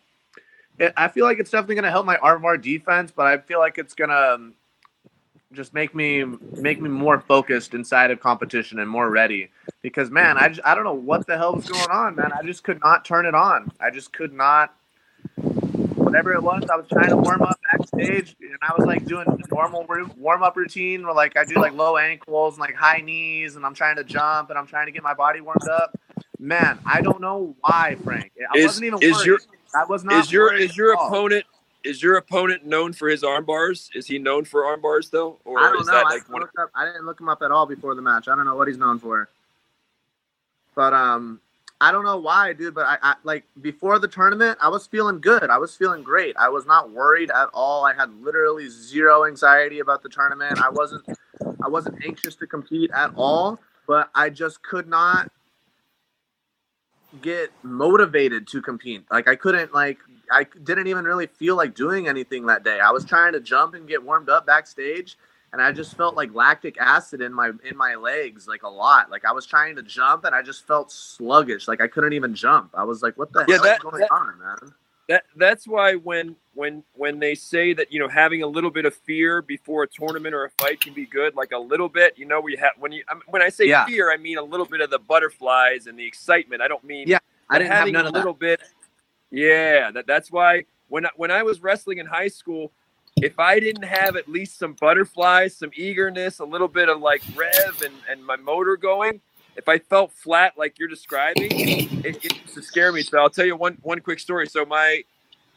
I 0.97 1.09
feel 1.09 1.26
like 1.26 1.39
it's 1.39 1.51
definitely 1.51 1.76
going 1.76 1.86
to 1.86 1.91
help 1.91 2.05
my 2.05 2.18
armbar 2.18 2.62
defense, 2.62 3.12
but 3.12 3.28
I 3.28 3.38
feel 3.38 3.59
like 3.59 3.78
it's 3.78 3.93
going 3.93 4.09
to 4.09 4.34
um, 4.34 4.53
just 5.53 5.74
make 5.74 5.93
me 5.93 6.24
make 6.24 6.82
me 6.82 6.89
more 6.89 7.20
focused 7.20 7.74
inside 7.74 8.12
of 8.12 8.20
competition 8.20 8.80
and 8.80 8.89
more 8.89 9.09
ready. 9.09 9.49
Because 9.82 10.09
man, 10.09 10.38
I 10.38 10.49
just, 10.49 10.62
I 10.66 10.74
don't 10.76 10.84
know 10.84 10.93
what 10.93 11.28
the 11.28 11.38
hell 11.38 11.55
was 11.55 11.70
going 11.70 11.89
on, 11.89 12.16
man. 12.16 12.32
I 12.32 12.43
just 12.43 12.64
could 12.64 12.80
not 12.82 13.05
turn 13.05 13.26
it 13.26 13.36
on. 13.36 13.72
I 13.80 13.89
just 13.89 14.14
could 14.14 14.34
not. 14.34 14.76
Whatever 16.12 16.34
it 16.34 16.43
was, 16.43 16.64
I 16.70 16.76
was 16.76 16.88
trying 16.91 17.07
to 17.07 17.16
warm 17.16 17.41
up 17.41 17.57
backstage, 17.72 18.36
and 18.41 18.57
I 18.62 18.74
was 18.78 18.86
like 18.86 19.05
doing 19.05 19.26
normal 19.49 19.88
warm 20.18 20.43
up 20.43 20.57
routine 20.57 21.05
where 21.05 21.16
like 21.16 21.38
I 21.38 21.45
do 21.45 21.55
like 21.55 21.72
low 21.72 21.95
ankles 21.95 22.55
and 22.55 22.59
like 22.59 22.76
high 22.76 22.99
knees, 22.99 23.55
and 23.55 23.66
I'm 23.66 23.74
trying 23.74 23.95
to 23.95 24.03
jump 24.03 24.49
and 24.49 24.59
I'm 24.59 24.68
trying 24.68 24.88
to 24.88 24.91
get 24.91 25.03
my 25.03 25.14
body 25.14 25.39
warmed 25.39 25.70
up. 25.70 25.97
Man, 26.38 26.80
I 26.86 26.99
don't 26.99 27.22
know 27.22 27.55
why, 27.62 27.95
Frank. 28.03 28.34
I 28.53 28.57
Is- 28.57 28.66
wasn't 28.66 28.88
even 28.88 29.01
is 29.01 29.14
worried. 29.14 29.26
your- 29.26 29.39
I 29.74 29.86
was 29.86 30.03
not. 30.03 30.26
is 30.26 30.34
your 30.34 30.53
is 30.53 30.76
your 30.76 30.91
opponent 30.95 31.45
is 31.86 32.03
your 32.03 32.18
opponent 32.18 32.66
known 32.66 32.91
for 32.91 33.07
his 33.07 33.24
arm 33.24 33.45
bars? 33.45 33.89
Is 33.95 34.05
he 34.05 34.20
known 34.20 34.43
for 34.43 34.66
arm 34.66 34.82
bars 34.82 35.09
though, 35.12 35.39
or 35.45 35.59
I 35.59 35.72
don't 35.72 35.80
is 35.80 35.88
know. 35.88 35.93
that 35.93 36.07
I, 36.07 36.09
like 36.09 36.28
didn't 36.28 36.49
up, 36.59 36.72
I 36.76 36.86
didn't 36.88 37.05
look 37.05 37.22
him 37.22 37.30
up 37.30 37.41
at 37.41 37.51
all 37.51 37.66
before 37.66 37.95
the 37.95 38.01
match. 38.01 38.28
I 38.28 38.36
don't 38.36 38.43
know 38.43 38.57
what 38.57 38.68
he's 38.68 38.78
known 38.78 38.99
for. 38.99 39.30
But 40.76 40.91
um, 40.93 41.39
I 41.82 41.92
don't 41.92 42.06
know 42.06 42.18
why, 42.18 42.54
dude. 42.54 42.76
But 42.76 42.86
I, 42.86 42.98
I 43.02 43.16
like 43.24 43.44
before 43.60 43.98
the 43.98 44.08
tournament, 44.08 44.60
I 44.62 44.70
was 44.70 44.86
feeling 44.86 45.20
good. 45.20 45.50
I 45.50 45.58
was 45.58 45.76
feeling 45.76 46.04
great. 46.04 46.38
I 46.38 46.48
was 46.48 46.68
not 46.68 46.92
worried 46.92 47.32
at 47.32 47.50
all. 47.54 47.86
I 47.86 47.94
had 47.94 48.14
literally 48.22 48.70
zero 48.70 49.26
anxiety 49.26 49.80
about 49.80 50.04
the 50.04 50.10
tournament. 50.10 50.62
I 50.62 50.70
wasn't. 50.70 51.04
I 51.64 51.68
wasn't 51.68 52.06
anxious 52.06 52.36
to 52.36 52.48
compete 52.48 52.92
at 52.94 53.12
all. 53.16 53.60
But 53.88 54.12
I 54.14 54.30
just 54.30 54.62
could 54.62 54.88
not 54.88 55.32
get 57.20 57.52
motivated 57.64 58.48
to 58.50 58.62
compete. 58.62 59.04
Like 59.12 59.28
I 59.28 59.36
couldn't 59.36 59.74
like 59.74 59.98
I 60.32 60.46
didn't 60.64 60.86
even 60.86 61.04
really 61.04 61.28
feel 61.28 61.56
like 61.56 61.74
doing 61.74 62.08
anything 62.08 62.46
that 62.46 62.64
day. 62.64 62.80
I 62.80 62.92
was 62.92 63.04
trying 63.04 63.34
to 63.34 63.40
jump 63.40 63.74
and 63.74 63.88
get 63.88 64.04
warmed 64.04 64.30
up 64.30 64.46
backstage 64.46 65.18
and 65.54 65.62
I 65.62 65.72
just 65.72 65.97
felt 65.97 66.16
like 66.16 66.34
lactic 66.34 66.78
acid 66.80 67.22
in 67.22 67.34
my 67.34 67.52
in 67.64 67.76
my 67.76 67.95
legs 67.95 68.47
like 68.47 68.64
a 68.64 68.70
lot. 68.70 69.10
Like 69.12 69.26
I 69.26 69.32
was 69.32 69.45
trying 69.45 69.76
to 69.76 69.84
jump 69.84 70.24
and 70.26 70.34
I 70.34 70.41
just 70.41 70.66
felt 70.66 70.91
sluggish. 70.91 71.68
Like 71.68 71.82
I 71.82 71.88
couldn't 71.88 72.14
even 72.14 72.34
jump. 72.34 72.72
I 72.74 72.84
was 72.84 73.02
like, 73.04 73.18
what 73.18 73.34
the 73.34 73.45
Yeah, 73.47 73.56
hell 73.56 73.64
that- 73.64 73.78
is 73.78 73.84
going 73.84 73.99
that- 73.99 74.12
on, 74.12 74.39
man? 74.39 74.74
That 75.10 75.24
that's 75.36 75.68
why 75.68 75.95
when 75.95 76.38
when 76.54 76.84
when 76.93 77.20
they 77.20 77.36
say 77.36 77.74
that 77.74 77.91
you 77.91 77.99
know 77.99 78.08
having 78.08 78.43
a 78.43 78.47
little 78.47 78.70
bit 78.70 78.86
of 78.86 78.93
fear 78.95 79.41
before 79.41 79.84
a 79.84 79.88
tournament 79.88 80.34
or 80.34 80.45
a 80.45 80.49
fight 80.52 80.80
can 80.80 80.93
be 80.93 81.06
good, 81.06 81.36
like 81.36 81.52
a 81.52 81.58
little 81.58 81.89
bit, 81.89 82.18
you 82.18 82.26
know, 82.26 82.39
we 82.39 82.56
have 82.56 82.72
when 82.78 82.93
you 82.93 83.04
I 83.10 83.16
when 83.28 83.41
I 83.41 83.49
say 83.49 83.66
Yeah. 83.68 83.86
fear, 83.86 84.10
I 84.10 84.16
mean 84.16 84.38
a 84.38 84.43
little 84.43 84.66
bit 84.66 84.80
of 84.80 84.89
the 84.89 84.99
butterflies 84.99 85.88
and 85.88 85.99
the 85.99 86.06
excitement. 86.06 86.62
I 86.62 86.70
don't 86.70 86.84
mean 86.86 87.10
Yeah, 87.10 87.18
I 87.49 87.58
didn't 87.58 87.72
have 87.72 87.80
having 87.80 87.93
none 87.93 88.06
a 88.06 88.12
little 88.12 88.34
bit. 88.34 88.62
Yeah, 89.32 89.91
that 89.91 90.08
that's 90.08 90.32
why 90.32 90.66
when 90.88 91.06
I, 91.06 91.10
when 91.18 91.32
I 91.32 91.43
was 91.43 91.62
wrestling 91.62 91.97
in 91.97 92.06
high 92.06 92.28
school, 92.30 92.71
if 93.17 93.39
I 93.39 93.59
didn't 93.59 93.83
have 93.83 94.16
at 94.16 94.28
least 94.29 94.58
some 94.58 94.74
butterflies, 94.74 95.55
some 95.55 95.71
eagerness, 95.75 96.39
a 96.39 96.46
little 96.46 96.67
bit 96.67 96.89
of 96.89 97.00
like 97.01 97.21
rev 97.36 97.82
and, 97.83 97.93
and 98.09 98.25
my 98.25 98.36
motor 98.38 98.78
going, 98.78 99.21
if 99.55 99.67
I 99.67 99.79
felt 99.79 100.12
flat 100.12 100.54
like 100.58 100.79
you're 100.79 100.88
describing, 100.88 101.51
it, 101.51 102.05
it 102.05 102.24
used 102.24 102.54
to 102.55 102.62
scare 102.62 102.92
me. 102.92 103.01
So 103.04 103.20
I'll 103.20 103.29
tell 103.29 103.46
you 103.46 103.55
one 103.55 103.78
one 103.82 104.00
quick 104.00 104.20
story. 104.20 104.47
So 104.47 104.66
my 104.66 105.04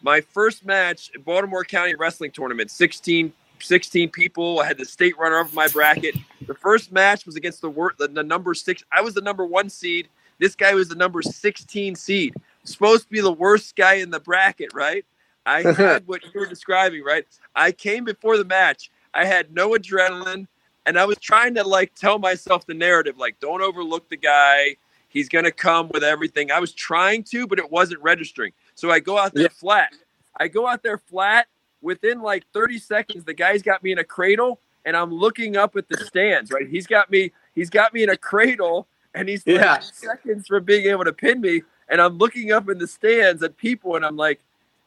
my 0.02 0.20
first 0.20 0.66
match, 0.66 1.10
Baltimore 1.24 1.64
County 1.64 1.94
Wrestling 1.94 2.30
Tournament, 2.32 2.70
16, 2.70 3.32
16 3.60 4.10
people. 4.10 4.60
I 4.60 4.66
had 4.66 4.78
the 4.78 4.84
state 4.84 5.16
runner 5.18 5.38
up 5.38 5.52
my 5.54 5.68
bracket. 5.68 6.16
The 6.46 6.54
first 6.54 6.92
match 6.92 7.24
was 7.24 7.36
against 7.36 7.62
the, 7.62 7.70
wor- 7.70 7.94
the 7.98 8.08
the 8.08 8.22
number 8.22 8.54
six. 8.54 8.84
I 8.92 9.00
was 9.00 9.14
the 9.14 9.22
number 9.22 9.46
one 9.46 9.70
seed. 9.70 10.08
This 10.38 10.54
guy 10.56 10.74
was 10.74 10.88
the 10.88 10.96
number 10.96 11.22
16 11.22 11.94
seed. 11.94 12.34
Supposed 12.64 13.04
to 13.04 13.10
be 13.10 13.20
the 13.20 13.32
worst 13.32 13.76
guy 13.76 13.94
in 13.94 14.10
the 14.10 14.20
bracket, 14.20 14.74
right? 14.74 15.04
I 15.46 15.62
had 15.76 16.06
what 16.06 16.22
you 16.24 16.40
were 16.40 16.46
describing, 16.46 17.02
right? 17.04 17.26
I 17.54 17.72
came 17.72 18.04
before 18.04 18.36
the 18.36 18.44
match. 18.44 18.90
I 19.12 19.24
had 19.24 19.52
no 19.52 19.70
adrenaline, 19.70 20.46
and 20.86 20.98
I 20.98 21.04
was 21.04 21.18
trying 21.18 21.54
to 21.54 21.64
like 21.64 21.94
tell 21.94 22.18
myself 22.18 22.66
the 22.66 22.74
narrative, 22.74 23.16
like, 23.18 23.38
don't 23.40 23.62
overlook 23.62 24.08
the 24.08 24.16
guy. 24.16 24.76
He's 25.08 25.28
gonna 25.28 25.52
come 25.52 25.88
with 25.92 26.02
everything. 26.02 26.50
I 26.50 26.58
was 26.58 26.72
trying 26.72 27.22
to, 27.24 27.46
but 27.46 27.58
it 27.58 27.70
wasn't 27.70 28.02
registering. 28.02 28.52
So 28.74 28.90
I 28.90 28.98
go 29.00 29.16
out 29.18 29.34
there 29.34 29.44
Yeah. 29.44 29.48
flat. 29.50 29.92
I 30.36 30.48
go 30.48 30.66
out 30.66 30.82
there 30.82 30.98
flat. 30.98 31.46
Within 31.82 32.22
like 32.22 32.44
30 32.52 32.78
seconds, 32.78 33.24
the 33.24 33.34
guy's 33.34 33.62
got 33.62 33.82
me 33.82 33.92
in 33.92 33.98
a 33.98 34.04
cradle, 34.04 34.58
and 34.84 34.96
I'm 34.96 35.12
looking 35.14 35.56
up 35.56 35.76
at 35.76 35.88
the 35.88 35.98
stands. 35.98 36.50
Right? 36.50 36.66
He's 36.66 36.86
got 36.86 37.10
me. 37.10 37.30
He's 37.54 37.70
got 37.70 37.92
me 37.94 38.02
in 38.02 38.08
a 38.08 38.16
cradle, 38.16 38.88
and 39.14 39.28
he's 39.28 39.46
like 39.46 39.56
Yeah. 39.60 39.80
seconds 39.80 40.48
from 40.48 40.64
being 40.64 40.86
able 40.86 41.04
to 41.04 41.12
pin 41.12 41.40
me. 41.40 41.62
And 41.88 42.00
I'm 42.00 42.16
looking 42.18 42.50
up 42.50 42.68
in 42.70 42.78
the 42.78 42.86
stands 42.88 43.42
at 43.42 43.56
people, 43.58 43.94
and 43.94 44.04
I'm 44.04 44.16
like, 44.16 44.40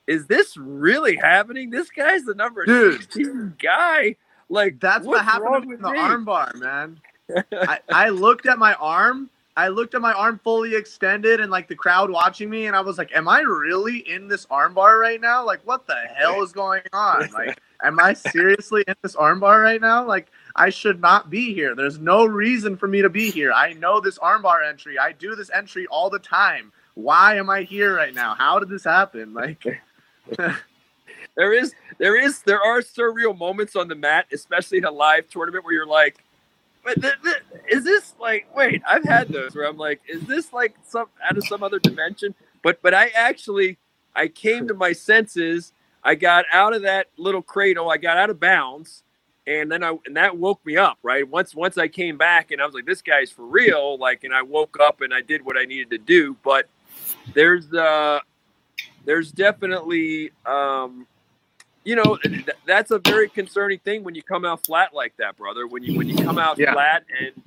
"Is 0.07 0.25
this 0.27 0.57
really 0.57 1.15
happening? 1.15 1.69
This 1.69 1.89
guy's 1.89 2.23
the 2.23 2.33
number 2.33 2.65
Dude. 2.65 3.01
16 3.01 3.55
guy. 3.61 4.15
Like 4.49 4.79
That's 4.79 5.05
what 5.05 5.23
happened 5.25 5.51
wrong 5.51 5.61
to 5.61 5.67
me 5.67 5.75
with 5.75 5.85
in 5.85 5.93
the 5.93 5.99
armbar, 5.99 6.55
man. 6.55 6.99
I, 7.51 7.79
I 7.89 8.09
looked 8.09 8.45
at 8.45 8.57
my 8.57 8.73
arm. 8.75 9.29
I 9.57 9.69
looked 9.69 9.95
at 9.95 10.01
my 10.01 10.13
arm 10.13 10.39
fully 10.43 10.75
extended 10.75 11.41
and 11.41 11.49
like 11.49 11.67
the 11.67 11.75
crowd 11.75 12.11
watching 12.11 12.49
me, 12.49 12.67
and 12.67 12.75
I 12.75 12.81
was 12.81 12.97
like, 12.97 13.11
"Am 13.15 13.27
I 13.27 13.39
really 13.39 13.97
in 13.97 14.27
this 14.27 14.45
armbar 14.45 15.01
right 15.01 15.19
now? 15.19 15.43
Like, 15.43 15.61
what 15.65 15.87
the 15.87 15.95
hell 16.15 16.43
is 16.43 16.51
going 16.51 16.83
on? 16.93 17.27
Like, 17.33 17.59
am 17.83 17.99
I 17.99 18.13
seriously 18.13 18.83
in 18.87 18.95
this 19.01 19.15
armbar 19.15 19.61
right 19.61 19.81
now? 19.81 20.05
Like, 20.05 20.31
I 20.55 20.69
should 20.69 21.01
not 21.01 21.29
be 21.29 21.53
here. 21.53 21.75
There's 21.75 21.99
no 21.99 22.25
reason 22.25 22.77
for 22.77 22.87
me 22.87 23.01
to 23.01 23.09
be 23.09 23.29
here. 23.31 23.51
I 23.51 23.73
know 23.73 23.99
this 23.99 24.17
armbar 24.19 24.67
entry. 24.67 24.97
I 24.99 25.11
do 25.11 25.35
this 25.35 25.49
entry 25.53 25.87
all 25.87 26.09
the 26.09 26.19
time. 26.19 26.71
why 26.93 27.35
am 27.35 27.49
I 27.49 27.63
here 27.63 27.95
right 27.95 28.13
now? 28.13 28.33
How 28.35 28.59
did 28.59 28.69
this 28.69 28.83
happen? 28.83 29.33
Like, 29.33 29.63
there 31.35 31.53
is, 31.53 31.73
there 31.97 32.17
is, 32.17 32.41
there 32.41 32.61
are 32.61 32.81
surreal 32.81 33.37
moments 33.37 33.75
on 33.75 33.87
the 33.87 33.95
mat, 33.95 34.27
especially 34.31 34.79
in 34.79 34.85
a 34.85 34.91
live 34.91 35.29
tournament 35.29 35.65
where 35.65 35.73
you're 35.73 35.85
like, 35.85 36.23
but 36.83 37.01
th- 37.01 37.15
th- 37.23 37.43
is 37.69 37.83
this 37.83 38.13
like, 38.19 38.47
wait, 38.55 38.81
I've 38.87 39.03
had 39.03 39.29
those 39.29 39.55
where 39.55 39.67
I'm 39.67 39.77
like, 39.77 40.01
is 40.07 40.23
this 40.23 40.53
like 40.53 40.75
some 40.85 41.07
out 41.23 41.37
of 41.37 41.45
some 41.45 41.63
other 41.63 41.79
dimension? 41.79 42.33
But, 42.63 42.81
but 42.81 42.93
I 42.93 43.07
actually, 43.09 43.77
I 44.15 44.27
came 44.27 44.67
to 44.67 44.73
my 44.73 44.93
senses. 44.93 45.73
I 46.03 46.15
got 46.15 46.45
out 46.51 46.73
of 46.73 46.83
that 46.83 47.07
little 47.17 47.41
cradle. 47.41 47.89
I 47.89 47.97
got 47.97 48.17
out 48.17 48.29
of 48.29 48.39
bounds 48.39 49.03
and 49.47 49.71
then 49.71 49.81
I 49.81 49.97
and 50.05 50.17
that 50.17 50.37
woke 50.37 50.63
me 50.65 50.75
up, 50.77 50.99
right? 51.01 51.27
Once 51.27 51.55
once 51.55 51.77
I 51.77 51.87
came 51.87 52.17
back 52.17 52.51
and 52.51 52.61
I 52.61 52.65
was 52.65 52.75
like, 52.75 52.85
this 52.85 53.01
guy's 53.01 53.31
for 53.31 53.45
real, 53.45 53.97
like, 53.97 54.25
and 54.25 54.33
I 54.33 54.41
woke 54.41 54.77
up 54.79 55.01
and 55.01 55.13
I 55.13 55.21
did 55.21 55.43
what 55.43 55.57
I 55.57 55.63
needed 55.63 55.89
to 55.91 55.97
do. 55.97 56.35
But 56.43 56.67
there's 57.33 57.73
uh 57.73 58.19
there's 59.07 59.31
definitely 59.31 60.31
um 60.45 61.07
you 61.83 61.95
know 61.95 62.17
th- 62.23 62.45
that's 62.67 62.91
a 62.91 62.99
very 62.99 63.29
concerning 63.29 63.79
thing 63.79 64.03
when 64.03 64.13
you 64.13 64.21
come 64.21 64.45
out 64.45 64.63
flat 64.65 64.93
like 64.93 65.15
that, 65.17 65.35
brother. 65.37 65.65
When 65.65 65.83
you 65.83 65.97
when 65.97 66.07
you 66.07 66.15
come 66.23 66.37
out 66.37 66.59
yeah. 66.59 66.73
flat 66.73 67.05
and 67.19 67.41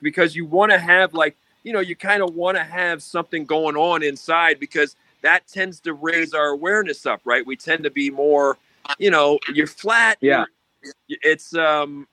because 0.00 0.34
you 0.34 0.46
want 0.46 0.72
to 0.72 0.78
have 0.78 1.12
like 1.12 1.36
you 1.64 1.72
know 1.72 1.80
you 1.80 1.96
kind 1.96 2.22
of 2.22 2.34
want 2.34 2.56
to 2.56 2.64
have 2.64 3.02
something 3.02 3.44
going 3.44 3.76
on 3.76 4.02
inside 4.02 4.58
because 4.58 4.96
that 5.20 5.46
tends 5.46 5.80
to 5.80 5.92
raise 5.92 6.32
our 6.32 6.48
awareness 6.48 7.04
up, 7.04 7.20
right? 7.24 7.44
We 7.44 7.56
tend 7.56 7.82
to 7.84 7.90
be 7.90 8.10
more, 8.10 8.58
you 8.98 9.10
know, 9.10 9.38
you're 9.52 9.66
flat, 9.66 10.18
yeah 10.20 10.44
it's 11.08 11.54
um 11.54 12.06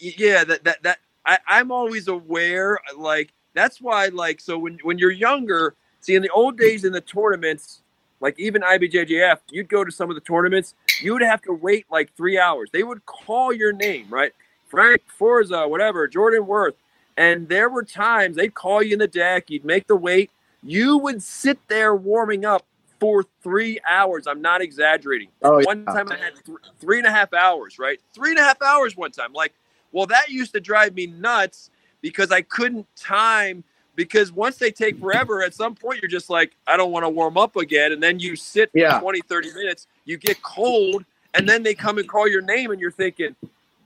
yeah 0.00 0.44
that 0.44 0.64
that 0.64 0.82
that 0.82 0.98
I, 1.26 1.38
I'm 1.46 1.70
always 1.70 2.08
aware 2.08 2.78
like 2.96 3.32
that's 3.54 3.80
why 3.80 4.06
like 4.06 4.40
so 4.40 4.58
when 4.58 4.78
when 4.82 4.98
you're 4.98 5.10
younger 5.10 5.74
see 6.00 6.14
in 6.14 6.22
the 6.22 6.30
old 6.30 6.58
days 6.58 6.84
in 6.84 6.92
the 6.92 7.00
tournaments 7.00 7.82
like 8.20 8.38
even 8.38 8.62
IBJJF 8.62 9.38
you'd 9.50 9.68
go 9.68 9.84
to 9.84 9.90
some 9.90 10.10
of 10.10 10.14
the 10.14 10.20
tournaments 10.20 10.74
you 11.00 11.12
would 11.12 11.22
have 11.22 11.42
to 11.42 11.52
wait 11.52 11.86
like 11.90 12.14
three 12.16 12.38
hours 12.38 12.68
they 12.72 12.82
would 12.82 13.04
call 13.06 13.52
your 13.52 13.72
name 13.72 14.06
right 14.10 14.32
Frank 14.66 15.02
Forza 15.06 15.66
whatever 15.68 16.06
Jordan 16.08 16.46
Worth 16.46 16.74
and 17.16 17.48
there 17.48 17.68
were 17.68 17.84
times 17.84 18.36
they'd 18.36 18.54
call 18.54 18.82
you 18.82 18.94
in 18.94 18.98
the 18.98 19.08
deck 19.08 19.50
you'd 19.50 19.64
make 19.64 19.86
the 19.86 19.96
wait 19.96 20.30
you 20.62 20.98
would 20.98 21.22
sit 21.22 21.58
there 21.68 21.94
warming 21.94 22.44
up 22.44 22.64
for 23.00 23.24
three 23.42 23.78
hours. 23.88 24.26
I'm 24.26 24.42
not 24.42 24.60
exaggerating. 24.60 25.28
Oh, 25.42 25.62
one 25.62 25.84
yeah. 25.86 25.94
time 25.94 26.10
I 26.10 26.16
had 26.16 26.34
th- 26.44 26.58
three 26.80 26.98
and 26.98 27.06
a 27.06 27.10
half 27.10 27.32
hours, 27.32 27.78
right? 27.78 28.00
Three 28.14 28.30
and 28.30 28.38
a 28.38 28.42
half 28.42 28.60
hours 28.62 28.96
one 28.96 29.10
time. 29.10 29.32
Like, 29.32 29.54
well, 29.92 30.06
that 30.06 30.28
used 30.28 30.52
to 30.54 30.60
drive 30.60 30.94
me 30.94 31.06
nuts 31.06 31.70
because 32.00 32.30
I 32.30 32.42
couldn't 32.42 32.86
time. 32.96 33.64
Because 33.98 34.30
once 34.30 34.58
they 34.58 34.70
take 34.70 34.96
forever, 35.00 35.42
at 35.42 35.54
some 35.54 35.74
point 35.74 36.00
you're 36.00 36.08
just 36.08 36.30
like, 36.30 36.52
I 36.68 36.76
don't 36.76 36.92
want 36.92 37.04
to 37.04 37.08
warm 37.08 37.36
up 37.36 37.56
again. 37.56 37.90
And 37.90 38.00
then 38.00 38.20
you 38.20 38.36
sit 38.36 38.70
for 38.70 38.78
yeah. 38.78 39.00
20, 39.00 39.22
30 39.22 39.52
minutes, 39.54 39.88
you 40.04 40.16
get 40.16 40.40
cold, 40.40 41.04
and 41.34 41.48
then 41.48 41.64
they 41.64 41.74
come 41.74 41.98
and 41.98 42.08
call 42.08 42.28
your 42.28 42.40
name, 42.40 42.70
and 42.70 42.80
you're 42.80 42.92
thinking, 42.92 43.34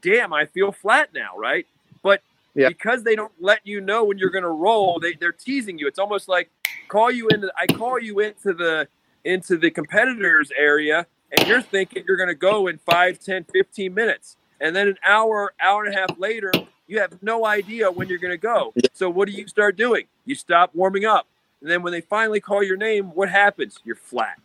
damn, 0.02 0.34
I 0.34 0.44
feel 0.44 0.70
flat 0.70 1.14
now, 1.14 1.30
right? 1.38 1.66
But 2.02 2.20
yeah. 2.54 2.68
because 2.68 3.04
they 3.04 3.16
don't 3.16 3.32
let 3.40 3.60
you 3.64 3.80
know 3.80 4.04
when 4.04 4.18
you're 4.18 4.28
going 4.28 4.44
to 4.44 4.50
roll, 4.50 5.00
they, 5.00 5.14
they're 5.14 5.32
teasing 5.32 5.78
you. 5.78 5.86
It's 5.86 5.98
almost 5.98 6.28
like 6.28 6.50
call 6.88 7.10
you 7.10 7.28
into, 7.28 7.50
I 7.56 7.66
call 7.66 7.98
you 7.98 8.20
into 8.20 8.52
the, 8.52 8.88
into 9.24 9.56
the 9.56 9.70
competitors 9.70 10.52
area 10.54 11.06
and 11.30 11.48
you're 11.48 11.62
thinking 11.62 12.04
you're 12.06 12.18
going 12.18 12.28
to 12.28 12.34
go 12.34 12.66
in 12.66 12.76
5 12.76 13.18
10 13.18 13.44
15 13.44 13.94
minutes 13.94 14.36
and 14.62 14.74
then 14.74 14.88
an 14.88 14.96
hour 15.04 15.52
hour 15.60 15.84
and 15.84 15.94
a 15.94 15.98
half 15.98 16.18
later 16.18 16.50
you 16.86 16.98
have 16.98 17.22
no 17.22 17.44
idea 17.44 17.90
when 17.90 18.08
you're 18.08 18.18
going 18.18 18.32
to 18.32 18.38
go 18.38 18.72
so 18.92 19.10
what 19.10 19.28
do 19.28 19.34
you 19.34 19.46
start 19.48 19.76
doing? 19.76 20.04
You 20.24 20.34
stop 20.34 20.70
warming 20.74 21.04
up. 21.04 21.26
And 21.60 21.70
then 21.70 21.82
when 21.82 21.92
they 21.92 22.00
finally 22.00 22.40
call 22.40 22.62
your 22.62 22.76
name 22.76 23.06
what 23.14 23.28
happens? 23.28 23.78
You're 23.84 23.96
flat. 23.96 24.38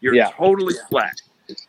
You're 0.00 0.14
yeah. 0.14 0.30
totally 0.30 0.74
flat. 0.88 1.14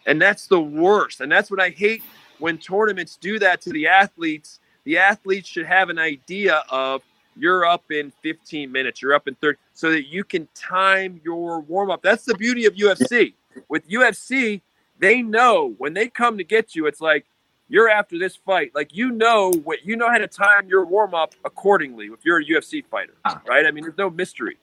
And 0.05 0.21
that's 0.21 0.47
the 0.47 0.59
worst. 0.59 1.21
And 1.21 1.31
that's 1.31 1.51
what 1.51 1.59
i 1.59 1.69
hate 1.69 2.03
when 2.39 2.57
tournaments 2.57 3.17
do 3.19 3.39
that 3.39 3.61
to 3.61 3.71
the 3.71 3.87
athletes. 3.87 4.59
The 4.83 4.97
athletes 4.97 5.47
should 5.49 5.65
have 5.65 5.89
an 5.89 5.97
idea 5.97 6.63
of 6.69 7.01
you're 7.35 7.65
up 7.65 7.91
in 7.91 8.11
15 8.21 8.71
minutes, 8.71 9.01
you're 9.01 9.13
up 9.13 9.27
in 9.27 9.35
30, 9.35 9.57
so 9.73 9.89
that 9.91 10.07
you 10.07 10.23
can 10.23 10.47
time 10.53 11.19
your 11.23 11.59
warm 11.61 11.89
up. 11.89 12.01
That's 12.01 12.23
the 12.23 12.35
beauty 12.35 12.65
of 12.65 12.75
UFC. 12.75 13.33
With 13.67 13.89
UFC, 13.89 14.61
they 14.99 15.21
know 15.21 15.73
when 15.77 15.93
they 15.93 16.07
come 16.07 16.37
to 16.37 16.43
get 16.43 16.75
you, 16.75 16.87
it's 16.87 17.01
like 17.01 17.25
you're 17.67 17.89
after 17.89 18.17
this 18.17 18.35
fight. 18.35 18.71
Like 18.75 18.95
you 18.95 19.11
know 19.11 19.51
what 19.63 19.85
you 19.85 19.95
know 19.95 20.09
how 20.09 20.17
to 20.17 20.27
time 20.27 20.67
your 20.67 20.85
warm 20.85 21.13
up 21.13 21.33
accordingly 21.43 22.07
if 22.07 22.19
you're 22.23 22.39
a 22.39 22.45
UFC 22.45 22.85
fighter, 22.85 23.13
ah. 23.25 23.41
right? 23.47 23.65
I 23.65 23.71
mean, 23.71 23.83
there's 23.83 23.97
no 23.97 24.09
mystery. 24.09 24.57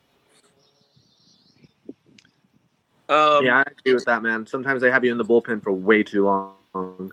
Um, 3.08 3.44
yeah, 3.44 3.58
I 3.58 3.70
agree 3.78 3.94
with 3.94 4.04
that, 4.06 4.22
man. 4.22 4.46
Sometimes 4.46 4.80
they 4.80 4.90
have 4.90 5.04
you 5.04 5.12
in 5.12 5.18
the 5.18 5.24
bullpen 5.24 5.62
for 5.62 5.72
way 5.72 6.02
too 6.02 6.24
long. 6.24 7.12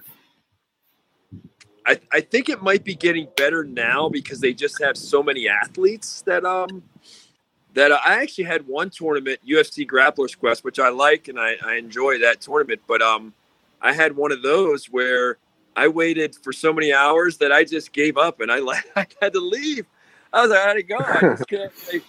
I, 1.86 1.99
I 2.14 2.22
think 2.22 2.49
it 2.49 2.61
might 2.61 2.84
be 2.84 2.94
getting 2.94 3.28
better 3.36 3.64
now 3.64 4.10
because 4.10 4.40
they 4.40 4.53
just 4.53 4.82
have 4.82 4.95
so 4.95 5.24
many 5.24 5.49
athletes 5.49 6.22
that 6.22 6.45
um 6.45 6.84
that 7.74 7.91
I 7.91 8.22
actually 8.22 8.44
had 8.45 8.68
one 8.68 8.90
tournament 8.91 9.40
UFC 9.48 9.88
Grapplers 9.90 10.38
Quest 10.38 10.64
which 10.64 10.80
I 10.80 10.90
like 10.90 11.28
and 11.28 11.40
I, 11.40 11.56
I 11.66 11.76
enjoy 11.76 12.20
that 12.20 12.41
tournament 12.41 12.82
but 12.88 13.02
um 13.02 13.34
I 13.82 13.91
had 13.94 14.16
one 14.16 14.32
of 14.32 14.44
those 14.44 14.86
where 14.86 15.38
I 15.76 15.88
waited 15.88 16.36
for 16.36 16.52
so 16.52 16.74
many 16.74 16.94
hours 16.94 17.38
that 17.38 17.52
I 17.52 17.64
just 17.64 17.91
gave 17.94 18.18
up 18.18 18.41
and 18.41 18.52
I 18.52 18.60
I 18.96 19.06
had 19.22 19.34
to 19.34 19.40
leave. 19.40 19.86
I 20.32 20.41
was 20.41 20.52
like, 20.52 20.60
I 20.60 20.68
had 20.68 20.74
to 20.74 20.84
go. 20.84 20.98
I 21.00 21.20
just 21.38 21.48
can't. 21.48 21.72
Like, 21.91 22.04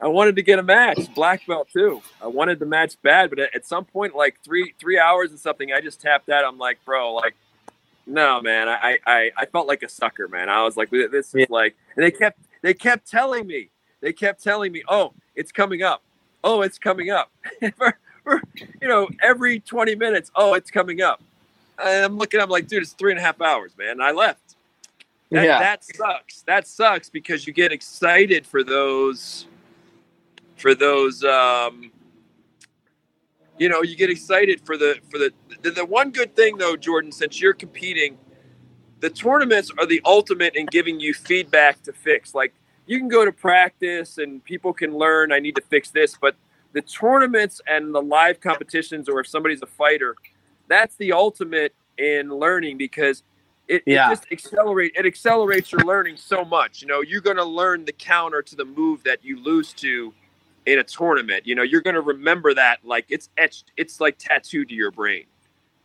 I 0.00 0.08
wanted 0.08 0.34
to 0.36 0.42
get 0.42 0.58
a 0.58 0.64
match, 0.64 1.14
black 1.14 1.46
belt 1.46 1.68
too. 1.72 2.02
I 2.20 2.26
wanted 2.26 2.58
the 2.58 2.66
match 2.66 3.00
bad, 3.02 3.30
but 3.30 3.38
at 3.38 3.64
some 3.64 3.84
point, 3.84 4.16
like 4.16 4.38
three 4.44 4.74
three 4.80 4.98
hours 4.98 5.30
and 5.30 5.38
something, 5.38 5.72
I 5.72 5.80
just 5.80 6.00
tapped 6.00 6.28
out. 6.28 6.44
I'm 6.44 6.58
like, 6.58 6.84
bro, 6.84 7.14
like 7.14 7.34
no, 8.06 8.40
man, 8.40 8.68
I, 8.68 8.98
I, 9.06 9.30
I 9.36 9.46
felt 9.46 9.68
like 9.68 9.82
a 9.82 9.88
sucker, 9.88 10.28
man. 10.28 10.48
I 10.48 10.62
was 10.64 10.76
like, 10.76 10.90
this 10.90 11.28
is 11.28 11.34
yeah. 11.34 11.46
like, 11.48 11.76
and 11.96 12.04
they 12.04 12.10
kept, 12.10 12.40
they 12.62 12.74
kept 12.74 13.08
telling 13.08 13.46
me, 13.46 13.70
they 14.00 14.12
kept 14.12 14.42
telling 14.42 14.72
me, 14.72 14.82
oh, 14.88 15.14
it's 15.36 15.52
coming 15.52 15.82
up, 15.82 16.02
oh, 16.42 16.62
it's 16.62 16.78
coming 16.78 17.10
up, 17.10 17.30
for, 17.76 17.98
for, 18.24 18.42
you 18.80 18.88
know, 18.88 19.08
every 19.22 19.60
twenty 19.60 19.94
minutes, 19.94 20.30
oh, 20.34 20.54
it's 20.54 20.70
coming 20.70 21.00
up. 21.00 21.22
I'm 21.78 22.16
looking, 22.18 22.40
I'm 22.40 22.50
like, 22.50 22.68
dude, 22.68 22.82
it's 22.82 22.92
three 22.92 23.12
and 23.12 23.18
a 23.18 23.22
half 23.22 23.40
hours, 23.40 23.72
man. 23.76 23.92
And 23.92 24.02
I 24.02 24.12
left. 24.12 24.56
That, 25.30 25.44
yeah. 25.44 25.58
that 25.58 25.84
sucks. 25.84 26.42
That 26.42 26.66
sucks 26.66 27.08
because 27.08 27.46
you 27.46 27.52
get 27.52 27.72
excited 27.72 28.46
for 28.46 28.62
those, 28.62 29.46
for 30.56 30.74
those, 30.74 31.24
um, 31.24 31.90
you 33.58 33.68
know, 33.68 33.82
you 33.82 33.96
get 33.96 34.10
excited 34.10 34.60
for 34.64 34.76
the 34.76 34.98
for 35.10 35.18
the, 35.18 35.32
the 35.62 35.70
the 35.70 35.84
one 35.84 36.10
good 36.10 36.34
thing 36.34 36.58
though, 36.58 36.76
Jordan, 36.76 37.12
since 37.12 37.40
you're 37.40 37.54
competing, 37.54 38.18
the 39.00 39.08
tournaments 39.10 39.70
are 39.78 39.86
the 39.86 40.00
ultimate 40.04 40.54
in 40.54 40.66
giving 40.66 41.00
you 41.00 41.14
feedback 41.14 41.82
to 41.82 41.92
fix. 41.92 42.34
Like 42.34 42.54
you 42.86 42.98
can 42.98 43.08
go 43.08 43.24
to 43.24 43.32
practice 43.32 44.18
and 44.18 44.44
people 44.44 44.72
can 44.72 44.96
learn 44.96 45.32
I 45.32 45.38
need 45.38 45.54
to 45.56 45.62
fix 45.62 45.90
this, 45.90 46.16
but 46.20 46.34
the 46.72 46.82
tournaments 46.82 47.60
and 47.66 47.94
the 47.94 48.02
live 48.02 48.40
competitions 48.40 49.08
or 49.08 49.20
if 49.20 49.26
somebody's 49.26 49.62
a 49.62 49.66
fighter, 49.66 50.16
that's 50.72 50.96
the 50.96 51.12
ultimate 51.12 51.74
in 51.98 52.30
learning 52.30 52.78
because 52.78 53.22
it, 53.68 53.82
yeah. 53.86 54.10
it 54.10 54.14
just 54.16 54.26
accelerate 54.32 54.92
it 54.96 55.06
accelerates 55.06 55.70
your 55.70 55.82
learning 55.82 56.16
so 56.16 56.44
much. 56.44 56.82
You 56.82 56.88
know, 56.88 57.00
you're 57.00 57.20
gonna 57.20 57.44
learn 57.44 57.84
the 57.84 57.92
counter 57.92 58.42
to 58.42 58.56
the 58.56 58.64
move 58.64 59.04
that 59.04 59.24
you 59.24 59.38
lose 59.42 59.72
to 59.74 60.12
in 60.66 60.78
a 60.78 60.84
tournament. 60.84 61.46
You 61.46 61.54
know, 61.54 61.62
you're 61.62 61.80
going 61.80 61.94
to 61.94 62.00
remember 62.00 62.54
that 62.54 62.78
like 62.84 63.06
it's 63.08 63.28
etched, 63.36 63.72
it's 63.76 64.00
like 64.00 64.16
tattooed 64.18 64.68
to 64.68 64.74
your 64.74 64.90
brain, 64.90 65.24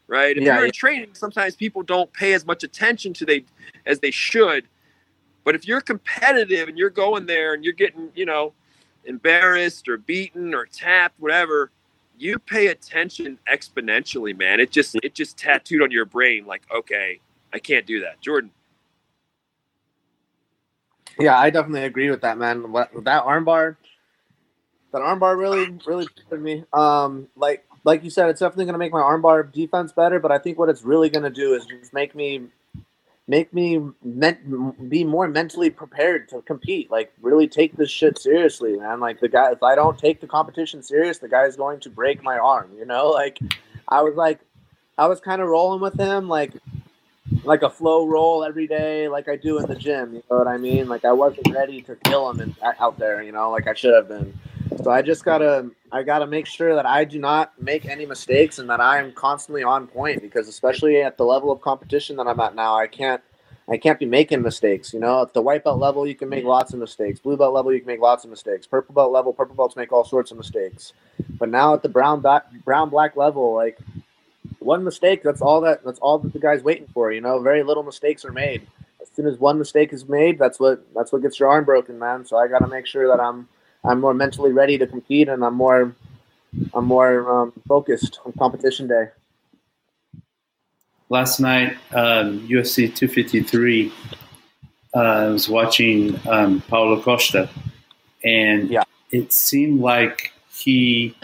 right? 0.08 0.38
If 0.38 0.44
yeah, 0.44 0.58
you're 0.58 0.66
in 0.66 0.72
training, 0.72 1.10
sometimes 1.14 1.56
people 1.56 1.84
don't 1.84 2.12
pay 2.14 2.34
as 2.34 2.46
much 2.46 2.64
attention 2.64 3.14
to 3.14 3.26
they 3.26 3.46
as 3.86 4.00
they 4.00 4.12
should. 4.12 4.68
But 5.44 5.56
if 5.56 5.68
you're 5.68 5.82
competitive 5.82 6.68
and 6.68 6.78
you're 6.78 6.90
going 6.90 7.26
there 7.26 7.54
and 7.54 7.64
you're 7.64 7.74
getting, 7.74 8.10
you 8.16 8.26
know, 8.26 8.54
embarrassed 9.06 9.88
or 9.88 9.98
beaten 9.98 10.54
or 10.54 10.66
tapped, 10.66 11.20
whatever, 11.20 11.72
you 12.18 12.40
pay 12.40 12.68
attention 12.68 13.38
exponentially, 13.52 14.38
man. 14.38 14.60
It 14.60 14.72
just 14.72 14.96
it 15.04 15.14
just 15.14 15.38
tattooed 15.38 15.82
on 15.82 15.92
your 15.92 16.06
brain 16.06 16.46
like, 16.46 16.64
okay, 16.76 17.20
I 17.54 17.60
can't 17.60 17.86
do 17.86 18.02
that. 18.02 18.20
Jordan. 18.22 18.52
Yeah, 21.20 21.38
I 21.38 21.50
definitely 21.50 21.84
agree 21.84 22.10
with 22.10 22.22
that, 22.22 22.38
man. 22.38 22.72
What 22.72 22.92
that 23.06 23.24
armbar, 23.24 23.78
that 24.92 25.02
armbar 25.02 25.38
really 25.38 25.78
really 25.86 26.08
bothered 26.24 26.44
me. 26.44 26.64
Um, 26.74 27.28
like 27.36 27.66
like 27.84 28.04
you 28.04 28.10
said, 28.10 28.30
it's 28.30 28.40
definitely 28.40 28.66
going 28.66 28.74
to 28.74 28.80
make 28.80 28.92
my 28.92 29.02
armbar 29.02 29.52
defense 29.52 29.92
better. 29.92 30.20
But 30.20 30.32
I 30.32 30.38
think 30.38 30.60
what 30.60 30.70
it's 30.70 30.84
really 30.84 31.10
going 31.10 31.24
to 31.24 31.30
do 31.30 31.54
is 31.54 31.66
just 31.66 31.94
make 31.94 32.14
me 32.16 32.48
make 33.28 33.54
me 33.54 33.82
be 34.88 35.04
more 35.04 35.28
mentally 35.28 35.70
prepared 35.70 36.30
to 36.30 36.42
compete. 36.42 36.90
Like 36.90 37.12
really 37.22 37.48
take 37.48 37.76
this 37.76 37.90
shit 37.90 38.18
seriously, 38.20 38.78
man. 38.78 39.00
Like 39.00 39.20
the 39.20 39.28
guy, 39.28 39.52
if 39.52 39.62
I 39.62 39.76
don't 39.76 39.98
take 39.98 40.22
the 40.22 40.28
competition 40.28 40.82
serious, 40.82 41.20
the 41.20 41.28
guy's 41.28 41.56
going 41.56 41.80
to 41.82 41.90
break 41.90 42.24
my 42.24 42.38
arm. 42.38 42.72
You 42.78 42.86
know, 42.86 43.10
like 43.10 43.40
I 43.90 44.02
was 44.02 44.16
like, 44.16 44.40
I 44.98 45.08
was 45.08 45.20
kind 45.20 45.42
of 45.42 45.50
rolling 45.50 45.82
with 45.82 46.00
him, 46.00 46.30
like 46.30 46.54
like 47.44 47.62
a 47.62 47.70
flow 47.70 48.08
roll 48.08 48.46
every 48.46 48.68
day, 48.68 49.10
like 49.10 49.28
I 49.28 49.36
do 49.36 49.58
in 49.60 49.66
the 49.66 49.76
gym. 49.76 50.14
You 50.14 50.24
know 50.30 50.38
what 50.38 50.48
I 50.48 50.58
mean? 50.58 50.88
Like 50.88 51.04
I 51.04 51.12
wasn't 51.12 51.54
ready 51.54 51.82
to 51.84 51.96
kill 51.96 52.30
him 52.30 52.40
in, 52.40 52.56
out 52.80 52.98
there. 52.98 53.22
You 53.22 53.34
know, 53.34 53.52
like 53.52 53.68
I 53.68 53.74
should 53.74 53.94
have 53.94 54.08
been. 54.08 54.38
So 54.84 54.92
I 54.92 55.02
just 55.02 55.26
gotta, 55.26 55.70
I 55.92 56.04
gotta 56.04 56.28
make 56.28 56.46
sure 56.46 56.76
that 56.76 56.86
I 56.86 57.04
do 57.04 57.20
not 57.20 57.60
make 57.62 57.86
any 57.86 58.06
mistakes 58.06 58.60
and 58.60 58.70
that 58.70 58.80
I 58.80 59.00
am 59.00 59.12
constantly 59.12 59.64
on 59.64 59.88
point 59.88 60.22
because, 60.22 60.48
especially 60.48 61.02
at 61.02 61.18
the 61.18 61.24
level 61.24 61.52
of 61.52 61.62
competition 61.62 62.16
that 62.18 62.28
I'm 62.28 62.40
at 62.40 62.56
now, 62.56 62.76
I 62.78 62.88
can't, 62.88 63.22
I 63.70 63.78
can't 63.78 64.00
be 64.00 64.06
making 64.06 64.42
mistakes. 64.42 64.94
You 64.94 65.00
know, 65.00 65.24
at 65.24 65.34
the 65.34 65.42
white 65.42 65.64
belt 65.64 65.80
level, 65.80 66.08
you 66.08 66.16
can 66.16 66.30
make 66.30 66.46
lots 66.46 66.74
of 66.74 66.80
mistakes. 66.80 67.20
Blue 67.20 67.36
belt 67.36 67.54
level, 67.54 67.74
you 67.74 67.80
can 67.80 67.88
make 67.88 68.00
lots 68.00 68.24
of 68.24 68.30
mistakes. 68.30 68.68
Purple 68.68 68.94
belt 68.94 69.12
level, 69.12 69.34
purple 69.34 69.56
belts 69.56 69.76
make 69.76 69.92
all 69.92 70.06
sorts 70.06 70.32
of 70.32 70.38
mistakes. 70.38 70.94
But 71.38 71.50
now 71.50 71.74
at 71.74 71.82
the 71.82 71.90
brown 71.90 72.22
black, 72.22 72.46
brown 72.64 72.90
black 72.90 73.16
level, 73.18 73.56
like 73.56 73.80
one 74.60 74.84
mistake, 74.84 75.24
that's 75.24 75.42
all 75.42 75.62
that 75.62 75.84
that's 75.84 76.00
all 76.00 76.20
that 76.20 76.34
the 76.34 76.40
guy's 76.40 76.64
waiting 76.64 76.88
for. 76.94 77.12
You 77.12 77.22
know, 77.22 77.40
very 77.42 77.64
little 77.64 77.84
mistakes 77.84 78.24
are 78.26 78.32
made. 78.32 78.68
As 79.02 79.10
soon 79.16 79.26
as 79.26 79.40
one 79.40 79.58
mistake 79.58 79.92
is 79.92 80.08
made, 80.08 80.38
that's 80.38 80.60
what 80.60 80.86
that's 80.94 81.12
what 81.12 81.22
gets 81.22 81.40
your 81.40 81.50
arm 81.50 81.66
broken, 81.66 81.98
man. 81.98 82.26
So 82.26 82.38
I 82.38 82.48
got 82.48 82.60
to 82.60 82.68
make 82.68 82.86
sure 82.86 83.08
that 83.08 83.20
I'm 83.20 83.48
I'm 83.84 84.02
more 84.02 84.14
mentally 84.14 84.52
ready 84.52 84.78
to 84.78 84.88
compete, 84.88 85.30
and 85.30 85.44
I'm 85.44 85.56
more 85.56 85.96
I'm 86.74 86.86
more 86.86 87.42
um, 87.42 87.54
focused 87.68 88.20
on 88.26 88.34
competition 88.34 88.88
day. 88.88 89.10
Last 91.10 91.40
night, 91.40 91.78
um, 91.94 92.48
UFC 92.48 92.94
253. 92.94 93.94
Uh, 94.94 95.00
I 95.00 95.28
was 95.28 95.48
watching 95.48 96.20
um, 96.28 96.62
Paulo 96.68 97.02
Costa, 97.02 97.50
and 98.24 98.70
yeah. 98.70 98.84
it 99.12 99.32
seemed 99.32 99.80
like 99.80 100.34
he 100.52 101.16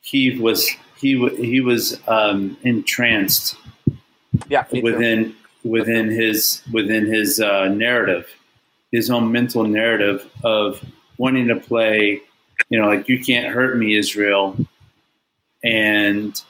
he 0.00 0.38
was 0.38 0.68
he 0.96 1.28
he 1.36 1.60
was 1.60 2.00
um, 2.08 2.56
entranced. 2.62 3.56
Yeah, 4.48 4.64
within 4.70 5.32
too. 5.62 5.68
within 5.68 6.10
his 6.10 6.62
within 6.72 7.06
his 7.06 7.40
uh, 7.40 7.68
narrative, 7.68 8.28
his 8.92 9.10
own 9.10 9.32
mental 9.32 9.64
narrative 9.64 10.30
of 10.44 10.82
wanting 11.18 11.48
to 11.48 11.56
play. 11.56 12.22
You 12.70 12.80
know, 12.80 12.88
like 12.88 13.08
you 13.08 13.22
can't 13.22 13.52
hurt 13.52 13.78
me, 13.78 13.96
Israel, 13.96 14.56
and 15.62 16.40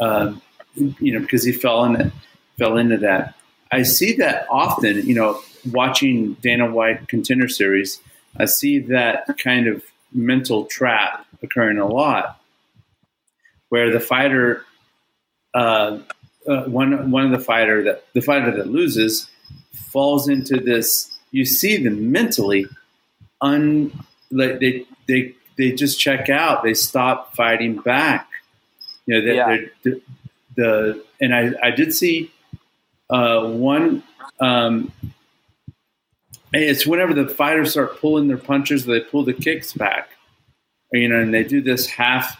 uh, 0.00 0.34
you 0.74 1.12
know 1.12 1.20
because 1.20 1.44
he 1.44 1.52
fell 1.52 1.84
in 1.84 2.12
fell 2.58 2.76
into 2.78 2.96
that. 2.98 3.34
I 3.70 3.82
see 3.82 4.14
that 4.16 4.46
often. 4.50 5.06
You 5.06 5.14
know, 5.14 5.40
watching 5.70 6.34
Dana 6.34 6.70
White 6.70 7.08
Contender 7.08 7.48
Series, 7.48 8.00
I 8.38 8.46
see 8.46 8.78
that 8.78 9.26
kind 9.38 9.66
of 9.66 9.82
mental 10.12 10.66
trap 10.66 11.26
occurring 11.42 11.78
a 11.78 11.86
lot 11.86 12.38
where 13.72 13.90
the 13.90 14.00
fighter, 14.00 14.66
uh, 15.54 15.98
uh, 16.46 16.64
one 16.64 17.10
one 17.10 17.24
of 17.24 17.30
the 17.30 17.38
fighter 17.38 17.82
that 17.82 18.04
the 18.12 18.20
fighter 18.20 18.50
that 18.50 18.66
loses 18.66 19.30
falls 19.72 20.28
into 20.28 20.58
this. 20.58 21.18
You 21.30 21.46
see 21.46 21.82
them 21.82 22.12
mentally, 22.12 22.66
un 23.40 23.90
like 24.32 24.58
they 24.58 24.86
they 25.06 25.34
they 25.56 25.72
just 25.72 26.00
check 26.00 26.28
out. 26.28 26.62
They 26.62 26.74
stop 26.74 27.36
fighting 27.36 27.76
back. 27.76 28.28
You 29.06 29.20
know, 29.20 29.32
yeah. 29.32 29.56
the, 29.82 30.02
the 30.56 31.04
and 31.20 31.34
I 31.34 31.52
I 31.62 31.70
did 31.70 31.94
see 31.94 32.32
uh, 33.10 33.46
one. 33.46 34.02
Um, 34.40 34.92
it's 36.52 36.86
whenever 36.86 37.14
the 37.14 37.28
fighters 37.28 37.72
start 37.72 37.98
pulling 37.98 38.28
their 38.28 38.36
punches, 38.36 38.84
they 38.84 39.00
pull 39.00 39.24
the 39.24 39.32
kicks 39.32 39.72
back. 39.72 40.10
You 40.92 41.08
know, 41.08 41.20
and 41.20 41.32
they 41.32 41.44
do 41.44 41.62
this 41.62 41.86
half 41.86 42.38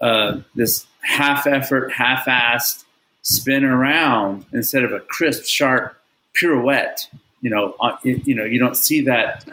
uh, 0.00 0.40
this 0.54 0.86
half 1.02 1.46
effort, 1.46 1.92
half 1.92 2.26
assed 2.26 2.84
spin 3.22 3.64
around 3.64 4.46
instead 4.52 4.82
of 4.82 4.92
a 4.92 5.00
crisp, 5.00 5.44
sharp 5.44 5.96
pirouette. 6.34 7.06
You 7.40 7.50
know, 7.50 7.74
uh, 7.80 7.96
you 8.02 8.34
know, 8.34 8.44
you 8.44 8.58
don't 8.58 8.76
see 8.76 9.02
that. 9.02 9.48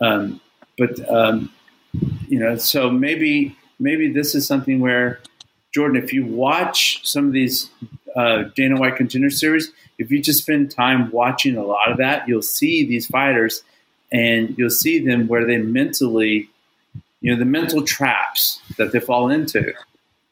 Um, 0.00 0.40
but 0.78 1.08
um, 1.10 1.50
you 2.28 2.38
know, 2.38 2.56
so 2.56 2.90
maybe 2.90 3.56
maybe 3.78 4.12
this 4.12 4.34
is 4.34 4.46
something 4.46 4.80
where 4.80 5.20
Jordan, 5.72 6.02
if 6.02 6.12
you 6.12 6.24
watch 6.24 7.06
some 7.06 7.26
of 7.26 7.32
these 7.32 7.70
uh, 8.14 8.44
Dana 8.54 8.78
White 8.78 8.96
Contender 8.96 9.30
Series, 9.30 9.72
if 9.98 10.10
you 10.10 10.20
just 10.20 10.42
spend 10.42 10.70
time 10.70 11.10
watching 11.10 11.56
a 11.56 11.64
lot 11.64 11.90
of 11.90 11.98
that, 11.98 12.26
you'll 12.26 12.42
see 12.42 12.86
these 12.86 13.06
fighters, 13.06 13.62
and 14.12 14.56
you'll 14.58 14.70
see 14.70 14.98
them 14.98 15.28
where 15.28 15.44
they 15.44 15.58
mentally 15.58 16.48
you 17.20 17.32
know 17.32 17.38
the 17.38 17.44
mental 17.44 17.82
traps 17.82 18.60
that 18.78 18.92
they 18.92 19.00
fall 19.00 19.30
into. 19.30 19.72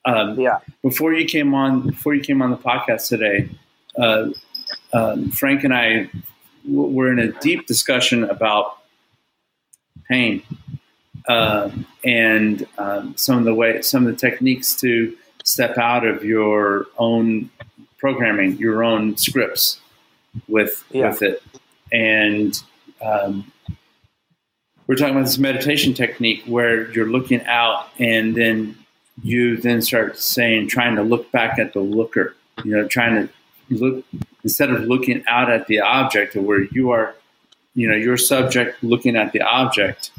Um, 0.05 0.39
yeah. 0.39 0.59
Before 0.83 1.13
you 1.13 1.25
came 1.25 1.55
on, 1.55 1.89
before 1.89 2.15
you 2.15 2.23
came 2.23 2.43
on 2.43 2.51
the 2.51 2.57
podcast 2.57 3.09
today, 3.09 3.49
uh, 3.99 4.29
um, 4.93 5.31
Frank 5.31 5.65
and 5.65 5.73
I 5.73 6.11
w- 6.67 6.91
were 6.95 7.11
in 7.11 7.19
a 7.19 7.33
deep 7.41 7.67
discussion 7.67 8.25
about 8.25 8.79
pain 10.09 10.43
uh, 11.29 11.71
and 12.05 12.67
um, 12.79 13.17
some 13.17 13.39
of 13.39 13.45
the 13.45 13.55
way, 13.55 13.81
some 13.83 14.07
of 14.07 14.13
the 14.13 14.19
techniques 14.19 14.75
to 14.81 15.17
step 15.43 15.79
out 15.79 16.07
of 16.07 16.25
your 16.25 16.87
own 16.99 17.51
programming, 17.99 18.57
your 18.57 18.85
own 18.85 19.17
scripts 19.17 19.81
with 20.49 20.85
yeah. 20.91 21.09
with 21.11 21.23
it, 21.23 21.43
and 21.93 22.63
um, 23.03 23.51
we're 24.87 24.97
talking 24.97 25.15
about 25.15 25.27
this 25.27 25.39
meditation 25.39 25.95
technique 25.95 26.43
where 26.47 26.91
you're 26.93 27.09
looking 27.09 27.43
out 27.47 27.89
and 27.99 28.35
then 28.35 28.77
you 29.23 29.57
then 29.57 29.81
start 29.81 30.19
saying 30.19 30.69
trying 30.69 30.97
to 30.97 31.03
look 31.03 31.31
back 31.31 31.59
at 31.59 31.73
the 31.73 31.81
looker 31.81 32.35
you 32.65 32.73
know 32.73 32.87
trying 32.87 33.15
to 33.15 33.33
look 33.71 34.05
instead 34.43 34.71
of 34.71 34.83
looking 34.83 35.23
out 35.29 35.51
at 35.51 35.69
the 35.69 35.81
object 35.81 36.35
of 36.35 36.43
where 36.45 36.65
you 36.73 36.91
are 36.91 37.15
you 37.75 37.89
know 37.89 37.97
your 37.97 38.17
subject 38.17 38.83
looking 38.83 39.17
at 39.17 39.33
the 39.33 39.43
object 39.43 40.11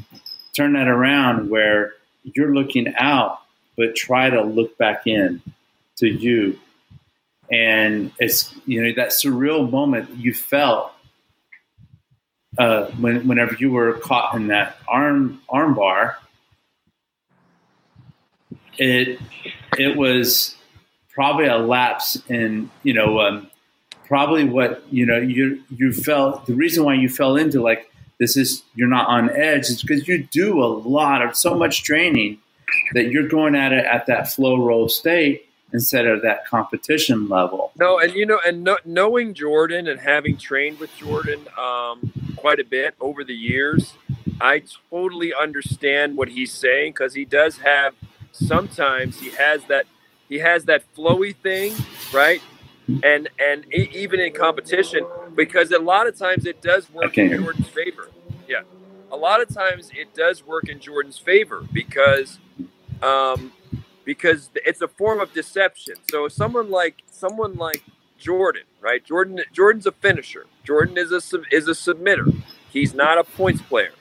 turn 0.54 0.74
that 0.74 0.88
around 0.88 1.50
where 1.50 1.94
you're 2.22 2.54
looking 2.54 2.94
out 2.96 3.40
but 3.76 3.94
try 3.94 4.30
to 4.30 4.42
look 4.42 4.76
back 4.78 5.06
in 5.06 5.42
to 5.96 6.08
you. 6.08 6.58
And 7.50 8.10
it's 8.18 8.54
you 8.66 8.82
know 8.82 8.92
that 8.96 9.10
surreal 9.10 9.70
moment 9.70 10.10
you 10.16 10.34
felt 10.34 10.92
uh, 12.58 12.86
when, 12.92 13.28
whenever 13.28 13.54
you 13.54 13.70
were 13.70 13.92
caught 13.94 14.34
in 14.34 14.48
that 14.48 14.78
arm 14.88 15.40
arm 15.48 15.74
bar, 15.74 16.18
it 18.78 19.20
it 19.78 19.96
was 19.96 20.56
probably 21.10 21.46
a 21.46 21.56
lapse 21.56 22.20
in 22.28 22.68
you 22.82 22.94
know 22.94 23.20
um, 23.20 23.50
probably 24.06 24.44
what 24.44 24.82
you 24.90 25.04
know 25.04 25.18
you 25.18 25.62
you 25.76 25.92
felt 25.92 26.46
the 26.46 26.54
reason 26.54 26.84
why 26.84 26.94
you 26.94 27.08
fell 27.08 27.36
into 27.36 27.60
like 27.60 27.90
this 28.18 28.36
is 28.36 28.62
you're 28.74 28.88
not 28.88 29.06
on 29.08 29.30
edge 29.30 29.66
is 29.66 29.82
because 29.82 30.08
you 30.08 30.24
do 30.24 30.62
a 30.62 30.66
lot 30.66 31.22
of 31.22 31.36
so 31.36 31.54
much 31.54 31.82
training 31.82 32.38
that 32.94 33.10
you're 33.10 33.28
going 33.28 33.54
at 33.54 33.72
it 33.72 33.84
at 33.84 34.06
that 34.06 34.30
flow 34.30 34.56
roll 34.56 34.88
state 34.88 35.46
instead 35.72 36.06
of 36.06 36.22
that 36.22 36.46
competition 36.46 37.28
level. 37.28 37.72
No, 37.78 37.98
and 37.98 38.14
you 38.14 38.24
know, 38.24 38.40
and 38.46 38.64
no, 38.64 38.78
knowing 38.84 39.34
Jordan 39.34 39.88
and 39.88 40.00
having 40.00 40.36
trained 40.36 40.78
with 40.78 40.94
Jordan 40.96 41.46
um, 41.58 42.12
quite 42.36 42.60
a 42.60 42.64
bit 42.64 42.94
over 43.00 43.24
the 43.24 43.34
years, 43.34 43.94
I 44.40 44.62
totally 44.90 45.34
understand 45.34 46.16
what 46.16 46.28
he's 46.28 46.52
saying 46.52 46.92
because 46.92 47.14
he 47.14 47.24
does 47.24 47.58
have. 47.58 47.94
Sometimes 48.32 49.18
he 49.20 49.30
has 49.30 49.64
that 49.64 49.86
he 50.28 50.38
has 50.38 50.64
that 50.66 50.82
flowy 50.94 51.34
thing, 51.34 51.74
right? 52.12 52.42
And 53.02 53.28
and 53.38 53.66
even 53.74 54.20
in 54.20 54.32
competition, 54.32 55.04
because 55.34 55.72
a 55.72 55.78
lot 55.78 56.06
of 56.06 56.16
times 56.16 56.46
it 56.46 56.62
does 56.62 56.90
work 56.90 57.18
in 57.18 57.30
Jordan's 57.42 57.68
favor. 57.68 58.10
Yeah, 58.48 58.62
a 59.10 59.16
lot 59.16 59.42
of 59.42 59.48
times 59.52 59.90
it 59.94 60.14
does 60.14 60.46
work 60.46 60.68
in 60.68 60.78
Jordan's 60.78 61.18
favor 61.18 61.64
because 61.72 62.38
um, 63.02 63.52
because 64.04 64.50
it's 64.54 64.80
a 64.80 64.88
form 64.88 65.20
of 65.20 65.32
deception. 65.32 65.96
So 66.10 66.28
someone 66.28 66.70
like 66.70 67.02
someone 67.10 67.56
like 67.56 67.82
Jordan, 68.18 68.62
right? 68.80 69.04
Jordan 69.04 69.40
Jordan's 69.52 69.86
a 69.86 69.92
finisher. 69.92 70.46
Jordan 70.64 70.96
is 70.96 71.12
a 71.12 71.20
is 71.50 71.68
a 71.68 71.72
submitter. 71.72 72.42
He's 72.70 72.94
not 72.94 73.18
a 73.18 73.24
points 73.24 73.62
player. 73.62 73.92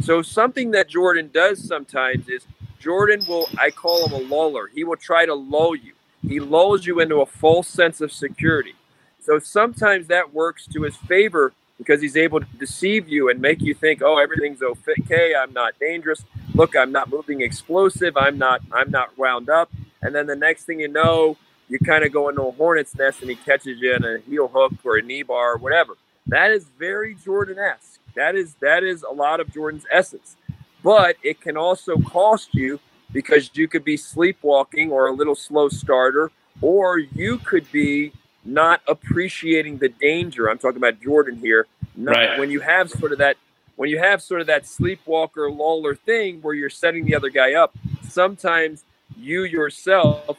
So 0.00 0.22
something 0.22 0.70
that 0.72 0.88
Jordan 0.88 1.30
does 1.32 1.62
sometimes 1.66 2.28
is 2.28 2.46
Jordan 2.78 3.20
will 3.28 3.48
I 3.58 3.70
call 3.70 4.06
him 4.08 4.12
a 4.14 4.28
luller. 4.34 4.66
He 4.72 4.84
will 4.84 4.96
try 4.96 5.26
to 5.26 5.34
lull 5.34 5.76
you. 5.76 5.92
He 6.26 6.40
lulls 6.40 6.86
you 6.86 7.00
into 7.00 7.20
a 7.20 7.26
false 7.26 7.68
sense 7.68 8.00
of 8.00 8.12
security. 8.12 8.74
So 9.20 9.38
sometimes 9.38 10.06
that 10.08 10.32
works 10.32 10.66
to 10.68 10.82
his 10.82 10.96
favor 10.96 11.52
because 11.78 12.02
he's 12.02 12.16
able 12.16 12.40
to 12.40 12.46
deceive 12.58 13.08
you 13.08 13.30
and 13.30 13.40
make 13.40 13.60
you 13.62 13.74
think, 13.74 14.02
"Oh, 14.02 14.18
everything's 14.18 14.62
okay. 14.62 15.34
I'm 15.34 15.52
not 15.52 15.78
dangerous. 15.78 16.24
Look, 16.54 16.76
I'm 16.76 16.92
not 16.92 17.08
moving 17.08 17.40
explosive. 17.40 18.16
I'm 18.16 18.38
not. 18.38 18.60
I'm 18.72 18.90
not 18.90 19.16
wound 19.16 19.48
up." 19.48 19.70
And 20.02 20.14
then 20.14 20.26
the 20.26 20.36
next 20.36 20.64
thing 20.64 20.80
you 20.80 20.88
know, 20.88 21.36
you 21.68 21.78
kind 21.78 22.04
of 22.04 22.12
go 22.12 22.28
into 22.28 22.42
a 22.42 22.50
hornet's 22.50 22.94
nest, 22.94 23.20
and 23.20 23.30
he 23.30 23.36
catches 23.36 23.80
you 23.80 23.94
in 23.94 24.04
a 24.04 24.18
heel 24.18 24.48
hook 24.48 24.72
or 24.84 24.96
a 24.96 25.02
knee 25.02 25.22
bar 25.22 25.54
or 25.54 25.56
whatever. 25.56 25.96
That 26.26 26.50
is 26.50 26.64
very 26.78 27.14
Jordan-esque. 27.14 28.00
That 28.14 28.34
is 28.34 28.54
that 28.60 28.82
is 28.84 29.02
a 29.02 29.12
lot 29.12 29.40
of 29.40 29.52
Jordan's 29.52 29.86
essence. 29.90 30.36
But 30.82 31.16
it 31.22 31.40
can 31.40 31.56
also 31.56 31.96
cost 31.96 32.54
you 32.54 32.80
because 33.12 33.50
you 33.54 33.68
could 33.68 33.84
be 33.84 33.96
sleepwalking 33.96 34.90
or 34.90 35.06
a 35.06 35.12
little 35.12 35.34
slow 35.34 35.68
starter, 35.68 36.30
or 36.60 36.98
you 36.98 37.38
could 37.38 37.70
be 37.72 38.12
not 38.44 38.80
appreciating 38.88 39.78
the 39.78 39.88
danger. 39.88 40.48
I'm 40.48 40.58
talking 40.58 40.76
about 40.76 41.00
Jordan 41.00 41.36
here. 41.36 41.66
Not, 41.96 42.16
Right. 42.16 42.38
When 42.38 42.50
you 42.50 42.60
have 42.60 42.90
sort 42.90 43.12
of 43.12 43.18
that, 43.18 43.36
when 43.76 43.90
you 43.90 43.98
have 43.98 44.22
sort 44.22 44.40
of 44.40 44.46
that 44.46 44.66
sleepwalker 44.66 45.50
luller 45.50 45.98
thing 45.98 46.40
where 46.42 46.54
you're 46.54 46.70
setting 46.70 47.04
the 47.04 47.14
other 47.14 47.30
guy 47.30 47.54
up, 47.54 47.74
sometimes 48.08 48.84
you 49.16 49.44
yourself 49.44 50.38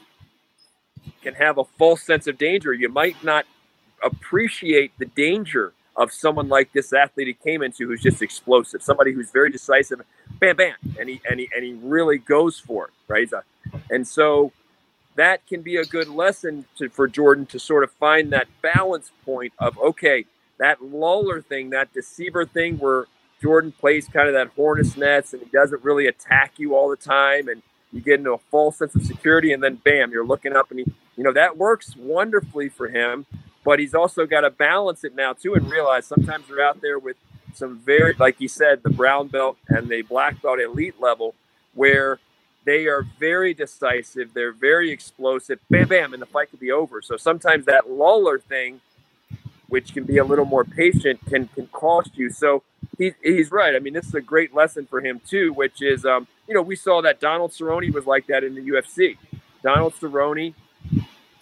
can 1.21 1.35
have 1.35 1.57
a 1.57 1.63
false 1.63 2.03
sense 2.03 2.27
of 2.27 2.37
danger. 2.37 2.73
You 2.73 2.89
might 2.89 3.23
not 3.23 3.45
appreciate 4.03 4.91
the 4.97 5.05
danger 5.05 5.73
of 5.95 6.11
someone 6.11 6.47
like 6.47 6.71
this 6.73 6.93
athlete 6.93 7.27
he 7.27 7.33
came 7.33 7.61
into 7.61 7.87
who's 7.87 8.01
just 8.01 8.21
explosive, 8.21 8.81
somebody 8.81 9.11
who's 9.11 9.29
very 9.31 9.51
decisive, 9.51 10.01
bam, 10.41 10.57
bam, 10.57 10.75
and 10.99 11.07
he 11.07 11.21
and 11.29 11.39
he 11.39 11.49
and 11.55 11.63
he 11.63 11.73
really 11.81 12.17
goes 12.17 12.59
for 12.59 12.87
it, 12.87 12.93
right? 13.07 13.29
And 13.89 14.05
so 14.05 14.51
that 15.15 15.45
can 15.47 15.61
be 15.61 15.77
a 15.77 15.85
good 15.85 16.09
lesson 16.09 16.65
to, 16.77 16.89
for 16.89 17.07
Jordan 17.07 17.45
to 17.47 17.59
sort 17.59 17.83
of 17.83 17.91
find 17.93 18.33
that 18.33 18.47
balance 18.61 19.11
point 19.23 19.53
of 19.59 19.77
okay, 19.79 20.25
that 20.57 20.81
luller 20.81 21.41
thing, 21.41 21.69
that 21.69 21.93
deceiver 21.93 22.45
thing, 22.45 22.77
where 22.77 23.05
Jordan 23.41 23.71
plays 23.71 24.07
kind 24.07 24.27
of 24.27 24.33
that 24.33 24.49
hornet's 24.55 24.97
nest 24.97 25.33
and 25.33 25.43
he 25.43 25.49
doesn't 25.49 25.83
really 25.83 26.07
attack 26.07 26.53
you 26.57 26.75
all 26.75 26.89
the 26.89 26.97
time, 26.97 27.47
and 27.47 27.61
you 27.93 28.01
get 28.01 28.19
into 28.19 28.33
a 28.33 28.37
false 28.37 28.77
sense 28.77 28.95
of 28.95 29.05
security, 29.05 29.53
and 29.53 29.63
then 29.63 29.75
bam, 29.75 30.11
you're 30.11 30.25
looking 30.25 30.55
up, 30.55 30.71
and 30.71 30.79
he, 30.79 30.85
you 31.15 31.23
know, 31.23 31.33
that 31.33 31.57
works 31.57 31.95
wonderfully 31.95 32.67
for 32.67 32.89
him. 32.89 33.25
But 33.63 33.77
he's 33.77 33.93
also 33.93 34.25
got 34.25 34.41
to 34.41 34.49
balance 34.49 35.03
it 35.03 35.13
now 35.13 35.33
too, 35.33 35.53
and 35.53 35.69
realize 35.69 36.07
sometimes 36.07 36.49
you're 36.49 36.63
out 36.63 36.81
there 36.81 36.97
with 36.97 37.15
some 37.55 37.79
very, 37.79 38.15
like 38.19 38.39
you 38.39 38.47
said, 38.47 38.83
the 38.83 38.89
brown 38.89 39.27
belt 39.27 39.57
and 39.67 39.89
the 39.89 40.01
black 40.03 40.41
belt 40.41 40.59
elite 40.59 40.99
level, 40.99 41.35
where 41.73 42.19
they 42.65 42.85
are 42.85 43.05
very 43.19 43.53
decisive, 43.53 44.33
they're 44.33 44.51
very 44.51 44.91
explosive, 44.91 45.59
bam, 45.69 45.87
bam, 45.87 46.13
and 46.13 46.21
the 46.21 46.27
fight 46.27 46.49
could 46.51 46.59
be 46.59 46.71
over. 46.71 47.01
So 47.01 47.17
sometimes 47.17 47.65
that 47.65 47.89
luller 47.89 48.41
thing, 48.41 48.81
which 49.67 49.93
can 49.93 50.03
be 50.03 50.17
a 50.17 50.23
little 50.23 50.45
more 50.45 50.63
patient, 50.63 51.19
can 51.27 51.47
can 51.47 51.67
cost 51.67 52.11
you. 52.15 52.29
So 52.29 52.63
he, 52.97 53.13
he's 53.23 53.51
right. 53.51 53.75
I 53.75 53.79
mean, 53.79 53.93
this 53.93 54.05
is 54.05 54.13
a 54.13 54.21
great 54.21 54.53
lesson 54.53 54.85
for 54.85 55.01
him 55.01 55.21
too, 55.27 55.53
which 55.53 55.81
is, 55.81 56.05
um, 56.05 56.27
you 56.47 56.53
know, 56.53 56.61
we 56.61 56.75
saw 56.75 57.01
that 57.01 57.19
Donald 57.19 57.51
Cerrone 57.51 57.91
was 57.93 58.05
like 58.05 58.27
that 58.27 58.43
in 58.43 58.53
the 58.55 58.61
UFC. 58.61 59.17
Donald 59.63 59.93
Cerrone 59.95 60.53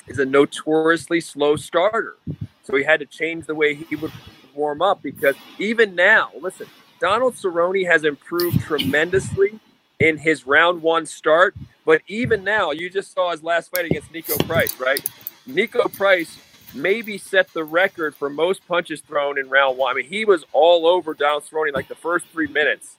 is 0.07 0.19
a 0.19 0.25
notoriously 0.25 1.19
slow 1.19 1.55
starter, 1.55 2.15
so 2.63 2.75
he 2.75 2.83
had 2.83 2.99
to 2.99 3.05
change 3.05 3.45
the 3.45 3.55
way 3.55 3.75
he 3.75 3.95
would 3.95 4.11
warm 4.59 4.81
up 4.81 5.01
because 5.01 5.35
even 5.57 5.95
now, 5.95 6.29
listen, 6.39 6.67
Donald 6.99 7.35
Cerrone 7.35 7.87
has 7.89 8.03
improved 8.03 8.59
tremendously 8.61 9.59
in 9.99 10.17
his 10.17 10.45
round 10.45 10.81
one 10.81 11.05
start. 11.05 11.55
But 11.85 12.01
even 12.07 12.43
now, 12.43 12.71
you 12.71 12.89
just 12.89 13.13
saw 13.13 13.31
his 13.31 13.41
last 13.41 13.71
fight 13.71 13.85
against 13.85 14.11
Niko 14.13 14.45
Price, 14.45 14.79
right? 14.79 15.03
Niko 15.47 15.91
Price 15.91 16.37
maybe 16.75 17.17
set 17.17 17.51
the 17.53 17.63
record 17.63 18.15
for 18.15 18.29
most 18.29 18.67
punches 18.67 19.01
thrown 19.01 19.39
in 19.39 19.49
round 19.49 19.77
one. 19.77 19.91
I 19.91 19.95
mean, 19.95 20.09
he 20.09 20.25
was 20.25 20.45
all 20.51 20.85
over 20.85 21.13
Donald 21.13 21.43
Cerrone 21.43 21.73
like 21.73 21.87
the 21.87 21.95
first 21.95 22.27
three 22.27 22.47
minutes, 22.47 22.97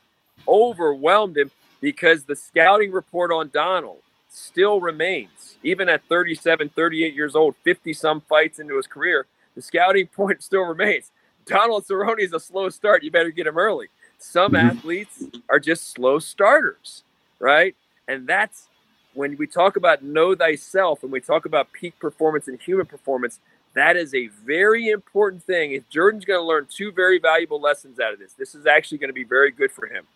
overwhelmed 0.49 1.37
him 1.37 1.51
because 1.81 2.25
the 2.25 2.35
scouting 2.35 2.91
report 2.91 3.31
on 3.31 3.51
Donald 3.53 3.99
still 4.29 4.81
remains, 4.81 5.57
even 5.63 5.89
at 5.89 6.03
37, 6.09 6.71
38 6.71 7.15
years 7.15 7.37
old, 7.37 7.55
50 7.65 7.93
some 7.93 8.21
fights 8.23 8.59
into 8.59 8.77
his 8.77 8.87
career. 8.87 9.27
The 9.55 9.63
scouting 9.63 10.07
point 10.17 10.43
still 10.43 10.63
remains. 10.63 11.11
Donald 11.47 11.85
Cerrone 11.87 12.21
is 12.21 12.33
a 12.33 12.41
slow 12.41 12.69
start. 12.69 13.03
You 13.03 13.11
better 13.11 13.31
get 13.31 13.47
him 13.47 13.59
early. 13.59 13.89
Some 14.19 14.53
Mhm. 14.53 14.71
athletes 14.79 15.29
are 15.49 15.59
just 15.61 15.91
slow 15.93 16.19
starters, 16.19 17.05
right? 17.39 17.75
And 18.09 18.27
that's 18.27 18.69
when 19.15 19.37
we 19.37 19.47
talk 19.47 19.77
about 19.77 20.03
know 20.03 20.35
thyself 20.35 21.03
and 21.03 21.13
we 21.13 21.21
talk 21.21 21.45
about 21.45 21.73
peak 21.73 21.99
performance 21.99 22.49
and 22.49 22.61
human 22.61 22.87
performance. 22.87 23.41
That 23.75 23.97
is 23.97 24.15
a 24.15 24.29
very 24.29 24.89
important 24.89 25.45
thing. 25.45 25.73
If 25.73 25.89
Jordan's 25.89 26.25
going 26.25 26.41
to 26.41 26.45
learn 26.47 26.67
two 26.71 26.93
very 26.93 27.19
valuable 27.19 27.61
lessons 27.61 28.01
out 28.01 28.13
of 28.13 28.19
this, 28.19 28.33
this 28.35 28.55
is 28.55 28.67
actually 28.67 28.99
going 28.99 29.09
to 29.11 29.15
be 29.15 29.25
very 29.25 29.51
good 29.51 29.73
for 29.73 29.87
him. 29.87 30.07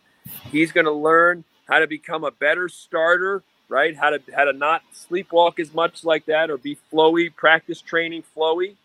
He's 0.51 0.72
going 0.72 0.86
to 0.86 0.92
learn 0.92 1.44
how 1.68 1.78
to 1.78 1.86
become 1.86 2.24
a 2.24 2.30
better 2.30 2.68
starter, 2.68 3.42
right? 3.68 3.96
How 3.96 4.10
to 4.10 4.22
how 4.34 4.44
to 4.44 4.52
not 4.52 4.82
sleepwalk 4.92 5.59
as 5.59 5.72
much 5.74 6.05
like 6.05 6.26
that 6.26 6.51
or 6.51 6.59
be 6.59 6.78
flowy, 6.92 7.34
practice 7.34 7.80
training 7.80 8.24
flowy. 8.36 8.76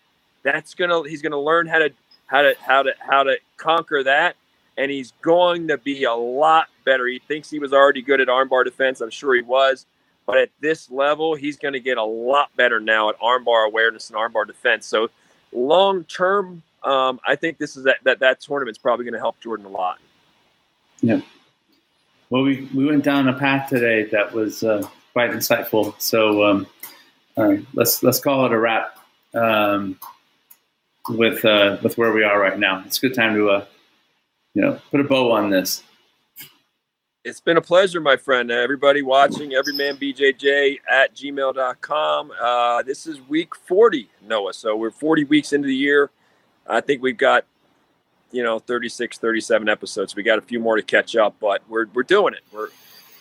That's 0.44 0.74
gonna 0.74 1.08
he's 1.08 1.22
gonna 1.22 1.40
learn 1.42 1.68
how 1.68 1.80
to 1.80 1.92
how 2.30 2.44
to 2.44 2.56
how 2.60 2.84
to 2.84 2.94
how 3.00 3.24
to 3.24 3.38
conquer 3.58 4.04
that 4.04 4.36
and 4.80 4.90
he's 4.90 5.12
going 5.22 5.68
to 5.68 5.78
be 5.78 6.06
a 6.06 6.14
lot 6.14 6.70
better. 6.86 7.06
He 7.06 7.20
thinks 7.20 7.50
he 7.50 7.60
was 7.60 7.74
already 7.74 8.02
good 8.02 8.22
at 8.22 8.30
armbar 8.30 8.64
defense. 8.64 9.02
I'm 9.02 9.10
sure 9.10 9.36
he 9.36 9.42
was. 9.42 9.86
But 10.26 10.38
at 10.38 10.50
this 10.62 10.90
level, 10.90 11.36
he's 11.36 11.58
going 11.58 11.74
to 11.74 11.82
get 11.82 11.98
a 11.98 12.04
lot 12.04 12.56
better 12.56 12.80
now 12.80 13.10
at 13.10 13.20
armbar 13.20 13.68
awareness 13.68 14.10
and 14.10 14.18
armbar 14.18 14.48
defense. 14.48 14.86
So 14.86 15.10
long 15.52 16.06
term, 16.06 16.64
um, 16.84 17.20
I 17.28 17.36
think 17.36 17.58
this 17.58 17.76
is 17.76 17.84
that, 17.84 17.98
that 18.06 18.20
that 18.20 18.40
tournament's 18.40 18.78
probably 18.78 19.04
going 19.04 19.16
to 19.16 19.20
help 19.20 19.38
Jordan 19.42 19.66
a 19.66 19.70
lot. 19.70 20.00
Yeah. 21.02 21.20
Well, 22.30 22.44
we, 22.44 22.70
we 22.74 22.86
went 22.86 23.04
down 23.04 23.28
a 23.28 23.34
path 23.34 23.70
today 23.70 24.06
that 24.12 24.32
was 24.32 24.64
uh, 24.64 24.88
quite 25.12 25.32
insightful. 25.32 26.00
So 26.00 26.46
um, 26.46 26.68
uh, 27.36 27.56
let's 27.74 28.02
let's 28.02 28.20
call 28.20 28.46
it 28.46 28.54
a 28.54 28.58
wrap 28.58 28.98
um, 29.34 30.00
with 31.10 31.44
uh, 31.46 31.78
with 31.82 31.98
where 31.98 32.12
we 32.12 32.24
are 32.24 32.40
right 32.40 32.58
now. 32.58 32.84
It's 32.86 32.98
a 32.98 33.02
good 33.02 33.16
time 33.16 33.36
to 33.36 33.50
uh, 33.50 33.66
you 34.54 34.62
know 34.62 34.80
put 34.92 35.00
a 35.00 35.04
bow 35.04 35.32
on 35.32 35.50
this. 35.50 35.84
It's 37.26 37.42
been 37.42 37.58
a 37.58 37.62
pleasure, 37.62 38.00
my 38.00 38.16
friend. 38.16 38.50
Uh, 38.50 38.56
Everybody 38.56 39.02
watching, 39.02 39.52
everymanbjj 39.52 40.80
at 40.90 41.14
gmail.com. 41.14 42.32
Uh, 42.42 42.82
this 42.84 43.06
is 43.06 43.20
week 43.28 43.56
40, 43.56 44.10
Noah. 44.26 44.54
So 44.54 44.78
we're 44.78 44.90
40 44.90 45.26
weeks 45.26 45.52
into 45.52 45.68
the 45.68 45.76
year. 45.76 46.12
I 46.66 46.80
think 46.80 47.02
we've 47.02 47.18
got, 47.18 47.46
you 48.32 48.42
know, 48.42 48.60
36, 48.60 49.18
37 49.18 49.68
episodes. 49.68 50.16
We 50.16 50.24
got 50.24 50.38
a 50.38 50.42
few 50.42 50.62
more 50.62 50.78
to 50.78 50.82
catch 50.82 51.18
up, 51.18 51.36
but 51.42 51.62
we're, 51.68 51.88
we're 51.94 52.04
doing 52.04 52.36
it. 52.36 52.42
We're, 52.54 52.70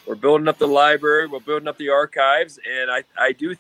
we're 0.06 0.15
building 0.15 0.47
up 0.47 0.59
the 0.59 0.69
library. 0.69 1.27
We're 1.27 1.40
building 1.40 1.66
up 1.66 1.77
the 1.77 1.90
archives. 1.90 2.60
And 2.70 2.90
I, 2.93 3.02
I 3.19 3.32
do 3.32 3.56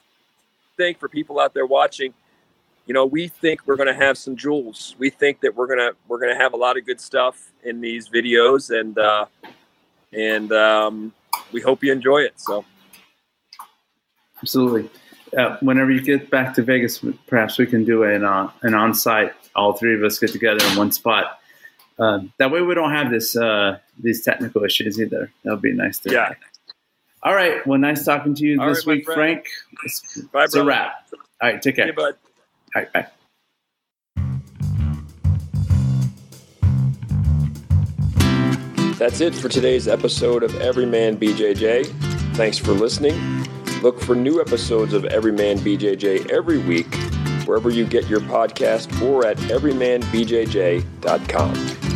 think 0.76 1.00
for 1.00 1.08
people 1.08 1.40
out 1.40 1.52
there 1.52 1.66
watching, 1.66 2.14
you 2.88 2.94
know, 2.94 3.06
we 3.06 3.28
think 3.28 3.60
we're 3.66 3.76
going 3.76 3.86
to 3.86 3.94
have 3.94 4.18
some 4.18 4.34
jewels. 4.34 4.96
We 4.98 5.10
think 5.10 5.40
that 5.42 5.54
we're 5.54 5.68
going 5.68 5.78
to, 5.78 5.94
we're 6.08 6.18
going 6.18 6.34
to 6.34 6.40
have 6.40 6.54
a 6.54 6.56
lot 6.56 6.76
of 6.76 6.84
good 6.86 7.00
stuff 7.00 7.52
in 7.62 7.80
these 7.80 8.08
videos. 8.08 8.76
And, 8.76 8.98
uh, 8.98 9.26
and 10.12 10.50
um, 10.52 11.12
we 11.52 11.60
hope 11.60 11.84
you 11.84 11.92
enjoy 11.92 12.22
it. 12.22 12.40
So 12.40 12.64
Absolutely. 14.42 14.90
Uh, 15.36 15.58
whenever 15.60 15.90
you 15.90 16.00
get 16.00 16.30
back 16.30 16.54
to 16.54 16.62
Vegas, 16.62 17.04
perhaps 17.26 17.58
we 17.58 17.66
can 17.66 17.84
do 17.84 18.04
an 18.04 18.24
uh, 18.24 18.50
an 18.62 18.72
on 18.74 18.94
site. 18.94 19.32
All 19.54 19.74
three 19.74 19.94
of 19.94 20.02
us 20.02 20.18
get 20.18 20.32
together 20.32 20.64
in 20.70 20.78
one 20.78 20.90
spot. 20.90 21.38
Uh, 21.98 22.20
that 22.38 22.50
way, 22.50 22.62
we 22.62 22.74
don't 22.74 22.92
have 22.92 23.10
this 23.10 23.36
uh, 23.36 23.78
these 23.98 24.24
technical 24.24 24.64
issues 24.64 24.98
either. 24.98 25.30
That 25.44 25.50
would 25.50 25.60
be 25.60 25.72
nice. 25.72 25.98
To 26.00 26.12
Yeah. 26.12 26.32
All 27.22 27.34
right. 27.34 27.66
Well, 27.66 27.78
nice 27.78 28.04
talking 28.04 28.34
to 28.36 28.46
you 28.46 28.60
All 28.60 28.68
this 28.68 28.86
right, 28.86 28.96
week, 28.98 29.04
friend. 29.04 29.18
Frank. 29.18 29.46
It's, 29.84 30.22
Bye, 30.32 30.44
it's 30.44 30.54
a 30.54 30.64
wrap. 30.64 31.08
All 31.12 31.50
right. 31.50 31.60
Take 31.60 31.76
care. 31.76 31.86
hey, 31.86 32.12
right. 32.74 32.92
Bye. 32.92 33.06
That's 38.98 39.20
it 39.20 39.34
for 39.34 39.48
today's 39.48 39.86
episode 39.86 40.42
of 40.42 40.60
Everyman 40.60 41.18
BJJ. 41.18 41.86
Thanks 42.34 42.58
for 42.58 42.72
listening. 42.72 43.14
Look 43.80 44.00
for 44.00 44.16
new 44.16 44.40
episodes 44.40 44.92
of 44.92 45.04
Everyman 45.04 45.58
BJJ 45.58 46.30
every 46.30 46.58
week, 46.58 46.92
wherever 47.46 47.70
you 47.70 47.86
get 47.86 48.08
your 48.08 48.20
podcast 48.20 49.00
or 49.00 49.24
at 49.24 49.36
everymanbjj.com. 49.36 51.87